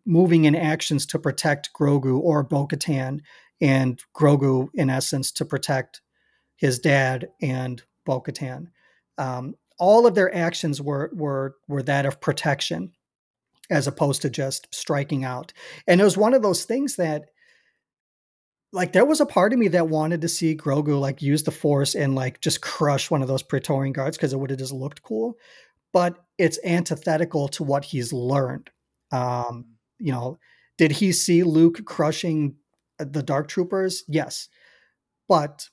moving 0.04 0.44
in 0.44 0.56
actions 0.56 1.06
to 1.06 1.18
protect 1.18 1.70
Grogu 1.78 2.18
or 2.18 2.42
Bo-Katan, 2.42 3.20
and 3.60 4.02
Grogu, 4.14 4.68
in 4.74 4.90
essence, 4.90 5.30
to 5.32 5.44
protect 5.44 6.00
his 6.56 6.78
dad 6.78 7.28
and 7.40 7.82
Bo-Katan. 8.04 8.66
Um, 9.18 9.54
all 9.78 10.06
of 10.06 10.14
their 10.14 10.34
actions 10.34 10.80
were 10.80 11.10
were 11.14 11.56
were 11.68 11.82
that 11.82 12.06
of 12.06 12.20
protection, 12.20 12.92
as 13.70 13.86
opposed 13.86 14.22
to 14.22 14.30
just 14.30 14.66
striking 14.74 15.24
out. 15.24 15.52
And 15.86 16.00
it 16.00 16.04
was 16.04 16.16
one 16.16 16.34
of 16.34 16.42
those 16.42 16.64
things 16.64 16.96
that, 16.96 17.30
like, 18.72 18.92
there 18.92 19.04
was 19.04 19.20
a 19.20 19.26
part 19.26 19.52
of 19.52 19.58
me 19.58 19.68
that 19.68 19.88
wanted 19.88 20.20
to 20.20 20.28
see 20.28 20.56
Grogu 20.56 20.98
like 20.98 21.22
use 21.22 21.42
the 21.42 21.50
Force 21.50 21.94
and 21.94 22.14
like 22.14 22.40
just 22.40 22.60
crush 22.60 23.10
one 23.10 23.22
of 23.22 23.28
those 23.28 23.42
Praetorian 23.42 23.92
guards 23.92 24.16
because 24.16 24.32
it 24.32 24.38
would 24.38 24.50
have 24.50 24.58
just 24.58 24.72
looked 24.72 25.02
cool. 25.02 25.36
But 25.92 26.16
it's 26.38 26.58
antithetical 26.64 27.48
to 27.48 27.64
what 27.64 27.84
he's 27.84 28.12
learned. 28.12 28.70
Um, 29.10 29.66
you 29.98 30.12
know, 30.12 30.38
did 30.78 30.92
he 30.92 31.12
see 31.12 31.42
Luke 31.42 31.84
crushing 31.84 32.56
uh, 32.98 33.06
the 33.10 33.22
Dark 33.22 33.48
Troopers? 33.48 34.04
Yes, 34.08 34.48
but 35.28 35.68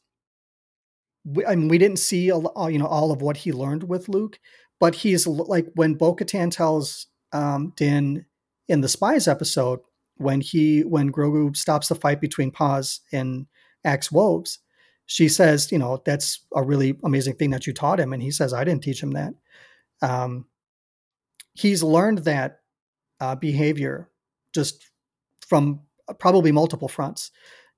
we, 1.23 1.45
I 1.45 1.55
mean, 1.55 1.67
we 1.67 1.77
didn't 1.77 1.99
see 1.99 2.29
a, 2.29 2.37
you 2.37 2.79
know 2.79 2.87
all 2.87 3.11
of 3.11 3.21
what 3.21 3.37
he 3.37 3.51
learned 3.51 3.83
with 3.83 4.09
Luke, 4.09 4.39
but 4.79 4.95
he's 4.95 5.27
like 5.27 5.67
when 5.75 5.93
Bo-Katan 5.93 6.51
tells 6.51 7.07
um, 7.31 7.73
Din 7.75 8.25
in 8.67 8.81
the 8.81 8.89
spies 8.89 9.27
episode 9.27 9.79
when 10.17 10.41
he 10.41 10.81
when 10.81 11.11
Grogu 11.11 11.55
stops 11.55 11.87
the 11.87 11.95
fight 11.95 12.21
between 12.21 12.51
Paz 12.51 13.01
and 13.11 13.47
Axe 13.83 14.11
Woves, 14.11 14.59
she 15.05 15.29
says, 15.29 15.71
you 15.71 15.79
know, 15.79 16.01
that's 16.05 16.45
a 16.53 16.63
really 16.63 16.97
amazing 17.03 17.35
thing 17.35 17.51
that 17.51 17.65
you 17.65 17.73
taught 17.73 17.99
him. 17.99 18.13
And 18.13 18.21
he 18.21 18.31
says, 18.31 18.53
I 18.53 18.63
didn't 18.63 18.83
teach 18.83 19.01
him 19.01 19.11
that. 19.11 19.33
Um, 20.01 20.45
he's 21.53 21.81
learned 21.81 22.19
that 22.19 22.59
uh, 23.19 23.35
behavior 23.35 24.09
just 24.53 24.91
from 25.47 25.81
probably 26.19 26.51
multiple 26.51 26.87
fronts. 26.87 27.31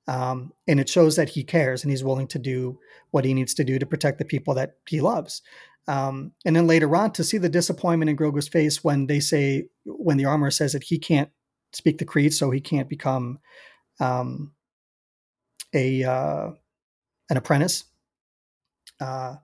Um, 0.08 0.54
and 0.68 0.80
it 0.80 0.90
shows 0.90 1.16
that 1.18 1.30
he 1.30 1.44
cares 1.44 1.84
and 1.84 1.92
he's 1.92 2.04
willing 2.04 2.28
to 2.30 2.40
do 2.40 2.80
what 3.12 3.26
he 3.26 3.34
needs 3.34 3.54
to 3.56 3.64
do 3.64 3.78
to 3.78 3.86
protect 3.86 4.18
the 4.18 4.26
people 4.26 4.56
that 4.56 4.78
he 4.88 5.02
loves. 5.02 5.44
Um, 5.88 6.32
and 6.46 6.56
then 6.56 6.68
later 6.68 6.96
on, 6.96 7.12
to 7.14 7.24
see 7.24 7.38
the 7.38 7.50
disappointment 7.50 8.10
in 8.10 8.18
Grogu's 8.18 8.48
face 8.48 8.84
when 8.84 9.08
they 9.08 9.20
say, 9.20 9.70
when 9.86 10.18
the 10.18 10.26
armor 10.26 10.52
says 10.52 10.74
that 10.74 10.84
he 10.84 10.98
can't 10.98 11.30
speak 11.74 11.98
the 11.98 12.06
creed, 12.06 12.34
so 12.34 12.52
he 12.52 12.62
can't 12.62 12.90
become 12.90 13.40
um, 14.00 14.54
a 15.74 16.04
uh, 16.04 16.50
an 17.30 17.38
apprentice. 17.38 17.86
Uh, 19.00 19.36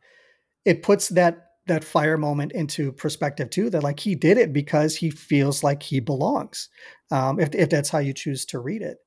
it 0.66 0.84
puts 0.84 1.10
that 1.10 1.46
that 1.68 1.84
fire 1.84 2.18
moment 2.18 2.52
into 2.52 2.92
perspective 2.92 3.50
too. 3.50 3.70
That 3.70 3.84
like 3.84 4.00
he 4.00 4.16
did 4.16 4.38
it 4.38 4.54
because 4.54 4.96
he 4.96 5.10
feels 5.10 5.64
like 5.64 5.84
he 5.84 6.00
belongs. 6.00 6.70
Um, 7.12 7.40
if 7.40 7.54
if 7.54 7.70
that's 7.70 7.90
how 7.90 8.00
you 8.00 8.14
choose 8.14 8.46
to 8.48 8.60
read 8.60 8.82
it. 8.82 8.98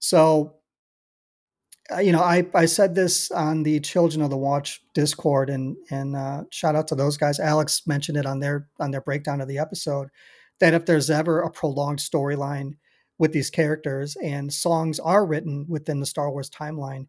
So, 0.00 0.54
uh, 1.92 2.00
you 2.00 2.12
know, 2.12 2.22
I 2.22 2.46
I 2.54 2.66
said 2.66 2.94
this 2.94 3.30
on 3.30 3.62
the 3.62 3.80
Children 3.80 4.22
of 4.22 4.30
the 4.30 4.36
Watch 4.36 4.80
Discord, 4.94 5.50
and 5.50 5.76
and 5.90 6.16
uh, 6.16 6.44
shout 6.50 6.76
out 6.76 6.88
to 6.88 6.94
those 6.94 7.16
guys. 7.16 7.40
Alex 7.40 7.82
mentioned 7.86 8.18
it 8.18 8.26
on 8.26 8.40
their 8.40 8.68
on 8.80 8.90
their 8.90 9.00
breakdown 9.00 9.40
of 9.40 9.48
the 9.48 9.58
episode. 9.58 10.08
That 10.60 10.74
if 10.74 10.86
there's 10.86 11.10
ever 11.10 11.40
a 11.40 11.50
prolonged 11.50 12.00
storyline 12.00 12.74
with 13.18 13.32
these 13.32 13.50
characters 13.50 14.16
and 14.22 14.52
songs 14.52 14.98
are 14.98 15.26
written 15.26 15.66
within 15.68 16.00
the 16.00 16.06
Star 16.06 16.30
Wars 16.30 16.50
timeline, 16.50 17.06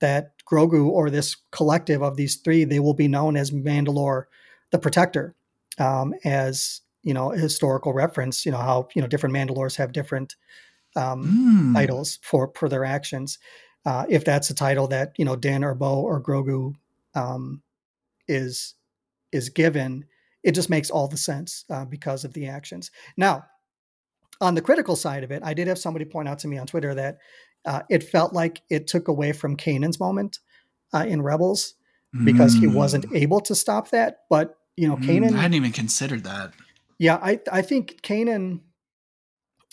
that 0.00 0.32
Grogu 0.50 0.88
or 0.88 1.10
this 1.10 1.36
collective 1.50 2.02
of 2.02 2.16
these 2.16 2.36
three, 2.36 2.64
they 2.64 2.80
will 2.80 2.94
be 2.94 3.08
known 3.08 3.36
as 3.36 3.50
Mandalore 3.50 4.24
the 4.70 4.78
Protector, 4.78 5.34
um, 5.78 6.14
as 6.24 6.80
you 7.02 7.14
know, 7.14 7.30
historical 7.30 7.92
reference. 7.92 8.44
You 8.44 8.52
know 8.52 8.58
how 8.58 8.88
you 8.94 9.02
know 9.02 9.08
different 9.08 9.34
Mandalores 9.34 9.76
have 9.76 9.92
different 9.92 10.36
um, 10.96 11.72
mm. 11.72 11.74
titles 11.74 12.18
for 12.22 12.52
for 12.54 12.68
their 12.68 12.84
actions. 12.84 13.38
Uh, 13.84 14.04
if 14.08 14.24
that's 14.24 14.50
a 14.50 14.54
title 14.54 14.88
that 14.88 15.12
you 15.16 15.24
know 15.24 15.36
Dan 15.36 15.64
or 15.64 15.74
Bo 15.74 16.00
or 16.00 16.20
Grogu 16.20 16.74
um, 17.14 17.62
is 18.28 18.74
is 19.32 19.48
given, 19.48 20.04
it 20.42 20.52
just 20.52 20.70
makes 20.70 20.90
all 20.90 21.08
the 21.08 21.16
sense 21.16 21.64
uh, 21.70 21.84
because 21.84 22.24
of 22.24 22.32
the 22.32 22.46
actions. 22.46 22.90
Now, 23.16 23.44
on 24.40 24.54
the 24.54 24.62
critical 24.62 24.96
side 24.96 25.24
of 25.24 25.30
it, 25.30 25.42
I 25.44 25.54
did 25.54 25.68
have 25.68 25.78
somebody 25.78 26.04
point 26.04 26.28
out 26.28 26.40
to 26.40 26.48
me 26.48 26.58
on 26.58 26.66
Twitter 26.66 26.94
that 26.94 27.18
uh, 27.64 27.82
it 27.88 28.02
felt 28.02 28.32
like 28.32 28.62
it 28.70 28.86
took 28.86 29.08
away 29.08 29.32
from 29.32 29.56
Kanan's 29.56 30.00
moment 30.00 30.40
uh, 30.92 31.04
in 31.06 31.22
Rebels 31.22 31.74
because 32.24 32.54
mm. 32.56 32.60
he 32.60 32.66
wasn't 32.66 33.08
mm. 33.08 33.20
able 33.20 33.40
to 33.40 33.54
stop 33.54 33.90
that. 33.90 34.20
But 34.28 34.58
you 34.76 34.88
know, 34.88 34.96
mm, 34.96 35.04
Kanan. 35.04 35.34
I 35.34 35.42
hadn't 35.42 35.54
even 35.54 35.72
considered 35.72 36.24
that. 36.24 36.52
Yeah, 36.98 37.16
I 37.22 37.40
I 37.50 37.62
think 37.62 38.02
Kanan. 38.02 38.60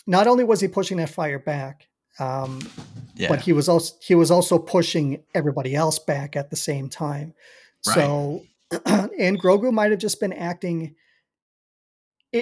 Not 0.07 0.27
only 0.27 0.43
was 0.43 0.59
he 0.59 0.67
pushing 0.67 0.97
that 0.97 1.09
fire 1.09 1.37
back, 1.37 1.87
um, 2.19 2.59
yeah. 3.15 3.27
but 3.29 3.41
he 3.41 3.53
was 3.53 3.69
also 3.69 3.95
he 4.01 4.15
was 4.15 4.31
also 4.31 4.57
pushing 4.57 5.23
everybody 5.35 5.75
else 5.75 5.99
back 5.99 6.35
at 6.35 6.49
the 6.49 6.55
same 6.55 6.89
time. 6.89 7.33
Right. 7.87 7.95
So, 7.95 8.43
and 8.85 9.41
Grogu 9.41 9.71
might 9.71 9.91
have 9.91 9.99
just 9.99 10.19
been 10.19 10.33
acting 10.33 10.95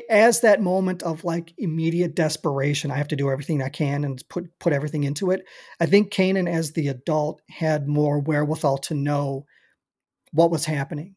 as 0.09 0.41
that 0.41 0.61
moment 0.61 1.01
of 1.03 1.23
like 1.23 1.53
immediate 1.57 2.15
desperation. 2.15 2.91
I 2.91 2.97
have 2.97 3.07
to 3.09 3.15
do 3.15 3.29
everything 3.29 3.61
I 3.61 3.69
can 3.69 4.03
and 4.03 4.21
put 4.29 4.47
put 4.59 4.73
everything 4.73 5.05
into 5.05 5.31
it. 5.31 5.45
I 5.79 5.85
think 5.85 6.11
Kanan, 6.11 6.49
as 6.49 6.73
the 6.73 6.89
adult, 6.89 7.41
had 7.49 7.87
more 7.87 8.19
wherewithal 8.19 8.79
to 8.79 8.95
know 8.95 9.45
what 10.31 10.51
was 10.51 10.65
happening. 10.65 11.15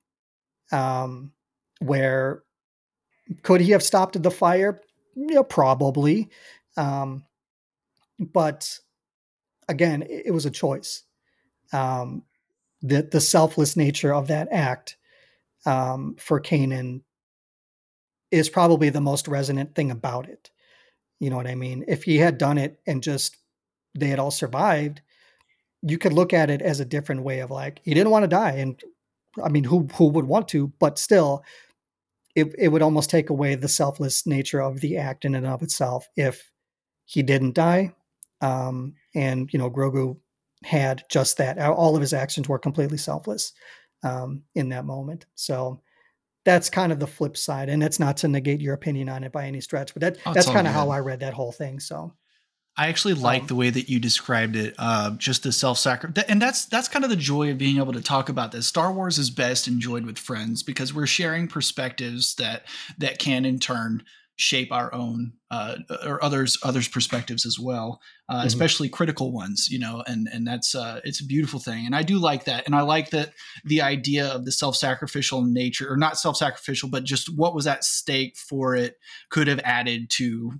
Um, 0.71 1.33
where 1.81 2.45
could 3.43 3.61
he 3.61 3.73
have 3.73 3.83
stopped 3.83 4.23
the 4.23 4.31
fire? 4.31 4.81
Yeah, 5.17 5.43
probably. 5.49 6.31
Um, 6.77 7.25
but 8.19 8.79
again, 9.69 10.03
it, 10.03 10.27
it, 10.27 10.31
was 10.31 10.47
a 10.47 10.51
choice. 10.51 11.03
Um, 11.73 12.23
the 12.83 13.03
the 13.03 13.21
selfless 13.21 13.77
nature 13.77 14.15
of 14.15 14.29
that 14.29 14.49
act 14.53 14.97
um, 15.67 16.17
for 16.19 16.41
Kanan 16.41 17.03
is 18.31 18.49
probably 18.49 18.91
the 18.91 19.01
most 19.01 19.29
resonant 19.29 19.75
thing 19.75 19.91
about 19.91 20.29
it. 20.29 20.51
You 21.19 21.31
know 21.31 21.37
what 21.37 21.47
I 21.47 21.55
mean? 21.55 21.85
If 21.89 22.05
he 22.05 22.19
had 22.19 22.39
done 22.39 22.59
it 22.59 22.81
and 22.87 23.03
just 23.03 23.37
they 23.95 24.09
had 24.09 24.19
all 24.19 24.31
survived, 24.31 25.03
you 25.83 25.99
could 25.99 26.13
look 26.13 26.33
at 26.33 26.51
it 26.51 26.63
as 26.63 26.81
a 26.81 26.85
different 26.85 27.23
way 27.23 27.41
of 27.41 27.51
like 27.51 27.81
he 27.85 27.95
didn't 27.95 28.11
want 28.11 28.23
to 28.23 28.29
die, 28.29 28.53
and 28.53 28.81
I 29.43 29.49
mean, 29.49 29.65
who 29.65 29.89
who 29.95 30.09
would 30.09 30.27
want 30.27 30.49
to? 30.49 30.73
But 30.79 30.99
still, 30.99 31.45
it 32.35 32.55
it 32.59 32.69
would 32.69 32.83
almost 32.83 33.11
take 33.11 33.31
away 33.31 33.55
the 33.55 33.69
selfless 33.69 34.27
nature 34.27 34.61
of 34.61 34.81
the 34.81 34.97
act 34.97 35.25
in 35.25 35.35
and 35.35 35.47
of 35.47 35.63
itself 35.63 36.09
if 36.17 36.51
he 37.05 37.23
didn't 37.23 37.55
die. 37.55 37.95
Um, 38.41 38.95
and 39.15 39.53
you 39.53 39.59
know, 39.59 39.71
Grogu 39.71 40.19
had 40.65 41.05
just 41.11 41.39
that. 41.39 41.59
All 41.59 41.97
of 41.97 42.01
his 42.01 42.13
actions 42.13 42.49
were 42.49 42.59
completely 42.59 42.99
selfless 42.99 43.53
um, 44.03 44.43
in 44.55 44.69
that 44.71 44.85
moment. 44.85 45.27
So 45.35 45.81
that's 46.45 46.71
kind 46.71 46.93
of 46.93 46.99
the 46.99 47.07
flip 47.07 47.37
side, 47.37 47.69
and 47.69 47.81
that's 47.81 48.01
not 48.01 48.17
to 48.19 48.29
negate 48.29 48.61
your 48.61 48.75
opinion 48.75 49.09
on 49.09 49.25
it 49.25 49.33
by 49.33 49.47
any 49.47 49.61
stretch, 49.61 49.93
but 49.95 50.01
that 50.01 50.19
oh, 50.27 50.33
that's 50.33 50.49
kind 50.49 50.67
of 50.67 50.73
how 50.73 50.91
I 50.91 51.01
read 51.01 51.21
that 51.21 51.35
whole 51.35 51.53
thing. 51.53 51.81
So 51.81 52.15
I 52.77 52.89
actually 52.89 53.15
like 53.15 53.43
um, 53.43 53.47
the 53.49 53.55
way 53.57 53.69
that 53.69 53.91
you 53.91 53.99
described 53.99 54.57
it, 54.57 54.75
uh, 54.79 55.11
just 55.13 55.43
the 55.43 55.53
self 55.53 55.79
sacrifice, 55.79 56.25
and 56.29 56.41
that's 56.41 56.65
that's 56.65 56.89
kind 56.89 57.05
of 57.05 57.11
the 57.11 57.17
joy 57.17 57.51
of 57.51 57.59
being 57.59 57.77
able 57.77 57.93
to 57.93 58.01
talk 58.01 58.29
about 58.29 58.53
this. 58.53 58.67
Star 58.67 58.93
Wars 58.93 59.19
is 59.19 59.29
best 59.29 59.69
enjoyed 59.69 60.07
with 60.07 60.19
friends 60.19 60.63
because 60.63 60.95
we're 60.95 61.07
sharing 61.07 61.47
perspectives 61.47 62.35
that 62.37 62.65
that 62.97 63.19
can 63.19 63.45
in 63.45 63.59
turn 63.59 64.03
shape 64.41 64.73
our 64.73 64.93
own 64.95 65.35
uh, 65.51 65.77
or 66.05 66.23
others 66.25 66.57
others 66.63 66.89
perspectives 66.89 67.45
as 67.45 67.59
well, 67.59 68.01
uh, 68.29 68.39
mm-hmm. 68.39 68.47
especially 68.47 68.89
critical 68.89 69.33
ones. 69.33 69.69
You 69.71 69.79
know, 69.79 70.03
and 70.07 70.29
and 70.33 70.47
that's 70.47 70.75
uh, 70.75 71.01
it's 71.05 71.21
a 71.21 71.27
beautiful 71.27 71.61
thing, 71.61 71.87
and 71.87 71.95
I 71.95 72.03
do 72.03 72.19
like 72.19 72.45
that, 72.45 72.65
and 72.67 72.75
I 72.75 72.83
like 72.83 73.11
that 73.11 73.33
the 73.65 73.83
idea 73.83 74.27
of 74.27 74.45
the 74.45 74.53
self 74.53 74.77
sacrificial 74.77 75.43
nature, 75.43 75.93
or 75.93 75.97
not 75.97 76.19
self 76.19 76.37
sacrificial, 76.37 76.89
but 76.89 77.05
just 77.05 77.37
what 77.37 77.55
was 77.55 77.67
at 77.67 77.85
stake 77.85 78.37
for 78.37 78.75
it 78.75 78.97
could 79.29 79.47
have 79.47 79.61
added 79.65 80.11
to 80.11 80.53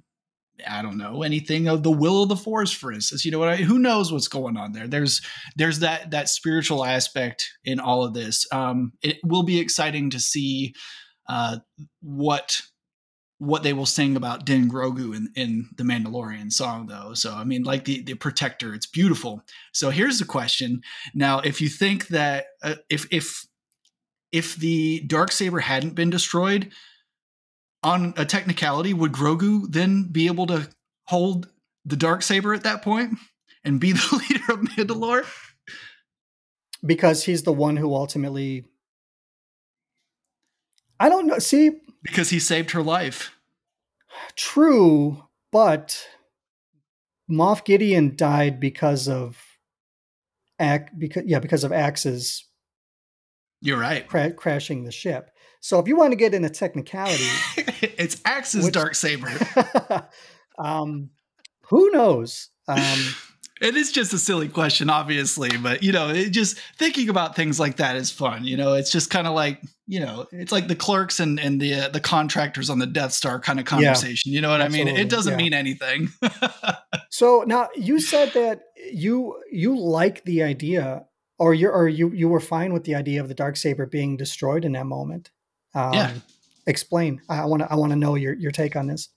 I 0.69 0.83
don't 0.83 0.99
know 0.99 1.23
anything 1.23 1.69
of 1.69 1.83
the 1.83 1.91
will 1.91 2.23
of 2.23 2.29
the 2.29 2.37
force, 2.37 2.71
for 2.71 2.93
instance. 2.93 3.25
You 3.25 3.31
know 3.31 3.39
what? 3.39 3.49
I, 3.49 3.57
who 3.57 3.79
knows 3.79 4.13
what's 4.13 4.29
going 4.29 4.59
on 4.59 4.73
there? 4.73 4.87
There's 4.87 5.23
there's 5.57 5.79
that 5.79 6.11
that 6.11 6.29
spiritual 6.29 6.85
aspect 6.85 7.51
in 7.65 7.81
all 7.81 8.05
of 8.05 8.13
this. 8.13 8.47
Um, 8.53 8.93
it 9.03 9.17
will 9.25 9.43
be 9.43 9.59
exciting 9.59 10.11
to 10.11 10.21
see 10.21 10.75
uh, 11.29 11.59
what 12.03 12.61
what 13.41 13.63
they 13.63 13.73
will 13.73 13.87
sing 13.87 14.17
about 14.17 14.45
Din 14.45 14.71
Grogu 14.71 15.17
in, 15.17 15.33
in 15.35 15.71
the 15.77 15.83
Mandalorian 15.83 16.53
song, 16.53 16.87
though. 16.87 17.15
So 17.15 17.33
I 17.33 17.45
mean, 17.45 17.65
like 17.65 17.87
the 17.87 18.03
the 18.03 18.15
protector, 18.15 18.75
it's 18.75 18.87
beautiful. 18.87 19.43
So 19.73 19.89
here's 19.91 20.19
the 20.19 20.27
question: 20.27 20.83
Now, 21.15 21.41
if 21.41 21.61
you 21.61 21.69
think 21.69 22.09
that 22.09 22.47
uh, 22.63 22.75
if 22.91 23.07
if 23.11 23.47
if 24.31 24.57
the 24.57 25.01
dark 25.07 25.33
saber 25.33 25.61
hadn't 25.61 25.95
been 25.95 26.11
destroyed, 26.11 26.71
on 27.83 28.13
a 28.17 28.25
technicality, 28.25 28.93
would 28.93 29.13
Grogu 29.13 29.71
then 29.71 30.05
be 30.05 30.27
able 30.27 30.47
to 30.49 30.69
hold 31.07 31.49
the 31.85 31.97
dark 31.97 32.23
saber 32.23 32.53
at 32.53 32.65
that 32.65 32.83
point 32.83 33.15
and 33.65 33.81
be 33.81 33.93
the 33.93 34.25
leader 34.29 34.53
of 34.53 34.61
Mandalore? 34.61 35.27
Because 36.85 37.25
he's 37.25 37.43
the 37.43 37.53
one 37.53 37.77
who 37.77 37.95
ultimately. 37.95 38.65
I 40.99 41.09
don't 41.09 41.27
know. 41.27 41.39
See, 41.39 41.81
because 42.03 42.31
he 42.31 42.39
saved 42.39 42.73
her 42.73 42.83
life. 42.83 43.35
True, 44.37 45.25
but 45.53 46.07
Moff 47.31 47.65
Gideon 47.65 48.17
died 48.17 48.61
because 48.61 49.09
of 49.09 49.43
Ack 50.59 50.91
because 50.99 51.25
yeah 51.27 51.39
because 51.39 51.65
of 51.65 51.73
Axe's. 51.73 52.45
You're 53.63 53.79
right. 53.79 54.07
Cra- 54.07 54.33
crashing 54.33 54.85
the 54.85 54.93
ship. 54.93 55.31
So 55.61 55.79
if 55.79 55.87
you 55.87 55.97
want 55.97 56.13
to 56.13 56.17
get 56.17 56.33
into 56.33 56.49
technicality, 56.49 57.25
it's 57.57 58.21
Axe's 58.25 58.71
dark 58.71 58.95
saber. 58.95 59.31
um, 60.59 61.11
who 61.69 61.91
knows? 61.91 62.49
Um, 62.67 63.15
it 63.61 63.77
is 63.77 63.93
just 63.93 64.13
a 64.15 64.19
silly 64.19 64.49
question, 64.49 64.89
obviously, 64.89 65.51
but 65.59 65.83
you 65.83 65.93
know, 65.93 66.09
it 66.09 66.31
just 66.31 66.59
thinking 66.79 67.09
about 67.09 67.37
things 67.37 67.61
like 67.61 67.77
that 67.77 67.97
is 67.97 68.11
fun. 68.11 68.45
You 68.45 68.57
know, 68.57 68.75
it's 68.75 68.91
just 68.91 69.11
kind 69.11 69.27
of 69.27 69.35
like 69.35 69.61
you 69.87 70.01
know, 70.01 70.27
it's 70.33 70.53
like 70.53 70.69
the 70.69 70.77
clerks 70.77 71.21
and 71.21 71.39
and 71.39 71.61
the 71.61 71.75
uh, 71.75 71.89
the 71.89 72.01
contractors 72.01 72.71
on 72.71 72.79
the 72.79 72.87
Death 72.87 73.13
Star 73.13 73.39
kind 73.39 73.59
of 73.59 73.67
conversation. 73.67 74.31
Yeah, 74.31 74.37
you 74.37 74.41
know 74.41 74.51
what 74.51 74.61
absolutely. 74.61 74.93
I 74.93 74.95
mean? 74.95 75.03
It 75.03 75.11
doesn't 75.11 75.33
yeah. 75.33 75.37
mean 75.37 75.53
anything. 75.53 76.09
so 77.11 77.45
now 77.47 77.69
you 77.77 78.01
said 78.01 78.33
that 78.33 78.63
you 78.93 79.37
you 79.51 79.79
like 79.79 80.25
the 80.25 80.43
idea, 80.43 81.05
or 81.39 81.53
you 81.53 81.69
or 81.69 81.89
you 81.89 82.13
you 82.13 82.29
were 82.29 82.41
fine 82.41 82.73
with 82.73 82.85
the 82.85 82.95
idea 82.95 83.21
of 83.21 83.29
the 83.29 83.35
dark 83.35 83.57
saber 83.57 83.85
being 83.85 84.17
destroyed 84.17 84.65
in 84.65 84.73
that 84.73 84.87
moment. 84.87 85.31
Um, 85.75 85.93
yeah. 85.93 86.13
Explain. 86.67 87.21
I 87.29 87.45
want 87.45 87.63
to. 87.63 87.71
I 87.71 87.75
want 87.75 87.91
to 87.91 87.97
know 87.97 88.15
your 88.15 88.35
your 88.35 88.53
take 88.53 88.77
on 88.77 88.87
this. 88.87 89.09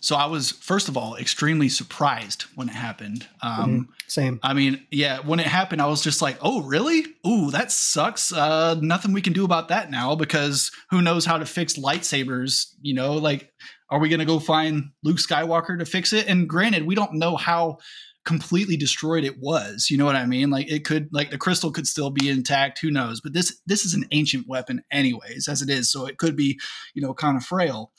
So 0.00 0.16
I 0.16 0.26
was 0.26 0.52
first 0.52 0.88
of 0.88 0.96
all 0.96 1.16
extremely 1.16 1.68
surprised 1.68 2.42
when 2.54 2.68
it 2.68 2.74
happened. 2.74 3.26
Um, 3.42 3.70
Mhm. 3.70 3.88
Same. 4.06 4.40
I 4.42 4.54
mean, 4.54 4.86
yeah, 4.90 5.18
when 5.20 5.40
it 5.40 5.46
happened, 5.46 5.82
I 5.82 5.86
was 5.86 6.02
just 6.02 6.22
like, 6.22 6.38
"Oh, 6.40 6.62
really? 6.62 7.04
Ooh, 7.26 7.50
that 7.50 7.70
sucks. 7.72 8.32
Uh, 8.32 8.76
nothing 8.80 9.12
we 9.12 9.20
can 9.20 9.32
do 9.32 9.44
about 9.44 9.68
that 9.68 9.90
now 9.90 10.14
because 10.14 10.70
who 10.90 11.02
knows 11.02 11.24
how 11.26 11.38
to 11.38 11.44
fix 11.46 11.74
lightsabers? 11.74 12.68
You 12.80 12.94
know, 12.94 13.14
like, 13.14 13.52
are 13.90 13.98
we 13.98 14.08
gonna 14.08 14.24
go 14.24 14.38
find 14.38 14.90
Luke 15.02 15.18
Skywalker 15.18 15.78
to 15.78 15.84
fix 15.84 16.12
it? 16.12 16.26
And 16.28 16.48
granted, 16.48 16.86
we 16.86 16.94
don't 16.94 17.14
know 17.14 17.36
how 17.36 17.78
completely 18.24 18.76
destroyed 18.76 19.24
it 19.24 19.38
was. 19.40 19.88
You 19.90 19.96
know 19.96 20.04
what 20.04 20.16
I 20.16 20.26
mean? 20.26 20.50
Like, 20.50 20.70
it 20.70 20.84
could, 20.84 21.08
like, 21.12 21.30
the 21.30 21.38
crystal 21.38 21.70
could 21.72 21.86
still 21.86 22.10
be 22.10 22.28
intact. 22.28 22.78
Who 22.80 22.90
knows? 22.90 23.20
But 23.22 23.32
this 23.32 23.58
this 23.66 23.84
is 23.86 23.94
an 23.94 24.04
ancient 24.10 24.46
weapon, 24.46 24.82
anyways, 24.90 25.48
as 25.48 25.62
it 25.62 25.70
is, 25.70 25.90
so 25.90 26.06
it 26.06 26.18
could 26.18 26.36
be, 26.36 26.58
you 26.94 27.02
know, 27.02 27.14
kind 27.14 27.36
of 27.36 27.44
frail. 27.44 27.92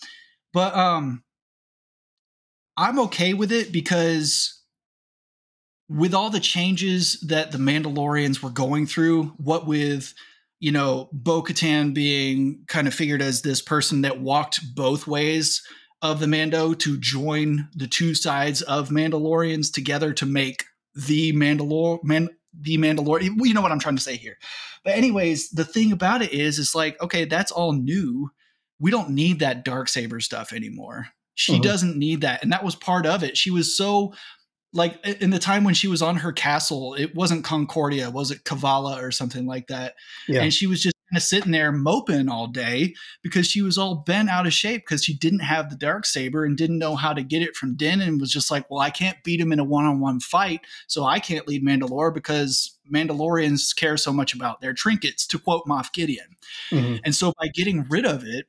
But 0.53 0.75
um, 0.75 1.23
I'm 2.79 2.97
okay 2.99 3.33
with 3.33 3.51
it 3.51 3.73
because 3.73 4.57
with 5.89 6.13
all 6.13 6.29
the 6.29 6.39
changes 6.39 7.19
that 7.27 7.51
the 7.51 7.57
Mandalorians 7.57 8.41
were 8.41 8.51
going 8.51 8.87
through, 8.87 9.33
what 9.35 9.67
with 9.67 10.13
you 10.61 10.71
know 10.71 11.09
Bo 11.11 11.43
Katan 11.43 11.93
being 11.93 12.63
kind 12.69 12.87
of 12.87 12.93
figured 12.93 13.21
as 13.21 13.41
this 13.41 13.61
person 13.61 14.03
that 14.03 14.21
walked 14.21 14.61
both 14.75 15.07
ways 15.07 15.61
of 16.01 16.21
the 16.21 16.27
Mando 16.27 16.73
to 16.73 16.97
join 16.97 17.67
the 17.75 17.87
two 17.87 18.15
sides 18.15 18.61
of 18.61 18.87
Mandalorians 18.87 19.73
together 19.73 20.13
to 20.13 20.25
make 20.25 20.63
the 20.95 21.33
Mandalore 21.33 22.01
man 22.01 22.29
the 22.57 22.77
Mandalorian. 22.77 23.35
You 23.39 23.53
know 23.53 23.61
what 23.61 23.73
I'm 23.73 23.79
trying 23.79 23.97
to 23.97 24.01
say 24.01 24.15
here. 24.15 24.37
But 24.85 24.93
anyways, 24.95 25.49
the 25.49 25.65
thing 25.65 25.91
about 25.91 26.21
it 26.21 26.31
is, 26.31 26.57
it's 26.57 26.75
like 26.75 27.01
okay, 27.03 27.25
that's 27.25 27.51
all 27.51 27.73
new. 27.73 28.31
We 28.79 28.89
don't 28.89 29.09
need 29.09 29.39
that 29.39 29.65
dark 29.65 29.89
saber 29.89 30.21
stuff 30.21 30.53
anymore. 30.53 31.07
She 31.39 31.57
Mhm. 31.57 31.61
doesn't 31.61 31.95
need 31.97 32.19
that, 32.21 32.43
and 32.43 32.51
that 32.51 32.65
was 32.65 32.75
part 32.75 33.05
of 33.05 33.23
it. 33.23 33.37
She 33.37 33.49
was 33.49 33.75
so 33.75 34.13
like 34.71 35.03
in 35.03 35.31
the 35.31 35.39
time 35.39 35.63
when 35.63 35.73
she 35.73 35.87
was 35.87 35.99
on 36.01 36.17
her 36.17 36.31
castle, 36.31 36.93
it 36.93 37.15
wasn't 37.15 37.43
Concordia, 37.43 38.11
was 38.11 38.29
it 38.29 38.43
Kavala 38.43 39.01
or 39.01 39.09
something 39.09 39.47
like 39.47 39.65
that? 39.67 39.95
Yeah. 40.27 40.43
And 40.43 40.53
she 40.53 40.67
was 40.67 40.83
just 40.83 40.93
kind 41.09 41.17
of 41.17 41.23
sitting 41.23 41.51
there 41.51 41.71
moping 41.71 42.29
all 42.29 42.45
day 42.45 42.93
because 43.23 43.47
she 43.47 43.63
was 43.63 43.79
all 43.79 43.95
bent 44.05 44.29
out 44.29 44.45
of 44.45 44.53
shape 44.53 44.83
because 44.85 45.03
she 45.03 45.15
didn't 45.17 45.39
have 45.39 45.71
the 45.71 45.75
dark 45.75 46.05
saber 46.05 46.45
and 46.45 46.55
didn't 46.55 46.77
know 46.77 46.95
how 46.95 47.13
to 47.13 47.23
get 47.23 47.41
it 47.41 47.55
from 47.55 47.75
Din 47.77 47.99
and 47.99 48.21
was 48.21 48.31
just 48.31 48.51
like, 48.51 48.69
well, 48.69 48.79
I 48.79 48.91
can't 48.91 49.17
beat 49.23 49.41
him 49.41 49.51
in 49.51 49.57
a 49.57 49.63
one-on-one 49.63 50.19
fight, 50.19 50.61
so 50.85 51.03
I 51.03 51.19
can't 51.19 51.47
lead 51.47 51.63
Mandalore 51.65 52.13
because 52.13 52.77
Mandalorians 52.93 53.75
care 53.75 53.97
so 53.97 54.13
much 54.13 54.35
about 54.35 54.61
their 54.61 54.73
trinkets, 54.73 55.25
to 55.27 55.39
quote 55.39 55.65
Moff 55.65 55.91
Gideon. 55.93 56.35
Mhm. 56.69 56.99
And 57.05 57.15
so 57.15 57.33
by 57.41 57.47
getting 57.55 57.85
rid 57.89 58.05
of 58.05 58.23
it, 58.23 58.45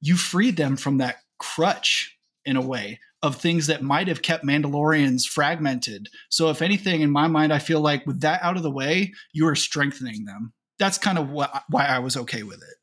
you 0.00 0.16
freed 0.16 0.56
them 0.56 0.76
from 0.76 0.98
that 0.98 1.16
crutch 1.40 2.13
in 2.44 2.56
a 2.56 2.60
way 2.60 3.00
of 3.22 3.36
things 3.36 3.66
that 3.68 3.82
might 3.82 4.06
have 4.06 4.22
kept 4.22 4.44
Mandalorians 4.44 5.24
fragmented. 5.26 6.08
So 6.28 6.50
if 6.50 6.60
anything, 6.60 7.00
in 7.00 7.10
my 7.10 7.26
mind, 7.26 7.52
I 7.52 7.58
feel 7.58 7.80
like 7.80 8.06
with 8.06 8.20
that 8.20 8.42
out 8.42 8.56
of 8.56 8.62
the 8.62 8.70
way, 8.70 9.12
you 9.32 9.46
are 9.48 9.54
strengthening 9.54 10.26
them. 10.26 10.52
That's 10.78 10.98
kind 10.98 11.18
of 11.18 11.30
what 11.30 11.62
why 11.70 11.86
I 11.86 12.00
was 12.00 12.16
okay 12.16 12.42
with 12.42 12.58
it. 12.58 12.76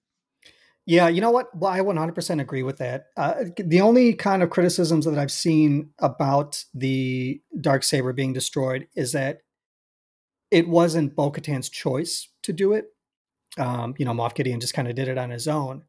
Yeah, 0.87 1.09
you 1.09 1.21
know 1.21 1.29
what? 1.29 1.55
Well, 1.55 1.71
I 1.71 1.79
100% 1.79 2.41
agree 2.41 2.63
with 2.63 2.77
that. 2.77 3.05
Uh, 3.15 3.45
the 3.57 3.81
only 3.81 4.13
kind 4.13 4.41
of 4.41 4.49
criticisms 4.49 5.05
that 5.05 5.19
I've 5.19 5.31
seen 5.31 5.91
about 5.99 6.63
the 6.73 7.39
dark 7.59 7.83
saber 7.83 8.13
being 8.13 8.33
destroyed 8.33 8.87
is 8.95 9.11
that 9.11 9.41
it 10.49 10.67
wasn't 10.67 11.15
Bo-Katan's 11.15 11.69
choice 11.69 12.29
to 12.43 12.51
do 12.51 12.73
it. 12.73 12.85
Um, 13.59 13.93
you 13.99 14.05
know, 14.05 14.11
Moff 14.11 14.33
Gideon 14.33 14.59
just 14.59 14.73
kind 14.73 14.87
of 14.87 14.95
did 14.95 15.07
it 15.07 15.17
on 15.17 15.29
his 15.29 15.47
own, 15.47 15.83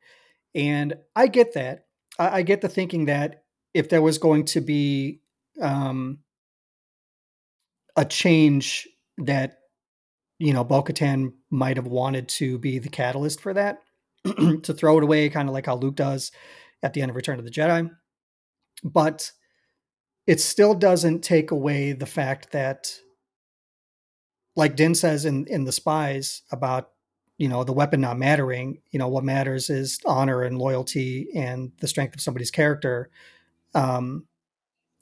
and 0.54 0.94
I 1.16 1.28
get 1.28 1.54
that. 1.54 1.86
I, 2.18 2.38
I 2.38 2.42
get 2.42 2.60
the 2.60 2.68
thinking 2.68 3.06
that 3.06 3.41
if 3.74 3.88
there 3.88 4.02
was 4.02 4.18
going 4.18 4.44
to 4.46 4.60
be 4.60 5.20
um, 5.60 6.18
a 7.96 8.04
change 8.04 8.88
that 9.18 9.58
you 10.38 10.52
know 10.52 10.64
Bo-Katan 10.64 11.32
might 11.50 11.76
have 11.76 11.86
wanted 11.86 12.28
to 12.28 12.58
be 12.58 12.78
the 12.78 12.88
catalyst 12.88 13.40
for 13.40 13.54
that 13.54 13.78
to 14.62 14.74
throw 14.74 14.98
it 14.98 15.04
away, 15.04 15.28
kind 15.28 15.48
of 15.48 15.54
like 15.54 15.66
how 15.66 15.76
Luke 15.76 15.96
does 15.96 16.32
at 16.82 16.92
the 16.92 17.02
end 17.02 17.10
of 17.10 17.16
Return 17.16 17.38
of 17.38 17.44
the 17.44 17.50
Jedi. 17.50 17.90
But 18.84 19.30
it 20.26 20.40
still 20.40 20.74
doesn't 20.74 21.22
take 21.22 21.50
away 21.50 21.92
the 21.92 22.06
fact 22.06 22.52
that, 22.52 22.92
like 24.56 24.76
Din 24.76 24.94
says 24.94 25.24
in 25.24 25.46
in 25.46 25.64
the 25.64 25.72
Spies 25.72 26.42
about 26.50 26.90
you 27.38 27.48
know 27.48 27.64
the 27.64 27.72
weapon 27.72 28.00
not 28.00 28.18
mattering. 28.18 28.80
You 28.90 28.98
know 28.98 29.08
what 29.08 29.24
matters 29.24 29.70
is 29.70 29.98
honor 30.04 30.42
and 30.42 30.58
loyalty 30.58 31.28
and 31.34 31.72
the 31.80 31.88
strength 31.88 32.14
of 32.14 32.20
somebody's 32.20 32.50
character. 32.50 33.10
Um, 33.74 34.26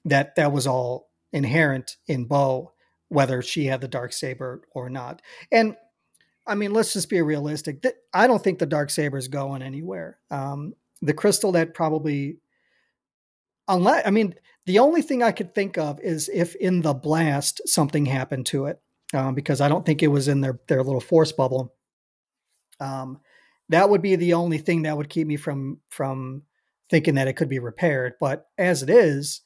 that 0.05 0.37
that 0.37 0.53
was 0.53 0.67
all 0.67 1.11
inherent 1.33 1.97
in 2.07 2.25
Bo, 2.25 2.73
whether 3.09 3.43
she 3.43 3.67
had 3.67 3.81
the 3.81 3.89
dark 3.89 4.13
saber 4.13 4.63
or 4.73 4.89
not. 4.89 5.23
And 5.53 5.77
I 6.47 6.55
mean, 6.55 6.73
let's 6.73 6.93
just 6.93 7.09
be 7.09 7.21
realistic. 7.23 7.85
I 8.13 8.27
don't 8.27 8.43
think 8.43 8.59
the 8.59 8.67
dark 8.67 8.91
saber 8.91 9.19
is 9.19 9.29
going 9.29 9.63
anywhere. 9.63 10.19
Um, 10.31 10.75
the 11.03 11.15
crystal 11.15 11.53
that 11.53 11.75
probably, 11.75 12.39
unless 13.69 14.07
I 14.07 14.11
mean, 14.11 14.35
the 14.67 14.79
only 14.79 15.03
thing 15.03 15.23
I 15.23 15.33
could 15.33 15.55
think 15.55 15.79
of 15.79 16.01
is 16.01 16.31
if 16.33 16.55
in 16.57 16.83
the 16.83 16.95
blast 16.95 17.61
something 17.67 18.07
happened 18.07 18.47
to 18.47 18.67
it, 18.67 18.81
um, 19.15 19.35
because 19.35 19.61
I 19.61 19.69
don't 19.69 19.85
think 19.85 20.03
it 20.03 20.09
was 20.09 20.29
in 20.29 20.41
their 20.41 20.59
their 20.67 20.83
little 20.83 21.01
force 21.01 21.33
bubble. 21.33 21.75
Um, 22.81 23.21
that 23.69 23.89
would 23.89 24.03
be 24.03 24.17
the 24.17 24.35
only 24.35 24.59
thing 24.59 24.83
that 24.83 24.97
would 24.97 25.09
keep 25.09 25.27
me 25.27 25.37
from 25.37 25.79
from 25.91 26.43
thinking 26.91 27.15
that 27.15 27.29
it 27.29 27.35
could 27.35 27.49
be 27.49 27.59
repaired. 27.59 28.15
But 28.21 28.47
as 28.59 28.83
it 28.83 28.91
is, 28.91 29.43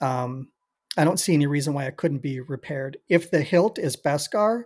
um, 0.00 0.48
I 0.96 1.04
don't 1.04 1.20
see 1.20 1.34
any 1.34 1.46
reason 1.46 1.74
why 1.74 1.84
it 1.84 1.96
couldn't 1.96 2.22
be 2.22 2.40
repaired. 2.40 2.96
If 3.08 3.30
the 3.30 3.42
hilt 3.42 3.78
is 3.78 3.96
Beskar, 3.96 4.64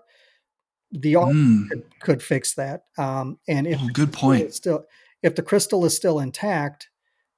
the 0.92 1.14
Mm, 1.14 1.68
could, 1.68 1.82
could 2.00 2.22
fix 2.22 2.54
that. 2.54 2.84
Um, 2.98 3.38
and 3.48 3.66
if 3.66 3.80
oh, 3.82 3.88
good 3.92 4.12
point. 4.12 4.54
still 4.54 4.84
if 5.22 5.34
the 5.34 5.42
crystal 5.42 5.84
is 5.84 5.94
still 5.94 6.20
intact, 6.20 6.88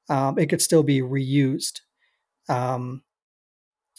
um, 0.09 0.39
it 0.39 0.47
could 0.47 0.63
still 0.63 0.83
be 0.83 1.01
reused. 1.01 1.81
Um, 2.49 3.03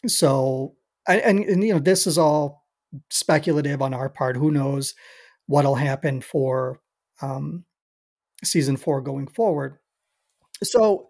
so, 0.08 0.76
I- 1.08 1.20
and, 1.20 1.40
and 1.40 1.64
you 1.64 1.74
know, 1.74 1.80
this 1.80 2.08
is 2.08 2.18
all 2.18 2.66
speculative 3.10 3.82
on 3.82 3.94
our 3.94 4.10
part. 4.10 4.38
Who 4.38 4.52
knows 4.52 4.96
what'll 5.48 5.76
happen 5.76 6.22
for 6.22 6.80
um, 7.22 7.66
season 8.44 8.78
four 8.78 9.02
going 9.02 9.28
forward? 9.28 9.80
So, 10.64 11.08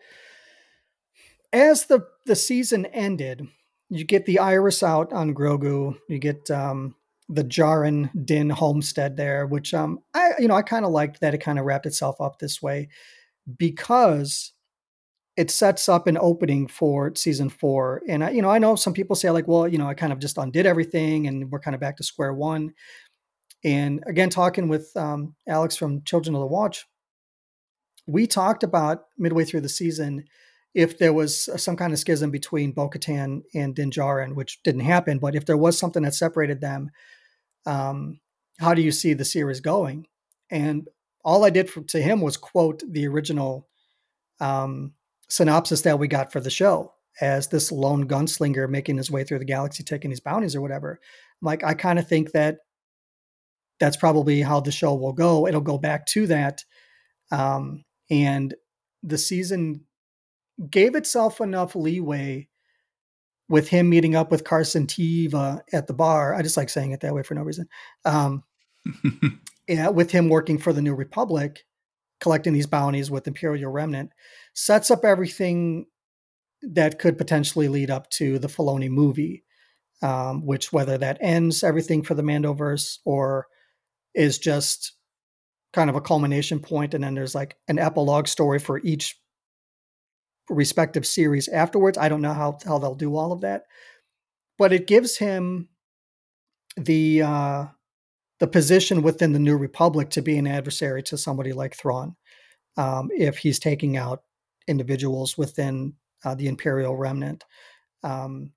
as 1.52 1.86
the 1.86 2.08
the 2.26 2.36
season 2.36 2.86
ended, 2.88 3.48
you 3.90 4.06
get 4.06 4.26
the 4.26 4.40
iris 4.40 4.84
out 4.84 5.14
on 5.14 5.36
Grogu. 5.36 5.98
You 6.10 6.20
get 6.20 6.50
um, 6.50 6.96
the 7.30 7.44
Djarin 7.44 8.10
Din 8.26 8.50
homestead 8.50 9.18
there, 9.18 9.48
which 9.48 9.74
um 9.74 10.00
I 10.14 10.32
you 10.40 10.48
know 10.48 10.56
I 10.56 10.62
kind 10.62 10.86
of 10.86 10.92
liked 10.92 11.22
that 11.22 11.34
it 11.34 11.40
kind 11.40 11.60
of 11.60 11.66
wrapped 11.66 11.86
itself 11.86 12.20
up 12.22 12.40
this 12.40 12.62
way 12.62 12.90
because 13.58 14.54
it 15.36 15.50
sets 15.52 15.90
up 15.90 16.08
an 16.08 16.18
opening 16.20 16.68
for 16.68 17.14
season 17.16 17.50
four. 17.50 18.02
And 18.08 18.24
I 18.24 18.32
you 18.32 18.42
know 18.42 18.50
I 18.50 18.60
know 18.60 18.76
some 18.76 18.94
people 18.94 19.16
say 19.16 19.30
like, 19.32 19.48
well, 19.48 19.68
you 19.68 19.78
know, 19.78 19.88
I 19.88 19.94
kind 19.94 20.14
of 20.14 20.20
just 20.20 20.38
undid 20.38 20.66
everything 20.66 21.28
and 21.28 21.52
we're 21.52 21.60
kind 21.60 21.76
of 21.76 21.82
back 21.82 21.98
to 21.98 22.04
square 22.04 22.34
one. 22.34 22.74
And 23.64 24.04
again, 24.08 24.30
talking 24.30 24.68
with 24.68 24.92
um, 24.98 25.36
Alex 25.48 25.78
from 25.78 26.04
Children 26.04 26.36
of 26.36 26.42
the 26.42 26.48
Watch, 26.48 26.86
we 28.06 28.28
talked 28.28 28.64
about 28.64 29.06
midway 29.18 29.46
through 29.46 29.62
the 29.62 29.70
season 29.70 30.26
if 30.74 30.98
there 30.98 31.14
was 31.14 31.50
some 31.62 31.76
kind 31.76 31.94
of 31.94 32.00
schism 32.00 32.32
between 32.32 32.72
Bo-Katan 32.72 33.44
and 33.54 33.76
Din 33.76 33.92
Djarin, 33.92 34.34
which 34.34 34.62
didn't 34.64 34.82
happen, 34.82 35.20
but 35.20 35.36
if 35.36 35.46
there 35.46 35.58
was 35.58 35.78
something 35.78 36.04
that 36.04 36.16
separated 36.16 36.62
them, 36.62 36.90
um, 37.66 38.20
how 38.60 38.74
do 38.74 38.82
you 38.82 38.92
see 38.92 39.14
the 39.14 39.26
series 39.26 39.60
going? 39.60 40.08
And 40.50 40.88
all 41.24 41.46
I 41.46 41.50
did 41.50 41.70
for, 41.70 41.82
to 41.84 42.02
him 42.02 42.22
was 42.22 42.38
quote 42.38 42.82
the 42.88 43.08
original 43.08 43.68
um, 44.40 44.94
synopsis 45.30 45.82
that 45.82 46.00
we 46.00 46.08
got 46.08 46.32
for 46.32 46.40
the 46.40 46.50
show 46.50 46.94
as 47.22 47.48
this 47.48 47.72
lone 47.72 48.08
gunslinger 48.08 48.68
making 48.68 48.98
his 48.98 49.12
way 49.12 49.24
through 49.24 49.40
the 49.40 49.46
galaxy, 49.46 49.84
taking 49.84 50.12
his 50.12 50.20
bounties 50.20 50.56
or 50.56 50.62
whatever. 50.62 51.00
I'm 51.42 51.46
like, 51.46 51.64
I 51.64 51.76
kind 51.76 52.00
of 52.00 52.08
think 52.08 52.32
that 52.32 52.58
that's 53.80 53.98
probably 53.98 54.42
how 54.42 54.60
the 54.60 54.72
show 54.72 54.96
will 54.96 55.14
go. 55.14 55.48
It'll 55.48 55.62
go 55.62 55.78
back 55.78 56.06
to 56.08 56.28
that. 56.28 56.64
Um, 57.32 57.84
and 58.14 58.53
the 59.02 59.18
season 59.18 59.81
gave 60.69 60.94
itself 60.94 61.41
enough 61.41 61.76
leeway 61.76 62.48
with 63.49 63.68
him 63.68 63.90
meeting 63.90 64.15
up 64.15 64.30
with 64.30 64.44
Carson 64.44 64.85
Teva 64.85 65.61
at 65.73 65.88
the 65.88 65.94
bar. 65.94 66.35
I 66.35 66.44
just 66.44 66.56
like 66.56 66.69
saying 66.69 66.91
it 66.91 67.02
that 67.02 67.14
way 67.14 67.23
for 67.23 67.34
no 67.34 67.41
reason. 67.41 67.68
Um, 68.06 68.44
yeah, 69.68 69.90
with 69.90 70.11
him 70.11 70.30
working 70.30 70.60
for 70.60 70.73
the 70.73 70.81
New 70.81 70.94
Republic, 70.94 71.65
collecting 72.22 72.53
these 72.53 72.68
bounties 72.68 73.10
with 73.10 73.27
Imperial 73.27 73.72
Remnant, 73.72 74.11
sets 74.53 74.91
up 74.91 75.03
everything 75.03 75.88
that 76.61 76.99
could 76.99 77.18
potentially 77.18 77.68
lead 77.68 77.90
up 77.90 78.10
to 78.11 78.38
the 78.38 78.48
Filoni 78.48 78.90
movie. 78.90 79.44
Um, 80.03 80.45
which 80.45 80.73
whether 80.73 80.98
that 80.98 81.18
ends 81.22 81.64
everything 81.64 82.03
for 82.03 82.14
the 82.14 82.23
Mandoverse 82.23 82.98
or 83.06 83.48
is 84.14 84.38
just 84.38 84.98
kind 85.74 85.90
of 85.90 85.95
a 85.95 86.02
culmination 86.02 86.60
point, 86.60 86.94
and 86.94 87.04
then 87.04 87.16
there's 87.16 87.36
like 87.36 87.58
an 87.68 87.80
epilogue 87.80 88.28
story 88.28 88.60
for 88.60 88.80
each 88.80 89.20
respective 90.50 91.06
series 91.06 91.48
afterwards. 91.48 91.98
I 91.98 92.10
don't 92.10 92.22
know 92.22 92.34
how 92.34 92.60
how 92.66 92.78
they'll 92.78 92.95
do 92.95 93.16
all 93.16 93.32
of 93.32 93.41
that, 93.41 93.64
but 94.58 94.72
it 94.72 94.88
gives 94.88 95.18
him 95.18 95.70
the 96.78 97.24
uh, 97.24 97.66
the 98.40 98.48
position 98.48 99.02
within 99.02 99.34
the 99.34 99.40
New 99.40 99.58
Republic 99.58 100.10
to 100.12 100.22
be 100.22 100.38
an 100.38 100.48
adversary 100.48 101.04
to 101.04 101.18
somebody 101.18 101.54
like 101.54 101.76
Thrawn, 101.76 102.16
um, 102.78 103.10
if 103.12 103.38
he's 103.38 103.60
taking 103.60 103.98
out 103.98 104.24
individuals 104.68 105.38
within 105.38 105.94
uh, 106.24 106.36
the 106.36 106.48
Imperial 106.48 106.95
Remnant. 106.95 107.44
Um, 108.04 108.52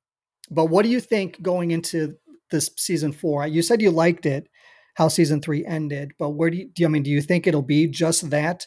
but 0.51 0.67
what 0.67 0.85
do 0.85 0.89
you 0.89 1.01
think 1.01 1.41
going 1.43 1.71
into 1.71 2.17
this 2.51 2.71
season 2.77 3.13
four? 3.13 3.47
You 3.47 3.63
said 3.63 3.83
you 3.83 3.91
liked 3.91 4.27
it, 4.27 4.49
how 4.97 5.09
season 5.09 5.41
three 5.41 5.65
ended, 5.65 6.13
but 6.19 6.31
where 6.31 6.51
do 6.51 6.57
you, 6.57 6.71
do 6.75 6.83
you 6.83 6.89
I 6.89 6.91
mean? 6.91 7.03
Do 7.03 7.11
you 7.11 7.21
think 7.21 7.47
it'll 7.47 7.63
be 7.63 7.87
just 7.87 8.31
that 8.31 8.67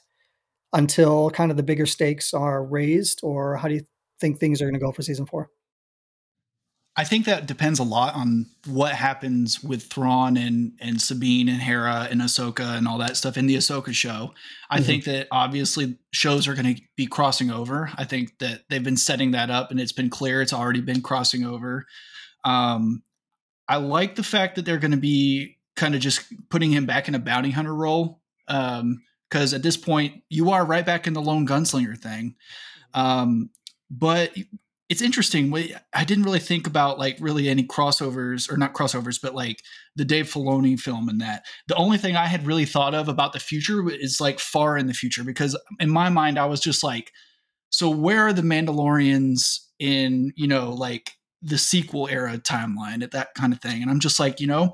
until 0.72 1.31
kind 1.31 1.49
of 1.49 1.57
the 1.57 1.64
bigger 1.64 1.88
stakes 1.88 2.34
are 2.34 2.64
raised, 2.64 3.19
or 3.23 3.57
how 3.57 3.68
do 3.68 3.73
you 3.76 3.81
think 4.22 4.39
things 4.39 4.61
are 4.61 4.65
going 4.65 4.80
to 4.80 4.80
go 4.80 4.91
for 4.91 5.01
season 5.01 5.26
four? 5.26 5.49
I 6.95 7.03
think 7.03 7.26
that 7.26 7.47
depends 7.47 7.80
a 7.80 7.84
lot 7.84 8.14
on 8.14 8.47
what 8.68 8.93
happens 8.93 9.64
with 9.64 9.84
Thrawn 9.84 10.38
and 10.38 10.73
and 10.80 11.01
Sabine 11.01 11.47
and 11.47 11.61
Hera 11.61 12.07
and 12.11 12.22
Ahsoka 12.22 12.77
and 12.77 12.88
all 12.88 12.97
that 12.99 13.18
stuff 13.18 13.38
in 13.38 13.47
the 13.47 13.56
Ahsoka 13.56 13.93
show. 13.93 14.34
I 14.69 14.77
mm-hmm. 14.77 14.85
think 14.85 15.03
that 15.06 15.27
obviously 15.31 15.97
shows 16.11 16.47
are 16.47 16.56
going 16.56 16.76
to 16.76 16.81
be 16.95 17.07
crossing 17.07 17.51
over. 17.51 17.89
I 17.95 18.03
think 18.03 18.38
that 18.39 18.64
they've 18.69 18.84
been 18.84 18.97
setting 18.97 19.31
that 19.31 19.49
up 19.49 19.72
and 19.72 19.80
it's 19.80 19.93
been 19.93 20.10
clear 20.10 20.41
it's 20.41 20.53
already 20.53 20.81
been 20.81 21.01
crossing 21.01 21.45
over. 21.45 21.85
Um, 22.43 23.01
I 23.69 23.77
like 23.77 24.15
the 24.15 24.23
fact 24.23 24.56
that 24.56 24.65
they're 24.65 24.77
going 24.77 24.91
to 24.91 24.97
be 24.97 25.59
kind 25.80 25.95
of 25.95 26.01
just 26.01 26.22
putting 26.49 26.72
him 26.72 26.85
back 26.85 27.07
in 27.07 27.15
a 27.15 27.19
bounty 27.19 27.51
hunter 27.51 27.73
role. 27.73 28.22
Um, 28.47 29.01
because 29.30 29.53
at 29.53 29.64
this 29.64 29.77
point 29.77 30.23
you 30.30 30.51
are 30.51 30.65
right 30.65 30.85
back 30.85 31.07
in 31.07 31.14
the 31.14 31.22
lone 31.22 31.47
gunslinger 31.47 31.97
thing. 31.97 32.35
Um, 32.93 33.51
but 33.89 34.35
it's 34.89 35.03
interesting. 35.03 35.53
I 35.93 36.03
didn't 36.03 36.23
really 36.23 36.39
think 36.39 36.65
about 36.65 36.97
like 36.97 37.18
really 37.19 37.47
any 37.47 37.64
crossovers 37.64 38.51
or 38.51 38.57
not 38.57 38.73
crossovers, 38.73 39.19
but 39.22 39.35
like 39.35 39.61
the 39.95 40.06
Dave 40.06 40.26
Filoni 40.26 40.80
film 40.80 41.10
and 41.10 41.22
that. 41.22 41.45
The 41.68 41.76
only 41.76 41.99
thing 41.99 42.15
I 42.15 42.26
had 42.26 42.47
really 42.47 42.65
thought 42.65 42.95
of 42.95 43.07
about 43.07 43.34
the 43.34 43.39
future 43.39 43.88
is 43.89 44.19
like 44.19 44.39
far 44.39 44.77
in 44.77 44.88
the 44.88 44.93
future 44.93 45.23
because 45.23 45.57
in 45.80 45.91
my 45.91 46.10
mind 46.10 46.39
I 46.39 46.45
was 46.45 46.60
just 46.60 46.84
like, 46.84 47.11
so 47.69 47.88
where 47.88 48.23
are 48.23 48.34
the 48.34 48.41
Mandalorians 48.41 49.60
in 49.77 50.34
you 50.35 50.47
know 50.47 50.72
like 50.72 51.11
the 51.41 51.57
sequel 51.57 52.07
era 52.07 52.38
timeline 52.39 53.03
at 53.03 53.11
that 53.11 53.35
kind 53.35 53.53
of 53.53 53.61
thing? 53.61 53.84
And 53.84 53.91
I'm 53.91 53.99
just 53.99 54.19
like, 54.19 54.39
you 54.39 54.47
know, 54.47 54.73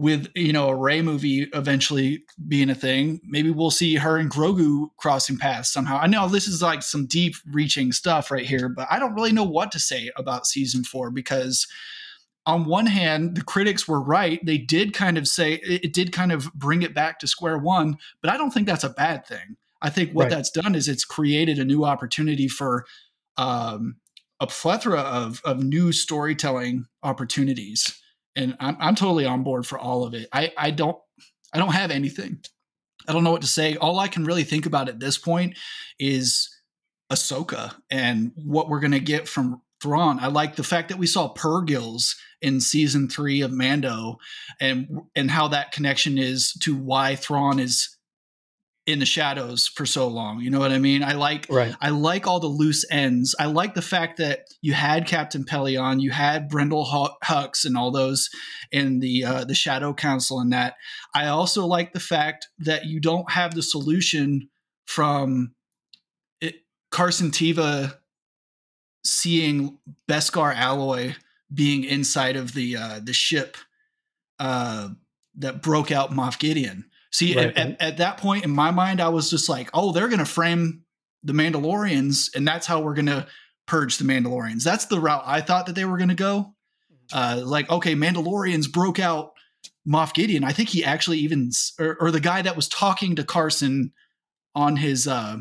with 0.00 0.28
you 0.34 0.50
know 0.50 0.70
a 0.70 0.74
Rey 0.74 1.02
movie 1.02 1.46
eventually 1.52 2.24
being 2.48 2.70
a 2.70 2.74
thing, 2.74 3.20
maybe 3.22 3.50
we'll 3.50 3.70
see 3.70 3.96
her 3.96 4.16
and 4.16 4.30
Grogu 4.30 4.88
crossing 4.96 5.36
paths 5.36 5.70
somehow. 5.70 5.98
I 5.98 6.06
know 6.06 6.26
this 6.26 6.48
is 6.48 6.62
like 6.62 6.82
some 6.82 7.04
deep 7.04 7.34
reaching 7.52 7.92
stuff 7.92 8.30
right 8.30 8.46
here, 8.46 8.70
but 8.70 8.88
I 8.90 8.98
don't 8.98 9.14
really 9.14 9.30
know 9.30 9.44
what 9.44 9.70
to 9.72 9.78
say 9.78 10.10
about 10.16 10.46
season 10.46 10.84
four 10.84 11.10
because 11.10 11.66
on 12.46 12.64
one 12.64 12.86
hand, 12.86 13.36
the 13.36 13.44
critics 13.44 13.86
were 13.86 14.00
right. 14.00 14.40
They 14.42 14.56
did 14.56 14.94
kind 14.94 15.18
of 15.18 15.28
say 15.28 15.60
it 15.62 15.92
did 15.92 16.12
kind 16.12 16.32
of 16.32 16.50
bring 16.54 16.80
it 16.80 16.94
back 16.94 17.18
to 17.18 17.26
square 17.26 17.58
one, 17.58 17.98
but 18.22 18.32
I 18.32 18.38
don't 18.38 18.52
think 18.52 18.66
that's 18.66 18.84
a 18.84 18.88
bad 18.88 19.26
thing. 19.26 19.58
I 19.82 19.90
think 19.90 20.12
what 20.12 20.24
right. 20.24 20.30
that's 20.30 20.50
done 20.50 20.74
is 20.74 20.88
it's 20.88 21.04
created 21.04 21.58
a 21.58 21.64
new 21.66 21.84
opportunity 21.84 22.48
for 22.48 22.86
um, 23.36 23.96
a 24.40 24.46
plethora 24.46 25.00
of 25.00 25.42
of 25.44 25.62
new 25.62 25.92
storytelling 25.92 26.86
opportunities 27.02 27.99
and 28.36 28.56
I'm, 28.60 28.76
I'm 28.80 28.94
totally 28.94 29.26
on 29.26 29.42
board 29.42 29.66
for 29.66 29.78
all 29.78 30.04
of 30.04 30.14
it. 30.14 30.28
I, 30.32 30.52
I 30.56 30.70
don't 30.70 30.96
I 31.52 31.58
don't 31.58 31.72
have 31.72 31.90
anything. 31.90 32.40
I 33.08 33.12
don't 33.12 33.24
know 33.24 33.32
what 33.32 33.42
to 33.42 33.48
say. 33.48 33.76
All 33.76 33.98
I 33.98 34.08
can 34.08 34.24
really 34.24 34.44
think 34.44 34.66
about 34.66 34.88
at 34.88 35.00
this 35.00 35.18
point 35.18 35.56
is 35.98 36.48
Ahsoka 37.10 37.74
and 37.90 38.32
what 38.36 38.68
we're 38.68 38.80
gonna 38.80 39.00
get 39.00 39.28
from 39.28 39.62
Thrawn. 39.82 40.20
I 40.20 40.26
like 40.26 40.56
the 40.56 40.62
fact 40.62 40.90
that 40.90 40.98
we 40.98 41.06
saw 41.06 41.32
Purrgils 41.34 42.14
in 42.42 42.60
season 42.60 43.08
three 43.08 43.40
of 43.40 43.52
Mando, 43.52 44.18
and 44.60 45.00
and 45.14 45.30
how 45.30 45.48
that 45.48 45.72
connection 45.72 46.18
is 46.18 46.52
to 46.60 46.76
why 46.76 47.16
Thrawn 47.16 47.58
is 47.58 47.96
in 48.86 48.98
the 48.98 49.06
shadows 49.06 49.66
for 49.66 49.84
so 49.86 50.08
long. 50.08 50.40
You 50.40 50.50
know 50.50 50.58
what 50.58 50.72
I 50.72 50.78
mean? 50.78 51.02
I 51.02 51.12
like 51.12 51.46
right. 51.50 51.74
I 51.80 51.90
like 51.90 52.26
all 52.26 52.40
the 52.40 52.46
loose 52.46 52.84
ends. 52.90 53.34
I 53.38 53.46
like 53.46 53.74
the 53.74 53.82
fact 53.82 54.18
that 54.18 54.46
you 54.62 54.72
had 54.72 55.06
Captain 55.06 55.44
Pellaeon, 55.44 56.00
you 56.00 56.10
had 56.10 56.50
Brendol 56.50 56.86
Hux, 57.22 57.64
and 57.64 57.76
all 57.76 57.90
those 57.90 58.28
in 58.72 59.00
the 59.00 59.24
uh, 59.24 59.44
the 59.44 59.54
Shadow 59.54 59.92
Council, 59.92 60.40
and 60.40 60.52
that. 60.52 60.74
I 61.14 61.26
also 61.26 61.66
like 61.66 61.92
the 61.92 62.00
fact 62.00 62.48
that 62.58 62.86
you 62.86 63.00
don't 63.00 63.30
have 63.30 63.54
the 63.54 63.62
solution 63.62 64.48
from 64.86 65.54
it, 66.40 66.56
Carson 66.90 67.30
Teva 67.30 67.98
seeing 69.04 69.78
Beskar 70.08 70.54
Alloy 70.54 71.14
being 71.52 71.84
inside 71.84 72.36
of 72.36 72.54
the 72.54 72.76
uh, 72.76 73.00
the 73.02 73.12
ship 73.12 73.56
uh, 74.38 74.88
that 75.36 75.62
broke 75.62 75.90
out 75.90 76.12
Moff 76.12 76.38
Gideon 76.38 76.89
See, 77.12 77.36
right. 77.36 77.56
at, 77.56 77.80
at, 77.80 77.96
that 77.98 78.18
point 78.18 78.44
in 78.44 78.50
my 78.50 78.70
mind, 78.70 79.00
I 79.00 79.08
was 79.08 79.30
just 79.30 79.48
like, 79.48 79.68
oh, 79.74 79.92
they're 79.92 80.08
going 80.08 80.20
to 80.20 80.24
frame 80.24 80.82
the 81.24 81.32
Mandalorians, 81.32 82.34
and 82.34 82.46
that's 82.46 82.66
how 82.66 82.80
we're 82.80 82.94
going 82.94 83.06
to 83.06 83.26
purge 83.66 83.98
the 83.98 84.04
Mandalorians. 84.04 84.62
That's 84.62 84.86
the 84.86 85.00
route 85.00 85.24
I 85.26 85.40
thought 85.40 85.66
that 85.66 85.74
they 85.74 85.84
were 85.84 85.96
going 85.96 86.10
to 86.10 86.14
go. 86.14 86.54
Mm-hmm. 87.12 87.18
Uh, 87.18 87.44
like, 87.44 87.68
okay, 87.70 87.94
Mandalorians 87.94 88.70
broke 88.70 89.00
out 89.00 89.32
Moff 89.86 90.14
Gideon. 90.14 90.44
I 90.44 90.52
think 90.52 90.68
he 90.68 90.84
actually 90.84 91.18
even, 91.18 91.50
or, 91.78 91.96
or 92.00 92.10
the 92.10 92.20
guy 92.20 92.42
that 92.42 92.56
was 92.56 92.68
talking 92.68 93.16
to 93.16 93.24
Carson 93.24 93.92
on 94.54 94.76
his 94.76 95.06
uh, 95.06 95.38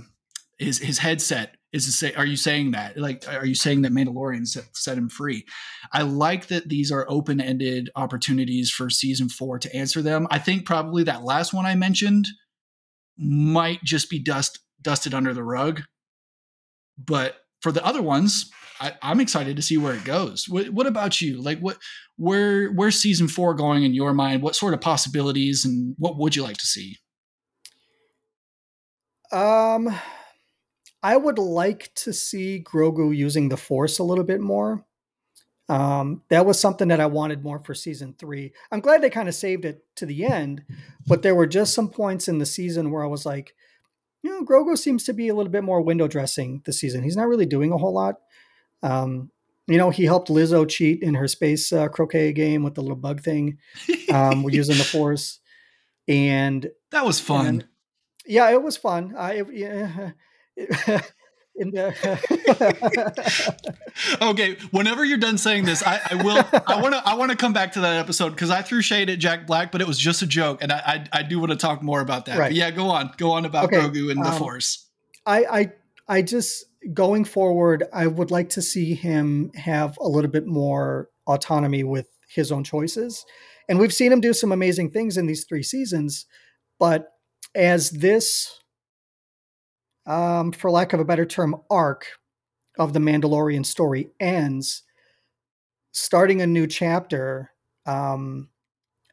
his 0.57 0.77
his 0.79 0.99
headset 0.99 1.55
is 1.71 1.85
to 1.85 1.91
say, 1.91 2.13
are 2.13 2.25
you 2.25 2.35
saying 2.35 2.71
that? 2.71 2.97
Like, 2.97 3.27
are 3.27 3.45
you 3.45 3.55
saying 3.55 3.83
that 3.83 3.91
Mandalorian 3.91 4.47
set, 4.47 4.65
set 4.75 4.97
him 4.97 5.09
free? 5.09 5.45
I 5.93 6.01
like 6.01 6.47
that 6.47 6.69
these 6.69 6.91
are 6.91 7.05
open 7.09 7.39
ended 7.39 7.89
opportunities 7.95 8.71
for 8.71 8.89
season 8.89 9.29
four 9.29 9.59
to 9.59 9.75
answer 9.75 10.01
them. 10.01 10.27
I 10.31 10.39
think 10.39 10.65
probably 10.65 11.03
that 11.03 11.23
last 11.23 11.53
one 11.53 11.65
I 11.65 11.75
mentioned 11.75 12.27
might 13.17 13.83
just 13.83 14.09
be 14.09 14.19
dust 14.19 14.59
dusted 14.81 15.13
under 15.13 15.33
the 15.33 15.43
rug, 15.43 15.81
but 16.97 17.35
for 17.61 17.71
the 17.71 17.85
other 17.85 18.01
ones, 18.01 18.49
I, 18.79 18.93
am 19.01 19.19
excited 19.19 19.57
to 19.57 19.61
see 19.61 19.77
where 19.77 19.93
it 19.93 20.05
goes. 20.05 20.47
What, 20.47 20.69
what 20.69 20.87
about 20.87 21.19
you? 21.19 21.41
Like, 21.41 21.59
what, 21.59 21.77
where, 22.15 22.69
where's 22.69 22.97
season 22.97 23.27
four 23.27 23.53
going 23.53 23.83
in 23.83 23.93
your 23.93 24.13
mind? 24.13 24.41
What 24.41 24.55
sort 24.55 24.73
of 24.73 24.79
possibilities 24.79 25.65
and 25.65 25.95
what 25.97 26.17
would 26.17 26.33
you 26.35 26.43
like 26.43 26.57
to 26.57 26.65
see? 26.65 26.97
Um 29.31 29.93
I 31.01 31.17
would 31.17 31.39
like 31.39 31.93
to 31.95 32.13
see 32.13 32.63
Grogu 32.63 33.15
using 33.15 33.49
the 33.49 33.57
Force 33.57 33.99
a 33.99 34.03
little 34.03 34.23
bit 34.23 34.41
more. 34.41 34.85
Um, 35.69 36.23
that 36.29 36.45
was 36.45 36.59
something 36.59 36.87
that 36.87 36.99
I 36.99 37.05
wanted 37.05 37.43
more 37.43 37.59
for 37.63 37.75
season 37.75 38.15
three. 38.17 38.53
I'm 38.71 38.79
glad 38.79 39.01
they 39.01 39.09
kind 39.11 39.29
of 39.29 39.35
saved 39.35 39.65
it 39.65 39.85
to 39.97 40.05
the 40.05 40.25
end, 40.25 40.63
but 41.05 41.21
there 41.21 41.35
were 41.35 41.45
just 41.45 41.75
some 41.75 41.89
points 41.89 42.27
in 42.27 42.39
the 42.39 42.45
season 42.45 42.89
where 42.89 43.03
I 43.03 43.07
was 43.07 43.25
like, 43.25 43.53
you 44.23 44.31
know, 44.31 44.43
Grogu 44.43 44.77
seems 44.77 45.03
to 45.05 45.13
be 45.13 45.29
a 45.29 45.35
little 45.35 45.51
bit 45.51 45.63
more 45.63 45.81
window 45.81 46.07
dressing 46.07 46.61
this 46.65 46.79
season. 46.79 47.03
He's 47.03 47.15
not 47.15 47.27
really 47.27 47.45
doing 47.45 47.71
a 47.71 47.77
whole 47.77 47.93
lot. 47.93 48.15
Um, 48.81 49.29
you 49.67 49.77
know, 49.77 49.91
he 49.91 50.05
helped 50.05 50.29
Lizzo 50.29 50.67
cheat 50.67 51.03
in 51.03 51.13
her 51.13 51.27
space 51.27 51.71
uh, 51.71 51.87
croquet 51.87 52.33
game 52.33 52.63
with 52.63 52.73
the 52.73 52.81
little 52.81 52.97
bug 52.97 53.21
thing. 53.21 53.59
Um, 54.11 54.41
we're 54.41 54.49
using 54.49 54.77
the 54.77 54.83
Force, 54.97 55.39
and 56.07 56.67
that 56.89 57.05
was 57.05 57.19
fun. 57.19 57.45
And, 57.45 57.67
yeah, 58.25 58.49
it 58.49 58.63
was 58.63 58.75
fun. 58.75 59.13
I, 59.15 59.33
it, 59.33 59.47
yeah, 59.53 60.11
the 61.59 61.93
okay 64.21 64.55
whenever 64.71 65.03
you're 65.03 65.17
done 65.17 65.37
saying 65.37 65.65
this 65.65 65.83
i, 65.85 65.99
I 66.11 66.15
will 66.23 66.37
i 66.67 66.81
want 66.81 66.95
to 66.95 67.01
i 67.05 67.13
want 67.15 67.31
to 67.31 67.37
come 67.37 67.51
back 67.53 67.73
to 67.73 67.81
that 67.81 67.97
episode 67.97 68.29
because 68.29 68.49
i 68.49 68.61
threw 68.61 68.81
shade 68.81 69.09
at 69.09 69.19
jack 69.19 69.45
black 69.45 69.71
but 69.71 69.81
it 69.81 69.87
was 69.87 69.97
just 69.97 70.21
a 70.21 70.27
joke 70.27 70.59
and 70.61 70.71
i 70.71 70.77
i, 70.85 71.19
I 71.19 71.23
do 71.23 71.39
want 71.39 71.51
to 71.51 71.57
talk 71.57 71.83
more 71.83 71.99
about 71.99 72.25
that 72.27 72.37
right. 72.37 72.51
yeah 72.51 72.71
go 72.71 72.89
on 72.89 73.11
go 73.17 73.31
on 73.31 73.45
about 73.45 73.65
okay. 73.65 73.77
grogu 73.77 74.11
and 74.11 74.23
the 74.23 74.29
um, 74.29 74.37
force 74.37 74.87
i 75.25 75.43
i 75.45 75.71
i 76.07 76.21
just 76.21 76.65
going 76.93 77.25
forward 77.25 77.83
i 77.91 78.07
would 78.07 78.31
like 78.31 78.49
to 78.49 78.61
see 78.61 78.93
him 78.93 79.51
have 79.55 79.97
a 79.99 80.07
little 80.07 80.31
bit 80.31 80.47
more 80.47 81.09
autonomy 81.27 81.83
with 81.83 82.07
his 82.29 82.51
own 82.51 82.63
choices 82.63 83.25
and 83.67 83.79
we've 83.79 83.93
seen 83.93 84.11
him 84.11 84.21
do 84.21 84.33
some 84.33 84.51
amazing 84.51 84.89
things 84.89 85.17
in 85.17 85.25
these 85.25 85.43
three 85.43 85.63
seasons 85.63 86.25
but 86.79 87.09
as 87.53 87.89
this 87.91 88.59
um, 90.09 90.51
for 90.51 90.71
lack 90.71 90.91
of 90.91 90.99
a 90.99 91.05
better 91.05 91.25
term, 91.25 91.55
arc 91.69 92.07
of 92.79 92.93
the 92.93 92.99
Mandalorian 92.99 93.65
story 93.65 94.09
ends, 94.19 94.81
starting 95.91 96.41
a 96.41 96.47
new 96.47 96.65
chapter, 96.65 97.51
um, 97.85 98.49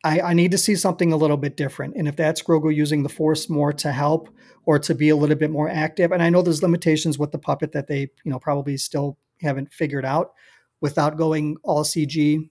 I, 0.03 0.21
I, 0.21 0.33
need 0.33 0.53
to 0.53 0.59
see 0.59 0.75
something 0.75 1.13
a 1.13 1.17
little 1.17 1.37
bit 1.37 1.57
different. 1.57 1.97
And 1.97 2.09
if 2.09 2.17
that's 2.17 2.43
Grogu 2.43 2.75
using 2.75 3.03
the 3.03 3.09
Force 3.09 3.49
more 3.49 3.73
to 3.75 3.93
help 3.93 4.31
or 4.65 4.79
to 4.79 4.95
be 4.95 5.11
a 5.11 5.17
little 5.17 5.37
bit 5.37 5.51
more 5.51 5.69
active, 5.69 6.13
and 6.13 6.23
I 6.23 6.31
know 6.31 6.43
there's 6.43 6.63
limitations 6.63 7.19
with 7.19 7.31
the 7.31 7.39
puppet 7.39 7.73
that 7.73 7.89
they, 7.89 8.01
you 8.25 8.31
know, 8.31 8.39
probably 8.39 8.77
still 8.77 9.19
haven't 9.43 9.73
figured 9.73 10.05
out 10.05 10.33
without 10.81 11.19
going 11.19 11.57
all 11.63 11.85
CG. 11.85 12.49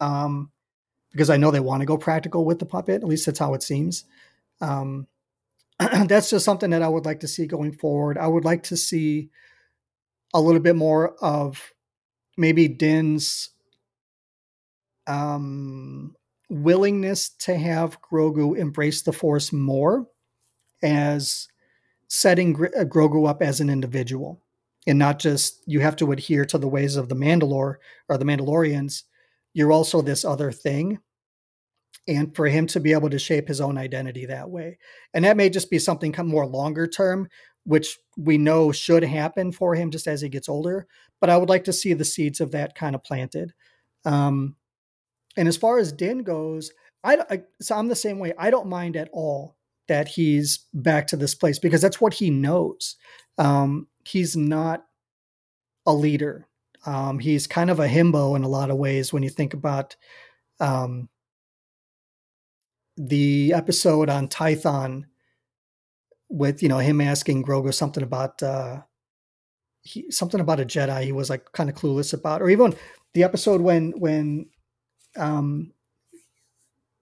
Um, 0.00 0.50
because 1.10 1.28
I 1.30 1.36
know 1.36 1.50
they 1.50 1.60
want 1.60 1.80
to 1.80 1.86
go 1.86 1.98
practical 1.98 2.44
with 2.44 2.58
the 2.58 2.66
puppet. 2.66 3.02
At 3.02 3.08
least 3.08 3.26
that's 3.26 3.38
how 3.38 3.52
it 3.54 3.62
seems. 3.62 4.04
Um, 4.60 5.06
that's 6.06 6.30
just 6.30 6.44
something 6.44 6.70
that 6.70 6.82
I 6.82 6.88
would 6.88 7.04
like 7.04 7.20
to 7.20 7.28
see 7.28 7.46
going 7.46 7.72
forward. 7.72 8.18
I 8.18 8.26
would 8.26 8.44
like 8.44 8.64
to 8.64 8.76
see 8.76 9.30
a 10.34 10.40
little 10.40 10.60
bit 10.60 10.76
more 10.76 11.14
of 11.22 11.72
maybe 12.36 12.68
Din's 12.68 13.50
um, 15.06 16.14
willingness 16.48 17.30
to 17.40 17.56
have 17.56 18.00
Grogu 18.00 18.56
embrace 18.56 19.02
the 19.02 19.12
Force 19.12 19.52
more 19.52 20.06
as 20.82 21.48
setting 22.08 22.54
uh, 22.54 22.84
Grogu 22.84 23.28
up 23.28 23.42
as 23.42 23.60
an 23.60 23.70
individual 23.70 24.42
and 24.86 24.98
not 24.98 25.18
just 25.18 25.62
you 25.66 25.80
have 25.80 25.96
to 25.96 26.12
adhere 26.12 26.44
to 26.44 26.58
the 26.58 26.68
ways 26.68 26.96
of 26.96 27.08
the 27.08 27.14
Mandalore 27.14 27.76
or 28.08 28.18
the 28.18 28.24
Mandalorians. 28.24 29.02
You're 29.54 29.72
also 29.72 30.02
this 30.02 30.24
other 30.24 30.50
thing. 30.50 30.98
And 32.08 32.34
for 32.34 32.46
him 32.46 32.66
to 32.68 32.80
be 32.80 32.92
able 32.92 33.10
to 33.10 33.18
shape 33.18 33.46
his 33.46 33.60
own 33.60 33.78
identity 33.78 34.26
that 34.26 34.50
way. 34.50 34.78
And 35.14 35.24
that 35.24 35.36
may 35.36 35.48
just 35.48 35.70
be 35.70 35.78
something 35.78 36.14
more 36.24 36.46
longer 36.46 36.86
term, 36.86 37.28
which 37.64 37.98
we 38.16 38.38
know 38.38 38.72
should 38.72 39.04
happen 39.04 39.52
for 39.52 39.74
him 39.74 39.90
just 39.90 40.08
as 40.08 40.20
he 40.20 40.28
gets 40.28 40.48
older. 40.48 40.86
But 41.20 41.30
I 41.30 41.36
would 41.36 41.48
like 41.48 41.64
to 41.64 41.72
see 41.72 41.92
the 41.92 42.04
seeds 42.04 42.40
of 42.40 42.50
that 42.52 42.74
kind 42.74 42.96
of 42.96 43.04
planted. 43.04 43.52
Um, 44.04 44.56
and 45.36 45.46
as 45.46 45.56
far 45.56 45.78
as 45.78 45.92
Din 45.92 46.24
goes, 46.24 46.72
I, 47.04 47.18
I 47.30 47.42
so 47.60 47.76
I'm 47.76 47.88
the 47.88 47.96
same 47.96 48.18
way. 48.18 48.32
I 48.38 48.50
don't 48.50 48.68
mind 48.68 48.96
at 48.96 49.08
all 49.12 49.56
that 49.88 50.08
he's 50.08 50.66
back 50.72 51.06
to 51.08 51.16
this 51.16 51.34
place 51.34 51.58
because 51.58 51.82
that's 51.82 52.00
what 52.00 52.14
he 52.14 52.30
knows. 52.30 52.96
Um, 53.38 53.88
he's 54.04 54.36
not 54.36 54.84
a 55.86 55.92
leader. 55.92 56.46
Um, 56.86 57.18
he's 57.18 57.46
kind 57.46 57.70
of 57.70 57.80
a 57.80 57.88
himbo 57.88 58.36
in 58.36 58.42
a 58.42 58.48
lot 58.48 58.70
of 58.70 58.76
ways 58.76 59.12
when 59.12 59.22
you 59.22 59.30
think 59.30 59.54
about 59.54 59.96
um, 60.60 61.08
the 63.08 63.52
episode 63.52 64.08
on 64.08 64.28
Tython 64.28 65.04
with 66.28 66.62
you 66.62 66.68
know 66.68 66.78
him 66.78 67.00
asking 67.00 67.44
Grogu 67.44 67.74
something 67.74 68.02
about 68.02 68.42
uh, 68.42 68.82
he, 69.82 70.10
something 70.10 70.40
about 70.40 70.60
a 70.60 70.64
Jedi 70.64 71.04
he 71.04 71.12
was 71.12 71.28
like 71.28 71.50
kind 71.52 71.68
of 71.68 71.76
clueless 71.76 72.14
about, 72.14 72.42
or 72.42 72.48
even 72.48 72.74
the 73.14 73.24
episode 73.24 73.60
when 73.60 73.92
when 73.98 74.46
um, 75.16 75.72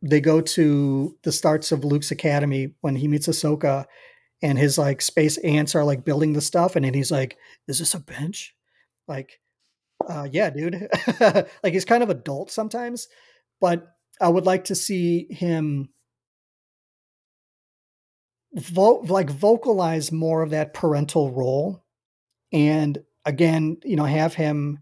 they 0.03 0.21
go 0.21 0.41
to 0.41 1.17
the 1.23 1.33
starts 1.33 1.71
of 1.71 1.85
Luke's 1.85 2.11
academy 2.11 2.75
when 2.81 2.97
he 2.97 3.07
meets 3.07 3.29
Ahsoka 3.29 3.85
and 4.43 4.59
his 4.59 4.79
like 4.79 5.03
space 5.03 5.37
ants 5.39 5.75
are 5.75 5.85
like 5.85 6.05
building 6.05 6.33
the 6.33 6.41
stuff 6.41 6.77
and 6.77 6.85
then 6.85 6.95
he's 6.95 7.11
like 7.11 7.37
is 7.69 7.79
this 7.79 7.95
a 7.95 8.01
bench? 8.01 8.55
Like 9.07 9.39
uh 10.09 10.27
yeah 10.31 10.49
dude. 10.51 10.89
Like 11.63 11.75
he's 11.75 11.85
kind 11.85 12.03
of 12.03 12.09
adult 12.09 12.51
sometimes 12.51 13.09
but 13.61 13.87
i 14.21 14.29
would 14.29 14.47
like 14.47 14.65
to 14.65 14.75
see 14.75 15.27
him 15.31 15.89
vo- 18.55 19.05
like 19.09 19.31
vocalize 19.31 20.13
more 20.13 20.43
of 20.43 20.51
that 20.51 20.75
parental 20.75 21.31
role 21.31 21.85
and 22.53 22.99
again 23.25 23.77
you 23.85 23.97
know 23.97 24.05
have 24.05 24.35
him 24.35 24.79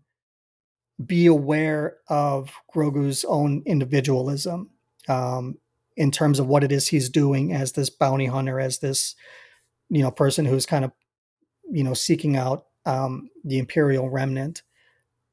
be 1.05 1.27
aware 1.27 1.99
of 2.09 2.51
grogu's 2.75 3.25
own 3.25 3.63
individualism 3.67 4.71
um, 5.09 5.59
in 5.97 6.11
terms 6.11 6.39
of 6.39 6.47
what 6.47 6.65
it 6.65 6.73
is 6.73 6.89
he's 6.89 7.09
doing 7.09 7.53
as 7.53 7.73
this 7.73 7.91
bounty 7.91 8.27
hunter, 8.27 8.61
as 8.61 8.79
this 8.79 9.15
you 9.91 10.03
know 10.03 10.11
person 10.11 10.45
who's 10.45 10.67
kind 10.67 10.85
of 10.85 10.93
you 11.71 11.85
know 11.85 11.95
seeking 11.95 12.37
out 12.37 12.67
um, 12.87 13.31
the 13.45 13.59
imperial 13.59 14.09
remnant 14.09 14.63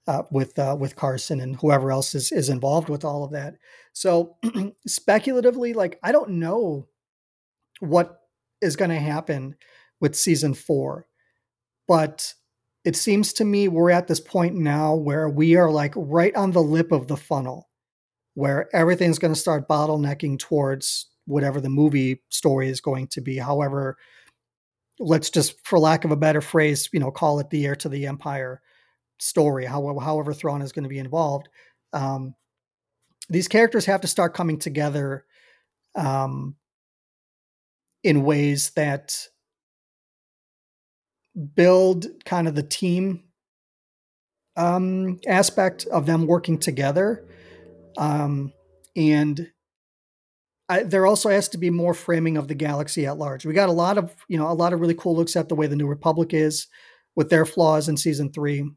uh, 0.07 0.23
with 0.31 0.57
uh, 0.59 0.75
with 0.79 0.95
Carson 0.95 1.39
and 1.39 1.55
whoever 1.57 1.91
else 1.91 2.15
is 2.15 2.31
is 2.31 2.49
involved 2.49 2.89
with 2.89 3.03
all 3.03 3.23
of 3.23 3.31
that. 3.31 3.55
So 3.95 4.35
speculatively, 4.87 5.73
like 5.73 5.97
I 6.03 6.11
don't 6.11 6.31
know 6.31 6.87
what 7.79 8.19
is 8.61 8.75
going 8.75 8.91
to 8.91 8.99
happen 8.99 9.55
with 10.01 10.17
season 10.17 10.53
four, 10.53 11.07
but 11.87 12.33
it 12.83 12.97
seems 12.97 13.31
to 13.33 13.45
me 13.45 13.69
we're 13.69 13.89
at 13.89 14.07
this 14.07 14.19
point 14.19 14.55
now 14.55 14.93
where 14.93 15.29
we 15.29 15.55
are 15.55 15.71
like 15.71 15.93
right 15.95 16.35
on 16.35 16.51
the 16.51 16.61
lip 16.61 16.91
of 16.91 17.07
the 17.07 17.15
funnel 17.15 17.69
where 18.33 18.69
everything's 18.75 19.17
going 19.17 19.33
to 19.33 19.39
start 19.39 19.69
bottlenecking 19.69 20.37
towards 20.39 21.07
whatever 21.25 21.61
the 21.61 21.69
movie 21.69 22.21
story 22.29 22.67
is 22.67 22.81
going 22.81 23.07
to 23.07 23.21
be. 23.21 23.37
However, 23.37 23.97
let's 24.99 25.29
just, 25.29 25.55
for 25.65 25.79
lack 25.79 26.03
of 26.03 26.11
a 26.11 26.17
better 26.17 26.41
phrase, 26.41 26.89
you 26.91 26.99
know, 26.99 27.11
call 27.11 27.39
it 27.39 27.49
the 27.49 27.65
heir 27.65 27.77
to 27.77 27.87
the 27.87 28.07
empire 28.07 28.61
story. 29.19 29.63
However, 29.63 30.01
however 30.01 30.33
Thrawn 30.33 30.61
is 30.61 30.73
going 30.73 30.83
to 30.83 30.89
be 30.89 30.99
involved, 30.99 31.47
um, 31.93 32.35
these 33.29 33.47
characters 33.47 33.85
have 33.85 34.01
to 34.01 34.07
start 34.07 34.33
coming 34.33 34.59
together 34.59 35.25
um, 35.95 36.55
in 38.03 38.23
ways 38.23 38.71
that 38.71 39.27
build 41.55 42.05
kind 42.25 42.47
of 42.47 42.55
the 42.55 42.63
team 42.63 43.23
um, 44.55 45.19
aspect 45.27 45.85
of 45.87 46.05
them 46.05 46.27
working 46.27 46.57
together 46.57 47.25
um, 47.97 48.53
and 48.95 49.49
I, 50.67 50.83
there 50.83 51.05
also 51.05 51.29
has 51.29 51.47
to 51.49 51.57
be 51.57 51.69
more 51.69 51.93
framing 51.93 52.37
of 52.37 52.47
the 52.47 52.55
galaxy 52.55 53.05
at 53.05 53.17
large. 53.17 53.45
We 53.45 53.53
got 53.53 53.69
a 53.69 53.73
lot 53.73 53.97
of, 53.97 54.15
you 54.27 54.37
know, 54.37 54.49
a 54.49 54.53
lot 54.53 54.73
of 54.73 54.79
really 54.79 54.95
cool 54.95 55.15
looks 55.15 55.35
at 55.35 55.47
the 55.47 55.55
way 55.55 55.67
the 55.67 55.75
New 55.75 55.87
Republic 55.87 56.33
is 56.33 56.67
with 57.15 57.29
their 57.29 57.45
flaws 57.45 57.87
in 57.87 57.97
season 57.97 58.31
3 58.31 58.61
mm-hmm. 58.61 58.71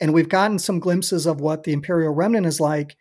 And 0.00 0.14
we've 0.14 0.28
gotten 0.28 0.58
some 0.58 0.78
glimpses 0.78 1.26
of 1.26 1.40
what 1.40 1.64
the 1.64 1.72
Imperial 1.72 2.14
Remnant 2.14 2.46
is 2.46 2.60
like 2.60 2.96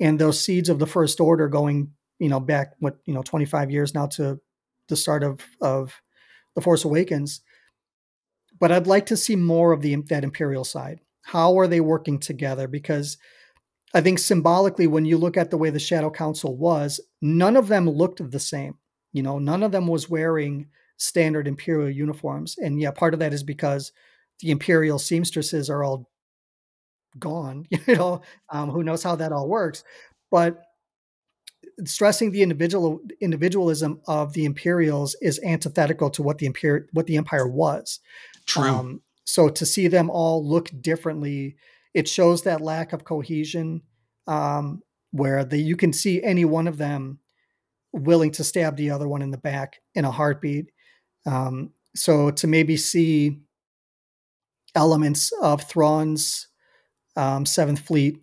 and 0.00 0.18
those 0.18 0.40
seeds 0.40 0.68
of 0.68 0.78
the 0.78 0.86
First 0.86 1.20
Order 1.20 1.48
going, 1.48 1.92
you 2.18 2.28
know, 2.28 2.40
back, 2.40 2.74
what, 2.78 2.98
you 3.04 3.14
know, 3.14 3.22
25 3.22 3.70
years 3.70 3.94
now 3.94 4.06
to 4.06 4.40
the 4.88 4.96
start 4.96 5.22
of, 5.22 5.40
of 5.60 6.00
The 6.54 6.60
Force 6.60 6.84
Awakens. 6.84 7.40
But 8.58 8.72
I'd 8.72 8.86
like 8.86 9.06
to 9.06 9.16
see 9.16 9.36
more 9.36 9.72
of 9.72 9.82
the 9.82 9.94
that 10.08 10.24
Imperial 10.24 10.64
side. 10.64 11.00
How 11.22 11.58
are 11.58 11.66
they 11.66 11.80
working 11.80 12.18
together? 12.18 12.66
Because 12.66 13.18
I 13.94 14.00
think 14.00 14.18
symbolically, 14.18 14.86
when 14.86 15.04
you 15.04 15.16
look 15.16 15.36
at 15.36 15.50
the 15.50 15.58
way 15.58 15.70
the 15.70 15.78
Shadow 15.78 16.10
Council 16.10 16.56
was, 16.56 17.00
none 17.22 17.56
of 17.56 17.68
them 17.68 17.88
looked 17.88 18.30
the 18.30 18.40
same. 18.40 18.74
You 19.12 19.22
know, 19.22 19.38
none 19.38 19.62
of 19.62 19.72
them 19.72 19.86
was 19.86 20.10
wearing 20.10 20.68
standard 20.98 21.48
Imperial 21.48 21.90
uniforms. 21.90 22.56
And 22.58 22.80
yeah, 22.80 22.90
part 22.90 23.14
of 23.14 23.20
that 23.20 23.32
is 23.32 23.42
because 23.42 23.92
the 24.40 24.50
Imperial 24.50 24.98
seamstresses 24.98 25.70
are 25.70 25.82
all 25.82 26.10
gone. 27.18 27.66
You 27.86 27.94
know, 27.94 28.22
um, 28.50 28.70
who 28.70 28.82
knows 28.82 29.02
how 29.02 29.16
that 29.16 29.32
all 29.32 29.48
works. 29.48 29.84
But 30.30 30.62
stressing 31.84 32.32
the 32.32 32.42
individual 32.42 33.00
individualism 33.20 34.00
of 34.06 34.32
the 34.32 34.44
Imperials 34.44 35.16
is 35.22 35.40
antithetical 35.44 36.10
to 36.10 36.22
what 36.22 36.38
the 36.38 36.46
Empire 36.46 36.88
what 36.92 37.06
the 37.06 37.16
Empire 37.16 37.46
was. 37.46 38.00
True. 38.46 38.64
Um, 38.64 39.02
so 39.24 39.48
to 39.48 39.66
see 39.66 39.88
them 39.88 40.10
all 40.10 40.46
look 40.46 40.70
differently 40.80 41.56
it 41.94 42.08
shows 42.08 42.42
that 42.42 42.60
lack 42.60 42.92
of 42.92 43.04
cohesion 43.04 43.82
um, 44.26 44.82
where 45.10 45.44
the, 45.44 45.58
you 45.58 45.76
can 45.76 45.92
see 45.92 46.22
any 46.22 46.44
one 46.44 46.68
of 46.68 46.78
them 46.78 47.18
willing 47.92 48.30
to 48.32 48.44
stab 48.44 48.76
the 48.76 48.90
other 48.90 49.08
one 49.08 49.22
in 49.22 49.30
the 49.30 49.38
back 49.38 49.80
in 49.94 50.04
a 50.04 50.10
heartbeat. 50.10 50.70
Um, 51.26 51.70
so 51.96 52.30
to 52.30 52.46
maybe 52.46 52.76
see 52.76 53.40
elements 54.74 55.32
of 55.40 55.62
Thrawn's 55.62 56.47
um, 57.16 57.46
Seventh 57.46 57.80
Fleet 57.80 58.18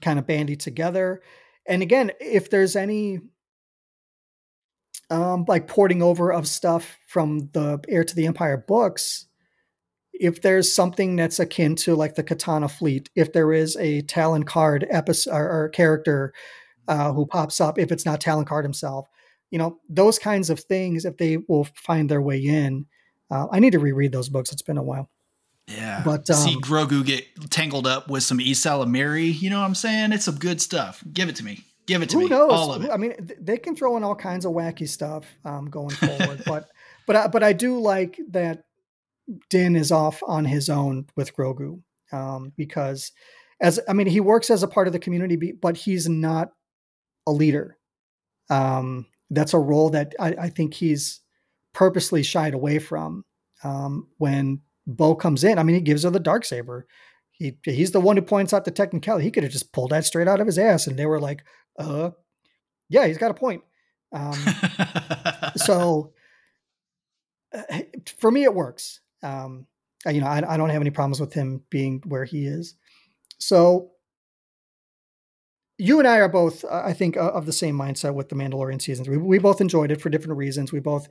kind 0.00 0.18
of 0.18 0.26
bandy 0.26 0.56
together, 0.56 1.22
and 1.66 1.82
again, 1.82 2.12
if 2.20 2.50
there's 2.50 2.76
any 2.76 3.20
um, 5.10 5.44
like 5.48 5.68
porting 5.68 6.02
over 6.02 6.32
of 6.32 6.46
stuff 6.46 6.98
from 7.06 7.50
the 7.52 7.82
Heir 7.88 8.04
to 8.04 8.14
the 8.14 8.26
Empire 8.26 8.56
books, 8.56 9.26
if 10.12 10.42
there's 10.42 10.72
something 10.72 11.16
that's 11.16 11.38
akin 11.38 11.76
to 11.76 11.94
like 11.94 12.14
the 12.14 12.22
Katana 12.22 12.68
Fleet, 12.68 13.08
if 13.14 13.32
there 13.32 13.52
is 13.52 13.76
a 13.76 14.02
Talon 14.02 14.44
Karrde 14.44 14.86
episode 14.90 15.32
or, 15.32 15.64
or 15.64 15.68
character 15.68 16.32
uh, 16.88 17.12
who 17.12 17.26
pops 17.26 17.60
up, 17.60 17.78
if 17.78 17.92
it's 17.92 18.04
not 18.04 18.20
Talon 18.20 18.44
Karrde 18.44 18.64
himself, 18.64 19.08
you 19.50 19.58
know, 19.58 19.78
those 19.88 20.18
kinds 20.18 20.50
of 20.50 20.60
things, 20.60 21.04
if 21.04 21.16
they 21.16 21.38
will 21.48 21.66
find 21.74 22.10
their 22.10 22.22
way 22.22 22.38
in. 22.38 22.86
Uh, 23.30 23.46
I 23.52 23.60
need 23.60 23.72
to 23.72 23.78
reread 23.78 24.12
those 24.12 24.28
books. 24.28 24.52
It's 24.52 24.62
been 24.62 24.78
a 24.78 24.82
while. 24.82 25.10
Yeah. 25.68 26.02
But 26.04 26.28
um, 26.30 26.36
see 26.36 26.56
Grogu 26.56 27.04
get 27.04 27.24
tangled 27.50 27.86
up 27.86 28.08
with 28.08 28.22
some 28.22 28.38
ysalamiri. 28.38 29.38
You 29.40 29.50
know 29.50 29.60
what 29.60 29.66
I'm 29.66 29.74
saying? 29.74 30.12
It's 30.12 30.24
some 30.24 30.36
good 30.36 30.60
stuff. 30.60 31.04
Give 31.12 31.28
it 31.28 31.36
to 31.36 31.44
me. 31.44 31.64
Give 31.86 32.02
it 32.02 32.08
to 32.10 32.16
who 32.16 32.24
me. 32.24 32.28
Knows? 32.30 32.52
All 32.52 32.72
of 32.72 32.84
it. 32.84 32.90
I 32.90 32.96
mean, 32.96 33.14
they 33.40 33.58
can 33.58 33.76
throw 33.76 33.96
in 33.96 34.04
all 34.04 34.14
kinds 34.14 34.44
of 34.44 34.52
wacky 34.52 34.88
stuff 34.88 35.26
um, 35.44 35.70
going 35.70 35.90
forward, 35.94 36.42
but 36.46 36.68
but 37.06 37.16
I, 37.16 37.26
but 37.28 37.42
I 37.42 37.52
do 37.52 37.78
like 37.78 38.18
that 38.30 38.64
Din 39.50 39.76
is 39.76 39.92
off 39.92 40.22
on 40.26 40.44
his 40.44 40.68
own 40.68 41.06
with 41.16 41.36
Grogu 41.36 41.82
um, 42.12 42.52
because, 42.56 43.12
as 43.60 43.80
I 43.88 43.92
mean, 43.92 44.06
he 44.06 44.20
works 44.20 44.50
as 44.50 44.62
a 44.62 44.68
part 44.68 44.86
of 44.86 44.92
the 44.92 44.98
community, 44.98 45.52
but 45.52 45.76
he's 45.76 46.08
not 46.08 46.50
a 47.26 47.32
leader. 47.32 47.76
Um, 48.50 49.06
that's 49.30 49.52
a 49.52 49.58
role 49.58 49.90
that 49.90 50.14
I, 50.18 50.28
I, 50.28 50.48
think 50.48 50.72
he's 50.72 51.20
purposely 51.74 52.22
shied 52.22 52.54
away 52.54 52.78
from. 52.78 53.26
Um, 53.62 54.08
when 54.16 54.62
Bo 54.88 55.14
comes 55.14 55.44
in, 55.44 55.58
I 55.58 55.62
mean, 55.62 55.76
he 55.76 55.82
gives 55.82 56.02
her 56.02 56.10
the 56.10 56.18
dark 56.18 56.44
saber. 56.44 56.86
He 57.30 57.56
he's 57.62 57.92
the 57.92 58.00
one 58.00 58.16
who 58.16 58.22
points 58.22 58.52
out 58.52 58.64
the 58.64 58.72
technicality. 58.72 59.24
He 59.24 59.30
could 59.30 59.44
have 59.44 59.52
just 59.52 59.72
pulled 59.72 59.90
that 59.90 60.04
straight 60.04 60.26
out 60.26 60.40
of 60.40 60.46
his 60.46 60.58
ass, 60.58 60.88
and 60.88 60.98
they 60.98 61.06
were 61.06 61.20
like, 61.20 61.44
"Uh, 61.78 62.10
yeah, 62.88 63.06
he's 63.06 63.18
got 63.18 63.30
a 63.30 63.34
point." 63.34 63.62
Um, 64.12 64.34
so 65.56 66.14
uh, 67.54 67.80
for 68.18 68.30
me, 68.30 68.42
it 68.44 68.54
works. 68.54 69.00
Um, 69.22 69.66
you 70.06 70.20
know, 70.20 70.26
I, 70.26 70.54
I 70.54 70.56
don't 70.56 70.70
have 70.70 70.80
any 70.80 70.90
problems 70.90 71.20
with 71.20 71.32
him 71.32 71.62
being 71.70 72.02
where 72.06 72.24
he 72.24 72.46
is. 72.46 72.74
So 73.38 73.92
you 75.78 76.00
and 76.00 76.08
I 76.08 76.18
are 76.18 76.28
both, 76.28 76.64
uh, 76.64 76.82
I 76.84 76.92
think, 76.92 77.16
uh, 77.16 77.30
of 77.30 77.46
the 77.46 77.52
same 77.52 77.78
mindset 77.78 78.14
with 78.14 78.28
the 78.28 78.34
Mandalorian 78.34 78.82
season 78.82 79.04
three. 79.04 79.16
We 79.16 79.38
both 79.38 79.60
enjoyed 79.60 79.92
it 79.92 80.00
for 80.00 80.10
different 80.10 80.36
reasons. 80.36 80.72
We 80.72 80.80
both 80.80 81.08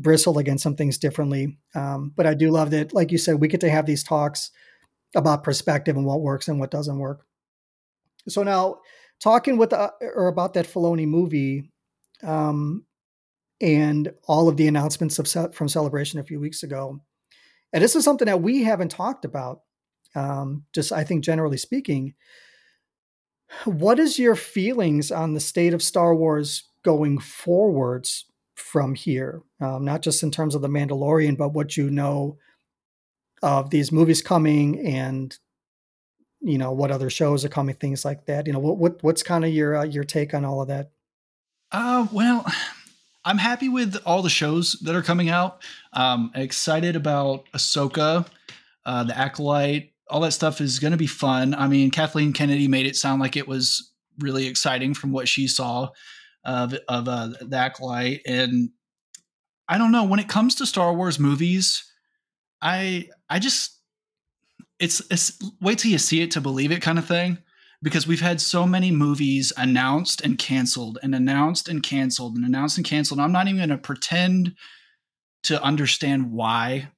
bristled 0.00 0.38
against 0.38 0.62
some 0.62 0.76
things 0.76 0.98
differently. 0.98 1.58
Um, 1.74 2.12
but 2.16 2.26
I 2.26 2.34
do 2.34 2.50
love 2.50 2.70
that, 2.70 2.94
like 2.94 3.12
you 3.12 3.18
said, 3.18 3.40
we 3.40 3.48
get 3.48 3.60
to 3.60 3.70
have 3.70 3.86
these 3.86 4.02
talks 4.02 4.50
about 5.14 5.44
perspective 5.44 5.96
and 5.96 6.06
what 6.06 6.20
works 6.20 6.48
and 6.48 6.58
what 6.58 6.70
doesn't 6.70 6.98
work. 6.98 7.24
So 8.28 8.42
now, 8.42 8.80
talking 9.22 9.56
with 9.58 9.72
uh, 9.72 9.90
or 10.00 10.28
about 10.28 10.54
that 10.54 10.66
Filoni 10.66 11.06
movie, 11.06 11.70
um, 12.22 12.84
and 13.60 14.12
all 14.26 14.48
of 14.48 14.56
the 14.56 14.68
announcements 14.68 15.18
of 15.18 15.54
from 15.54 15.68
Celebration 15.68 16.18
a 16.18 16.24
few 16.24 16.40
weeks 16.40 16.62
ago, 16.62 17.00
and 17.72 17.82
this 17.82 17.96
is 17.96 18.04
something 18.04 18.26
that 18.26 18.42
we 18.42 18.62
haven't 18.62 18.90
talked 18.90 19.24
about. 19.24 19.60
Um, 20.14 20.64
just 20.72 20.92
I 20.92 21.04
think 21.04 21.24
generally 21.24 21.56
speaking, 21.56 22.14
what 23.64 23.98
is 23.98 24.18
your 24.18 24.36
feelings 24.36 25.10
on 25.12 25.34
the 25.34 25.40
state 25.40 25.74
of 25.74 25.82
Star 25.82 26.14
Wars 26.14 26.64
going 26.82 27.18
forwards 27.18 28.24
from 28.60 28.94
here? 28.94 29.42
Um, 29.60 29.84
not 29.84 30.02
just 30.02 30.22
in 30.22 30.30
terms 30.30 30.54
of 30.54 30.62
the 30.62 30.68
Mandalorian, 30.68 31.36
but 31.36 31.52
what 31.52 31.76
you 31.76 31.90
know 31.90 32.38
of 33.42 33.70
these 33.70 33.90
movies 33.90 34.22
coming 34.22 34.86
and 34.86 35.36
you 36.40 36.58
know 36.58 36.72
what 36.72 36.90
other 36.90 37.10
shows 37.10 37.44
are 37.44 37.48
coming, 37.50 37.74
things 37.74 38.04
like 38.04 38.26
that. 38.26 38.46
You 38.46 38.52
know 38.52 38.58
what, 38.58 38.78
what 38.78 39.02
what's 39.02 39.22
kind 39.22 39.44
of 39.44 39.52
your 39.52 39.76
uh, 39.76 39.84
your 39.84 40.04
take 40.04 40.34
on 40.34 40.44
all 40.44 40.62
of 40.62 40.68
that? 40.68 40.90
Uh, 41.72 42.06
well, 42.12 42.44
I'm 43.24 43.38
happy 43.38 43.68
with 43.68 43.96
all 44.06 44.22
the 44.22 44.30
shows 44.30 44.72
that 44.82 44.94
are 44.94 45.02
coming 45.02 45.28
out. 45.28 45.62
Um, 45.92 46.32
excited 46.34 46.96
about 46.96 47.46
Ahsoka, 47.52 48.26
uh, 48.84 49.04
the 49.04 49.16
Acolyte, 49.16 49.92
all 50.08 50.20
that 50.20 50.32
stuff 50.32 50.60
is 50.60 50.78
going 50.78 50.92
to 50.92 50.96
be 50.96 51.06
fun. 51.06 51.54
I 51.54 51.68
mean, 51.68 51.90
Kathleen 51.90 52.32
Kennedy 52.32 52.68
made 52.68 52.86
it 52.86 52.96
sound 52.96 53.20
like 53.20 53.36
it 53.36 53.46
was 53.46 53.92
really 54.18 54.46
exciting 54.46 54.94
from 54.94 55.12
what 55.12 55.28
she 55.28 55.46
saw 55.46 55.90
of 56.44 56.74
of 56.88 57.08
uh, 57.08 57.28
the 57.40 57.56
Acolyte, 57.56 58.20
and 58.26 58.70
I 59.68 59.78
don't 59.78 59.92
know 59.92 60.04
when 60.04 60.20
it 60.20 60.28
comes 60.28 60.54
to 60.56 60.66
Star 60.66 60.92
Wars 60.94 61.18
movies, 61.18 61.84
I 62.60 63.08
I 63.28 63.38
just 63.38 63.78
it's 64.78 65.02
it's 65.10 65.38
wait 65.60 65.78
till 65.78 65.90
you 65.90 65.98
see 65.98 66.22
it 66.22 66.30
to 66.32 66.40
believe 66.40 66.72
it 66.72 66.82
kind 66.82 66.98
of 66.98 67.06
thing 67.06 67.38
because 67.82 68.06
we've 68.06 68.20
had 68.20 68.40
so 68.40 68.66
many 68.66 68.90
movies 68.90 69.52
announced 69.56 70.20
and 70.22 70.38
canceled 70.38 70.98
and 71.02 71.14
announced 71.14 71.68
and 71.68 71.82
canceled 71.82 72.36
and 72.36 72.44
announced 72.44 72.76
and 72.76 72.86
canceled. 72.86 73.18
and 73.18 73.24
I'm 73.24 73.32
not 73.32 73.46
even 73.46 73.58
going 73.58 73.70
to 73.70 73.78
pretend 73.78 74.54
to 75.44 75.62
understand 75.62 76.30
why 76.32 76.88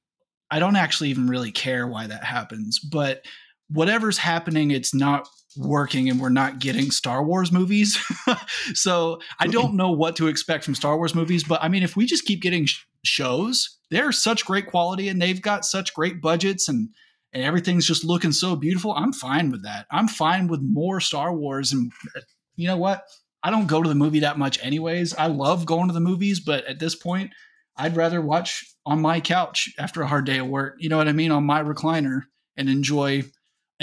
I 0.51 0.59
don't 0.59 0.75
actually 0.75 1.09
even 1.09 1.27
really 1.27 1.51
care 1.51 1.87
why 1.87 2.07
that 2.07 2.23
happens, 2.23 2.79
but 2.79 3.25
whatever's 3.69 4.17
happening, 4.17 4.71
it's 4.71 4.93
not 4.93 5.27
working 5.57 6.09
and 6.09 6.19
we're 6.19 6.29
not 6.29 6.59
getting 6.59 6.91
Star 6.91 7.23
Wars 7.23 7.51
movies. 7.51 7.97
so 8.73 9.19
I 9.39 9.47
don't 9.47 9.75
know 9.75 9.91
what 9.91 10.15
to 10.17 10.27
expect 10.27 10.63
from 10.63 10.75
Star 10.75 10.97
Wars 10.97 11.15
movies, 11.15 11.43
but 11.43 11.63
I 11.63 11.67
mean, 11.67 11.83
if 11.83 11.95
we 11.95 12.05
just 12.05 12.25
keep 12.25 12.41
getting 12.41 12.65
sh- 12.65 12.85
shows, 13.03 13.77
they're 13.89 14.11
such 14.11 14.45
great 14.45 14.67
quality 14.67 15.09
and 15.09 15.21
they've 15.21 15.41
got 15.41 15.65
such 15.65 15.93
great 15.93 16.21
budgets 16.21 16.67
and 16.67 16.89
and 17.33 17.43
everything's 17.43 17.87
just 17.87 18.03
looking 18.03 18.31
so 18.31 18.55
beautiful. 18.55 18.93
I'm 18.93 19.11
fine 19.11 19.49
with 19.49 19.63
that. 19.63 19.87
I'm 19.89 20.07
fine 20.07 20.47
with 20.47 20.61
more 20.61 20.99
Star 20.99 21.33
Wars 21.33 21.71
and 21.71 21.91
uh, 22.15 22.21
you 22.55 22.67
know 22.67 22.77
what? 22.77 23.03
I 23.41 23.49
don't 23.49 23.67
go 23.67 23.81
to 23.81 23.89
the 23.89 23.95
movie 23.95 24.19
that 24.19 24.37
much 24.37 24.63
anyways. 24.63 25.15
I 25.15 25.27
love 25.27 25.65
going 25.65 25.87
to 25.87 25.93
the 25.93 25.99
movies, 25.99 26.39
but 26.39 26.63
at 26.65 26.79
this 26.79 26.95
point, 26.95 27.31
I'd 27.75 27.97
rather 27.97 28.21
watch 28.21 28.63
on 28.85 29.01
my 29.01 29.19
couch 29.19 29.73
after 29.79 30.01
a 30.01 30.07
hard 30.07 30.25
day 30.25 30.37
of 30.37 30.47
work, 30.47 30.75
you 30.77 30.89
know 30.89 30.97
what 30.97 31.07
I 31.07 31.11
mean, 31.13 31.31
on 31.31 31.43
my 31.43 31.63
recliner 31.63 32.21
and 32.55 32.69
enjoy 32.69 33.23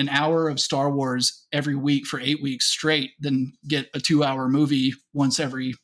an 0.01 0.09
hour 0.09 0.49
of 0.49 0.59
Star 0.59 0.91
Wars 0.91 1.47
every 1.53 1.77
week 1.77 2.07
for 2.07 2.19
eight 2.19 2.43
weeks 2.43 2.67
straight 2.67 3.11
than 3.21 3.53
get 3.69 3.89
a 3.95 4.01
two 4.01 4.25
hour 4.25 4.49
movie 4.49 4.95
once 5.13 5.39
every 5.39 5.75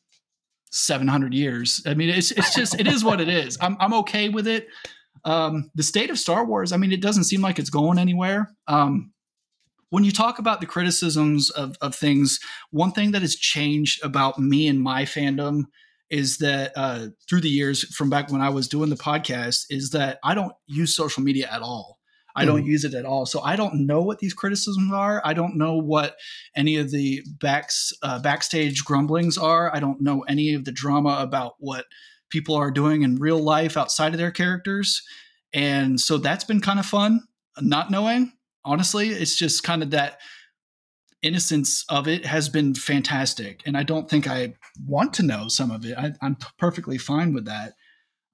700 0.71 1.33
years. 1.33 1.81
I 1.85 1.93
mean, 1.93 2.09
it's, 2.09 2.31
it's 2.31 2.53
just, 2.53 2.79
it 2.79 2.87
is 2.87 3.03
what 3.03 3.21
it 3.21 3.29
is. 3.29 3.57
I'm, 3.61 3.77
I'm 3.79 3.93
okay 3.93 4.29
with 4.29 4.47
it. 4.47 4.67
Um, 5.23 5.69
the 5.75 5.83
state 5.83 6.09
of 6.09 6.19
Star 6.19 6.45
Wars, 6.45 6.71
I 6.71 6.77
mean, 6.77 6.91
it 6.91 7.01
doesn't 7.01 7.25
seem 7.25 7.41
like 7.41 7.59
it's 7.59 7.69
going 7.69 7.99
anywhere. 7.99 8.49
Um, 8.67 9.13
when 9.89 10.03
you 10.03 10.11
talk 10.11 10.39
about 10.39 10.59
the 10.59 10.67
criticisms 10.67 11.49
of, 11.51 11.77
of 11.79 11.95
things, 11.95 12.39
one 12.71 12.91
thing 12.91 13.11
that 13.11 13.21
has 13.21 13.35
changed 13.35 14.03
about 14.03 14.39
me 14.39 14.67
and 14.67 14.81
my 14.81 15.03
fandom 15.03 15.63
is 16.09 16.37
that 16.37 16.71
uh, 16.75 17.07
through 17.29 17.41
the 17.41 17.49
years 17.49 17.83
from 17.95 18.09
back 18.09 18.31
when 18.31 18.41
I 18.41 18.49
was 18.49 18.67
doing 18.67 18.89
the 18.89 18.95
podcast 18.95 19.65
is 19.69 19.91
that 19.91 20.19
I 20.23 20.33
don't 20.33 20.53
use 20.65 20.95
social 20.95 21.23
media 21.23 21.47
at 21.51 21.61
all. 21.61 21.96
I 22.37 22.45
don't 22.45 22.63
mm. 22.63 22.67
use 22.67 22.85
it 22.85 22.93
at 22.93 23.05
all. 23.05 23.25
So 23.25 23.41
I 23.41 23.55
don't 23.55 23.85
know 23.87 24.01
what 24.01 24.19
these 24.19 24.33
criticisms 24.33 24.93
are. 24.93 25.21
I 25.25 25.33
don't 25.33 25.57
know 25.57 25.77
what 25.77 26.15
any 26.55 26.77
of 26.77 26.91
the 26.91 27.23
backs 27.41 27.91
uh, 28.03 28.19
backstage 28.19 28.85
grumblings 28.85 29.37
are. 29.37 29.75
I 29.75 29.79
don't 29.79 30.01
know 30.01 30.21
any 30.21 30.53
of 30.53 30.63
the 30.63 30.71
drama 30.71 31.17
about 31.19 31.55
what 31.57 31.85
people 32.29 32.55
are 32.55 32.71
doing 32.71 33.01
in 33.01 33.15
real 33.15 33.39
life 33.39 33.75
outside 33.75 34.13
of 34.13 34.19
their 34.19 34.31
characters. 34.31 35.01
And 35.53 35.99
so 35.99 36.17
that's 36.17 36.43
been 36.43 36.61
kind 36.61 36.79
of 36.79 36.85
fun 36.85 37.21
not 37.61 37.89
knowing. 37.89 38.33
Honestly, 38.63 39.09
it's 39.09 39.35
just 39.35 39.63
kind 39.63 39.81
of 39.81 39.91
that 39.91 40.19
innocence 41.21 41.83
of 41.89 42.07
it 42.07 42.25
has 42.25 42.49
been 42.49 42.75
fantastic. 42.75 43.63
And 43.65 43.77
I 43.77 43.83
don't 43.83 44.09
think 44.09 44.27
I 44.27 44.53
want 44.85 45.13
to 45.15 45.23
know 45.23 45.47
some 45.47 45.71
of 45.71 45.85
it. 45.85 45.97
I, 45.97 46.13
am 46.21 46.37
perfectly 46.59 46.97
fine 46.97 47.33
with 47.33 47.45
that. 47.45 47.73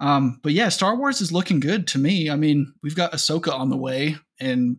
Um, 0.04 0.42
but 0.44 0.52
yeah, 0.52 0.68
Star 0.68 0.98
Wars 0.98 1.22
is 1.22 1.32
looking 1.32 1.62
good 1.62 1.88
to 1.88 1.98
me. 1.98 2.30
I 2.30 2.36
mean, 2.36 2.74
we've 2.84 2.96
got 2.96 3.14
Ahsoka 3.14 3.54
on 3.54 3.70
the 3.70 3.78
way, 3.78 4.18
and 4.38 4.78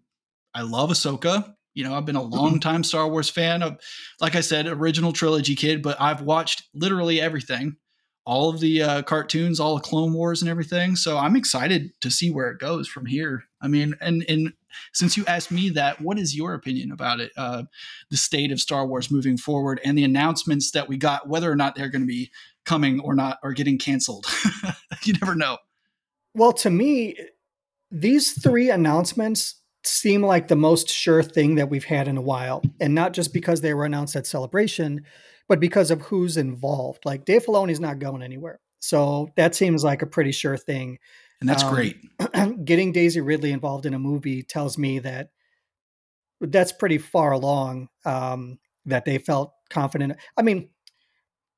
I 0.55 0.61
love 0.63 0.91
Ahsoka. 0.91 1.55
You 1.73 1.83
know, 1.83 1.95
I've 1.95 2.05
been 2.05 2.15
a 2.15 2.23
long 2.23 2.51
mm-hmm. 2.51 2.59
time 2.59 2.85
Star 2.85 3.09
Wars 3.09 3.31
fan 3.31 3.63
of, 3.63 3.79
like 4.21 4.35
I 4.35 4.43
said, 4.43 4.67
original 4.67 5.15
trilogy 5.15 5.57
kid, 5.57 5.83
but 5.83 5.99
I've 5.99 6.21
watched 6.21 6.65
literally 6.75 7.23
everything 7.23 7.77
all 8.27 8.51
of 8.51 8.61
the 8.61 8.83
uh, 8.83 9.03
cartoons, 9.03 9.61
all 9.61 9.77
the 9.77 9.83
Clone 9.83 10.13
Wars 10.13 10.41
and 10.43 10.51
everything. 10.51 10.97
So 10.97 11.19
I'm 11.19 11.37
excited 11.37 11.91
to 12.01 12.11
see 12.11 12.31
where 12.31 12.51
it 12.51 12.59
goes 12.59 12.87
from 12.87 13.07
here. 13.07 13.45
I 13.63 13.69
mean, 13.69 13.95
and 14.03 14.25
and 14.29 14.53
since 14.93 15.17
you 15.17 15.25
asked 15.27 15.51
me 15.51 15.71
that, 15.71 16.01
what 16.01 16.19
is 16.19 16.37
your 16.37 16.53
opinion 16.53 16.91
about 16.91 17.21
it? 17.21 17.33
Uh, 17.37 17.65
the 18.11 18.17
state 18.17 18.53
of 18.53 18.61
Star 18.61 18.87
Wars 18.87 19.11
moving 19.11 19.37
forward 19.37 19.81
and 19.85 19.97
the 19.97 20.05
announcements 20.05 20.71
that 20.73 20.89
we 20.89 20.97
got, 20.97 21.29
whether 21.29 21.51
or 21.51 21.57
not 21.57 21.75
they're 21.75 21.89
going 21.89 22.03
to 22.03 22.07
be 22.07 22.31
coming 22.65 23.01
or 23.01 23.15
not, 23.15 23.39
or 23.43 23.53
getting 23.53 23.79
canceled. 23.79 24.27
you 25.03 25.15
never 25.21 25.35
know. 25.35 25.59
Well, 26.35 26.53
to 26.55 26.71
me, 26.71 27.17
these 27.91 28.33
three 28.33 28.71
announcements 28.71 29.61
seem 29.85 30.23
like 30.23 30.49
the 30.49 30.57
most 30.57 30.89
sure 30.89 31.23
thing 31.23 31.57
that 31.57 31.71
we've 31.71 31.85
had 31.85 32.09
in 32.09 32.17
a 32.17 32.23
while, 32.23 32.63
and 32.81 32.95
not 32.95 33.13
just 33.13 33.33
because 33.33 33.61
they 33.61 33.75
were 33.75 33.85
announced 33.85 34.17
at 34.17 34.27
Celebration 34.27 35.05
but 35.49 35.61
because 35.61 35.91
of 35.91 36.01
who's 36.03 36.37
involved. 36.37 37.05
Like 37.05 37.25
Dave 37.25 37.45
Filoni's 37.45 37.81
not 37.81 37.99
going 37.99 38.23
anywhere. 38.23 38.61
So 38.81 39.31
that 39.37 39.55
seems 39.55 39.85
like 39.85 40.03
a 40.03 40.07
pretty 40.07 40.33
sure 40.33 40.57
thing. 40.57 40.99
And 41.41 41.49
that's 41.49 41.63
um, 41.63 41.75
great. 41.75 41.97
getting 42.65 42.93
Daisy 42.93 43.21
Ridley 43.21 43.53
involved 43.53 43.87
in 43.87 43.95
a 43.95 43.99
movie 43.99 44.43
tells 44.43 44.79
me 44.79 44.99
that 45.01 45.31
that's 46.41 46.73
pretty 46.73 46.99
far 46.99 47.33
along 47.33 47.89
um, 48.05 48.59
that 48.87 49.05
they 49.05 49.19
felt 49.19 49.53
confident. 49.71 50.17
I 50.37 50.43
mean, 50.43 50.69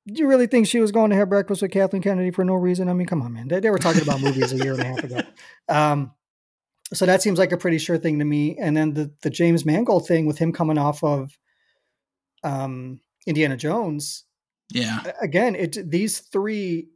do 0.07 0.23
you 0.23 0.29
really 0.29 0.47
think 0.47 0.67
she 0.67 0.81
was 0.81 0.93
going 0.93 1.11
to 1.11 1.17
have 1.17 1.29
breakfast 1.29 1.63
with 1.63 1.73
Kathleen 1.73 2.03
Kennedy 2.03 2.31
for 2.31 2.45
no 2.45 2.55
reason? 2.55 2.89
I 2.89 2.93
mean, 2.93 3.07
come 3.07 3.23
on, 3.23 3.33
man. 3.33 3.49
They, 3.49 3.61
they 3.61 3.71
were 3.71 3.79
talking 3.79 4.03
about 4.03 4.21
movies 4.21 4.53
a 4.53 4.57
year 4.57 4.75
and 4.75 4.83
a 4.83 4.85
half 4.85 5.05
ago. 5.05 5.21
Um, 5.69 6.13
so 6.95 7.07
that 7.07 7.23
seems 7.23 7.39
like 7.39 7.51
a 7.51 7.57
pretty 7.57 7.79
sure 7.79 7.99
thing 7.99 8.21
to 8.21 8.25
me. 8.25 8.57
And 8.61 8.77
then 8.77 8.95
the 8.95 9.11
the 9.23 9.31
James 9.31 9.65
Mangold 9.65 10.07
thing 10.07 10.27
with 10.27 10.39
him 10.39 10.53
coming 10.53 10.79
off 10.79 11.03
of 11.03 11.37
um, 12.45 13.01
Indiana 13.27 13.57
Jones. 13.57 14.25
Yeah. 14.73 15.01
Again, 15.21 15.57
it 15.57 15.91
these 15.91 16.21
three 16.21 16.89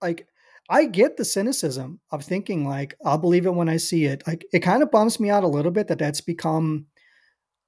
like 0.00 0.28
I 0.70 0.86
get 0.86 1.16
the 1.16 1.24
cynicism 1.24 2.00
of 2.10 2.24
thinking 2.24 2.66
like 2.66 2.94
I'll 3.04 3.18
believe 3.18 3.46
it 3.46 3.54
when 3.54 3.68
I 3.68 3.78
see 3.78 4.04
it. 4.04 4.22
Like 4.26 4.46
it 4.52 4.60
kind 4.60 4.82
of 4.82 4.90
bums 4.90 5.18
me 5.18 5.30
out 5.30 5.44
a 5.44 5.48
little 5.48 5.72
bit 5.72 5.88
that 5.88 5.98
that's 5.98 6.20
become 6.20 6.86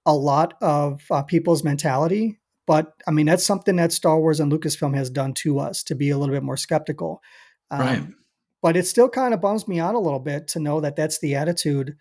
a 0.04 0.14
lot 0.14 0.54
of 0.62 1.02
uh, 1.10 1.22
people's 1.22 1.64
mentality. 1.64 2.38
But 2.66 2.92
I 3.06 3.10
mean, 3.12 3.26
that's 3.26 3.46
something 3.46 3.76
that 3.76 3.92
Star 3.92 4.18
Wars 4.18 4.40
and 4.40 4.50
Lucasfilm 4.50 4.94
has 4.96 5.10
done 5.10 5.34
to 5.34 5.58
us 5.58 5.82
to 5.84 5.94
be 5.94 6.10
a 6.10 6.18
little 6.18 6.34
bit 6.34 6.42
more 6.42 6.56
skeptical. 6.56 7.22
Um, 7.70 7.80
right. 7.80 8.06
But 8.62 8.76
it 8.76 8.86
still 8.86 9.08
kind 9.08 9.32
of 9.32 9.40
bums 9.40 9.68
me 9.68 9.78
out 9.78 9.94
a 9.94 10.00
little 10.00 10.18
bit 10.18 10.48
to 10.48 10.60
know 10.60 10.80
that 10.80 10.96
that's 10.96 11.20
the 11.20 11.36
attitude 11.36 11.96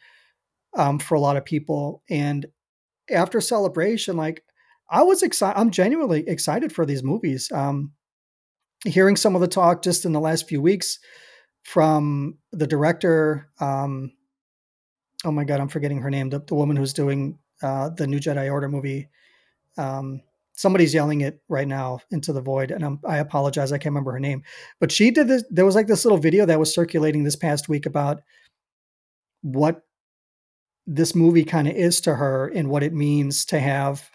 um, 0.76 1.00
for 1.00 1.16
a 1.16 1.20
lot 1.20 1.38
of 1.38 1.46
people. 1.46 2.02
And 2.10 2.48
after 3.12 3.40
celebration, 3.40 4.18
like 4.18 4.44
I 4.90 5.04
was 5.04 5.24
excited. 5.24 5.60
I'm 5.60 5.72
genuinely 5.72 6.28
excited 6.28 6.74
for 6.74 6.86
these 6.86 7.04
movies. 7.04 7.52
Um, 7.52 7.94
hearing 8.84 9.16
some 9.16 9.36
of 9.36 9.42
the 9.42 9.48
talk 9.48 9.84
just 9.84 10.06
in 10.06 10.12
the 10.12 10.20
last 10.20 10.48
few 10.48 10.62
weeks 10.62 11.00
from 11.64 12.38
the 12.52 12.68
director. 12.68 13.50
Um, 13.60 14.12
oh 15.24 15.32
my 15.32 15.44
God, 15.44 15.60
I'm 15.60 15.68
forgetting 15.68 16.02
her 16.02 16.12
name. 16.12 16.30
The, 16.30 16.40
the 16.40 16.56
woman 16.56 16.78
who's 16.78 16.94
doing 16.94 17.40
uh, 17.64 17.90
the 17.90 18.08
new 18.08 18.20
Jedi 18.20 18.52
Order 18.52 18.70
movie. 18.70 19.10
Um, 19.78 20.22
somebody's 20.56 20.94
yelling 20.94 21.22
it 21.22 21.42
right 21.50 21.68
now 21.68 22.00
into 22.12 22.34
the 22.34 22.42
void, 22.42 22.72
and 22.72 22.84
I'm, 22.84 23.00
I 23.06 23.18
apologize. 23.18 23.72
I 23.72 23.78
can't 23.78 23.92
remember 23.92 24.12
her 24.12 24.20
name 24.20 24.44
but 24.80 24.92
she 24.92 25.12
did 25.12 25.28
this. 25.28 25.44
There 25.50 25.66
was 25.66 25.76
like 25.76 25.88
this 25.88 26.06
little 26.06 26.18
video 26.18 26.46
that 26.46 26.60
was 26.60 26.74
circulating 26.74 27.24
this 27.24 27.36
past 27.36 27.70
week 27.70 27.86
about 27.86 28.22
what 29.42 29.82
this 30.88 31.16
movie 31.16 31.44
kind 31.44 31.68
of 31.68 31.76
is 31.76 32.00
to 32.02 32.16
her 32.16 32.48
and 32.54 32.70
what 32.70 32.84
it 32.84 32.94
means 32.94 33.46
to 33.46 33.60
have 33.60 34.10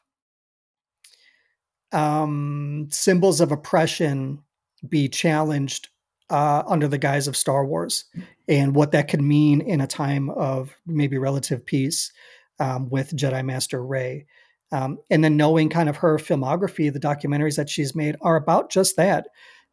um, 1.93 2.87
symbols 2.91 3.41
of 3.41 3.51
oppression 3.51 4.43
be 4.89 5.09
challenged 5.09 5.89
uh, 6.31 6.63
under 6.69 6.87
the 6.87 6.99
guise 6.99 7.27
of 7.27 7.37
Star 7.37 7.67
Wars 7.67 8.05
and 8.47 8.75
what 8.75 8.93
that 8.93 9.09
could 9.09 9.21
mean 9.21 9.61
in 9.61 9.81
a 9.81 9.87
time 9.87 10.31
of 10.31 10.77
maybe 10.87 11.19
relative 11.19 11.67
peace 11.67 12.13
um, 12.61 12.89
with 12.89 13.17
Jedi 13.17 13.45
Master 13.45 13.85
Rey. 13.85 14.27
Um, 14.73 14.99
and 15.11 15.25
then 15.25 15.37
knowing 15.37 15.69
kind 15.69 15.89
of 15.89 15.97
her 15.97 16.17
filmography, 16.17 16.93
the 16.93 17.01
documentaries 17.01 17.57
that 17.57 17.69
she's 17.69 17.95
made 17.95 18.17
are 18.21 18.37
about 18.37 18.71
just 18.71 18.97
that. 18.97 19.29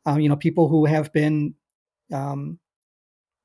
Um, 0.06 0.20
you 0.20 0.30
know, 0.30 0.36
people 0.36 0.68
who 0.68 0.86
have 0.86 1.14
been 1.14 1.54
um, 2.12 2.60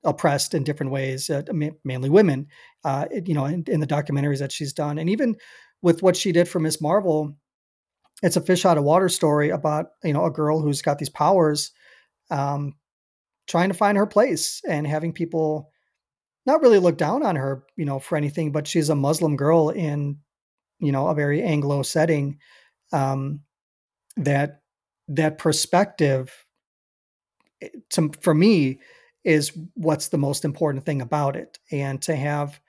oppressed 0.05 0.55
in 0.55 0.65
different 0.65 0.93
ways, 0.93 1.29
uh, 1.29 1.43
mainly 1.85 2.11
women, 2.11 2.47
uh, 2.85 3.07
you 3.25 3.35
know, 3.35 3.45
in, 3.45 3.65
in, 3.67 3.81
the 3.81 3.87
documentaries 3.87 4.39
that 4.39 4.53
she's 4.53 4.73
done. 4.73 4.99
And 4.99 5.11
even 5.11 5.37
with 5.83 6.03
what 6.03 6.17
she 6.17 6.33
did 6.33 6.49
for 6.49 6.61
Miss 6.61 6.81
Marvel, 6.81 7.37
it's 8.23 8.37
a 8.37 8.41
fish 8.41 8.65
out 8.65 8.79
of 8.79 8.85
water 8.85 9.09
story 9.09 9.51
about, 9.51 9.87
you 10.03 10.13
know, 10.13 10.25
a 10.25 10.31
girl 10.31 10.61
who's 10.61 10.83
got 10.83 10.99
these 10.99 11.09
powers, 11.09 11.73
um, 12.31 12.75
trying 13.47 13.69
to 13.69 13.75
find 13.75 13.99
her 13.99 14.07
place 14.07 14.61
and 14.69 14.87
having 14.87 15.13
people 15.13 15.71
not 16.47 16.63
really 16.63 16.79
look 16.79 16.97
down 16.97 17.25
on 17.25 17.37
her, 17.37 17.65
you 17.77 17.85
know, 17.85 17.99
for 17.99 18.17
anything, 18.17 18.53
but 18.53 18.67
she's 18.67 18.89
a 18.89 18.95
Muslim 18.95 19.37
girl 19.37 19.71
in, 19.71 20.19
you 20.83 20.93
know, 20.93 21.09
a 21.09 21.15
very 21.15 21.43
Anglo 21.43 21.83
setting. 21.83 22.39
Um, 22.93 23.41
that 24.17 24.61
that 25.09 25.39
perspective 25.39 26.45
eh, 27.63 27.69
to, 27.91 28.11
for 28.21 28.35
me 28.35 28.81
is 29.25 29.53
what's 29.75 30.09
the 30.09 30.19
most 30.19 30.45
important 30.45 30.85
thing 30.85 31.01
about 31.01 31.37
it. 31.37 31.59
And 31.71 32.03
to 32.03 32.17
have 32.17 32.61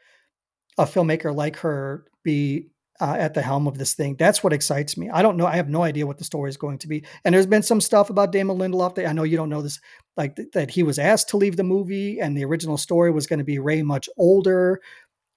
a 0.78 0.86
filmmaker 0.86 1.36
like 1.36 1.58
her 1.58 2.06
be 2.24 2.70
uh, 3.02 3.16
at 3.18 3.34
the 3.34 3.42
helm 3.42 3.68
of 3.68 3.78
this 3.78 3.96
thing, 3.96 4.16
that's 4.18 4.44
what 4.44 4.54
excites 4.54 4.96
me. 4.96 5.10
I 5.10 5.24
don't 5.24 5.36
know. 5.36 5.48
I 5.48 5.56
have 5.56 5.70
no 5.70 5.82
idea 5.82 6.06
what 6.06 6.20
the 6.20 6.24
story 6.24 6.50
is 6.50 6.58
going 6.58 6.78
to 6.80 6.88
be. 6.88 7.04
And 7.26 7.34
there's 7.34 7.48
been 7.48 7.64
some 7.64 7.82
stuff 7.82 8.10
about 8.10 8.32
Damon 8.32 8.58
Lindelof 8.58 8.96
that 8.96 9.08
I 9.08 9.14
know 9.14 9.24
you 9.24 9.36
don't 9.36 9.50
know 9.50 9.64
this, 9.64 9.80
like 10.16 10.36
th- 10.36 10.50
that 10.54 10.70
he 10.70 10.84
was 10.84 11.00
asked 11.00 11.30
to 11.30 11.38
leave 11.38 11.58
the 11.58 11.64
movie 11.64 12.20
and 12.20 12.38
the 12.38 12.46
original 12.46 12.78
story 12.78 13.12
was 13.12 13.28
going 13.28 13.40
to 13.40 13.46
be 13.46 13.58
Rey 13.58 13.82
much 13.82 14.08
older, 14.18 14.80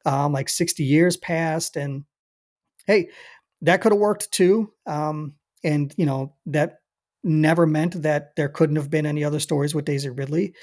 um, 0.05 0.33
like 0.33 0.51
60 0.51 0.85
years 0.85 1.17
past. 1.17 1.77
And 1.77 2.05
hey, 2.87 3.11
that 3.63 3.81
could 3.81 3.93
have 3.93 4.01
worked 4.01 4.31
too. 4.33 4.73
Um, 4.87 5.35
and, 5.65 5.95
you 5.97 6.07
know, 6.07 6.35
that 6.47 6.81
never 7.25 7.67
meant 7.67 8.03
that 8.03 8.37
there 8.37 8.49
couldn't 8.49 8.77
have 8.77 8.91
been 8.91 9.07
any 9.07 9.25
other 9.25 9.41
stories 9.41 9.75
with 9.75 9.85
Daisy 9.85 10.11
Ridley. 10.11 10.55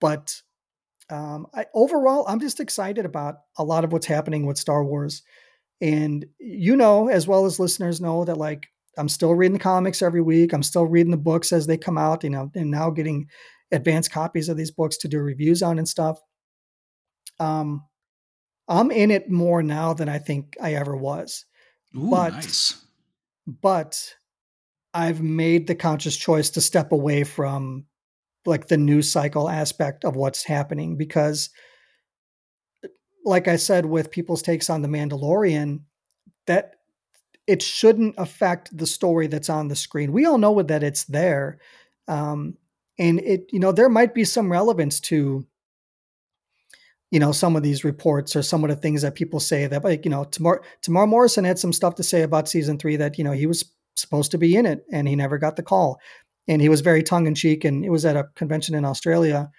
But 0.00 0.34
um, 1.10 1.46
I, 1.54 1.66
overall, 1.74 2.24
I'm 2.28 2.40
just 2.40 2.60
excited 2.60 3.04
about 3.04 3.36
a 3.58 3.64
lot 3.64 3.84
of 3.84 3.92
what's 3.92 4.06
happening 4.06 4.46
with 4.46 4.58
Star 4.58 4.84
Wars. 4.84 5.22
And 5.80 6.24
you 6.38 6.76
know, 6.76 7.08
as 7.08 7.26
well 7.26 7.44
as 7.44 7.58
listeners 7.58 8.00
know, 8.00 8.24
that 8.24 8.36
like 8.36 8.68
I'm 8.96 9.08
still 9.08 9.34
reading 9.34 9.54
the 9.54 9.58
comics 9.58 10.00
every 10.00 10.22
week. 10.22 10.52
I'm 10.52 10.62
still 10.62 10.86
reading 10.86 11.10
the 11.10 11.16
books 11.16 11.52
as 11.52 11.66
they 11.66 11.76
come 11.76 11.98
out, 11.98 12.24
you 12.24 12.30
know, 12.30 12.50
and 12.54 12.70
now 12.70 12.90
getting 12.90 13.26
advanced 13.72 14.12
copies 14.12 14.48
of 14.48 14.56
these 14.56 14.70
books 14.70 14.96
to 14.98 15.08
do 15.08 15.18
reviews 15.18 15.62
on 15.62 15.78
and 15.78 15.88
stuff. 15.88 16.20
Um, 17.40 17.84
I'm 18.68 18.90
in 18.90 19.10
it 19.10 19.30
more 19.30 19.62
now 19.62 19.92
than 19.92 20.08
I 20.08 20.18
think 20.18 20.56
I 20.62 20.74
ever 20.74 20.96
was. 20.96 21.44
Ooh, 21.96 22.10
but, 22.10 22.32
nice. 22.32 22.84
But 23.46 24.14
I've 24.94 25.22
made 25.22 25.66
the 25.66 25.74
conscious 25.74 26.16
choice 26.16 26.50
to 26.50 26.60
step 26.60 26.92
away 26.92 27.24
from 27.24 27.86
like 28.44 28.68
the 28.68 28.76
news 28.76 29.10
cycle 29.10 29.48
aspect 29.48 30.04
of 30.04 30.16
what's 30.16 30.44
happening 30.44 30.96
because 30.96 31.50
like 33.24 33.46
I 33.46 33.56
said 33.56 33.86
with 33.86 34.10
people's 34.10 34.42
takes 34.42 34.68
on 34.68 34.82
the 34.82 34.88
Mandalorian 34.88 35.80
that 36.46 36.74
it 37.46 37.62
shouldn't 37.62 38.14
affect 38.18 38.76
the 38.76 38.86
story 38.86 39.26
that's 39.26 39.48
on 39.48 39.68
the 39.68 39.76
screen. 39.76 40.12
We 40.12 40.26
all 40.26 40.38
know 40.38 40.60
that 40.62 40.82
it's 40.82 41.04
there. 41.04 41.58
Um, 42.08 42.56
and 42.98 43.20
it 43.20 43.48
you 43.52 43.58
know 43.58 43.72
there 43.72 43.88
might 43.88 44.14
be 44.14 44.24
some 44.24 44.52
relevance 44.52 45.00
to 45.00 45.46
you 47.12 47.20
know 47.20 47.30
some 47.30 47.54
of 47.54 47.62
these 47.62 47.84
reports 47.84 48.34
or 48.34 48.42
some 48.42 48.64
of 48.64 48.70
the 48.70 48.76
things 48.76 49.02
that 49.02 49.14
people 49.14 49.38
say 49.38 49.68
that 49.68 49.84
like 49.84 50.04
you 50.04 50.10
know 50.10 50.24
Temuera, 50.24 50.58
Temuera 50.84 51.08
Morrison 51.08 51.44
had 51.44 51.60
some 51.60 51.72
stuff 51.72 51.94
to 51.96 52.02
say 52.02 52.22
about 52.22 52.48
season 52.48 52.78
3 52.78 52.96
that 52.96 53.18
you 53.18 53.22
know 53.22 53.32
he 53.32 53.46
was 53.46 53.64
supposed 53.94 54.32
to 54.32 54.38
be 54.38 54.56
in 54.56 54.66
it 54.66 54.84
and 54.90 55.06
he 55.06 55.14
never 55.14 55.38
got 55.38 55.54
the 55.54 55.62
call 55.62 56.00
and 56.48 56.60
he 56.60 56.68
was 56.68 56.80
very 56.80 57.02
tongue 57.02 57.26
in 57.26 57.34
cheek. 57.34 57.64
And 57.64 57.84
it 57.84 57.90
was 57.90 58.04
at 58.04 58.16
a 58.16 58.28
convention 58.34 58.74
in 58.74 58.84
Australia 58.84 59.50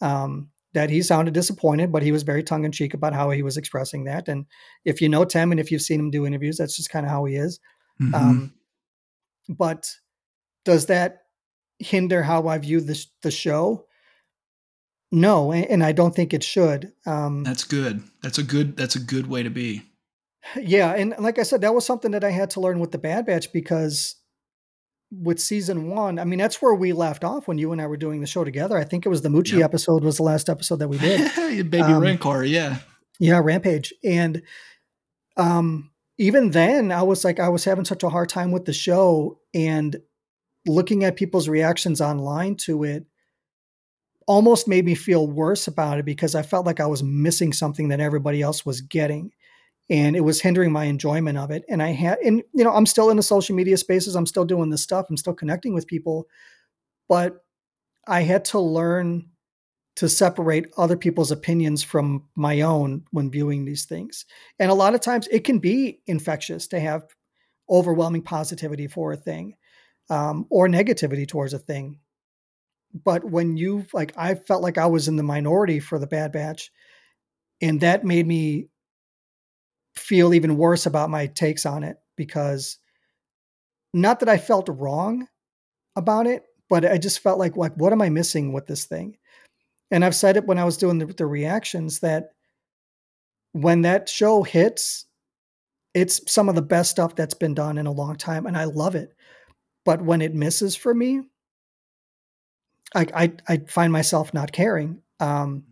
um, 0.00 0.50
that 0.74 0.90
he 0.90 1.02
sounded 1.02 1.34
disappointed, 1.34 1.90
but 1.90 2.02
he 2.02 2.12
was 2.12 2.22
very 2.22 2.42
tongue 2.42 2.64
in 2.64 2.72
cheek 2.72 2.94
about 2.94 3.14
how 3.14 3.30
he 3.30 3.42
was 3.42 3.56
expressing 3.56 4.04
that. 4.04 4.28
And 4.28 4.46
if 4.84 5.00
you 5.00 5.08
know 5.08 5.24
Tim 5.24 5.50
and 5.50 5.60
if 5.60 5.70
you've 5.70 5.82
seen 5.82 6.00
him 6.00 6.10
do 6.10 6.26
interviews, 6.26 6.58
that's 6.58 6.76
just 6.76 6.90
kind 6.90 7.06
of 7.06 7.12
how 7.12 7.24
he 7.24 7.36
is. 7.36 7.58
Mm-hmm. 8.00 8.14
Um, 8.14 8.54
but 9.48 9.90
does 10.64 10.86
that 10.86 11.22
hinder 11.78 12.22
how 12.22 12.48
I 12.48 12.58
view 12.58 12.80
this 12.80 13.06
the 13.22 13.30
show? 13.30 13.85
No, 15.12 15.52
and 15.52 15.84
I 15.84 15.92
don't 15.92 16.14
think 16.14 16.34
it 16.34 16.42
should. 16.42 16.92
Um, 17.06 17.44
that's 17.44 17.64
good. 17.64 18.02
That's 18.22 18.38
a 18.38 18.42
good. 18.42 18.76
That's 18.76 18.96
a 18.96 19.00
good 19.00 19.28
way 19.28 19.42
to 19.42 19.50
be. 19.50 19.82
Yeah, 20.60 20.94
and 20.94 21.14
like 21.18 21.38
I 21.38 21.42
said, 21.42 21.60
that 21.62 21.74
was 21.74 21.86
something 21.86 22.12
that 22.12 22.24
I 22.24 22.30
had 22.30 22.50
to 22.50 22.60
learn 22.60 22.78
with 22.78 22.92
the 22.92 22.98
Bad 22.98 23.26
Batch 23.26 23.52
because 23.52 24.16
with 25.10 25.40
season 25.40 25.88
one, 25.88 26.18
I 26.18 26.24
mean, 26.24 26.38
that's 26.38 26.60
where 26.60 26.74
we 26.74 26.92
left 26.92 27.24
off 27.24 27.46
when 27.46 27.58
you 27.58 27.72
and 27.72 27.80
I 27.80 27.86
were 27.86 27.96
doing 27.96 28.20
the 28.20 28.26
show 28.26 28.44
together. 28.44 28.76
I 28.76 28.84
think 28.84 29.06
it 29.06 29.08
was 29.08 29.22
the 29.22 29.28
Muchi 29.28 29.58
yep. 29.58 29.66
episode 29.66 30.02
was 30.02 30.16
the 30.16 30.24
last 30.24 30.48
episode 30.48 30.80
that 30.80 30.88
we 30.88 30.98
did. 30.98 31.34
Baby 31.70 31.82
um, 31.82 32.02
Rancor, 32.02 32.44
yeah. 32.44 32.78
Yeah, 33.18 33.40
Rampage. 33.42 33.94
And 34.04 34.42
um 35.36 35.90
even 36.18 36.50
then 36.50 36.92
I 36.92 37.02
was 37.02 37.24
like 37.24 37.38
I 37.38 37.48
was 37.48 37.64
having 37.64 37.84
such 37.84 38.02
a 38.02 38.08
hard 38.08 38.28
time 38.28 38.50
with 38.50 38.64
the 38.64 38.72
show 38.72 39.38
and 39.54 39.96
looking 40.66 41.04
at 41.04 41.16
people's 41.16 41.48
reactions 41.48 42.00
online 42.00 42.56
to 42.56 42.84
it 42.84 43.06
almost 44.26 44.68
made 44.68 44.84
me 44.84 44.94
feel 44.94 45.28
worse 45.28 45.68
about 45.68 45.98
it 45.98 46.04
because 46.04 46.34
I 46.34 46.42
felt 46.42 46.66
like 46.66 46.80
I 46.80 46.86
was 46.86 47.02
missing 47.02 47.52
something 47.52 47.88
that 47.88 48.00
everybody 48.00 48.42
else 48.42 48.66
was 48.66 48.80
getting 48.80 49.30
and 49.88 50.16
it 50.16 50.20
was 50.22 50.40
hindering 50.40 50.72
my 50.72 50.84
enjoyment 50.84 51.38
of 51.38 51.50
it. 51.50 51.64
And 51.68 51.82
I 51.82 51.90
had, 51.90 52.18
and 52.18 52.42
you 52.52 52.64
know, 52.64 52.72
I'm 52.72 52.86
still 52.86 53.10
in 53.10 53.16
the 53.16 53.22
social 53.22 53.54
media 53.54 53.76
spaces. 53.76 54.16
I'm 54.16 54.26
still 54.26 54.44
doing 54.44 54.70
this 54.70 54.82
stuff. 54.82 55.06
I'm 55.08 55.16
still 55.16 55.34
connecting 55.34 55.74
with 55.74 55.86
people, 55.86 56.26
but 57.08 57.44
I 58.06 58.22
had 58.22 58.44
to 58.46 58.58
learn 58.58 59.28
to 59.96 60.08
separate 60.08 60.66
other 60.76 60.96
people's 60.96 61.30
opinions 61.30 61.82
from 61.82 62.28
my 62.36 62.60
own 62.60 63.04
when 63.12 63.30
viewing 63.30 63.64
these 63.64 63.86
things. 63.86 64.26
And 64.58 64.70
a 64.70 64.74
lot 64.74 64.94
of 64.94 65.00
times 65.00 65.26
it 65.28 65.44
can 65.44 65.58
be 65.58 66.00
infectious 66.06 66.66
to 66.68 66.80
have 66.80 67.04
overwhelming 67.70 68.22
positivity 68.22 68.88
for 68.88 69.12
a 69.12 69.16
thing 69.16 69.54
um, 70.10 70.46
or 70.50 70.68
negativity 70.68 71.26
towards 71.26 71.54
a 71.54 71.58
thing. 71.58 71.98
But 73.04 73.24
when 73.24 73.56
you 73.56 73.86
like, 73.92 74.12
I 74.16 74.34
felt 74.34 74.62
like 74.62 74.78
I 74.78 74.86
was 74.86 75.08
in 75.08 75.16
the 75.16 75.22
minority 75.22 75.80
for 75.80 75.98
the 75.98 76.06
Bad 76.06 76.32
Batch, 76.32 76.70
and 77.60 77.80
that 77.80 78.04
made 78.04 78.26
me 78.26 78.68
feel 79.94 80.34
even 80.34 80.56
worse 80.56 80.86
about 80.86 81.10
my 81.10 81.26
takes 81.26 81.66
on 81.66 81.82
it 81.82 81.96
because 82.16 82.78
not 83.94 84.20
that 84.20 84.28
I 84.28 84.36
felt 84.36 84.68
wrong 84.68 85.26
about 85.96 86.26
it, 86.26 86.44
but 86.68 86.84
I 86.84 86.98
just 86.98 87.20
felt 87.20 87.38
like 87.38 87.56
like 87.56 87.74
what 87.76 87.92
am 87.92 88.02
I 88.02 88.08
missing 88.08 88.52
with 88.52 88.66
this 88.66 88.84
thing? 88.84 89.16
And 89.90 90.04
I've 90.04 90.14
said 90.14 90.36
it 90.36 90.46
when 90.46 90.58
I 90.58 90.64
was 90.64 90.76
doing 90.76 90.98
the, 90.98 91.06
the 91.06 91.26
reactions 91.26 92.00
that 92.00 92.30
when 93.52 93.82
that 93.82 94.08
show 94.08 94.42
hits, 94.42 95.06
it's 95.94 96.20
some 96.30 96.48
of 96.48 96.54
the 96.54 96.62
best 96.62 96.90
stuff 96.90 97.14
that's 97.14 97.34
been 97.34 97.54
done 97.54 97.78
in 97.78 97.86
a 97.86 97.92
long 97.92 98.16
time, 98.16 98.46
and 98.46 98.56
I 98.56 98.64
love 98.64 98.94
it. 98.94 99.14
But 99.84 100.02
when 100.02 100.20
it 100.20 100.34
misses 100.34 100.76
for 100.76 100.92
me, 100.92 101.22
I 102.94 103.06
I, 103.14 103.32
I 103.48 103.56
find 103.68 103.92
myself 103.92 104.32
not 104.34 104.52
caring. 104.52 105.02
Um, 105.20 105.64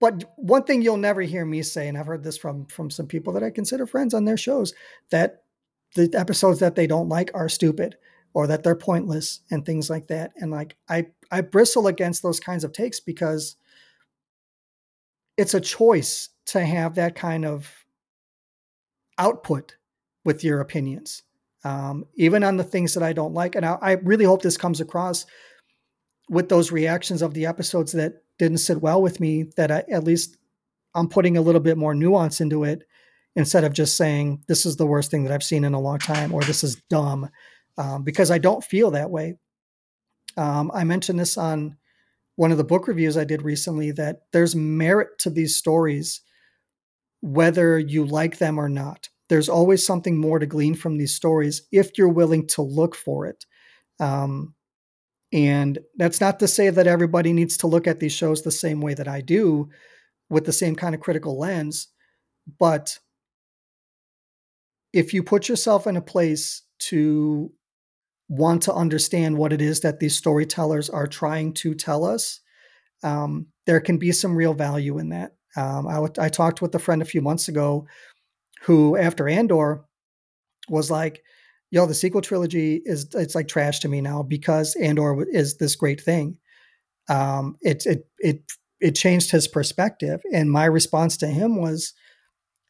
but 0.00 0.32
one 0.36 0.62
thing 0.62 0.82
you'll 0.82 0.96
never 0.96 1.22
hear 1.22 1.44
me 1.44 1.62
say, 1.62 1.88
and 1.88 1.98
I've 1.98 2.06
heard 2.06 2.22
this 2.22 2.38
from 2.38 2.66
from 2.66 2.90
some 2.90 3.06
people 3.06 3.32
that 3.34 3.42
I 3.42 3.50
consider 3.50 3.86
friends 3.86 4.14
on 4.14 4.24
their 4.24 4.36
shows, 4.36 4.74
that 5.10 5.42
the 5.94 6.10
episodes 6.14 6.60
that 6.60 6.74
they 6.74 6.86
don't 6.86 7.08
like 7.08 7.30
are 7.34 7.48
stupid 7.48 7.96
or 8.34 8.46
that 8.46 8.62
they're 8.62 8.76
pointless 8.76 9.40
and 9.50 9.64
things 9.64 9.90
like 9.90 10.08
that. 10.08 10.32
And 10.36 10.50
like 10.50 10.76
I 10.88 11.06
I 11.30 11.40
bristle 11.40 11.86
against 11.86 12.22
those 12.22 12.40
kinds 12.40 12.64
of 12.64 12.72
takes 12.72 13.00
because 13.00 13.56
it's 15.36 15.54
a 15.54 15.60
choice 15.60 16.30
to 16.46 16.64
have 16.64 16.94
that 16.96 17.14
kind 17.14 17.44
of 17.44 17.72
output 19.18 19.76
with 20.24 20.44
your 20.44 20.60
opinions, 20.60 21.22
um, 21.64 22.04
even 22.14 22.44
on 22.44 22.56
the 22.56 22.64
things 22.64 22.94
that 22.94 23.02
I 23.02 23.12
don't 23.12 23.34
like. 23.34 23.54
And 23.54 23.64
I, 23.64 23.78
I 23.80 23.92
really 23.92 24.24
hope 24.24 24.42
this 24.42 24.56
comes 24.56 24.80
across 24.80 25.26
with 26.28 26.48
those 26.48 26.72
reactions 26.72 27.22
of 27.22 27.34
the 27.34 27.46
episodes 27.46 27.92
that 27.92 28.22
didn't 28.38 28.58
sit 28.58 28.80
well 28.80 29.00
with 29.00 29.20
me 29.20 29.44
that 29.56 29.70
I, 29.70 29.84
at 29.90 30.04
least 30.04 30.36
I'm 30.94 31.08
putting 31.08 31.36
a 31.36 31.42
little 31.42 31.60
bit 31.60 31.78
more 31.78 31.94
nuance 31.94 32.40
into 32.40 32.64
it 32.64 32.82
instead 33.36 33.64
of 33.64 33.72
just 33.72 33.96
saying 33.96 34.42
this 34.48 34.66
is 34.66 34.76
the 34.76 34.86
worst 34.86 35.10
thing 35.10 35.24
that 35.24 35.32
I've 35.32 35.42
seen 35.42 35.64
in 35.64 35.74
a 35.74 35.80
long 35.80 35.98
time 35.98 36.32
or 36.32 36.42
this 36.42 36.64
is 36.64 36.76
dumb 36.90 37.30
um, 37.76 38.02
because 38.02 38.30
I 38.30 38.38
don't 38.38 38.64
feel 38.64 38.90
that 38.92 39.10
way. 39.10 39.36
Um, 40.36 40.70
I 40.74 40.84
mentioned 40.84 41.18
this 41.18 41.36
on 41.36 41.76
one 42.36 42.52
of 42.52 42.58
the 42.58 42.64
book 42.64 42.86
reviews 42.86 43.16
I 43.16 43.24
did 43.24 43.42
recently 43.42 43.90
that 43.92 44.22
there's 44.32 44.54
merit 44.54 45.18
to 45.20 45.30
these 45.30 45.56
stories, 45.56 46.20
whether 47.20 47.78
you 47.78 48.04
like 48.04 48.38
them 48.38 48.58
or 48.58 48.68
not. 48.68 49.08
There's 49.28 49.48
always 49.48 49.84
something 49.84 50.16
more 50.16 50.38
to 50.38 50.46
glean 50.46 50.74
from 50.74 50.96
these 50.96 51.14
stories 51.14 51.62
if 51.72 51.98
you're 51.98 52.08
willing 52.08 52.46
to 52.48 52.62
look 52.62 52.94
for 52.94 53.26
it. 53.26 53.44
Um, 54.00 54.54
and 55.32 55.78
that's 55.96 56.20
not 56.20 56.38
to 56.40 56.48
say 56.48 56.70
that 56.70 56.86
everybody 56.86 57.32
needs 57.32 57.56
to 57.58 57.66
look 57.66 57.86
at 57.86 58.00
these 58.00 58.12
shows 58.12 58.42
the 58.42 58.50
same 58.50 58.80
way 58.80 58.94
that 58.94 59.08
I 59.08 59.20
do 59.20 59.68
with 60.30 60.46
the 60.46 60.52
same 60.52 60.74
kind 60.74 60.94
of 60.94 61.00
critical 61.00 61.38
lens. 61.38 61.88
But 62.58 62.98
if 64.92 65.12
you 65.12 65.22
put 65.22 65.48
yourself 65.48 65.86
in 65.86 65.96
a 65.96 66.02
place 66.02 66.62
to 66.78 67.52
want 68.28 68.62
to 68.62 68.74
understand 68.74 69.36
what 69.36 69.52
it 69.52 69.60
is 69.60 69.80
that 69.80 70.00
these 70.00 70.16
storytellers 70.16 70.88
are 70.88 71.06
trying 71.06 71.52
to 71.54 71.74
tell 71.74 72.04
us, 72.04 72.40
um, 73.02 73.46
there 73.66 73.80
can 73.80 73.98
be 73.98 74.12
some 74.12 74.34
real 74.34 74.54
value 74.54 74.98
in 74.98 75.10
that. 75.10 75.32
Um, 75.56 75.86
I, 75.86 75.94
w- 75.94 76.12
I 76.18 76.28
talked 76.28 76.62
with 76.62 76.74
a 76.74 76.78
friend 76.78 77.02
a 77.02 77.06
few 77.06 77.20
months 77.20 77.48
ago 77.48 77.86
who, 78.62 78.96
after 78.96 79.28
Andor, 79.28 79.84
was 80.68 80.90
like, 80.90 81.22
yo, 81.70 81.86
the 81.86 81.94
sequel 81.94 82.20
trilogy 82.20 82.82
is 82.84 83.08
it's 83.14 83.34
like 83.34 83.48
trash 83.48 83.80
to 83.80 83.88
me 83.88 84.00
now 84.00 84.22
because 84.22 84.74
Andor 84.76 85.26
is 85.30 85.56
this 85.58 85.76
great 85.76 86.00
thing. 86.00 86.36
Um, 87.08 87.56
it 87.62 87.86
it 87.86 88.06
it 88.18 88.42
it 88.80 88.94
changed 88.94 89.30
his 89.30 89.48
perspective, 89.48 90.20
and 90.32 90.50
my 90.50 90.64
response 90.64 91.16
to 91.18 91.26
him 91.26 91.60
was, 91.60 91.92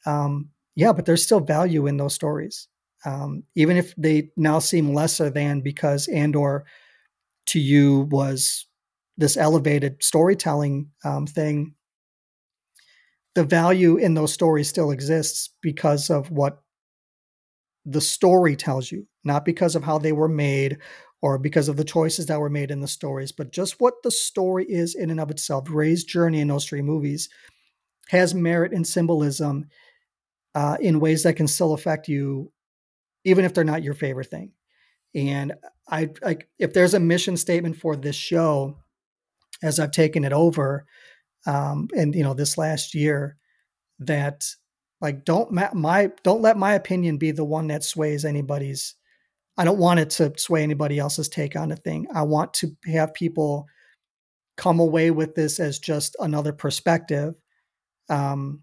um, 0.07 0.49
yeah, 0.75 0.93
but 0.93 1.07
there's 1.07 1.25
still 1.25 1.41
value 1.41 1.87
in 1.87 1.97
those 1.97 2.15
stories, 2.15 2.69
um, 3.05 3.43
even 3.55 3.77
if 3.77 3.95
they 3.97 4.31
now 4.37 4.59
seem 4.59 4.95
lesser 4.95 5.31
than 5.31 5.61
because 5.61 6.09
Andor 6.09 6.65
to 7.47 7.61
you 7.61 8.09
was 8.11 8.67
this 9.17 9.37
elevated 9.37 10.03
storytelling 10.03 10.91
um, 11.05 11.27
thing. 11.27 11.75
The 13.35 13.45
value 13.45 13.97
in 13.97 14.15
those 14.15 14.33
stories 14.33 14.69
still 14.69 14.91
exists 14.91 15.51
because 15.63 16.11
of 16.11 16.31
what 16.31 16.63
the 17.91 18.01
story 18.01 18.55
tells 18.55 18.93
you, 18.93 19.07
not 19.25 19.45
because 19.45 19.75
of 19.75 19.83
how 19.83 19.99
they 19.99 20.13
were 20.13 20.29
made 20.29 20.79
or 21.23 21.39
because 21.39 21.69
of 21.69 21.77
the 21.77 21.85
choices 21.85 22.27
that 22.27 22.39
were 22.39 22.51
made 22.51 22.71
in 22.71 22.81
the 22.81 22.89
stories, 22.89 23.33
but 23.33 23.51
just 23.51 23.81
what 23.81 23.95
the 24.03 24.11
story 24.11 24.67
is 24.69 24.95
in 24.95 25.11
and 25.11 25.19
of 25.19 25.31
itself. 25.31 25.69
Rey's 25.71 26.05
journey 26.05 26.41
in 26.41 26.49
those 26.49 26.67
three 26.67 26.83
movies 26.83 27.29
has 28.09 28.35
merit 28.35 28.73
and 28.73 28.87
symbolism 28.87 29.67
uh, 30.55 30.77
in 30.81 31.01
ways 31.01 31.23
that 31.23 31.37
can 31.37 31.49
still 31.49 31.73
affect 31.73 32.09
you, 32.09 32.53
even 33.25 33.45
if 33.45 33.55
they're 33.55 33.65
not 33.65 33.83
your 33.83 33.95
favorite 33.95 34.29
thing. 34.29 34.53
And 35.15 35.55
I, 35.89 36.11
like, 36.23 36.49
if 36.59 36.75
there's 36.75 36.95
a 36.95 37.01
mission 37.01 37.37
statement 37.37 37.77
for 37.77 37.97
this 37.97 38.17
show, 38.17 38.77
as 39.63 39.81
I've 39.81 39.93
taken 39.93 40.25
it 40.25 40.33
over, 40.33 40.85
um, 41.47 41.89
and 41.97 42.15
you 42.15 42.23
know, 42.23 42.35
this 42.35 42.59
last 42.59 42.95
year, 42.95 43.37
that 44.01 44.45
like 45.01 45.25
don't 45.25 45.51
ma- 45.53 45.75
my 45.75 46.11
don't 46.25 46.43
let 46.43 46.57
my 46.57 46.75
opinion 46.75 47.19
be 47.19 47.31
the 47.31 47.45
one 47.45 47.69
that 47.69 47.85
sways 47.85 48.25
anybody's. 48.25 48.95
I 49.57 49.65
don't 49.65 49.79
want 49.79 50.01
it 50.01 50.11
to 50.11 50.33
sway 50.37 50.63
anybody 50.63 50.99
else's 50.99 51.29
take 51.29 51.57
on 51.57 51.73
a 51.73 51.77
thing. 51.77 52.07
I 52.15 52.23
want 52.23 52.55
to 52.55 52.71
have 52.87 53.15
people 53.15 53.67
come 54.57 54.81
away 54.81 55.11
with 55.11 55.35
this 55.35 55.61
as 55.61 55.79
just 55.79 56.17
another 56.21 56.53
perspective, 56.53 57.35
um, 58.09 58.63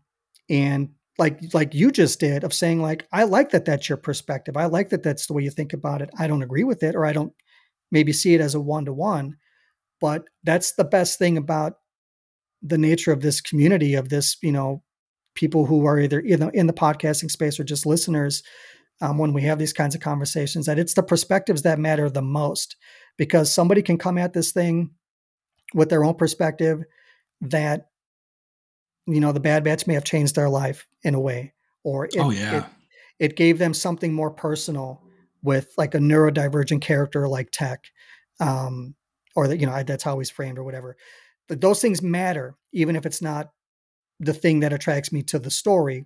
and 0.49 0.89
like 1.17 1.39
like 1.53 1.73
you 1.73 1.91
just 1.91 2.19
did 2.19 2.43
of 2.43 2.53
saying 2.53 2.81
like 2.81 3.07
I 3.13 3.23
like 3.23 3.51
that 3.51 3.65
that's 3.65 3.87
your 3.87 3.97
perspective. 3.97 4.57
I 4.57 4.65
like 4.65 4.89
that 4.89 5.03
that's 5.03 5.27
the 5.27 5.33
way 5.33 5.43
you 5.43 5.51
think 5.51 5.73
about 5.73 6.01
it. 6.01 6.09
I 6.19 6.27
don't 6.27 6.43
agree 6.43 6.65
with 6.65 6.83
it, 6.83 6.95
or 6.95 7.05
I 7.05 7.13
don't 7.13 7.33
maybe 7.91 8.11
see 8.13 8.33
it 8.35 8.41
as 8.41 8.55
a 8.55 8.61
one 8.61 8.85
to 8.85 8.93
one, 8.93 9.37
but 10.01 10.25
that's 10.43 10.73
the 10.73 10.83
best 10.83 11.17
thing 11.17 11.37
about 11.37 11.75
the 12.61 12.77
nature 12.77 13.11
of 13.11 13.21
this 13.21 13.41
community 13.41 13.93
of 13.95 14.09
this 14.09 14.37
you 14.41 14.51
know 14.51 14.81
people 15.35 15.65
who 15.65 15.85
are 15.85 15.99
either 15.99 16.19
in 16.19 16.39
the, 16.39 16.49
in 16.49 16.67
the 16.67 16.73
podcasting 16.73 17.29
space 17.29 17.59
or 17.59 17.63
just 17.63 17.85
listeners 17.85 18.43
um, 19.01 19.17
when 19.17 19.33
we 19.33 19.41
have 19.43 19.59
these 19.59 19.73
kinds 19.73 19.93
of 19.93 20.01
conversations 20.01 20.65
that 20.65 20.79
it's 20.79 20.93
the 20.93 21.03
perspectives 21.03 21.61
that 21.61 21.79
matter 21.79 22.09
the 22.09 22.21
most. 22.21 22.77
Because 23.17 23.53
somebody 23.53 23.81
can 23.81 23.97
come 23.97 24.17
at 24.17 24.33
this 24.33 24.51
thing 24.51 24.91
with 25.73 25.89
their 25.89 26.03
own 26.03 26.15
perspective 26.15 26.83
that 27.41 27.87
you 29.07 29.19
know 29.19 29.31
the 29.31 29.39
bad 29.39 29.63
batch 29.63 29.87
may 29.87 29.93
have 29.93 30.03
changed 30.03 30.35
their 30.35 30.49
life 30.49 30.87
in 31.03 31.15
a 31.15 31.19
way 31.19 31.53
or 31.83 32.05
it, 32.05 32.17
oh 32.17 32.31
yeah. 32.31 32.57
it, 32.57 32.65
it 33.19 33.35
gave 33.35 33.59
them 33.59 33.73
something 33.73 34.13
more 34.13 34.31
personal 34.31 35.01
with 35.43 35.71
like 35.77 35.93
a 35.93 35.99
neurodivergent 35.99 36.81
character 36.81 37.27
like 37.27 37.49
tech 37.51 37.85
um, 38.39 38.95
or 39.35 39.47
that 39.47 39.59
you 39.59 39.65
know 39.65 39.83
that's 39.83 40.03
how 40.03 40.17
he's 40.17 40.29
framed 40.29 40.57
or 40.57 40.63
whatever. 40.63 40.97
But 41.47 41.61
those 41.61 41.81
things 41.81 42.01
matter 42.01 42.55
even 42.73 42.95
if 42.95 43.05
it's 43.05 43.21
not 43.21 43.51
the 44.19 44.33
thing 44.33 44.61
that 44.61 44.73
attracts 44.73 45.11
me 45.11 45.21
to 45.23 45.39
the 45.39 45.51
story 45.51 46.05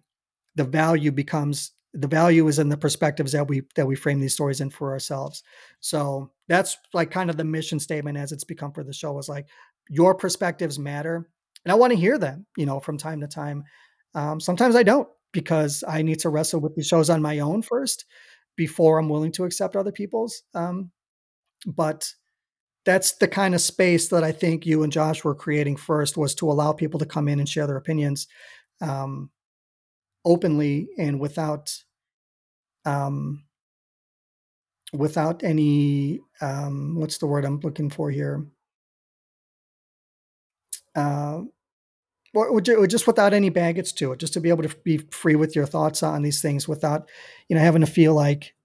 the 0.56 0.64
value 0.64 1.12
becomes 1.12 1.72
the 1.94 2.08
value 2.08 2.48
is 2.48 2.60
in 2.60 2.70
the 2.70 2.78
perspectives 2.78 3.32
that 3.32 3.48
we 3.48 3.64
that 3.76 3.88
we 3.88 3.96
frame 3.96 4.20
these 4.20 4.34
stories 4.34 4.62
in 4.62 4.70
for 4.70 4.92
ourselves. 4.92 5.42
So 5.80 6.32
that's 6.48 6.78
like 6.94 7.12
kind 7.12 7.30
of 7.30 7.38
the 7.38 7.44
mission 7.44 7.80
statement 7.80 8.18
as 8.18 8.32
it's 8.32 8.44
become 8.44 8.72
for 8.72 8.84
the 8.84 8.94
show 8.94 9.18
is 9.18 9.30
like 9.30 9.48
your 9.90 10.14
perspectives 10.14 10.78
matter 10.78 11.28
and 11.66 11.72
i 11.72 11.76
want 11.76 11.92
to 11.92 11.98
hear 11.98 12.18
them 12.18 12.46
you 12.58 12.66
know 12.66 12.80
from 12.80 12.98
time 12.98 13.22
to 13.22 13.28
time. 13.28 13.64
Um, 14.16 14.40
sometimes 14.40 14.76
i 14.76 14.84
don't 14.84 15.08
because 15.32 15.84
i 15.88 16.02
need 16.02 16.20
to 16.20 16.30
wrestle 16.30 16.60
with 16.60 16.76
the 16.76 16.84
shows 16.84 17.10
on 17.10 17.22
my 17.22 17.40
own 17.40 17.62
first 17.62 18.06
before 18.56 18.98
i'm 18.98 19.10
willing 19.10 19.32
to 19.34 19.46
accept 19.46 19.76
other 19.76 19.92
people's 19.92 20.44
um, 20.56 20.92
but 21.68 22.12
that's 22.90 23.12
the 23.12 23.28
kind 23.28 23.54
of 23.54 23.62
space 23.62 24.08
that 24.08 24.24
I 24.24 24.32
think 24.32 24.66
you 24.66 24.82
and 24.82 24.92
Josh 24.92 25.24
were 25.24 25.36
creating 25.36 25.76
first 25.76 26.18
was 26.18 26.34
to 26.36 26.50
allow 26.50 26.74
people 26.74 27.00
to 27.00 27.06
come 27.06 27.28
in 27.28 27.38
and 27.38 27.48
share 27.48 27.68
their 27.68 27.78
opinions 27.78 28.28
um, 28.82 29.30
openly 30.26 30.88
and 30.98 31.20
without 31.20 31.72
um, 32.86 33.44
without 34.92 35.44
any 35.44 36.20
um, 36.42 36.96
what's 36.96 37.20
the 37.20 37.28
word 37.28 37.46
I'm 37.46 37.60
looking 37.60 37.92
for 37.92 38.10
here 38.10 38.48
uh, 40.96 41.42
or, 42.34 42.48
or 42.48 42.88
just 42.88 43.06
without 43.06 43.36
any 43.36 43.50
baggage 43.50 43.94
to 43.96 44.14
it 44.14 44.20
just 44.20 44.34
to 44.34 44.42
be 44.42 44.50
able 44.50 44.64
to 44.64 44.76
be 44.84 44.98
free 45.12 45.36
with 45.36 45.56
your 45.56 45.68
thoughts 45.68 46.02
on 46.02 46.24
these 46.24 46.42
things 46.42 46.68
without 46.68 47.08
you 47.50 47.56
know 47.56 47.62
having 47.62 47.82
to 47.82 47.88
feel 47.88 48.16
like 48.16 48.56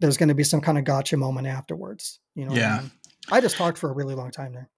there's 0.00 0.18
going 0.18 0.28
to 0.28 0.34
be 0.34 0.44
some 0.44 0.60
kind 0.60 0.76
of 0.76 0.84
gotcha 0.84 1.16
moment 1.16 1.46
afterwards 1.46 2.20
you 2.34 2.44
know 2.44 2.52
yeah 2.52 2.76
I, 2.76 2.80
mean? 2.82 2.90
I 3.30 3.40
just 3.40 3.56
talked 3.56 3.78
for 3.78 3.90
a 3.90 3.94
really 3.94 4.14
long 4.14 4.30
time 4.30 4.52
there 4.52 4.70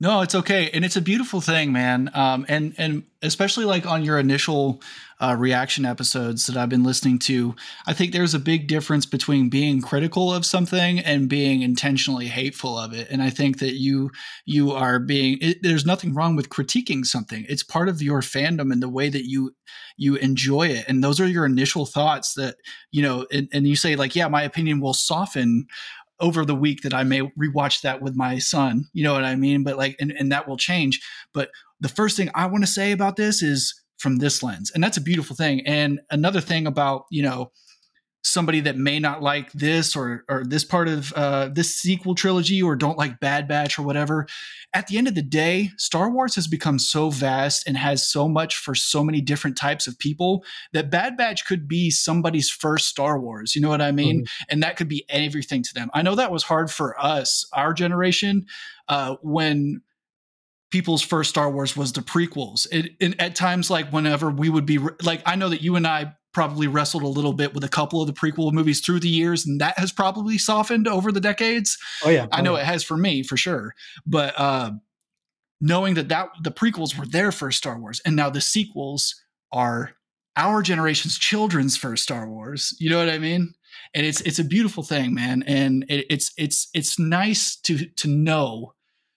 no, 0.00 0.22
it's 0.22 0.34
okay, 0.34 0.70
and 0.74 0.84
it's 0.84 0.96
a 0.96 1.00
beautiful 1.00 1.40
thing, 1.40 1.72
man. 1.72 2.10
Um, 2.14 2.44
and 2.48 2.74
and 2.78 3.04
especially 3.22 3.64
like 3.64 3.86
on 3.86 4.04
your 4.04 4.18
initial 4.18 4.82
uh, 5.20 5.36
reaction 5.38 5.86
episodes 5.86 6.46
that 6.46 6.56
I've 6.56 6.68
been 6.68 6.82
listening 6.82 7.20
to, 7.20 7.54
I 7.86 7.92
think 7.92 8.12
there's 8.12 8.34
a 8.34 8.40
big 8.40 8.66
difference 8.66 9.06
between 9.06 9.48
being 9.48 9.80
critical 9.80 10.34
of 10.34 10.44
something 10.44 10.98
and 10.98 11.28
being 11.28 11.62
intentionally 11.62 12.26
hateful 12.26 12.76
of 12.76 12.92
it. 12.92 13.08
And 13.08 13.22
I 13.22 13.30
think 13.30 13.60
that 13.60 13.74
you 13.74 14.10
you 14.44 14.72
are 14.72 14.98
being. 14.98 15.38
It, 15.40 15.58
there's 15.62 15.86
nothing 15.86 16.12
wrong 16.12 16.34
with 16.34 16.50
critiquing 16.50 17.04
something. 17.04 17.46
It's 17.48 17.62
part 17.62 17.88
of 17.88 18.02
your 18.02 18.20
fandom 18.20 18.72
and 18.72 18.82
the 18.82 18.90
way 18.90 19.08
that 19.08 19.24
you 19.24 19.54
you 19.96 20.16
enjoy 20.16 20.66
it. 20.66 20.86
And 20.88 21.04
those 21.04 21.20
are 21.20 21.26
your 21.26 21.46
initial 21.46 21.86
thoughts 21.86 22.34
that 22.34 22.56
you 22.90 23.00
know. 23.00 23.26
And, 23.32 23.48
and 23.52 23.66
you 23.66 23.76
say 23.76 23.94
like, 23.94 24.16
yeah, 24.16 24.26
my 24.26 24.42
opinion 24.42 24.80
will 24.80 24.92
soften 24.92 25.66
over 26.20 26.44
the 26.44 26.54
week 26.54 26.82
that 26.82 26.94
I 26.94 27.02
may 27.02 27.22
rewatch 27.22 27.82
that 27.82 28.00
with 28.00 28.16
my 28.16 28.38
son. 28.38 28.84
You 28.92 29.04
know 29.04 29.12
what 29.12 29.24
I 29.24 29.34
mean? 29.34 29.64
But 29.64 29.76
like, 29.76 29.96
and, 30.00 30.12
and 30.12 30.30
that 30.32 30.48
will 30.48 30.56
change. 30.56 31.00
But 31.32 31.50
the 31.80 31.88
first 31.88 32.16
thing 32.16 32.30
I 32.34 32.46
want 32.46 32.64
to 32.64 32.70
say 32.70 32.92
about 32.92 33.16
this 33.16 33.42
is 33.42 33.74
from 33.98 34.16
this 34.16 34.42
lens. 34.42 34.70
And 34.74 34.82
that's 34.82 34.96
a 34.96 35.02
beautiful 35.02 35.34
thing. 35.36 35.66
And 35.66 36.00
another 36.10 36.40
thing 36.40 36.66
about, 36.66 37.04
you 37.10 37.22
know, 37.22 37.50
somebody 38.24 38.60
that 38.60 38.76
may 38.76 38.98
not 38.98 39.22
like 39.22 39.52
this 39.52 39.94
or 39.94 40.24
or 40.28 40.44
this 40.44 40.64
part 40.64 40.88
of 40.88 41.12
uh, 41.12 41.48
this 41.52 41.74
sequel 41.76 42.14
trilogy 42.14 42.62
or 42.62 42.74
don't 42.74 42.98
like 42.98 43.20
Bad 43.20 43.46
Batch 43.46 43.78
or 43.78 43.82
whatever. 43.82 44.26
At 44.72 44.88
the 44.88 44.98
end 44.98 45.06
of 45.06 45.14
the 45.14 45.22
day, 45.22 45.70
Star 45.76 46.10
Wars 46.10 46.34
has 46.34 46.48
become 46.48 46.78
so 46.78 47.10
vast 47.10 47.68
and 47.68 47.76
has 47.76 48.04
so 48.04 48.28
much 48.28 48.56
for 48.56 48.74
so 48.74 49.04
many 49.04 49.20
different 49.20 49.56
types 49.56 49.86
of 49.86 49.98
people 49.98 50.44
that 50.72 50.90
Bad 50.90 51.16
Batch 51.16 51.44
could 51.46 51.68
be 51.68 51.90
somebody's 51.90 52.50
first 52.50 52.88
Star 52.88 53.20
Wars. 53.20 53.54
You 53.54 53.60
know 53.60 53.68
what 53.68 53.82
I 53.82 53.92
mean? 53.92 54.22
Mm-hmm. 54.22 54.44
And 54.48 54.62
that 54.62 54.76
could 54.76 54.88
be 54.88 55.04
everything 55.08 55.62
to 55.62 55.74
them. 55.74 55.90
I 55.94 56.02
know 56.02 56.14
that 56.16 56.32
was 56.32 56.42
hard 56.42 56.70
for 56.70 57.00
us, 57.00 57.46
our 57.52 57.72
generation, 57.72 58.46
uh, 58.88 59.16
when 59.22 59.82
people's 60.70 61.02
first 61.02 61.30
Star 61.30 61.48
Wars 61.50 61.76
was 61.76 61.92
the 61.92 62.00
prequels. 62.00 62.66
It, 62.72 62.96
it, 62.98 63.20
at 63.20 63.36
times, 63.36 63.70
like 63.70 63.92
whenever 63.92 64.30
we 64.30 64.48
would 64.48 64.66
be 64.66 64.78
like, 65.02 65.22
I 65.24 65.36
know 65.36 65.50
that 65.50 65.62
you 65.62 65.76
and 65.76 65.86
I 65.86 66.14
probably 66.34 66.66
wrestled 66.66 67.02
a 67.02 67.08
little 67.08 67.32
bit 67.32 67.54
with 67.54 67.64
a 67.64 67.68
couple 67.68 68.00
of 68.00 68.06
the 68.06 68.12
prequel 68.12 68.52
movies 68.52 68.80
through 68.80 69.00
the 69.00 69.08
years, 69.08 69.46
and 69.46 69.60
that 69.60 69.78
has 69.78 69.92
probably 69.92 70.36
softened 70.36 70.86
over 70.86 71.10
the 71.12 71.20
decades. 71.20 71.78
Oh 72.04 72.10
yeah, 72.10 72.26
I 72.32 72.42
know 72.42 72.56
it 72.56 72.64
has 72.64 72.82
for 72.82 72.96
me 72.96 73.22
for 73.22 73.36
sure. 73.36 73.74
But 74.04 74.38
uh, 74.38 74.72
knowing 75.60 75.94
that 75.94 76.08
that 76.08 76.28
the 76.42 76.50
prequels 76.50 76.98
were 76.98 77.06
their 77.06 77.32
first 77.32 77.58
Star 77.58 77.78
Wars, 77.78 78.00
and 78.04 78.16
now 78.16 78.28
the 78.28 78.40
sequels 78.40 79.14
are 79.52 79.92
our 80.36 80.62
generation's 80.62 81.16
children's 81.16 81.76
first 81.76 82.02
Star 82.02 82.28
Wars. 82.28 82.76
You 82.78 82.90
know 82.90 82.98
what 82.98 83.08
I 83.08 83.18
mean? 83.18 83.54
And 83.94 84.04
it's 84.04 84.20
it's 84.22 84.38
a 84.38 84.44
beautiful 84.44 84.82
thing, 84.82 85.14
man. 85.14 85.44
And 85.46 85.84
it, 85.88 86.06
it's 86.10 86.32
it's 86.36 86.68
it's 86.74 86.98
nice 86.98 87.56
to 87.56 87.86
to 87.86 88.08
know 88.08 88.74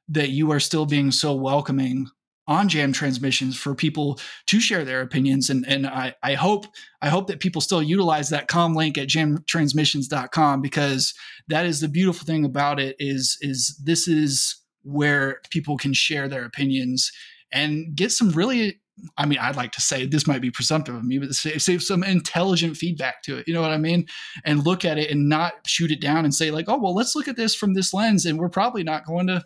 that 0.09 0.29
you 0.29 0.51
are 0.51 0.59
still 0.59 0.85
being 0.85 1.11
so 1.11 1.33
welcoming 1.33 2.07
on 2.47 2.69
jammed 2.69 2.95
transmissions 2.95 3.57
for 3.57 3.75
people 3.75 4.19
to 4.45 4.59
share 4.59 4.85
their 4.85 5.01
opinions 5.01 5.49
and 5.49 5.67
and 5.67 5.85
I, 5.85 6.15
I 6.23 6.33
hope 6.33 6.65
I 7.01 7.09
hope 7.09 7.27
that 7.27 7.39
people 7.39 7.61
still 7.61 7.83
utilize 7.83 8.29
that 8.29 8.47
com 8.47 8.73
link 8.73 8.97
at 8.97 9.07
jammedtransmissions.com 9.07 10.61
because 10.61 11.13
that 11.47 11.65
is 11.65 11.81
the 11.81 11.87
beautiful 11.87 12.25
thing 12.25 12.45
about 12.45 12.79
it 12.79 12.95
is 12.99 13.37
is 13.41 13.79
this 13.83 14.07
is 14.07 14.61
where 14.83 15.41
people 15.49 15.77
can 15.77 15.93
share 15.93 16.27
their 16.27 16.45
opinions 16.45 17.11
and 17.51 17.95
get 17.95 18.11
some 18.11 18.31
really 18.31 18.79
I 19.15 19.27
mean, 19.27 19.37
I'd 19.39 19.55
like 19.55 19.73
to 19.73 19.81
say 19.81 20.05
this 20.07 20.25
might 20.25 20.41
be 20.41 20.49
presumptive 20.49 20.95
of 20.95 21.03
me, 21.03 21.19
but 21.19 21.33
save, 21.33 21.61
save, 21.61 21.83
some 21.83 22.03
intelligent 22.03 22.77
feedback 22.77 23.21
to 23.23 23.37
it. 23.37 23.47
You 23.47 23.53
know 23.53 23.61
what 23.61 23.69
I 23.69 23.77
mean? 23.77 24.07
And 24.43 24.65
look 24.65 24.85
at 24.85 24.97
it 24.97 25.11
and 25.11 25.29
not 25.29 25.53
shoot 25.67 25.91
it 25.91 26.01
down 26.01 26.25
and 26.25 26.33
say, 26.33 26.49
like, 26.49 26.65
oh, 26.67 26.79
well, 26.79 26.95
let's 26.95 27.15
look 27.15 27.27
at 27.27 27.35
this 27.35 27.53
from 27.53 27.75
this 27.75 27.93
lens. 27.93 28.25
And 28.25 28.39
we're 28.39 28.49
probably 28.49 28.83
not 28.83 29.05
going 29.05 29.27
to 29.27 29.43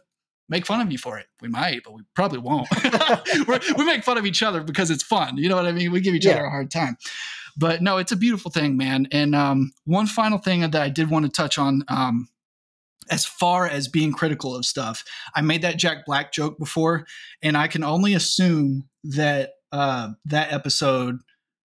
make 0.52 0.66
fun 0.66 0.82
of 0.82 0.92
you 0.92 0.98
for 0.98 1.18
it. 1.18 1.26
We 1.42 1.48
might, 1.48 1.84
but 1.84 1.94
we 1.94 2.04
probably 2.14 2.40
won't. 2.40 2.68
we 3.78 3.86
make 3.86 4.04
fun 4.04 4.18
of 4.18 4.26
each 4.26 4.44
other 4.44 4.62
because 4.62 4.92
it's 4.92 5.02
fun. 5.02 5.38
You 5.38 5.50
know 5.50 5.56
what 5.56 5.66
I 5.66 5.72
mean? 5.72 5.92
We 5.92 6.02
give 6.02 6.14
each 6.14 6.26
yeah. 6.26 6.34
other 6.34 6.46
a 6.46 6.50
hard 6.50 6.70
time. 6.70 6.98
But 7.58 7.82
no, 7.82 7.98
it's 7.98 8.12
a 8.12 8.18
beautiful 8.18 8.52
thing, 8.52 8.78
man. 8.78 9.08
And 9.12 9.34
um, 9.34 9.72
one 9.86 10.08
final 10.08 10.38
thing 10.38 10.60
that 10.60 10.76
I 10.76 10.90
did 10.90 11.10
want 11.10 11.26
to 11.26 11.32
touch 11.32 11.58
on. 11.58 11.84
Um, 11.88 12.28
as 13.10 13.26
far 13.26 13.68
as 13.68 13.88
being 13.88 14.14
critical 14.14 14.56
of 14.56 14.66
stuff, 14.66 15.04
I 15.36 15.42
made 15.42 15.64
that 15.64 15.78
Jack 15.78 16.06
Black 16.06 16.32
joke 16.32 16.58
before, 16.58 17.06
and 17.42 17.58
I 17.58 17.68
can 17.68 17.84
only 17.84 18.14
assume 18.14 18.88
that 19.04 19.52
uh, 19.72 20.12
that 20.26 20.54
episode 20.54 21.18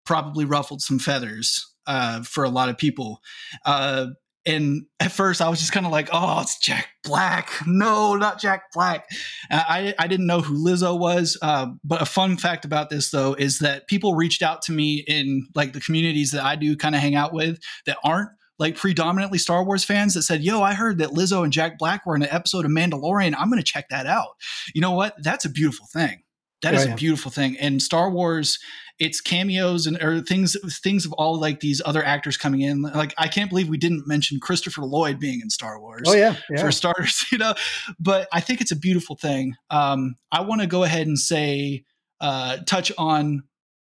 probably 0.06 0.44
ruffled 0.46 0.80
some 0.80 0.98
feathers 0.98 1.74
uh, 1.86 2.22
for 2.22 2.44
a 2.44 2.50
lot 2.50 2.68
of 2.68 2.78
people. 2.78 3.20
Uh, 3.66 4.06
and 4.46 4.86
at 5.00 5.12
first 5.12 5.40
I 5.40 5.48
was 5.48 5.58
just 5.58 5.72
kind 5.72 5.86
of 5.86 5.92
like, 5.92 6.08
oh, 6.12 6.40
it's 6.40 6.58
Jack 6.58 6.88
Black. 7.02 7.50
No, 7.66 8.14
not 8.14 8.40
Jack 8.40 8.72
Black. 8.72 9.08
I, 9.50 9.94
I 9.98 10.06
didn't 10.06 10.26
know 10.26 10.40
who 10.40 10.64
Lizzo 10.64 10.98
was. 10.98 11.38
Uh, 11.40 11.68
but 11.82 12.02
a 12.02 12.06
fun 12.06 12.36
fact 12.36 12.64
about 12.64 12.90
this, 12.90 13.10
though, 13.10 13.34
is 13.34 13.60
that 13.60 13.88
people 13.88 14.14
reached 14.14 14.42
out 14.42 14.62
to 14.62 14.72
me 14.72 15.04
in 15.06 15.46
like 15.54 15.72
the 15.72 15.80
communities 15.80 16.32
that 16.32 16.44
I 16.44 16.56
do 16.56 16.76
kind 16.76 16.94
of 16.94 17.00
hang 17.00 17.14
out 17.14 17.32
with 17.32 17.58
that 17.86 17.98
aren't 18.04 18.30
like 18.58 18.76
predominantly 18.76 19.38
Star 19.38 19.64
Wars 19.64 19.84
fans 19.84 20.14
that 20.14 20.22
said, 20.22 20.42
Yo, 20.42 20.62
I 20.62 20.74
heard 20.74 20.98
that 20.98 21.10
Lizzo 21.10 21.42
and 21.42 21.52
Jack 21.52 21.78
Black 21.78 22.06
were 22.06 22.16
in 22.16 22.22
an 22.22 22.28
episode 22.30 22.64
of 22.64 22.70
Mandalorian. 22.70 23.34
I'm 23.38 23.48
going 23.48 23.62
to 23.62 23.64
check 23.64 23.88
that 23.90 24.06
out. 24.06 24.30
You 24.74 24.80
know 24.80 24.92
what? 24.92 25.14
That's 25.22 25.44
a 25.44 25.50
beautiful 25.50 25.86
thing. 25.92 26.23
That 26.62 26.74
oh, 26.74 26.78
is 26.78 26.86
yeah. 26.86 26.92
a 26.92 26.96
beautiful 26.96 27.30
thing. 27.30 27.56
And 27.58 27.80
Star 27.82 28.10
Wars 28.10 28.58
it's 28.98 29.20
cameos 29.20 29.86
and 29.86 30.00
or 30.00 30.20
things 30.20 30.56
things 30.82 31.04
of 31.04 31.12
all 31.14 31.38
like 31.38 31.60
these 31.60 31.82
other 31.84 32.04
actors 32.04 32.36
coming 32.36 32.60
in. 32.60 32.82
Like 32.82 33.12
I 33.18 33.28
can't 33.28 33.50
believe 33.50 33.68
we 33.68 33.76
didn't 33.76 34.06
mention 34.06 34.38
Christopher 34.40 34.82
Lloyd 34.82 35.18
being 35.18 35.40
in 35.42 35.50
Star 35.50 35.80
Wars. 35.80 36.02
Oh 36.06 36.14
yeah, 36.14 36.36
yeah. 36.48 36.60
for 36.60 36.70
starters, 36.70 37.24
you 37.32 37.38
know. 37.38 37.54
But 37.98 38.28
I 38.32 38.40
think 38.40 38.60
it's 38.60 38.72
a 38.72 38.76
beautiful 38.76 39.16
thing. 39.16 39.54
Um, 39.70 40.14
I 40.30 40.42
want 40.42 40.60
to 40.60 40.66
go 40.66 40.84
ahead 40.84 41.06
and 41.06 41.18
say 41.18 41.84
uh, 42.20 42.58
touch 42.66 42.92
on 42.96 43.42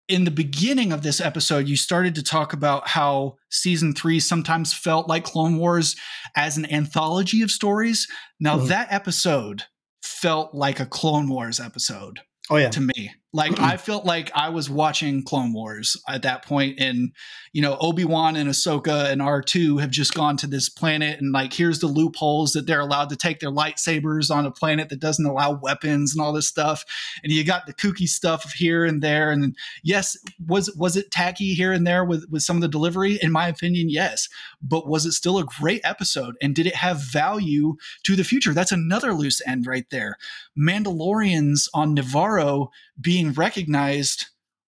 in 0.07 0.23
the 0.23 0.31
beginning 0.31 0.93
of 0.93 1.03
this 1.03 1.19
episode, 1.19 1.67
you 1.67 1.75
started 1.75 2.15
to 2.15 2.23
talk 2.23 2.53
about 2.53 2.87
how 2.87 3.35
season 3.51 3.93
three 3.93 4.21
sometimes 4.21 4.73
felt 4.73 5.09
like 5.09 5.25
Clone 5.25 5.57
Wars 5.57 5.97
as 6.35 6.57
an 6.57 6.71
anthology 6.71 7.41
of 7.41 7.51
stories. 7.51 8.07
Now, 8.39 8.55
mm-hmm. 8.55 8.67
that 8.67 8.87
episode 8.89 9.63
felt 10.01 10.55
like 10.55 10.79
a 10.79 10.85
Clone 10.85 11.27
Wars 11.27 11.59
episode. 11.59 12.21
Oh 12.49 12.57
yeah, 12.57 12.69
to 12.69 12.81
me, 12.81 13.11
like 13.33 13.59
I 13.59 13.77
felt 13.77 14.05
like 14.05 14.31
I 14.35 14.49
was 14.49 14.69
watching 14.69 15.23
Clone 15.23 15.53
Wars 15.53 16.01
at 16.07 16.21
that 16.23 16.45
point, 16.45 16.79
and 16.79 17.11
you 17.53 17.61
know 17.61 17.77
Obi 17.79 18.05
Wan 18.05 18.35
and 18.35 18.49
Ahsoka 18.49 19.11
and 19.11 19.21
R 19.21 19.41
two 19.41 19.77
have 19.77 19.91
just 19.91 20.13
gone 20.13 20.37
to 20.37 20.47
this 20.47 20.69
planet, 20.69 21.19
and 21.19 21.31
like 21.31 21.53
here's 21.53 21.79
the 21.79 21.87
loopholes 21.87 22.53
that 22.53 22.67
they're 22.67 22.79
allowed 22.79 23.09
to 23.09 23.15
take 23.15 23.39
their 23.39 23.51
lightsabers 23.51 24.31
on 24.33 24.45
a 24.45 24.51
planet 24.51 24.89
that 24.89 24.99
doesn't 24.99 25.25
allow 25.25 25.53
weapons 25.53 26.13
and 26.13 26.21
all 26.21 26.33
this 26.33 26.47
stuff, 26.47 26.83
and 27.23 27.31
you 27.31 27.43
got 27.43 27.65
the 27.65 27.73
kooky 27.73 28.07
stuff 28.07 28.53
here 28.53 28.85
and 28.85 29.01
there, 29.01 29.31
and 29.31 29.55
yes, 29.83 30.17
was 30.47 30.73
was 30.75 30.95
it 30.95 31.11
tacky 31.11 31.53
here 31.53 31.73
and 31.73 31.85
there 31.85 32.05
with 32.05 32.25
with 32.29 32.43
some 32.43 32.57
of 32.57 32.61
the 32.61 32.67
delivery? 32.67 33.19
In 33.21 33.31
my 33.31 33.47
opinion, 33.47 33.89
yes, 33.89 34.29
but 34.61 34.87
was 34.87 35.05
it 35.05 35.11
still 35.11 35.37
a 35.37 35.45
great 35.45 35.81
episode, 35.83 36.35
and 36.41 36.55
did 36.55 36.65
it 36.65 36.75
have 36.75 37.01
value 37.01 37.75
to 38.03 38.15
the 38.15 38.23
future? 38.23 38.53
That's 38.53 38.71
another 38.71 39.13
loose 39.13 39.41
end 39.45 39.67
right 39.67 39.89
there. 39.89 40.17
Mandalorians 40.57 41.67
on 41.73 41.95
Nevarro 41.95 42.69
being 42.99 43.33
recognized 43.33 44.25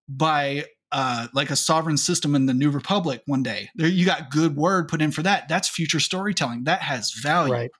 by 0.07 0.65
uh, 0.91 1.27
like 1.33 1.49
a 1.49 1.55
sovereign 1.55 1.97
system 1.97 2.35
in 2.35 2.45
the 2.45 2.53
New 2.53 2.71
Republic 2.71 3.21
one 3.25 3.43
day. 3.43 3.69
There, 3.75 3.87
you 3.87 4.05
got 4.05 4.31
good 4.31 4.55
word 4.55 4.87
put 4.87 5.01
in 5.01 5.11
for 5.11 5.21
that. 5.23 5.47
That's 5.47 5.67
future 5.67 5.99
storytelling. 5.99 6.63
That 6.63 6.81
has 6.81 7.11
value. 7.13 7.53
Right. 7.53 7.71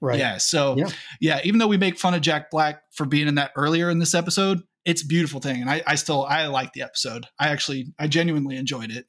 Right. 0.00 0.18
Yeah. 0.18 0.36
So 0.36 0.76
yeah. 0.76 0.90
yeah, 1.20 1.40
even 1.42 1.58
though 1.58 1.66
we 1.66 1.76
make 1.76 1.98
fun 1.98 2.14
of 2.14 2.20
Jack 2.20 2.50
Black 2.50 2.82
for 2.92 3.04
being 3.04 3.26
in 3.26 3.34
that 3.34 3.50
earlier 3.56 3.90
in 3.90 3.98
this 3.98 4.14
episode, 4.14 4.62
it's 4.84 5.02
a 5.02 5.06
beautiful 5.06 5.40
thing, 5.40 5.60
and 5.60 5.68
I, 5.68 5.82
I 5.86 5.96
still 5.96 6.24
I 6.24 6.46
like 6.46 6.72
the 6.72 6.82
episode. 6.82 7.26
I 7.38 7.48
actually 7.48 7.92
I 7.98 8.06
genuinely 8.06 8.56
enjoyed 8.56 8.92
it. 8.92 9.06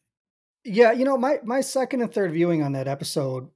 Yeah, 0.65 0.91
you 0.91 1.05
know 1.05 1.15
my 1.15 1.37
my 1.43 1.61
second 1.61 2.01
and 2.01 2.11
third 2.11 2.31
viewing 2.31 2.63
on 2.63 2.71
that 2.73 2.87
episode, 2.87 3.49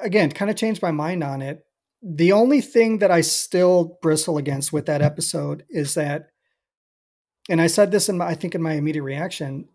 again, 0.00 0.32
kind 0.32 0.50
of 0.50 0.56
changed 0.56 0.82
my 0.82 0.90
mind 0.90 1.22
on 1.22 1.40
it 1.40 1.64
the 2.02 2.32
only 2.32 2.60
thing 2.60 2.98
that 2.98 3.10
I 3.10 3.22
still 3.22 3.98
bristle 4.02 4.38
against 4.38 4.72
with 4.72 4.86
that 4.86 5.02
episode 5.02 5.64
is 5.68 5.94
that, 5.94 6.28
and 7.48 7.60
I 7.60 7.66
said 7.66 7.90
this 7.90 8.08
in 8.08 8.18
my, 8.18 8.26
I 8.26 8.34
think 8.34 8.54
in 8.54 8.62
my 8.62 8.74
immediate 8.74 9.02
reaction, 9.02 9.68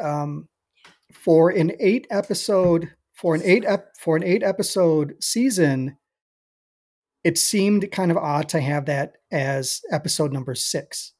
um, 0.00 0.48
for 1.12 1.50
an 1.50 1.72
eight 1.78 2.06
episode, 2.10 2.90
for 3.14 3.34
an 3.34 3.42
eight 3.44 3.64
ep, 3.66 3.88
for 3.98 4.16
an 4.16 4.22
eight 4.22 4.42
episode 4.42 5.14
season, 5.20 5.96
it 7.24 7.36
seemed 7.38 7.90
kind 7.90 8.10
of 8.10 8.16
odd 8.16 8.48
to 8.50 8.60
have 8.60 8.86
that 8.86 9.16
as 9.32 9.80
episode 9.90 10.32
number 10.32 10.54
six. 10.54 11.12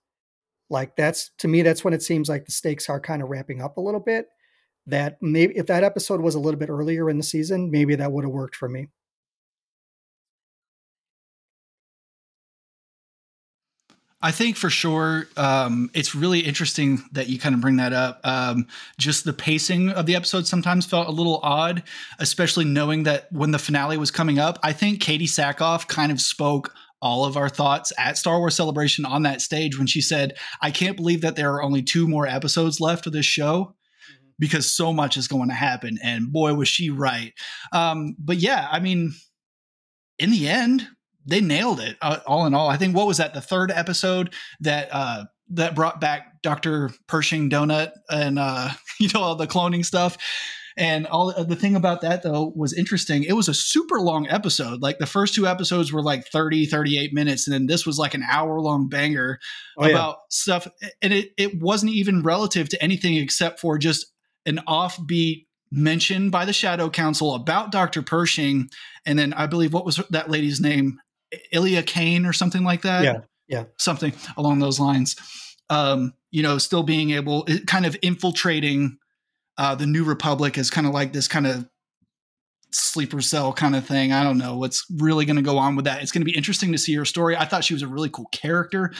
Like 0.70 0.96
that's 0.96 1.30
to 1.38 1.48
me, 1.48 1.62
that's 1.62 1.84
when 1.84 1.94
it 1.94 2.02
seems 2.02 2.28
like 2.28 2.44
the 2.44 2.52
stakes 2.52 2.88
are 2.88 3.00
kind 3.00 3.22
of 3.22 3.28
ramping 3.28 3.60
up 3.60 3.76
a 3.76 3.80
little 3.80 4.00
bit. 4.00 4.26
That 4.86 5.18
maybe 5.20 5.56
if 5.56 5.66
that 5.66 5.82
episode 5.82 6.20
was 6.20 6.36
a 6.36 6.40
little 6.40 6.60
bit 6.60 6.70
earlier 6.70 7.10
in 7.10 7.16
the 7.16 7.24
season, 7.24 7.70
maybe 7.70 7.96
that 7.96 8.12
would 8.12 8.24
have 8.24 8.32
worked 8.32 8.56
for 8.56 8.68
me. 8.68 8.88
I 14.26 14.32
think 14.32 14.56
for 14.56 14.70
sure, 14.70 15.28
um, 15.36 15.88
it's 15.94 16.12
really 16.12 16.40
interesting 16.40 17.00
that 17.12 17.28
you 17.28 17.38
kind 17.38 17.54
of 17.54 17.60
bring 17.60 17.76
that 17.76 17.92
up. 17.92 18.18
Um, 18.24 18.66
just 18.98 19.24
the 19.24 19.32
pacing 19.32 19.90
of 19.90 20.06
the 20.06 20.16
episode 20.16 20.48
sometimes 20.48 20.84
felt 20.84 21.06
a 21.06 21.12
little 21.12 21.38
odd, 21.44 21.84
especially 22.18 22.64
knowing 22.64 23.04
that 23.04 23.30
when 23.30 23.52
the 23.52 23.58
finale 23.60 23.96
was 23.96 24.10
coming 24.10 24.40
up, 24.40 24.58
I 24.64 24.72
think 24.72 25.00
Katee 25.00 25.28
Sackhoff 25.28 25.86
kind 25.86 26.10
of 26.10 26.20
spoke 26.20 26.74
all 27.00 27.24
of 27.24 27.36
our 27.36 27.48
thoughts 27.48 27.92
at 27.98 28.18
Star 28.18 28.40
Wars 28.40 28.56
Celebration 28.56 29.04
on 29.04 29.22
that 29.22 29.42
stage 29.42 29.78
when 29.78 29.86
she 29.86 30.00
said, 30.00 30.36
I 30.60 30.72
can't 30.72 30.96
believe 30.96 31.20
that 31.20 31.36
there 31.36 31.52
are 31.52 31.62
only 31.62 31.82
two 31.82 32.08
more 32.08 32.26
episodes 32.26 32.80
left 32.80 33.06
of 33.06 33.12
this 33.12 33.26
show 33.26 33.76
mm-hmm. 34.10 34.26
because 34.40 34.74
so 34.74 34.92
much 34.92 35.16
is 35.16 35.28
going 35.28 35.50
to 35.50 35.54
happen. 35.54 36.00
And 36.02 36.32
boy, 36.32 36.52
was 36.54 36.66
she 36.66 36.90
right. 36.90 37.32
Um, 37.72 38.16
but 38.18 38.38
yeah, 38.38 38.66
I 38.72 38.80
mean, 38.80 39.12
in 40.18 40.32
the 40.32 40.48
end, 40.48 40.88
they 41.26 41.40
nailed 41.40 41.80
it 41.80 41.96
uh, 42.00 42.20
all 42.26 42.46
in 42.46 42.54
all. 42.54 42.68
I 42.68 42.76
think 42.76 42.96
what 42.96 43.06
was 43.06 43.18
that 43.18 43.34
the 43.34 43.40
third 43.40 43.70
episode 43.70 44.32
that 44.60 44.88
uh 44.92 45.24
that 45.50 45.74
brought 45.74 46.00
back 46.00 46.42
Dr. 46.42 46.90
Pershing 47.06 47.50
Donut 47.50 47.92
and 48.10 48.38
uh 48.38 48.70
you 49.00 49.08
know 49.12 49.20
all 49.20 49.36
the 49.36 49.46
cloning 49.46 49.84
stuff. 49.84 50.16
And 50.78 51.06
all 51.06 51.30
uh, 51.30 51.42
the 51.42 51.56
thing 51.56 51.74
about 51.74 52.02
that 52.02 52.22
though 52.22 52.52
was 52.54 52.74
interesting. 52.74 53.22
It 53.24 53.32
was 53.32 53.48
a 53.48 53.54
super 53.54 53.98
long 53.98 54.28
episode. 54.28 54.82
Like 54.82 54.98
the 54.98 55.06
first 55.06 55.34
two 55.34 55.46
episodes 55.46 55.90
were 55.90 56.02
like 56.02 56.26
30, 56.26 56.66
38 56.66 57.14
minutes. 57.14 57.46
And 57.46 57.54
then 57.54 57.66
this 57.66 57.86
was 57.86 57.98
like 57.98 58.12
an 58.12 58.24
hour 58.30 58.60
long 58.60 58.88
banger 58.88 59.38
oh, 59.78 59.88
about 59.88 60.16
yeah. 60.16 60.24
stuff. 60.28 60.68
And 61.00 61.14
it, 61.14 61.30
it 61.38 61.62
wasn't 61.62 61.92
even 61.92 62.22
relative 62.22 62.68
to 62.68 62.82
anything 62.82 63.16
except 63.16 63.58
for 63.58 63.78
just 63.78 64.06
an 64.44 64.60
offbeat 64.68 65.46
mention 65.72 66.30
by 66.30 66.44
the 66.44 66.52
Shadow 66.52 66.90
Council 66.90 67.34
about 67.34 67.72
Dr. 67.72 68.02
Pershing. 68.02 68.68
And 69.06 69.18
then 69.18 69.32
I 69.32 69.46
believe 69.46 69.72
what 69.72 69.86
was 69.86 69.96
that 70.10 70.30
lady's 70.30 70.60
name? 70.60 70.98
Elia 71.52 71.82
Kane 71.82 72.26
or 72.26 72.32
something 72.32 72.64
like 72.64 72.82
that. 72.82 73.04
Yeah, 73.04 73.20
yeah, 73.48 73.64
something 73.78 74.12
along 74.36 74.58
those 74.58 74.80
lines. 74.80 75.16
Um, 75.68 76.14
you 76.30 76.42
know, 76.42 76.58
still 76.58 76.82
being 76.82 77.10
able, 77.10 77.46
kind 77.66 77.86
of 77.86 77.96
infiltrating 78.02 78.98
uh, 79.58 79.74
the 79.74 79.86
New 79.86 80.04
Republic 80.04 80.58
as 80.58 80.70
kind 80.70 80.86
of 80.86 80.92
like 80.92 81.12
this 81.12 81.28
kind 81.28 81.46
of 81.46 81.68
sleeper 82.72 83.20
cell 83.20 83.52
kind 83.52 83.74
of 83.74 83.86
thing. 83.86 84.12
I 84.12 84.22
don't 84.22 84.38
know 84.38 84.56
what's 84.56 84.84
really 84.98 85.24
going 85.24 85.36
to 85.36 85.42
go 85.42 85.58
on 85.58 85.76
with 85.76 85.86
that. 85.86 86.02
It's 86.02 86.12
going 86.12 86.20
to 86.20 86.30
be 86.30 86.36
interesting 86.36 86.72
to 86.72 86.78
see 86.78 86.94
her 86.94 87.04
story. 87.04 87.36
I 87.36 87.46
thought 87.46 87.64
she 87.64 87.74
was 87.74 87.82
a 87.82 87.88
really 87.88 88.10
cool 88.10 88.28
character, 88.32 88.92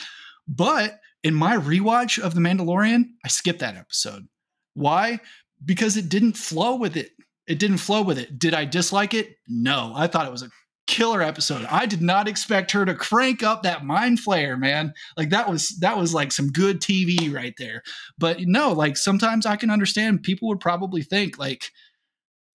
but 0.48 0.98
in 1.22 1.34
my 1.34 1.56
rewatch 1.56 2.18
of 2.18 2.34
The 2.34 2.40
Mandalorian, 2.40 3.04
I 3.24 3.28
skipped 3.28 3.58
that 3.58 3.76
episode. 3.76 4.28
Why? 4.74 5.20
Because 5.64 5.96
it 5.96 6.08
didn't 6.08 6.36
flow 6.36 6.76
with 6.76 6.96
it. 6.96 7.10
It 7.46 7.58
didn't 7.58 7.78
flow 7.78 8.02
with 8.02 8.18
it. 8.18 8.38
Did 8.38 8.54
I 8.54 8.64
dislike 8.64 9.14
it? 9.14 9.36
No. 9.48 9.92
I 9.94 10.06
thought 10.06 10.26
it 10.26 10.32
was 10.32 10.42
a 10.42 10.50
killer 10.86 11.22
episode. 11.22 11.66
I 11.70 11.86
did 11.86 12.02
not 12.02 12.28
expect 12.28 12.72
her 12.72 12.84
to 12.84 12.94
crank 12.94 13.42
up 13.42 13.62
that 13.62 13.84
mind 13.84 14.18
flayer, 14.18 14.58
man. 14.58 14.94
Like 15.16 15.30
that 15.30 15.48
was 15.48 15.70
that 15.80 15.98
was 15.98 16.14
like 16.14 16.32
some 16.32 16.50
good 16.50 16.80
TV 16.80 17.32
right 17.32 17.54
there. 17.58 17.82
But 18.18 18.40
no, 18.40 18.72
like 18.72 18.96
sometimes 18.96 19.46
I 19.46 19.56
can 19.56 19.70
understand 19.70 20.22
people 20.22 20.48
would 20.48 20.60
probably 20.60 21.02
think 21.02 21.38
like 21.38 21.72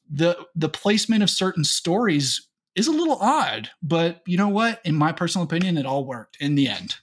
the 0.09 0.37
the 0.55 0.69
placement 0.69 1.23
of 1.23 1.29
certain 1.29 1.63
stories 1.63 2.47
is 2.75 2.87
a 2.87 2.91
little 2.91 3.17
odd. 3.19 3.69
But 3.81 4.21
you 4.25 4.37
know 4.37 4.49
what? 4.49 4.81
In 4.85 4.95
my 4.95 5.11
personal 5.11 5.45
opinion, 5.45 5.77
it 5.77 5.85
all 5.85 6.05
worked 6.05 6.37
in 6.39 6.55
the 6.55 6.67
end. 6.67 6.95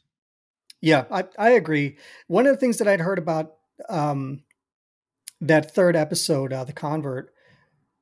Yeah, 0.80 1.04
I, 1.10 1.24
I 1.38 1.50
agree. 1.50 1.98
One 2.28 2.46
of 2.46 2.54
the 2.54 2.60
things 2.60 2.78
that 2.78 2.88
I'd 2.88 3.00
heard 3.00 3.18
about 3.18 3.54
um, 3.88 4.42
that 5.40 5.74
third 5.74 5.96
episode, 5.96 6.52
uh, 6.52 6.64
The 6.64 6.72
Convert, 6.72 7.32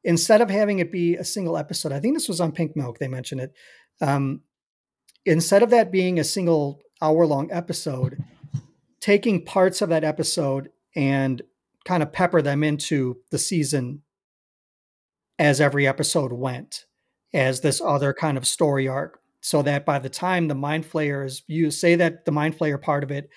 instead 0.07 0.41
of 0.41 0.49
having 0.49 0.79
it 0.79 0.93
be 0.93 1.17
a 1.17 1.25
single 1.25 1.59
episode, 1.59 1.91
I 1.91 1.99
think 1.99 2.15
this 2.15 2.29
was 2.29 2.41
on 2.41 2.53
Pink 2.53 2.77
Milk, 2.77 2.99
they 2.99 3.09
mentioned 3.09 3.41
it. 3.41 3.53
Um, 4.01 4.43
instead 5.27 5.65
of 5.65 5.71
that 5.71 5.91
being 5.91 6.19
a 6.19 6.25
single 6.25 6.81
hour 7.03 7.27
long 7.27 7.51
episode, 7.51 8.23
taking 9.01 9.45
parts 9.45 9.83
of 9.83 9.89
that 9.89 10.05
episode 10.05 10.71
and 10.95 11.43
kind 11.85 12.05
of 12.05 12.13
pepper 12.13 12.41
them 12.41 12.63
into 12.63 13.17
the 13.33 13.39
season 13.39 14.03
as 15.41 15.61
every 15.61 15.89
episode 15.89 16.33
went, 16.33 16.87
as 17.35 17.61
this 17.61 17.81
other 17.81 18.15
kind 18.15 18.39
of 18.39 18.47
story 18.47 18.87
arc 18.87 19.19
so 19.41 19.61
that 19.63 19.85
by 19.85 19.99
the 19.99 20.09
time 20.09 20.47
the 20.47 20.55
mind 20.55 20.85
flayer 20.85 21.27
is 21.27 21.43
you 21.47 21.71
say 21.71 21.97
that 21.97 22.25
the 22.25 22.33
mind 22.33 22.57
flayer 22.57 22.81
part 22.81 23.05
of 23.05 23.11
it 23.11 23.29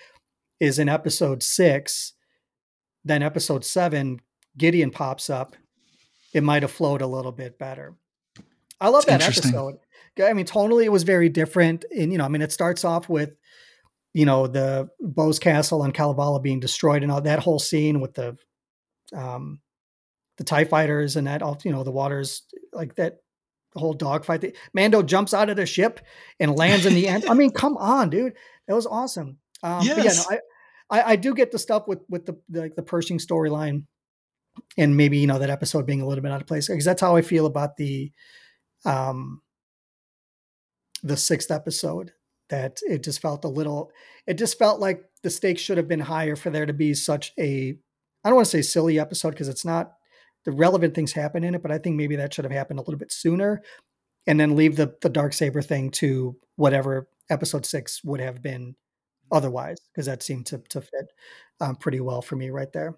is 0.59 0.79
in 0.79 0.87
episode 0.87 1.43
six 1.43 2.13
then 3.03 3.21
episode 3.21 3.65
seven 3.65 4.19
gideon 4.57 4.89
pops 4.89 5.29
up 5.29 5.55
it 6.33 6.43
might 6.43 6.63
have 6.63 6.71
flowed 6.71 7.01
a 7.01 7.07
little 7.07 7.31
bit 7.31 7.57
better 7.57 7.95
i 8.79 8.89
love 8.89 9.05
that 9.05 9.21
episode 9.21 9.77
i 10.23 10.33
mean 10.33 10.45
tonally 10.45 10.85
it 10.85 10.91
was 10.91 11.03
very 11.03 11.29
different 11.29 11.85
and 11.95 12.11
you 12.11 12.17
know 12.17 12.25
i 12.25 12.27
mean 12.27 12.41
it 12.41 12.51
starts 12.51 12.83
off 12.83 13.07
with 13.07 13.31
you 14.13 14.25
know 14.25 14.47
the 14.47 14.89
Bose 14.99 15.39
castle 15.39 15.81
on 15.81 15.91
Kalevala 15.91 16.39
being 16.39 16.59
destroyed 16.59 17.03
and 17.03 17.11
all 17.11 17.21
that 17.21 17.39
whole 17.39 17.59
scene 17.59 18.01
with 18.01 18.15
the 18.15 18.37
um 19.13 19.59
the 20.37 20.43
tie 20.43 20.65
fighters 20.65 21.15
and 21.15 21.27
that 21.27 21.41
all 21.41 21.57
you 21.63 21.71
know 21.71 21.83
the 21.83 21.91
waters 21.91 22.43
like 22.73 22.95
that 22.95 23.19
the 23.73 23.79
whole 23.79 23.93
dogfight. 23.93 24.55
Mando 24.73 25.03
jumps 25.03 25.33
out 25.33 25.49
of 25.49 25.55
the 25.55 25.65
ship 25.65 25.99
and 26.39 26.57
lands 26.57 26.87
in 26.87 26.95
the 26.95 27.07
end. 27.07 27.25
I 27.25 27.35
mean, 27.35 27.51
come 27.55 27.77
on, 27.77 28.09
dude, 28.09 28.33
that 28.67 28.73
was 28.73 28.87
awesome. 28.87 29.37
Um, 29.61 29.83
yes. 29.83 30.27
yeah, 30.29 30.37
no, 30.37 30.39
I, 30.89 30.99
I, 30.99 31.11
I 31.11 31.15
do 31.17 31.35
get 31.35 31.51
the 31.51 31.59
stuff 31.59 31.87
with 31.87 31.99
with 32.09 32.25
the 32.25 32.39
the, 32.49 32.61
like 32.61 32.75
the 32.75 32.83
Pershing 32.83 33.19
storyline, 33.19 33.83
and 34.77 34.97
maybe 34.97 35.17
you 35.17 35.27
know 35.27 35.39
that 35.39 35.49
episode 35.49 35.85
being 35.85 36.01
a 36.01 36.07
little 36.07 36.21
bit 36.21 36.31
out 36.31 36.41
of 36.41 36.47
place 36.47 36.67
because 36.67 36.85
that's 36.85 37.01
how 37.01 37.15
I 37.15 37.21
feel 37.21 37.45
about 37.45 37.77
the 37.77 38.11
um 38.85 39.41
the 41.03 41.17
sixth 41.17 41.51
episode. 41.51 42.13
That 42.49 42.79
it 42.89 43.03
just 43.03 43.21
felt 43.21 43.45
a 43.45 43.49
little. 43.49 43.91
It 44.25 44.35
just 44.39 44.57
felt 44.57 44.79
like 44.79 45.03
the 45.21 45.29
stakes 45.29 45.61
should 45.61 45.77
have 45.77 45.87
been 45.87 45.99
higher 45.99 46.35
for 46.35 46.49
there 46.49 46.65
to 46.65 46.73
be 46.73 46.93
such 46.95 47.31
a. 47.39 47.77
I 48.23 48.29
don't 48.29 48.35
want 48.35 48.47
to 48.47 48.51
say 48.51 48.61
silly 48.63 48.99
episode 48.99 49.31
because 49.31 49.47
it's 49.47 49.65
not 49.65 49.93
the 50.45 50.51
relevant 50.51 50.95
things 50.95 51.11
happen 51.13 51.43
in 51.43 51.53
it, 51.53 51.61
but 51.61 51.71
I 51.71 51.77
think 51.77 51.95
maybe 51.95 52.15
that 52.15 52.33
should 52.33 52.45
have 52.45 52.51
happened 52.51 52.79
a 52.79 52.81
little 52.81 52.97
bit 52.97 53.11
sooner, 53.11 53.61
and 54.27 54.39
then 54.39 54.55
leave 54.55 54.77
the 54.77 54.95
the 55.01 55.09
dark 55.09 55.33
saber 55.33 55.61
thing 55.61 55.91
to 55.91 56.37
whatever 56.55 57.07
episode 57.29 57.65
six 57.65 58.03
would 58.03 58.19
have 58.19 58.41
been 58.41 58.75
otherwise, 59.31 59.77
because 59.93 60.07
that 60.07 60.23
seemed 60.23 60.47
to 60.47 60.59
to 60.69 60.81
fit 60.81 61.11
um, 61.61 61.75
pretty 61.75 61.99
well 61.99 62.21
for 62.21 62.35
me 62.35 62.49
right 62.49 62.73
there. 62.73 62.95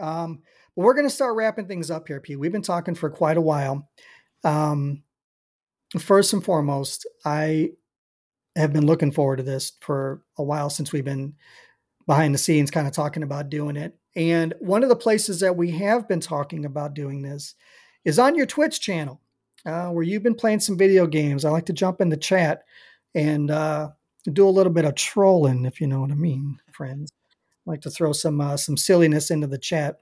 Um, 0.00 0.40
but 0.74 0.82
we're 0.82 0.94
going 0.94 1.06
to 1.06 1.14
start 1.14 1.36
wrapping 1.36 1.66
things 1.66 1.90
up 1.90 2.08
here, 2.08 2.20
Pete. 2.20 2.38
We've 2.38 2.52
been 2.52 2.62
talking 2.62 2.94
for 2.94 3.10
quite 3.10 3.36
a 3.36 3.42
while. 3.42 3.88
Um, 4.44 5.02
first 5.98 6.32
and 6.32 6.44
foremost, 6.44 7.06
I 7.24 7.70
have 8.56 8.72
been 8.72 8.86
looking 8.86 9.12
forward 9.12 9.36
to 9.36 9.42
this 9.42 9.72
for 9.80 10.22
a 10.38 10.42
while 10.42 10.70
since 10.70 10.92
we've 10.92 11.04
been 11.04 11.34
behind 12.06 12.34
the 12.34 12.38
scenes, 12.38 12.70
kind 12.70 12.86
of 12.86 12.92
talking 12.92 13.22
about 13.22 13.50
doing 13.50 13.76
it. 13.76 13.96
And 14.16 14.54
one 14.58 14.82
of 14.82 14.88
the 14.88 14.96
places 14.96 15.40
that 15.40 15.56
we 15.56 15.70
have 15.72 16.08
been 16.08 16.20
talking 16.20 16.64
about 16.64 16.94
doing 16.94 17.22
this 17.22 17.54
is 18.04 18.18
on 18.18 18.34
your 18.34 18.46
Twitch 18.46 18.80
channel, 18.80 19.20
uh, 19.66 19.88
where 19.90 20.02
you've 20.02 20.22
been 20.22 20.34
playing 20.34 20.60
some 20.60 20.76
video 20.76 21.06
games. 21.06 21.44
I 21.44 21.50
like 21.50 21.66
to 21.66 21.72
jump 21.72 22.00
in 22.00 22.08
the 22.08 22.16
chat 22.16 22.64
and 23.14 23.50
uh, 23.50 23.90
do 24.32 24.48
a 24.48 24.50
little 24.50 24.72
bit 24.72 24.84
of 24.84 24.94
trolling, 24.94 25.64
if 25.64 25.80
you 25.80 25.86
know 25.86 26.00
what 26.00 26.10
I 26.10 26.14
mean, 26.14 26.58
friends. 26.72 27.10
Like 27.70 27.82
to 27.82 27.90
throw 27.90 28.12
some 28.12 28.40
uh, 28.40 28.56
some 28.56 28.76
silliness 28.76 29.30
into 29.30 29.46
the 29.46 29.58
chat. 29.58 30.00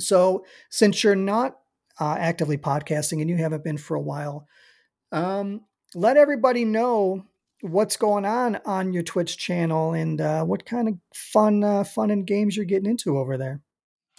So, 0.00 0.44
since 0.68 1.04
you're 1.04 1.14
not 1.14 1.58
uh, 2.00 2.16
actively 2.18 2.58
podcasting 2.58 3.20
and 3.20 3.30
you 3.30 3.36
haven't 3.36 3.62
been 3.64 3.78
for 3.78 3.94
a 3.94 4.00
while, 4.00 4.48
um, 5.12 5.62
let 5.94 6.16
everybody 6.16 6.64
know 6.64 7.24
what's 7.60 7.96
going 7.96 8.24
on 8.24 8.58
on 8.64 8.92
your 8.92 9.04
Twitch 9.04 9.38
channel 9.38 9.92
and 9.92 10.20
uh, 10.20 10.44
what 10.44 10.66
kind 10.66 10.88
of 10.88 10.94
fun, 11.14 11.62
uh, 11.62 11.84
fun 11.84 12.10
and 12.10 12.26
games 12.26 12.56
you're 12.56 12.66
getting 12.66 12.90
into 12.90 13.16
over 13.16 13.36
there. 13.36 13.60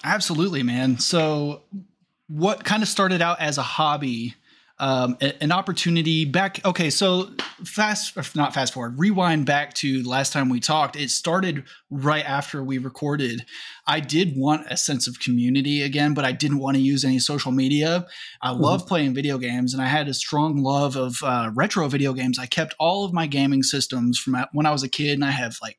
Absolutely, 0.03 0.63
man. 0.63 0.99
So, 0.99 1.63
what 2.27 2.63
kind 2.63 2.81
of 2.81 2.89
started 2.89 3.21
out 3.21 3.41
as 3.41 3.57
a 3.57 3.63
hobby 3.63 4.35
um, 4.79 5.17
an 5.21 5.51
opportunity 5.51 6.25
back. 6.25 6.63
Okay, 6.65 6.89
so 6.89 7.29
fast, 7.63 8.15
not 8.35 8.53
fast 8.53 8.73
forward, 8.73 8.97
rewind 8.97 9.45
back 9.45 9.73
to 9.75 10.01
last 10.03 10.33
time 10.33 10.49
we 10.49 10.59
talked. 10.59 10.95
It 10.95 11.11
started 11.11 11.63
right 11.91 12.27
after 12.27 12.63
we 12.63 12.79
recorded. 12.79 13.45
I 13.85 13.99
did 13.99 14.33
want 14.35 14.65
a 14.69 14.77
sense 14.77 15.07
of 15.07 15.19
community 15.19 15.83
again, 15.83 16.13
but 16.13 16.25
I 16.25 16.31
didn't 16.31 16.57
want 16.57 16.75
to 16.75 16.81
use 16.81 17.05
any 17.05 17.19
social 17.19 17.51
media. 17.51 18.07
I 18.41 18.49
mm-hmm. 18.49 18.61
love 18.61 18.87
playing 18.87 19.13
video 19.13 19.37
games, 19.37 19.73
and 19.73 19.83
I 19.83 19.87
had 19.87 20.07
a 20.07 20.13
strong 20.13 20.63
love 20.63 20.95
of 20.95 21.17
uh, 21.23 21.51
retro 21.53 21.87
video 21.87 22.13
games. 22.13 22.39
I 22.39 22.47
kept 22.47 22.73
all 22.79 23.05
of 23.05 23.13
my 23.13 23.27
gaming 23.27 23.61
systems 23.61 24.17
from 24.17 24.43
when 24.53 24.65
I 24.65 24.71
was 24.71 24.83
a 24.83 24.89
kid, 24.89 25.13
and 25.13 25.25
I 25.25 25.31
have 25.31 25.57
like 25.61 25.77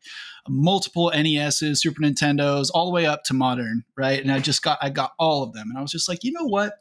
multiple 0.49 1.11
NESs, 1.15 1.83
Super 1.83 2.01
Nintendos, 2.01 2.69
all 2.73 2.87
the 2.87 2.93
way 2.93 3.07
up 3.07 3.25
to 3.25 3.35
modern, 3.35 3.85
right? 3.97 4.21
And 4.21 4.31
I 4.31 4.39
just 4.39 4.63
got 4.63 4.79
I 4.81 4.91
got 4.91 5.13
all 5.19 5.43
of 5.43 5.53
them, 5.53 5.69
and 5.71 5.79
I 5.79 5.83
was 5.83 5.91
just 5.91 6.09
like, 6.09 6.23
you 6.23 6.33
know 6.33 6.47
what? 6.47 6.75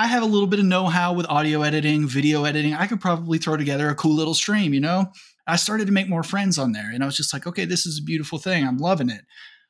I 0.00 0.06
have 0.06 0.22
a 0.22 0.26
little 0.26 0.46
bit 0.46 0.58
of 0.58 0.64
know 0.64 0.86
how 0.86 1.12
with 1.12 1.26
audio 1.28 1.60
editing, 1.60 2.08
video 2.08 2.44
editing. 2.44 2.72
I 2.72 2.86
could 2.86 3.02
probably 3.02 3.36
throw 3.36 3.58
together 3.58 3.90
a 3.90 3.94
cool 3.94 4.14
little 4.14 4.32
stream, 4.32 4.72
you 4.72 4.80
know? 4.80 5.12
I 5.46 5.56
started 5.56 5.88
to 5.88 5.92
make 5.92 6.08
more 6.08 6.22
friends 6.22 6.58
on 6.58 6.72
there 6.72 6.90
and 6.90 7.02
I 7.02 7.06
was 7.06 7.18
just 7.18 7.34
like, 7.34 7.46
okay, 7.46 7.66
this 7.66 7.84
is 7.84 7.98
a 7.98 8.02
beautiful 8.02 8.38
thing. 8.38 8.66
I'm 8.66 8.78
loving 8.78 9.10
it. 9.10 9.26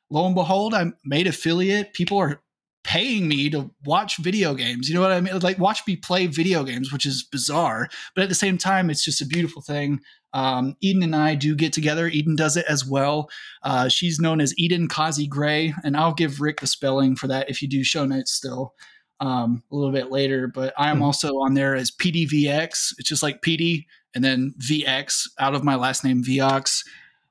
Lo 0.09 0.25
and 0.25 0.33
behold, 0.33 0.73
I 0.73 0.93
made 1.03 1.27
affiliate. 1.27 1.91
People 1.91 2.17
are 2.17 2.41
paying 2.85 3.27
me 3.27 3.49
to 3.49 3.71
watch 3.83 4.19
video 4.19 4.53
games. 4.53 4.87
You 4.87 4.95
know 4.95 5.01
what 5.01 5.11
I 5.11 5.19
mean? 5.19 5.37
Like 5.39 5.59
watch 5.59 5.81
me 5.85 5.97
play 5.97 6.27
video 6.27 6.63
games, 6.63 6.93
which 6.93 7.05
is 7.05 7.27
bizarre. 7.29 7.89
But 8.15 8.21
at 8.21 8.29
the 8.29 8.35
same 8.35 8.57
time, 8.57 8.89
it's 8.89 9.03
just 9.03 9.21
a 9.21 9.25
beautiful 9.25 9.61
thing. 9.61 9.99
Um, 10.31 10.77
Eden 10.79 11.03
and 11.03 11.13
I 11.13 11.35
do 11.35 11.55
get 11.57 11.73
together. 11.73 12.07
Eden 12.07 12.37
does 12.37 12.55
it 12.55 12.65
as 12.69 12.85
well. 12.85 13.29
Uh, 13.63 13.89
she's 13.89 14.17
known 14.17 14.39
as 14.39 14.57
Eden 14.57 14.87
Kazi 14.87 15.27
Gray, 15.27 15.73
and 15.83 15.97
I'll 15.97 16.13
give 16.13 16.39
Rik 16.39 16.61
the 16.61 16.67
spelling 16.67 17.17
for 17.17 17.27
that 17.27 17.49
if 17.49 17.61
you 17.61 17.67
do 17.67 17.83
show 17.83 18.05
notes 18.05 18.31
still 18.31 18.73
um, 19.21 19.63
a 19.71 19.75
little 19.75 19.93
bit 19.93 20.11
later. 20.11 20.47
But 20.47 20.73
I 20.77 20.89
am 20.89 20.97
mm-hmm. 20.97 21.03
also 21.03 21.39
on 21.39 21.53
there 21.53 21.75
as 21.75 21.91
PDVX. 21.91 22.95
It's 22.97 23.07
just 23.07 23.23
like 23.23 23.41
PD 23.41 23.85
and 24.13 24.23
then 24.23 24.53
VX 24.59 25.29
out 25.39 25.55
of 25.55 25.63
my 25.63 25.75
last 25.75 26.03
name 26.03 26.23
Viox. 26.23 26.83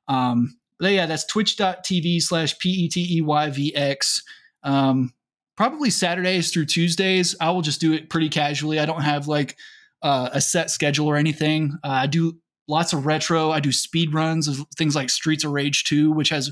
Um, 0.09 0.57
but 0.79 0.93
yeah, 0.93 1.05
that's 1.07 1.27
twitch.tv 1.27 2.23
slash 2.23 2.59
P 2.59 2.71
E 2.71 2.89
T 2.89 3.19
E 3.19 3.21
Y 3.21 3.51
V 3.51 3.75
X. 3.75 4.23
Um, 4.63 5.13
probably 5.57 5.91
Saturdays 5.91 6.51
through 6.51 6.67
Tuesdays. 6.67 7.37
I 7.41 7.51
will 7.51 7.61
just 7.61 7.81
do 7.81 7.93
it 7.93 8.09
pretty 8.09 8.31
casually. 8.31 8.79
I 8.79 8.87
don't 8.87 9.03
have 9.03 9.29
like 9.29 9.59
uh, 10.01 10.31
a 10.33 10.41
set 10.41 10.71
schedule 10.71 11.07
or 11.07 11.17
anything. 11.17 11.77
Uh, 11.85 11.89
I 11.89 12.07
do 12.07 12.39
lots 12.67 12.93
of 12.93 13.05
retro. 13.05 13.51
I 13.51 13.61
do 13.61 13.73
speed 13.73 14.15
runs 14.15 14.49
of 14.49 14.65
things 14.77 14.97
like 14.97 15.11
Streets 15.11 15.45
of 15.45 15.51
Rage 15.51 15.85
2, 15.85 16.13
which 16.13 16.31
has 16.31 16.51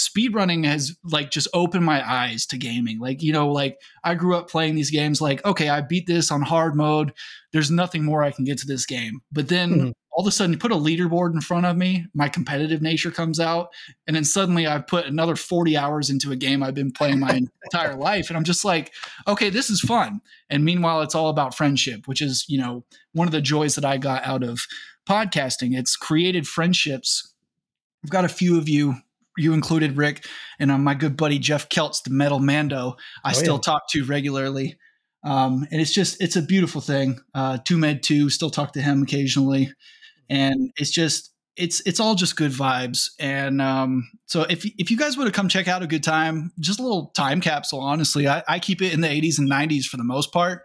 speedrunning 0.00 0.64
has 0.64 0.96
like 1.04 1.30
just 1.30 1.48
opened 1.52 1.84
my 1.84 2.08
eyes 2.08 2.46
to 2.46 2.56
gaming. 2.56 2.98
Like, 2.98 3.22
you 3.22 3.32
know, 3.32 3.48
like 3.48 3.78
I 4.02 4.14
grew 4.14 4.34
up 4.34 4.50
playing 4.50 4.74
these 4.74 4.90
games 4.90 5.20
like, 5.20 5.44
okay, 5.44 5.68
I 5.68 5.82
beat 5.82 6.06
this 6.06 6.30
on 6.30 6.42
hard 6.42 6.74
mode. 6.74 7.12
There's 7.52 7.70
nothing 7.70 8.04
more 8.04 8.22
I 8.22 8.30
can 8.30 8.44
get 8.44 8.58
to 8.58 8.66
this 8.66 8.86
game. 8.86 9.20
But 9.30 9.48
then 9.48 9.70
mm-hmm. 9.70 9.90
all 10.12 10.24
of 10.24 10.26
a 10.26 10.30
sudden 10.30 10.52
you 10.52 10.58
put 10.58 10.72
a 10.72 10.76
leaderboard 10.76 11.34
in 11.34 11.40
front 11.40 11.66
of 11.66 11.76
me, 11.76 12.06
my 12.14 12.28
competitive 12.28 12.80
nature 12.80 13.10
comes 13.10 13.38
out, 13.38 13.68
and 14.06 14.16
then 14.16 14.24
suddenly 14.24 14.66
I've 14.66 14.86
put 14.86 15.06
another 15.06 15.36
40 15.36 15.76
hours 15.76 16.08
into 16.08 16.32
a 16.32 16.36
game 16.36 16.62
I've 16.62 16.74
been 16.74 16.92
playing 16.92 17.20
my 17.20 17.40
entire 17.64 17.96
life. 17.96 18.30
And 18.30 18.36
I'm 18.36 18.44
just 18.44 18.64
like, 18.64 18.92
okay, 19.28 19.50
this 19.50 19.68
is 19.68 19.80
fun. 19.80 20.20
And 20.48 20.64
meanwhile, 20.64 21.02
it's 21.02 21.14
all 21.14 21.28
about 21.28 21.56
friendship, 21.56 22.06
which 22.06 22.22
is, 22.22 22.46
you 22.48 22.58
know, 22.58 22.84
one 23.12 23.28
of 23.28 23.32
the 23.32 23.42
joys 23.42 23.74
that 23.74 23.84
I 23.84 23.98
got 23.98 24.24
out 24.24 24.42
of 24.42 24.60
podcasting. 25.08 25.76
It's 25.76 25.96
created 25.96 26.46
friendships. 26.46 27.34
I've 28.02 28.10
got 28.10 28.24
a 28.24 28.28
few 28.28 28.56
of 28.56 28.68
you 28.68 28.94
you 29.36 29.52
included 29.52 29.96
Rik 29.96 30.26
and 30.58 30.70
uh, 30.70 30.78
my 30.78 30.94
good 30.94 31.16
buddy 31.16 31.38
Jeff 31.38 31.68
Kelts, 31.68 32.02
the 32.02 32.10
Metal 32.10 32.38
Mando. 32.38 32.96
I 33.24 33.30
oh, 33.30 33.34
still 33.34 33.54
yeah. 33.54 33.60
talk 33.60 33.82
to 33.90 34.04
regularly, 34.04 34.78
um, 35.24 35.66
and 35.70 35.80
it's 35.80 35.92
just 35.92 36.22
it's 36.22 36.36
a 36.36 36.42
beautiful 36.42 36.80
thing. 36.80 37.18
Uh, 37.34 37.58
two 37.64 37.78
Med 37.78 38.02
two 38.02 38.30
still 38.30 38.50
talk 38.50 38.72
to 38.72 38.82
him 38.82 39.02
occasionally, 39.02 39.72
and 40.28 40.72
it's 40.76 40.90
just 40.90 41.29
it's 41.56 41.80
it's 41.86 42.00
all 42.00 42.14
just 42.14 42.36
good 42.36 42.52
vibes. 42.52 43.10
And 43.18 43.60
um, 43.60 44.10
so 44.26 44.42
if 44.42 44.64
if 44.78 44.90
you 44.90 44.96
guys 44.96 45.16
would 45.16 45.26
have 45.26 45.34
come 45.34 45.48
check 45.48 45.68
out 45.68 45.82
a 45.82 45.86
good 45.86 46.04
time, 46.04 46.52
just 46.58 46.80
a 46.80 46.82
little 46.82 47.08
time 47.08 47.40
capsule. 47.40 47.80
Honestly, 47.80 48.28
I, 48.28 48.42
I 48.48 48.58
keep 48.58 48.80
it 48.80 48.92
in 48.92 49.00
the 49.00 49.08
80s 49.08 49.38
and 49.38 49.50
90s 49.50 49.84
for 49.84 49.96
the 49.96 50.04
most 50.04 50.32
part. 50.32 50.62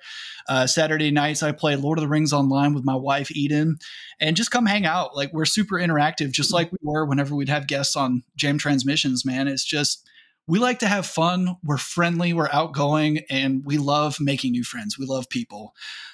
Uh, 0.47 0.67
Saturday 0.67 1.09
nights, 1.09 1.41
I 1.41 1.51
play 1.51 1.75
Lord 1.75 1.97
of 1.97 2.03
the 2.03 2.07
Rings 2.07 2.31
online 2.31 2.75
with 2.75 2.85
my 2.85 2.95
wife 2.95 3.35
Eden, 3.35 3.77
and 4.19 4.35
just 4.35 4.51
come 4.51 4.65
hang 4.65 4.85
out. 4.85 5.15
Like 5.15 5.33
we're 5.33 5.45
super 5.45 5.75
interactive, 5.75 6.31
just 6.31 6.53
like 6.53 6.71
we 6.71 6.77
were 6.81 7.05
whenever 7.05 7.35
we'd 7.35 7.49
have 7.49 7.67
guests 7.67 7.95
on 7.95 8.23
Jammed 8.35 8.59
Transmissions. 8.59 9.25
Man, 9.25 9.47
it's 9.47 9.65
just 9.65 10.07
we 10.47 10.59
like 10.59 10.79
to 10.79 10.87
have 10.87 11.07
fun. 11.07 11.57
We're 11.63 11.77
friendly, 11.77 12.31
we're 12.33 12.49
outgoing, 12.53 13.21
and 13.29 13.63
we 13.65 13.77
love 13.79 14.17
making 14.19 14.51
new 14.51 14.63
friends. 14.63 14.99
We 14.99 15.07
love 15.07 15.27
people. 15.29 15.73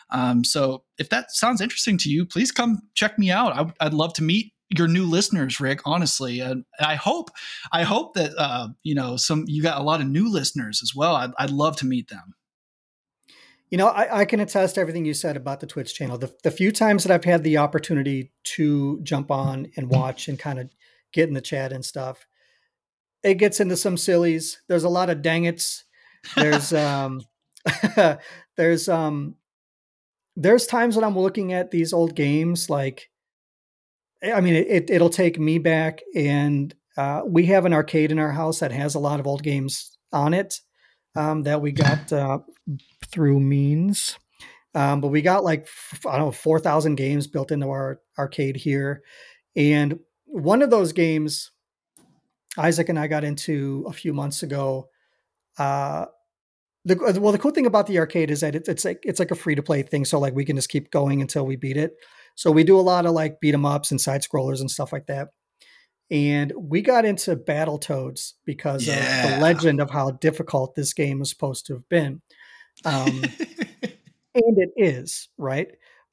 Um, 0.10 0.44
so 0.44 0.84
if 0.98 1.10
that 1.10 1.32
sounds 1.32 1.62
interesting 1.62 1.98
to 2.00 2.10
you, 2.10 2.26
please 2.26 2.52
come 2.52 2.80
check 2.96 3.20
me 3.20 3.32
out. 3.32 3.74
I, 3.80 3.86
would 3.86 3.94
love 3.94 4.14
to 4.14 4.24
meet 4.24 4.54
your 4.76 4.88
new 4.88 5.06
listeners, 5.06 5.60
Rik. 5.60 5.82
Honestly, 5.86 6.40
and 6.40 6.66
I 6.80 6.96
hope, 6.96 7.30
I 7.72 7.84
hope 7.84 8.14
that 8.16 8.32
uh, 8.38 8.70
you 8.84 8.96
know 8.96 9.18
some 9.18 9.46
you 9.48 9.62
got 9.62 9.80
a 9.80 9.84
lot 9.84 10.02
of 10.02 10.08
new 10.08 10.32
listeners 10.32 10.82
as 10.84 10.94
well. 10.96 11.16
I'd, 11.16 11.32
I'd 11.38 11.52
love 11.52 11.76
to 11.78 11.86
meet 11.86 12.10
them. 12.10 12.36
You 13.70 13.78
know, 13.78 13.88
I, 13.88 14.22
I, 14.22 14.26
can 14.26 14.42
attest 14.42 14.76
to 14.76 14.82
everything 14.82 15.06
you 15.06 15.14
said 15.14 15.38
about 15.38 15.62
the 15.62 15.68
Twitch 15.68 15.96
channel. 15.96 16.18
The, 16.18 16.36
the 16.44 16.52
few 16.52 16.74
times 16.74 17.04
that 17.04 17.14
I've 17.14 17.24
had 17.24 17.42
the 17.42 17.58
opportunity 17.58 18.34
to 18.44 19.00
jump 19.02 19.32
on 19.32 19.72
and 19.78 19.90
watch 19.90 20.28
and 20.28 20.38
kind 20.38 20.60
of 20.60 20.70
get 21.14 21.30
in 21.30 21.36
the 21.36 21.42
chat 21.42 21.72
and 21.72 21.86
stuff, 21.86 22.28
it 23.24 23.36
gets 23.36 23.62
into 23.62 23.78
some 23.78 23.96
sillies. 23.96 24.62
There's 24.68 24.84
a 24.84 24.90
lot 24.90 25.10
of 25.10 25.22
dang 25.22 25.46
it's. 25.46 25.86
There's 26.36 26.74
um, 26.74 27.22
there's 28.58 28.90
um, 28.90 29.36
there's 30.36 30.68
times 30.68 30.96
when 30.96 31.06
I'm 31.06 31.18
looking 31.18 31.54
at 31.54 31.72
these 31.72 31.94
old 31.94 32.16
games, 32.16 32.70
like, 32.70 33.11
I 34.24 34.42
mean, 34.42 34.56
it, 34.56 34.90
it 34.90 35.02
will 35.02 35.10
take 35.10 35.40
me 35.40 35.58
back, 35.58 36.02
and 36.16 36.74
uh, 36.98 37.22
we 37.26 37.48
have 37.48 37.66
an 37.66 37.74
arcade 37.74 38.12
in 38.12 38.20
our 38.20 38.32
house 38.32 38.60
that 38.60 38.72
has 38.72 38.94
a 38.94 39.00
lot 39.00 39.20
of 39.20 39.28
old 39.28 39.42
games 39.42 39.98
on 40.12 40.34
it 40.34 40.60
um, 41.16 41.44
that 41.44 41.62
we 41.62 41.72
got 41.72 42.12
uh, 42.14 42.40
through 43.08 43.40
means. 43.40 44.18
Um, 44.74 45.02
but 45.02 45.10
we 45.10 45.22
got 45.22 45.44
like 45.44 45.68
I 46.08 46.18
don't 46.18 46.28
know 46.28 46.32
four 46.32 46.60
thousand 46.60 46.96
games 46.96 47.28
built 47.28 47.52
into 47.52 47.68
our 47.70 48.00
arcade 48.18 48.56
here, 48.56 49.02
and 49.56 50.00
one 50.26 50.62
of 50.62 50.70
those 50.70 50.94
games, 50.94 51.52
Isaac 52.58 52.88
and 52.88 52.98
I 52.98 53.08
got 53.08 53.26
into 53.26 53.86
a 53.88 53.94
few 53.94 54.14
months 54.14 54.44
ago. 54.44 54.88
Uh, 55.58 56.06
the 56.86 56.96
well, 57.20 57.34
the 57.34 57.38
cool 57.38 57.52
thing 57.52 57.66
about 57.66 57.88
the 57.88 58.00
arcade 58.00 58.32
is 58.32 58.42
that 58.42 58.56
it, 58.56 58.68
it's 58.68 58.86
like 58.86 59.02
it's 59.04 59.20
like 59.20 59.32
a 59.32 59.36
free 59.36 59.56
to 59.56 59.62
play 59.62 59.84
thing, 59.84 60.06
so 60.06 60.20
like 60.20 60.34
we 60.34 60.46
can 60.46 60.56
just 60.56 60.70
keep 60.70 60.90
going 60.90 61.22
until 61.22 61.46
we 61.46 61.58
beat 61.58 61.78
it. 61.78 61.96
So 62.42 62.52
we 62.52 62.64
do 62.64 62.80
a 62.80 62.82
lot 62.82 63.06
of 63.06 63.14
like 63.14 63.40
beat 63.40 63.54
'em 63.54 63.66
ups 63.66 63.92
and 63.92 64.02
side 64.02 64.24
scrollers 64.24 64.60
and 64.60 64.70
stuff 64.70 64.92
like 64.92 65.08
that 65.08 65.30
and 66.12 66.52
we 66.58 66.82
got 66.82 67.06
into 67.06 67.38
Battletoads 67.38 68.34
because 68.46 68.86
yeah. 68.86 69.24
of 69.24 69.32
the 69.32 69.38
legend 69.40 69.80
of 69.80 69.90
how 69.90 70.12
difficult 70.12 70.76
this 70.76 70.94
game 70.94 71.20
was 71.20 71.30
supposed 71.30 71.66
to 71.68 71.74
have 71.74 71.88
been. 71.88 72.22
Um, 72.84 73.24
and 74.36 74.58
it 74.58 74.72
is, 74.76 75.30
right? 75.38 75.70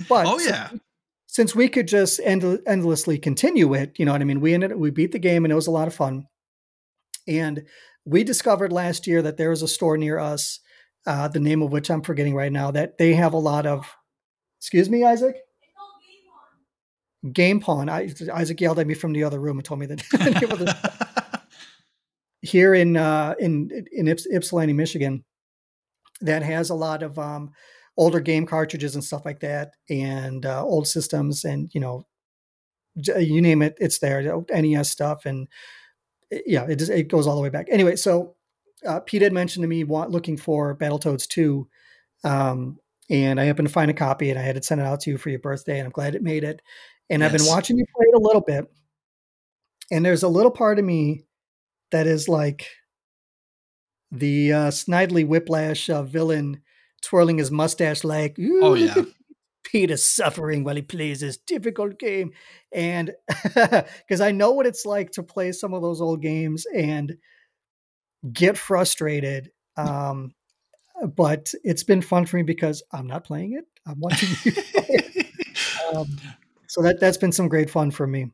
But 0.08 0.26
oh 0.26 0.38
yeah, 0.38 0.68
since, 0.68 0.82
since 1.26 1.54
we 1.56 1.68
could 1.68 1.88
just 1.88 2.20
end, 2.22 2.60
endlessly 2.64 3.18
continue 3.18 3.74
it, 3.74 3.98
you 3.98 4.06
know 4.06 4.12
what 4.12 4.20
I 4.20 4.24
mean? 4.24 4.40
We 4.40 4.54
ended 4.54 4.76
we 4.76 4.90
beat 4.90 5.10
the 5.10 5.18
game 5.18 5.44
and 5.44 5.50
it 5.50 5.56
was 5.56 5.66
a 5.66 5.72
lot 5.72 5.88
of 5.88 5.94
fun. 5.94 6.28
And 7.26 7.64
we 8.04 8.22
discovered 8.22 8.72
last 8.72 9.08
year 9.08 9.20
that 9.22 9.36
there 9.36 9.50
was 9.50 9.62
a 9.62 9.68
store 9.68 9.98
near 9.98 10.20
us, 10.20 10.60
uh, 11.06 11.26
the 11.26 11.40
name 11.40 11.60
of 11.60 11.72
which 11.72 11.90
I'm 11.90 12.02
forgetting 12.02 12.36
right 12.36 12.52
now, 12.52 12.70
that 12.70 12.98
they 12.98 13.14
have 13.14 13.32
a 13.32 13.38
lot 13.38 13.66
of. 13.66 13.92
Excuse 14.60 14.88
me, 14.88 15.04
Isaac. 15.04 15.36
Game 17.32 17.60
Pawn. 17.60 17.88
I, 17.88 18.12
Isaac 18.32 18.60
yelled 18.60 18.78
at 18.78 18.86
me 18.86 18.94
from 18.94 19.12
the 19.12 19.24
other 19.24 19.40
room 19.40 19.58
and 19.58 19.64
told 19.64 19.80
me 19.80 19.86
that 19.86 21.42
here 22.42 22.74
in 22.74 22.96
uh, 22.96 23.34
in 23.38 23.86
in 23.92 24.06
Yps, 24.06 24.26
Ypsilanti, 24.32 24.72
Michigan, 24.72 25.24
that 26.20 26.42
has 26.42 26.70
a 26.70 26.74
lot 26.74 27.02
of 27.02 27.18
um, 27.18 27.50
older 27.96 28.20
game 28.20 28.46
cartridges 28.46 28.94
and 28.94 29.02
stuff 29.02 29.24
like 29.24 29.40
that, 29.40 29.72
and 29.90 30.46
uh, 30.46 30.62
old 30.62 30.86
systems, 30.86 31.44
and 31.44 31.68
you 31.74 31.80
know, 31.80 32.06
you 32.94 33.42
name 33.42 33.62
it, 33.62 33.76
it's 33.80 33.98
there. 33.98 34.42
NES 34.50 34.90
stuff, 34.90 35.26
and 35.26 35.48
yeah, 36.30 36.64
it 36.64 36.76
just, 36.76 36.90
it 36.90 37.08
goes 37.08 37.26
all 37.26 37.36
the 37.36 37.42
way 37.42 37.50
back. 37.50 37.66
Anyway, 37.70 37.96
so 37.96 38.36
uh, 38.86 39.00
Pete 39.00 39.22
had 39.22 39.32
mentioned 39.32 39.64
to 39.64 39.68
me 39.68 39.82
want, 39.84 40.10
looking 40.10 40.36
for 40.36 40.76
Battletoads 40.76 41.26
two. 41.26 41.68
Um, 42.24 42.78
and 43.10 43.40
I 43.40 43.44
happened 43.44 43.68
to 43.68 43.72
find 43.72 43.90
a 43.90 43.94
copy 43.94 44.28
and 44.28 44.38
I 44.38 44.42
had 44.42 44.58
it 44.58 44.66
sent 44.66 44.82
it 44.82 44.86
out 44.86 45.00
to 45.00 45.10
you 45.10 45.18
for 45.18 45.30
your 45.30 45.38
birthday, 45.38 45.78
and 45.78 45.86
I'm 45.86 45.92
glad 45.92 46.14
it 46.14 46.22
made 46.22 46.44
it. 46.44 46.62
And 47.10 47.22
yes. 47.22 47.32
I've 47.32 47.38
been 47.38 47.46
watching 47.46 47.78
you 47.78 47.84
play 47.94 48.06
it 48.08 48.16
a 48.16 48.20
little 48.20 48.40
bit. 48.40 48.66
And 49.90 50.04
there's 50.04 50.22
a 50.22 50.28
little 50.28 50.50
part 50.50 50.78
of 50.78 50.84
me 50.84 51.24
that 51.90 52.06
is 52.06 52.28
like 52.28 52.66
the 54.10 54.52
uh, 54.52 54.68
Snidely 54.68 55.26
Whiplash 55.26 55.88
uh, 55.88 56.02
villain 56.02 56.60
twirling 57.02 57.38
his 57.38 57.50
mustache 57.50 58.04
like, 58.04 58.36
oh, 58.38 58.74
yeah. 58.74 58.94
Pete 59.64 59.90
is 59.90 60.06
suffering 60.06 60.64
while 60.64 60.76
he 60.76 60.82
plays 60.82 61.20
this 61.20 61.36
difficult 61.36 61.98
game. 61.98 62.32
And 62.72 63.12
because 63.44 64.20
I 64.20 64.30
know 64.30 64.52
what 64.52 64.66
it's 64.66 64.86
like 64.86 65.10
to 65.12 65.22
play 65.22 65.52
some 65.52 65.74
of 65.74 65.82
those 65.82 66.00
old 66.00 66.22
games 66.22 66.66
and 66.74 67.16
get 68.32 68.56
frustrated. 68.56 69.50
Um, 69.76 70.34
but 71.16 71.52
it's 71.64 71.84
been 71.84 72.02
fun 72.02 72.26
for 72.26 72.36
me 72.36 72.42
because 72.42 72.82
I'm 72.92 73.06
not 73.06 73.24
playing 73.24 73.52
it. 73.52 73.64
I'm 73.86 74.00
watching 74.00 74.30
you. 74.44 74.52
um, 75.94 76.18
so 76.68 76.82
that 76.82 77.00
that's 77.00 77.16
been 77.16 77.32
some 77.32 77.48
great 77.48 77.70
fun 77.70 77.90
for 77.90 78.06
me. 78.06 78.30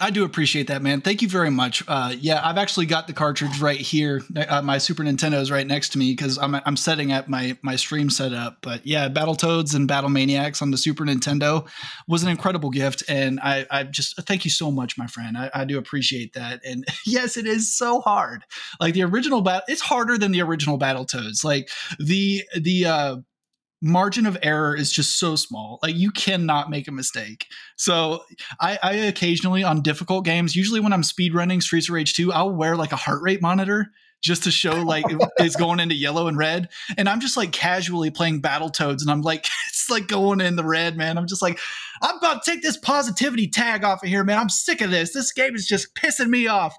I 0.00 0.10
do 0.10 0.24
appreciate 0.24 0.66
that, 0.66 0.82
man. 0.82 1.00
Thank 1.00 1.22
you 1.22 1.28
very 1.28 1.50
much. 1.50 1.84
Uh, 1.86 2.14
yeah, 2.18 2.40
I've 2.42 2.56
actually 2.56 2.86
got 2.86 3.06
the 3.06 3.12
cartridge 3.12 3.60
right 3.60 3.78
here. 3.78 4.22
Uh, 4.48 4.60
my 4.62 4.78
Super 4.78 5.04
Nintendo 5.04 5.40
is 5.40 5.50
right 5.50 5.66
next 5.66 5.90
to 5.90 5.98
me 5.98 6.12
because 6.12 6.38
I'm 6.38 6.54
I'm 6.54 6.76
setting 6.76 7.12
up 7.12 7.28
my 7.28 7.56
my 7.62 7.76
stream 7.76 8.08
setup. 8.10 8.58
But 8.62 8.84
yeah, 8.86 9.08
Battletoads 9.08 9.76
and 9.76 9.88
Battlemaniacs 9.88 10.60
on 10.60 10.70
the 10.72 10.78
Super 10.78 11.04
Nintendo 11.04 11.68
was 12.08 12.22
an 12.22 12.30
incredible 12.30 12.70
gift, 12.70 13.04
and 13.06 13.38
I 13.40 13.66
I 13.70 13.84
just 13.84 14.20
thank 14.22 14.44
you 14.44 14.50
so 14.50 14.70
much, 14.70 14.96
my 14.96 15.06
friend. 15.06 15.36
I, 15.36 15.50
I 15.54 15.64
do 15.64 15.78
appreciate 15.78 16.32
that. 16.32 16.62
And 16.64 16.84
yes, 17.06 17.36
it 17.36 17.46
is 17.46 17.72
so 17.72 18.00
hard. 18.00 18.44
Like 18.80 18.94
the 18.94 19.04
original 19.04 19.42
bat, 19.42 19.64
it's 19.68 19.82
harder 19.82 20.18
than 20.18 20.32
the 20.32 20.42
original 20.42 20.78
Battletoads. 20.78 21.44
Like 21.44 21.68
the 22.00 22.42
the 22.58 22.86
uh, 22.86 23.16
margin 23.82 24.26
of 24.26 24.38
error 24.42 24.76
is 24.76 24.92
just 24.92 25.18
so 25.18 25.34
small. 25.34 25.80
Like 25.82 25.96
you 25.96 26.12
cannot 26.12 26.70
make 26.70 26.86
a 26.88 26.92
mistake. 26.92 27.46
So 27.76 28.24
I, 28.60 28.78
I 28.82 28.92
occasionally 28.92 29.64
on 29.64 29.82
difficult 29.82 30.24
games, 30.24 30.54
usually 30.54 30.80
when 30.80 30.92
I'm 30.92 31.02
speed 31.02 31.34
running 31.34 31.60
Streets 31.60 31.88
of 31.88 31.94
Rage 31.94 32.14
2, 32.14 32.32
I'll 32.32 32.54
wear 32.54 32.76
like 32.76 32.92
a 32.92 32.96
heart 32.96 33.20
rate 33.22 33.42
monitor 33.42 33.88
just 34.22 34.44
to 34.44 34.50
show 34.50 34.76
like 34.82 35.04
it's 35.38 35.56
going 35.56 35.80
into 35.80 35.94
yellow 35.94 36.28
and 36.28 36.38
red. 36.38 36.68
And 36.96 37.08
I'm 37.08 37.20
just 37.20 37.36
like 37.36 37.52
casually 37.52 38.10
playing 38.10 38.40
Battletoads, 38.40 39.02
and 39.02 39.10
I'm 39.10 39.22
like, 39.22 39.46
it's 39.68 39.90
like 39.90 40.06
going 40.06 40.40
in 40.40 40.56
the 40.56 40.64
red, 40.64 40.96
man. 40.96 41.18
I'm 41.18 41.26
just 41.26 41.42
like, 41.42 41.58
I'm 42.00 42.16
about 42.16 42.44
to 42.44 42.50
take 42.50 42.62
this 42.62 42.76
positivity 42.76 43.48
tag 43.48 43.84
off 43.84 44.02
of 44.02 44.08
here, 44.08 44.24
man. 44.24 44.38
I'm 44.38 44.48
sick 44.48 44.80
of 44.80 44.90
this. 44.90 45.12
This 45.12 45.32
game 45.32 45.54
is 45.54 45.66
just 45.66 45.94
pissing 45.94 46.28
me 46.28 46.46
off. 46.46 46.74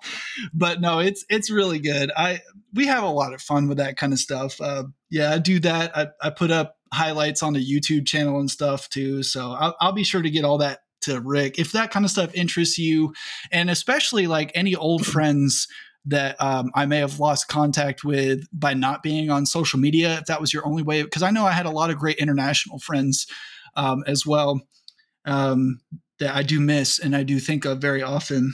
But 0.54 0.82
no, 0.82 1.00
it's 1.00 1.26
it's 1.30 1.52
really 1.52 1.80
good. 1.80 2.12
I 2.16 2.40
we 2.74 2.88
have 2.88 3.04
a 3.04 3.10
lot 3.10 3.34
of 3.34 3.42
fun 3.42 3.68
with 3.68 3.78
that 3.78 3.98
kind 3.98 4.14
of 4.14 4.20
stuff. 4.20 4.60
Uh, 4.60 4.86
yeah, 5.12 5.32
I 5.32 5.38
do 5.38 5.60
that. 5.60 5.96
I, 5.96 6.08
I 6.22 6.30
put 6.32 6.50
up 6.50 6.78
highlights 6.94 7.44
on 7.44 7.54
the 7.54 7.66
YouTube 7.66 8.06
channel 8.06 8.40
and 8.40 8.50
stuff 8.50 8.90
too. 8.90 9.24
So 9.24 9.52
I'll, 9.52 9.76
I'll 9.82 9.92
be 9.94 10.04
sure 10.04 10.22
to 10.22 10.30
get 10.30 10.46
all 10.46 10.60
that 10.60 10.80
to 11.02 11.20
Rik 11.20 11.60
if 11.60 11.74
that 11.74 11.92
kind 11.92 12.06
of 12.06 12.12
stuff 12.12 12.34
interests 12.34 12.78
you, 12.78 13.14
and 13.52 13.70
especially 13.70 14.28
like 14.28 14.52
any 14.56 14.76
old 14.76 15.06
friends 15.06 15.68
that 16.06 16.36
um, 16.42 16.70
I 16.76 16.86
may 16.86 17.00
have 17.00 17.20
lost 17.20 17.48
contact 17.48 18.04
with 18.04 18.46
by 18.52 18.74
not 18.74 19.04
being 19.04 19.30
on 19.30 19.46
social 19.46 19.80
media. 19.80 20.18
If 20.20 20.26
that 20.26 20.42
was 20.42 20.54
your 20.54 20.66
only 20.66 20.84
way, 20.84 21.04
because 21.04 21.24
I 21.24 21.32
know 21.32 21.46
I 21.46 21.52
had 21.52 21.66
a 21.66 21.72
lot 21.72 21.90
of 21.90 21.98
great 21.98 22.18
international 22.18 22.80
friends 22.80 23.26
um, 23.76 24.04
as 24.06 24.26
well 24.26 24.62
um, 25.26 25.80
that 26.20 26.36
I 26.36 26.44
do 26.44 26.60
miss 26.60 27.00
and 27.00 27.16
I 27.16 27.24
do 27.24 27.40
think 27.40 27.66
of 27.66 27.80
very 27.80 28.04
often 28.04 28.54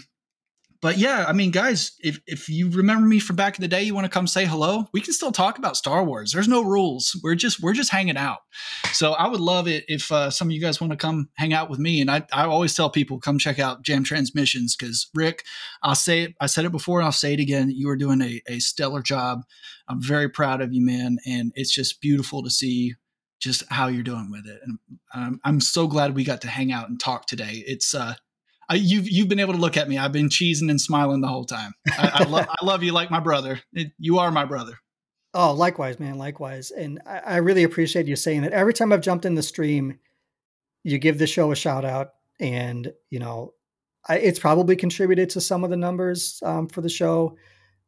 but 0.82 0.98
yeah, 0.98 1.26
I 1.28 1.34
mean, 1.34 1.52
guys, 1.52 1.92
if 2.00 2.22
if 2.26 2.48
you 2.48 2.70
remember 2.70 3.06
me 3.06 3.20
from 3.20 3.36
back 3.36 3.58
in 3.58 3.62
the 3.62 3.68
day, 3.68 3.84
you 3.84 3.94
want 3.94 4.06
to 4.06 4.10
come 4.10 4.28
say 4.28 4.46
hello, 4.46 4.86
we 4.94 5.02
can 5.02 5.14
still 5.14 5.32
talk 5.32 5.58
about 5.58 5.76
Star 5.76 6.06
Wars. 6.06 6.32
There's 6.32 6.48
no 6.48 6.64
rules. 6.64 7.20
We're 7.22 7.36
just 7.36 7.62
we're 7.62 7.74
just 7.74 7.92
hanging 7.92 8.16
out. 8.16 8.40
So 8.94 9.12
I 9.12 9.28
would 9.28 9.42
love 9.42 9.68
it 9.68 9.84
if 9.90 10.10
uh, 10.10 10.30
some 10.30 10.48
of 10.48 10.52
you 10.54 10.62
guys 10.62 10.80
want 10.80 10.92
to 10.92 10.98
come 10.98 11.30
hang 11.34 11.54
out 11.54 11.70
with 11.70 11.80
me. 11.80 12.00
And 12.00 12.10
I 12.10 12.26
I 12.32 12.46
always 12.46 12.74
tell 12.76 12.90
people 12.90 13.20
come 13.20 13.38
check 13.38 13.60
out 13.60 13.84
Jammed 13.84 14.06
Transmissions 14.06 14.78
because 14.78 15.10
Rik, 15.14 15.44
I'll 15.84 15.96
say 15.96 16.22
it. 16.24 16.36
I 16.40 16.46
said 16.46 16.64
it 16.64 16.72
before 16.72 17.00
and 17.00 17.06
I'll 17.06 17.12
say 17.12 17.34
it 17.34 17.42
again. 17.42 17.70
You 17.70 17.90
are 17.90 17.98
doing 17.98 18.22
a 18.22 18.42
a 18.48 18.60
stellar 18.60 19.02
job. 19.02 19.42
I'm 19.90 20.02
very 20.02 20.30
proud 20.30 20.62
of 20.62 20.72
you, 20.72 20.86
man. 20.86 21.18
And 21.26 21.52
it's 21.56 21.74
just 21.74 22.00
beautiful 22.00 22.42
to 22.44 22.50
see 22.50 22.96
just 23.40 23.64
how 23.70 23.88
you're 23.88 24.04
doing 24.04 24.30
with 24.32 24.46
it. 24.46 24.60
And 24.64 24.78
I'm, 25.14 25.40
I'm 25.44 25.62
so 25.62 25.88
glad 25.88 26.16
we 26.16 26.24
got 26.24 26.42
to 26.42 26.50
hang 26.50 26.72
out 26.72 26.90
and 26.90 27.00
talk 27.00 27.26
today. 27.26 27.64
It's 27.66 27.94
uh 27.94 28.14
I, 28.70 28.76
you've 28.76 29.10
you've 29.10 29.28
been 29.28 29.40
able 29.40 29.54
to 29.54 29.60
look 29.60 29.78
at 29.78 29.90
me. 29.90 29.98
I've 29.98 30.12
been 30.12 30.30
cheesing 30.30 30.70
and 30.70 30.80
smiling 30.80 31.22
the 31.22 31.28
whole 31.28 31.46
time. 31.46 31.74
I, 31.88 32.12
I, 32.16 32.24
lo- 32.24 32.46
I 32.48 32.66
love 32.66 32.84
you 32.84 32.94
like 32.94 33.10
my 33.10 33.20
brother. 33.20 33.60
It, 33.74 33.92
you 33.98 34.20
are 34.20 34.32
my 34.32 34.46
brother. 34.46 34.74
Oh, 35.34 35.54
likewise, 35.54 36.00
man. 36.00 36.18
Likewise, 36.18 36.72
and 36.72 37.02
I, 37.06 37.20
I, 37.20 37.38
really 37.38 37.64
appreciate 37.64 38.08
you 38.08 38.16
saying 38.16 38.42
that. 38.42 38.52
Every 38.52 38.74
time 38.74 38.92
I've 38.92 39.02
jumped 39.02 39.26
in 39.26 39.36
the 39.36 39.44
stream, 39.44 40.00
you 40.84 40.98
give 40.98 41.20
the 41.20 41.28
show 41.28 41.52
a 41.52 41.56
shout 41.56 41.86
out, 41.86 42.10
and 42.40 42.92
you 43.10 43.20
know, 43.20 43.54
it's 44.10 44.40
probably 44.40 44.76
contributed 44.76 45.30
to 45.32 45.42
some 45.42 45.64
of 45.64 45.70
the 45.70 45.78
numbers 45.78 46.40
um, 46.44 46.68
for 46.68 46.82
the 46.82 46.90
show. 46.90 47.38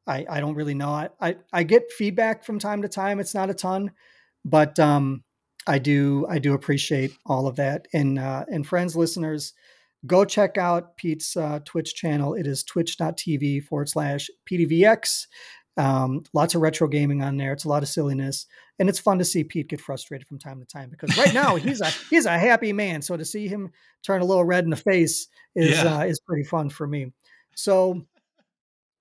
I, 0.08 0.26
I 0.30 0.40
don't 0.40 0.56
really 0.56 0.74
know. 0.74 0.90
I, 0.90 1.10
I, 1.20 1.36
I 1.54 1.64
get 1.64 1.92
feedback 1.92 2.44
from 2.44 2.60
time 2.60 2.82
to 2.82 2.90
time. 2.90 3.20
It's 3.20 3.36
not 3.36 3.50
a 3.50 3.54
ton, 3.54 3.92
but 4.44 4.80
um, 4.80 5.24
I 5.68 5.80
do 5.80 6.26
I 6.30 6.40
do 6.40 6.54
appreciate 6.54 7.12
all 7.26 7.48
of 7.48 7.56
that. 7.58 7.88
And 7.94 8.18
uh, 8.18 8.46
and 8.52 8.66
friends, 8.66 8.96
listeners, 8.96 9.54
go 10.06 10.26
check 10.26 10.58
out 10.58 10.98
Pete's 10.98 11.36
uh, 11.38 11.60
Twitch 11.66 11.96
channel. 11.96 12.34
It 12.34 12.48
is 12.48 12.64
twitch.tv 12.64 13.64
forward 13.66 13.90
slash 13.90 14.30
PDVX. 14.50 15.28
Um, 15.78 16.24
lots 16.34 16.54
of 16.54 16.62
retro 16.62 16.88
gaming 16.88 17.24
on 17.24 17.38
there. 17.38 17.54
It's 17.54 17.64
a 17.64 17.70
lot 17.70 17.82
of 17.82 17.90
silliness, 17.90 18.46
and 18.78 18.90
it's 18.90 19.00
fun 19.00 19.18
to 19.20 19.26
see 19.26 19.44
Pete 19.44 19.70
get 19.70 19.80
frustrated 19.80 20.28
from 20.28 20.38
time 20.38 20.60
to 20.60 20.66
time 20.66 20.90
because 20.90 21.18
right 21.18 21.34
now 21.34 21.56
he's 21.56 21.80
a 21.82 21.90
he's 22.10 22.26
a 22.26 22.38
happy 22.38 22.74
man. 22.74 23.02
So 23.02 23.16
to 23.16 23.24
see 23.24 23.48
him 23.48 23.72
turn 24.04 24.22
a 24.22 24.26
little 24.26 24.44
red 24.44 24.66
in 24.66 24.70
the 24.70 24.76
face 24.76 25.28
is 25.56 25.82
Yeah. 25.82 26.00
uh, 26.00 26.04
is 26.04 26.20
pretty 26.20 26.44
fun 26.44 26.70
for 26.70 26.86
me. 26.88 27.14
So, 27.56 28.06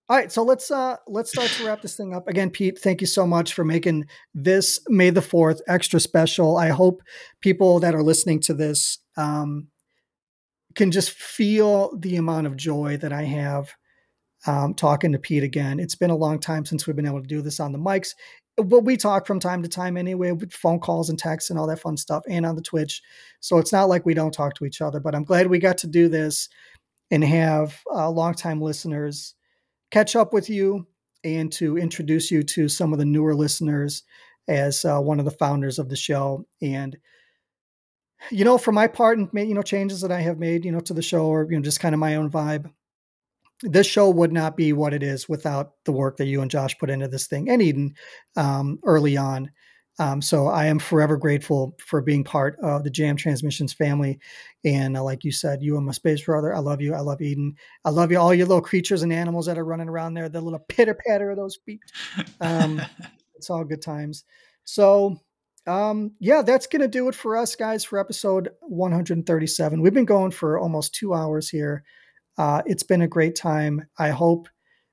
all 0.08 0.16
right, 0.16 0.30
so 0.30 0.42
let's 0.44 0.70
uh 0.70 0.96
let's 1.08 1.30
start 1.30 1.48
to 1.50 1.66
wrap 1.66 1.82
this 1.82 1.96
thing 1.96 2.14
up. 2.14 2.28
Again, 2.28 2.50
Pete, 2.50 2.78
thank 2.78 3.00
you 3.00 3.06
so 3.06 3.26
much 3.26 3.52
for 3.52 3.64
making 3.64 4.06
this 4.32 4.78
May 4.88 5.10
the 5.10 5.22
Fourth 5.22 5.60
extra 5.66 5.98
special. 5.98 6.56
I 6.56 6.68
hope 6.68 7.02
people 7.40 7.80
that 7.80 7.94
are 7.96 8.02
listening 8.02 8.38
to 8.42 8.54
this 8.54 8.98
um, 9.16 9.66
can 10.74 10.90
just 10.90 11.10
feel 11.10 11.96
the 11.98 12.16
amount 12.16 12.46
of 12.46 12.56
joy 12.56 12.96
that 12.98 13.12
I 13.12 13.22
have 13.22 13.74
um, 14.46 14.74
talking 14.74 15.12
to 15.12 15.18
Pete 15.18 15.42
again. 15.42 15.80
It's 15.80 15.94
been 15.94 16.10
a 16.10 16.16
long 16.16 16.38
time 16.38 16.64
since 16.64 16.86
we've 16.86 16.96
been 16.96 17.06
able 17.06 17.20
to 17.20 17.26
do 17.26 17.42
this 17.42 17.60
on 17.60 17.72
the 17.72 17.78
mics, 17.78 18.14
but 18.56 18.84
we 18.84 18.96
talk 18.96 19.26
from 19.26 19.40
time 19.40 19.62
to 19.62 19.68
time 19.68 19.96
anyway 19.96 20.32
with 20.32 20.52
phone 20.52 20.80
calls 20.80 21.10
and 21.10 21.18
texts 21.18 21.50
and 21.50 21.58
all 21.58 21.66
that 21.66 21.80
fun 21.80 21.96
stuff 21.96 22.22
and 22.28 22.46
on 22.46 22.56
the 22.56 22.62
Twitch. 22.62 23.02
So 23.40 23.58
it's 23.58 23.72
not 23.72 23.88
like 23.88 24.06
we 24.06 24.14
don't 24.14 24.32
talk 24.32 24.54
to 24.54 24.64
each 24.64 24.80
other, 24.80 25.00
but 25.00 25.14
I'm 25.14 25.24
glad 25.24 25.48
we 25.48 25.58
got 25.58 25.78
to 25.78 25.86
do 25.86 26.08
this 26.08 26.48
and 27.10 27.24
have 27.24 27.80
uh, 27.92 28.08
longtime 28.08 28.60
listeners 28.60 29.34
catch 29.90 30.14
up 30.14 30.32
with 30.32 30.48
you 30.48 30.86
and 31.24 31.52
to 31.52 31.76
introduce 31.76 32.30
you 32.30 32.42
to 32.42 32.68
some 32.68 32.92
of 32.92 32.98
the 32.98 33.04
newer 33.04 33.34
listeners 33.34 34.04
as 34.48 34.84
uh, 34.84 34.98
one 35.00 35.18
of 35.18 35.24
the 35.24 35.30
founders 35.30 35.78
of 35.78 35.88
the 35.88 35.96
show. 35.96 36.46
And 36.62 36.96
you 38.30 38.44
know, 38.44 38.58
for 38.58 38.72
my 38.72 38.86
part, 38.86 39.18
and 39.18 39.28
you 39.34 39.54
know, 39.54 39.62
changes 39.62 40.00
that 40.00 40.12
I 40.12 40.20
have 40.20 40.38
made, 40.38 40.64
you 40.64 40.72
know, 40.72 40.80
to 40.80 40.94
the 40.94 41.02
show, 41.02 41.26
or 41.26 41.46
you 41.50 41.56
know, 41.56 41.62
just 41.62 41.80
kind 41.80 41.94
of 41.94 41.98
my 41.98 42.16
own 42.16 42.30
vibe. 42.30 42.70
This 43.62 43.86
show 43.86 44.08
would 44.08 44.32
not 44.32 44.56
be 44.56 44.72
what 44.72 44.94
it 44.94 45.02
is 45.02 45.28
without 45.28 45.72
the 45.84 45.92
work 45.92 46.16
that 46.16 46.26
you 46.26 46.40
and 46.40 46.50
Josh 46.50 46.78
put 46.78 46.90
into 46.90 47.08
this 47.08 47.26
thing, 47.26 47.48
and 47.48 47.62
Eden 47.62 47.94
um, 48.36 48.78
early 48.84 49.16
on. 49.16 49.50
Um, 50.00 50.22
so 50.22 50.46
I 50.46 50.64
am 50.64 50.78
forever 50.78 51.18
grateful 51.18 51.76
for 51.78 52.00
being 52.00 52.24
part 52.24 52.58
of 52.62 52.84
the 52.84 52.90
Jammed 52.90 53.18
Transmissions 53.18 53.74
family. 53.74 54.18
And 54.64 54.96
uh, 54.96 55.04
like 55.04 55.24
you 55.24 55.30
said, 55.30 55.62
you 55.62 55.76
and 55.76 55.84
my 55.84 55.92
space 55.92 56.24
brother. 56.24 56.54
I 56.54 56.60
love 56.60 56.80
you. 56.80 56.94
I 56.94 57.00
love 57.00 57.20
Eden. 57.20 57.54
I 57.84 57.90
love 57.90 58.10
you. 58.10 58.18
All 58.18 58.32
your 58.32 58.46
little 58.46 58.62
creatures 58.62 59.02
and 59.02 59.12
animals 59.12 59.44
that 59.44 59.58
are 59.58 59.64
running 59.64 59.90
around 59.90 60.14
there. 60.14 60.30
The 60.30 60.40
little 60.40 60.64
pitter 60.68 60.96
patter 61.06 61.30
of 61.30 61.36
those 61.36 61.58
feet. 61.66 61.80
Um, 62.40 62.80
it's 63.34 63.50
all 63.50 63.62
good 63.62 63.82
times. 63.82 64.24
So 64.64 65.20
um 65.66 66.12
yeah 66.18 66.42
that's 66.42 66.66
gonna 66.66 66.88
do 66.88 67.08
it 67.08 67.14
for 67.14 67.36
us 67.36 67.54
guys 67.54 67.84
for 67.84 67.98
episode 67.98 68.48
137 68.62 69.82
we've 69.82 69.92
been 69.92 70.04
going 70.04 70.30
for 70.30 70.58
almost 70.58 70.94
two 70.94 71.14
hours 71.14 71.48
here. 71.48 71.84
Uh 72.38 72.62
it's 72.66 72.82
been 72.82 73.02
a 73.02 73.08
great 73.08 73.36
time. 73.36 73.86
I 73.98 74.10
hope 74.10 74.48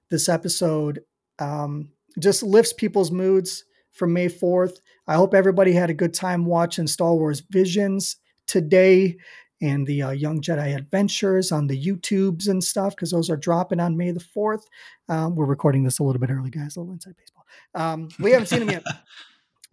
this 0.10 0.30
episode 0.30 1.02
um 1.40 1.90
just 2.20 2.44
lifts 2.44 2.74
people's 2.74 3.12
moods 3.12 3.64
for 3.92 4.08
may 4.08 4.28
4th 4.28 4.78
i 5.08 5.16
hope 5.16 5.34
everybody 5.34 5.72
had 5.72 5.90
a 5.90 5.94
good 5.94 6.14
time 6.14 6.46
watching 6.46 6.88
star 6.88 7.16
wars 7.16 7.42
visions 7.50 8.18
today 8.48 9.18
and 9.62 9.86
the 9.88 10.02
uh, 10.02 10.12
young 10.12 10.42
jedi 10.42 10.76
adventures 10.76 11.52
on 11.52 11.68
the 11.68 11.86
youtubes 11.86 12.48
and 12.48 12.64
stuff 12.64 12.96
because 12.96 13.12
those 13.12 13.30
are 13.30 13.38
dropping 13.38 13.80
on 13.80 13.98
may 13.98 14.12
the 14.12 14.20
4th 14.20 14.64
um, 15.10 15.36
we're 15.36 15.46
recording 15.46 15.84
this 15.84 16.00
a 16.00 16.04
little 16.04 16.20
bit 16.20 16.30
early 16.30 16.50
guys 16.50 16.76
a 16.76 16.80
little 16.80 16.94
inside 16.94 17.16
baseball. 17.18 17.46
Um, 17.76 18.10
we 18.20 18.32
haven't 18.32 18.48
seen 18.48 18.60
them 18.60 18.70
yet. 18.70 18.84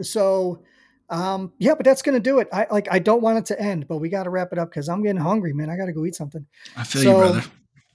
So 0.02 0.64
um 1.10 1.52
yeah 1.58 1.74
but 1.74 1.84
that's 1.84 2.02
gonna 2.02 2.18
do 2.20 2.38
it. 2.38 2.48
I 2.52 2.66
like 2.70 2.88
i 2.90 2.98
don't 2.98 3.20
want 3.22 3.38
it 3.38 3.46
to 3.46 3.60
end 3.60 3.86
but 3.88 3.98
we 3.98 4.08
got 4.08 4.24
to 4.24 4.30
wrap 4.30 4.52
it 4.52 4.58
up 4.58 4.70
because 4.70 4.88
i'm 4.88 5.02
getting 5.02 5.20
hungry 5.20 5.52
man. 5.52 5.68
I 5.70 5.76
gotta 5.76 5.92
go 5.92 6.04
eat 6.06 6.14
something. 6.14 6.46
I 6.76 6.84
feel 6.84 7.02
So- 7.02 7.10
you, 7.10 7.16
brother. 7.32 7.42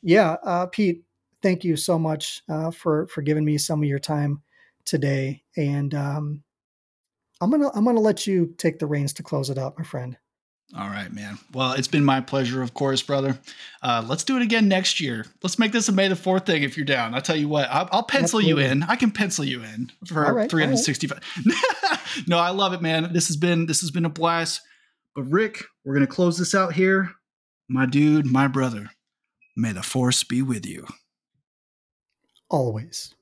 yeah 0.03 0.35
uh 0.43 0.65
pete 0.67 1.03
thank 1.41 1.63
you 1.63 1.75
so 1.75 1.97
much 1.97 2.43
uh 2.49 2.69
for 2.71 3.07
for 3.07 3.21
giving 3.21 3.43
me 3.45 3.57
some 3.57 3.81
of 3.81 3.89
your 3.89 3.99
time 3.99 4.41
today. 4.85 5.43
And 5.57 5.93
um 5.93 6.43
i'm 7.41 7.49
gonna 7.49 7.69
i'm 7.73 7.85
gonna 7.85 7.99
let 7.99 8.27
you 8.27 8.53
take 8.57 8.79
the 8.79 8.87
reins 8.87 9.13
to 9.13 9.23
close 9.23 9.49
it 9.49 9.57
up 9.57 9.77
my 9.77 9.83
friend 9.85 10.17
All 10.77 10.87
right, 10.87 11.11
man. 11.11 11.39
Well, 11.51 11.73
it's 11.73 11.87
been 11.87 12.05
my 12.05 12.21
pleasure, 12.21 12.61
of 12.61 12.75
course, 12.75 13.01
brother. 13.01 13.39
Uh, 13.81 14.05
let's 14.07 14.23
do 14.23 14.37
it 14.37 14.43
again 14.43 14.67
next 14.67 14.99
year. 15.01 15.25
Let's 15.41 15.57
make 15.57 15.71
this 15.71 15.89
a 15.89 15.91
May 15.91 16.07
the 16.07 16.15
Fourth 16.15 16.45
thing. 16.45 16.61
If 16.61 16.77
you're 16.77 16.85
down, 16.85 17.15
I'll 17.15 17.23
tell 17.23 17.35
you 17.35 17.47
what. 17.47 17.67
I'll, 17.71 17.89
I'll 17.91 18.03
pencil 18.03 18.39
you 18.39 18.59
in. 18.59 18.83
I 18.83 18.95
can 18.95 19.09
pencil 19.09 19.43
you 19.43 19.63
in 19.63 19.91
for 20.05 20.21
right, 20.21 20.27
all 20.29 20.35
right. 20.35 20.49
365. 20.49 21.21
no, 22.27 22.37
I 22.37 22.51
love 22.51 22.73
it, 22.73 22.83
man. 22.83 23.11
This 23.13 23.27
has 23.27 23.37
been 23.37 23.65
this 23.65 23.81
has 23.81 23.89
been 23.89 24.05
a 24.05 24.09
blast. 24.09 24.61
But 25.15 25.23
Rik, 25.23 25.63
we're 25.83 25.95
gonna 25.95 26.05
close 26.05 26.37
this 26.37 26.53
out 26.53 26.73
here. 26.73 27.11
My 27.67 27.87
dude, 27.87 28.27
my 28.27 28.47
brother. 28.47 28.91
May 29.57 29.71
the 29.71 29.83
Force 29.83 30.23
be 30.23 30.41
with 30.43 30.65
you. 30.67 30.85
always 32.49 33.13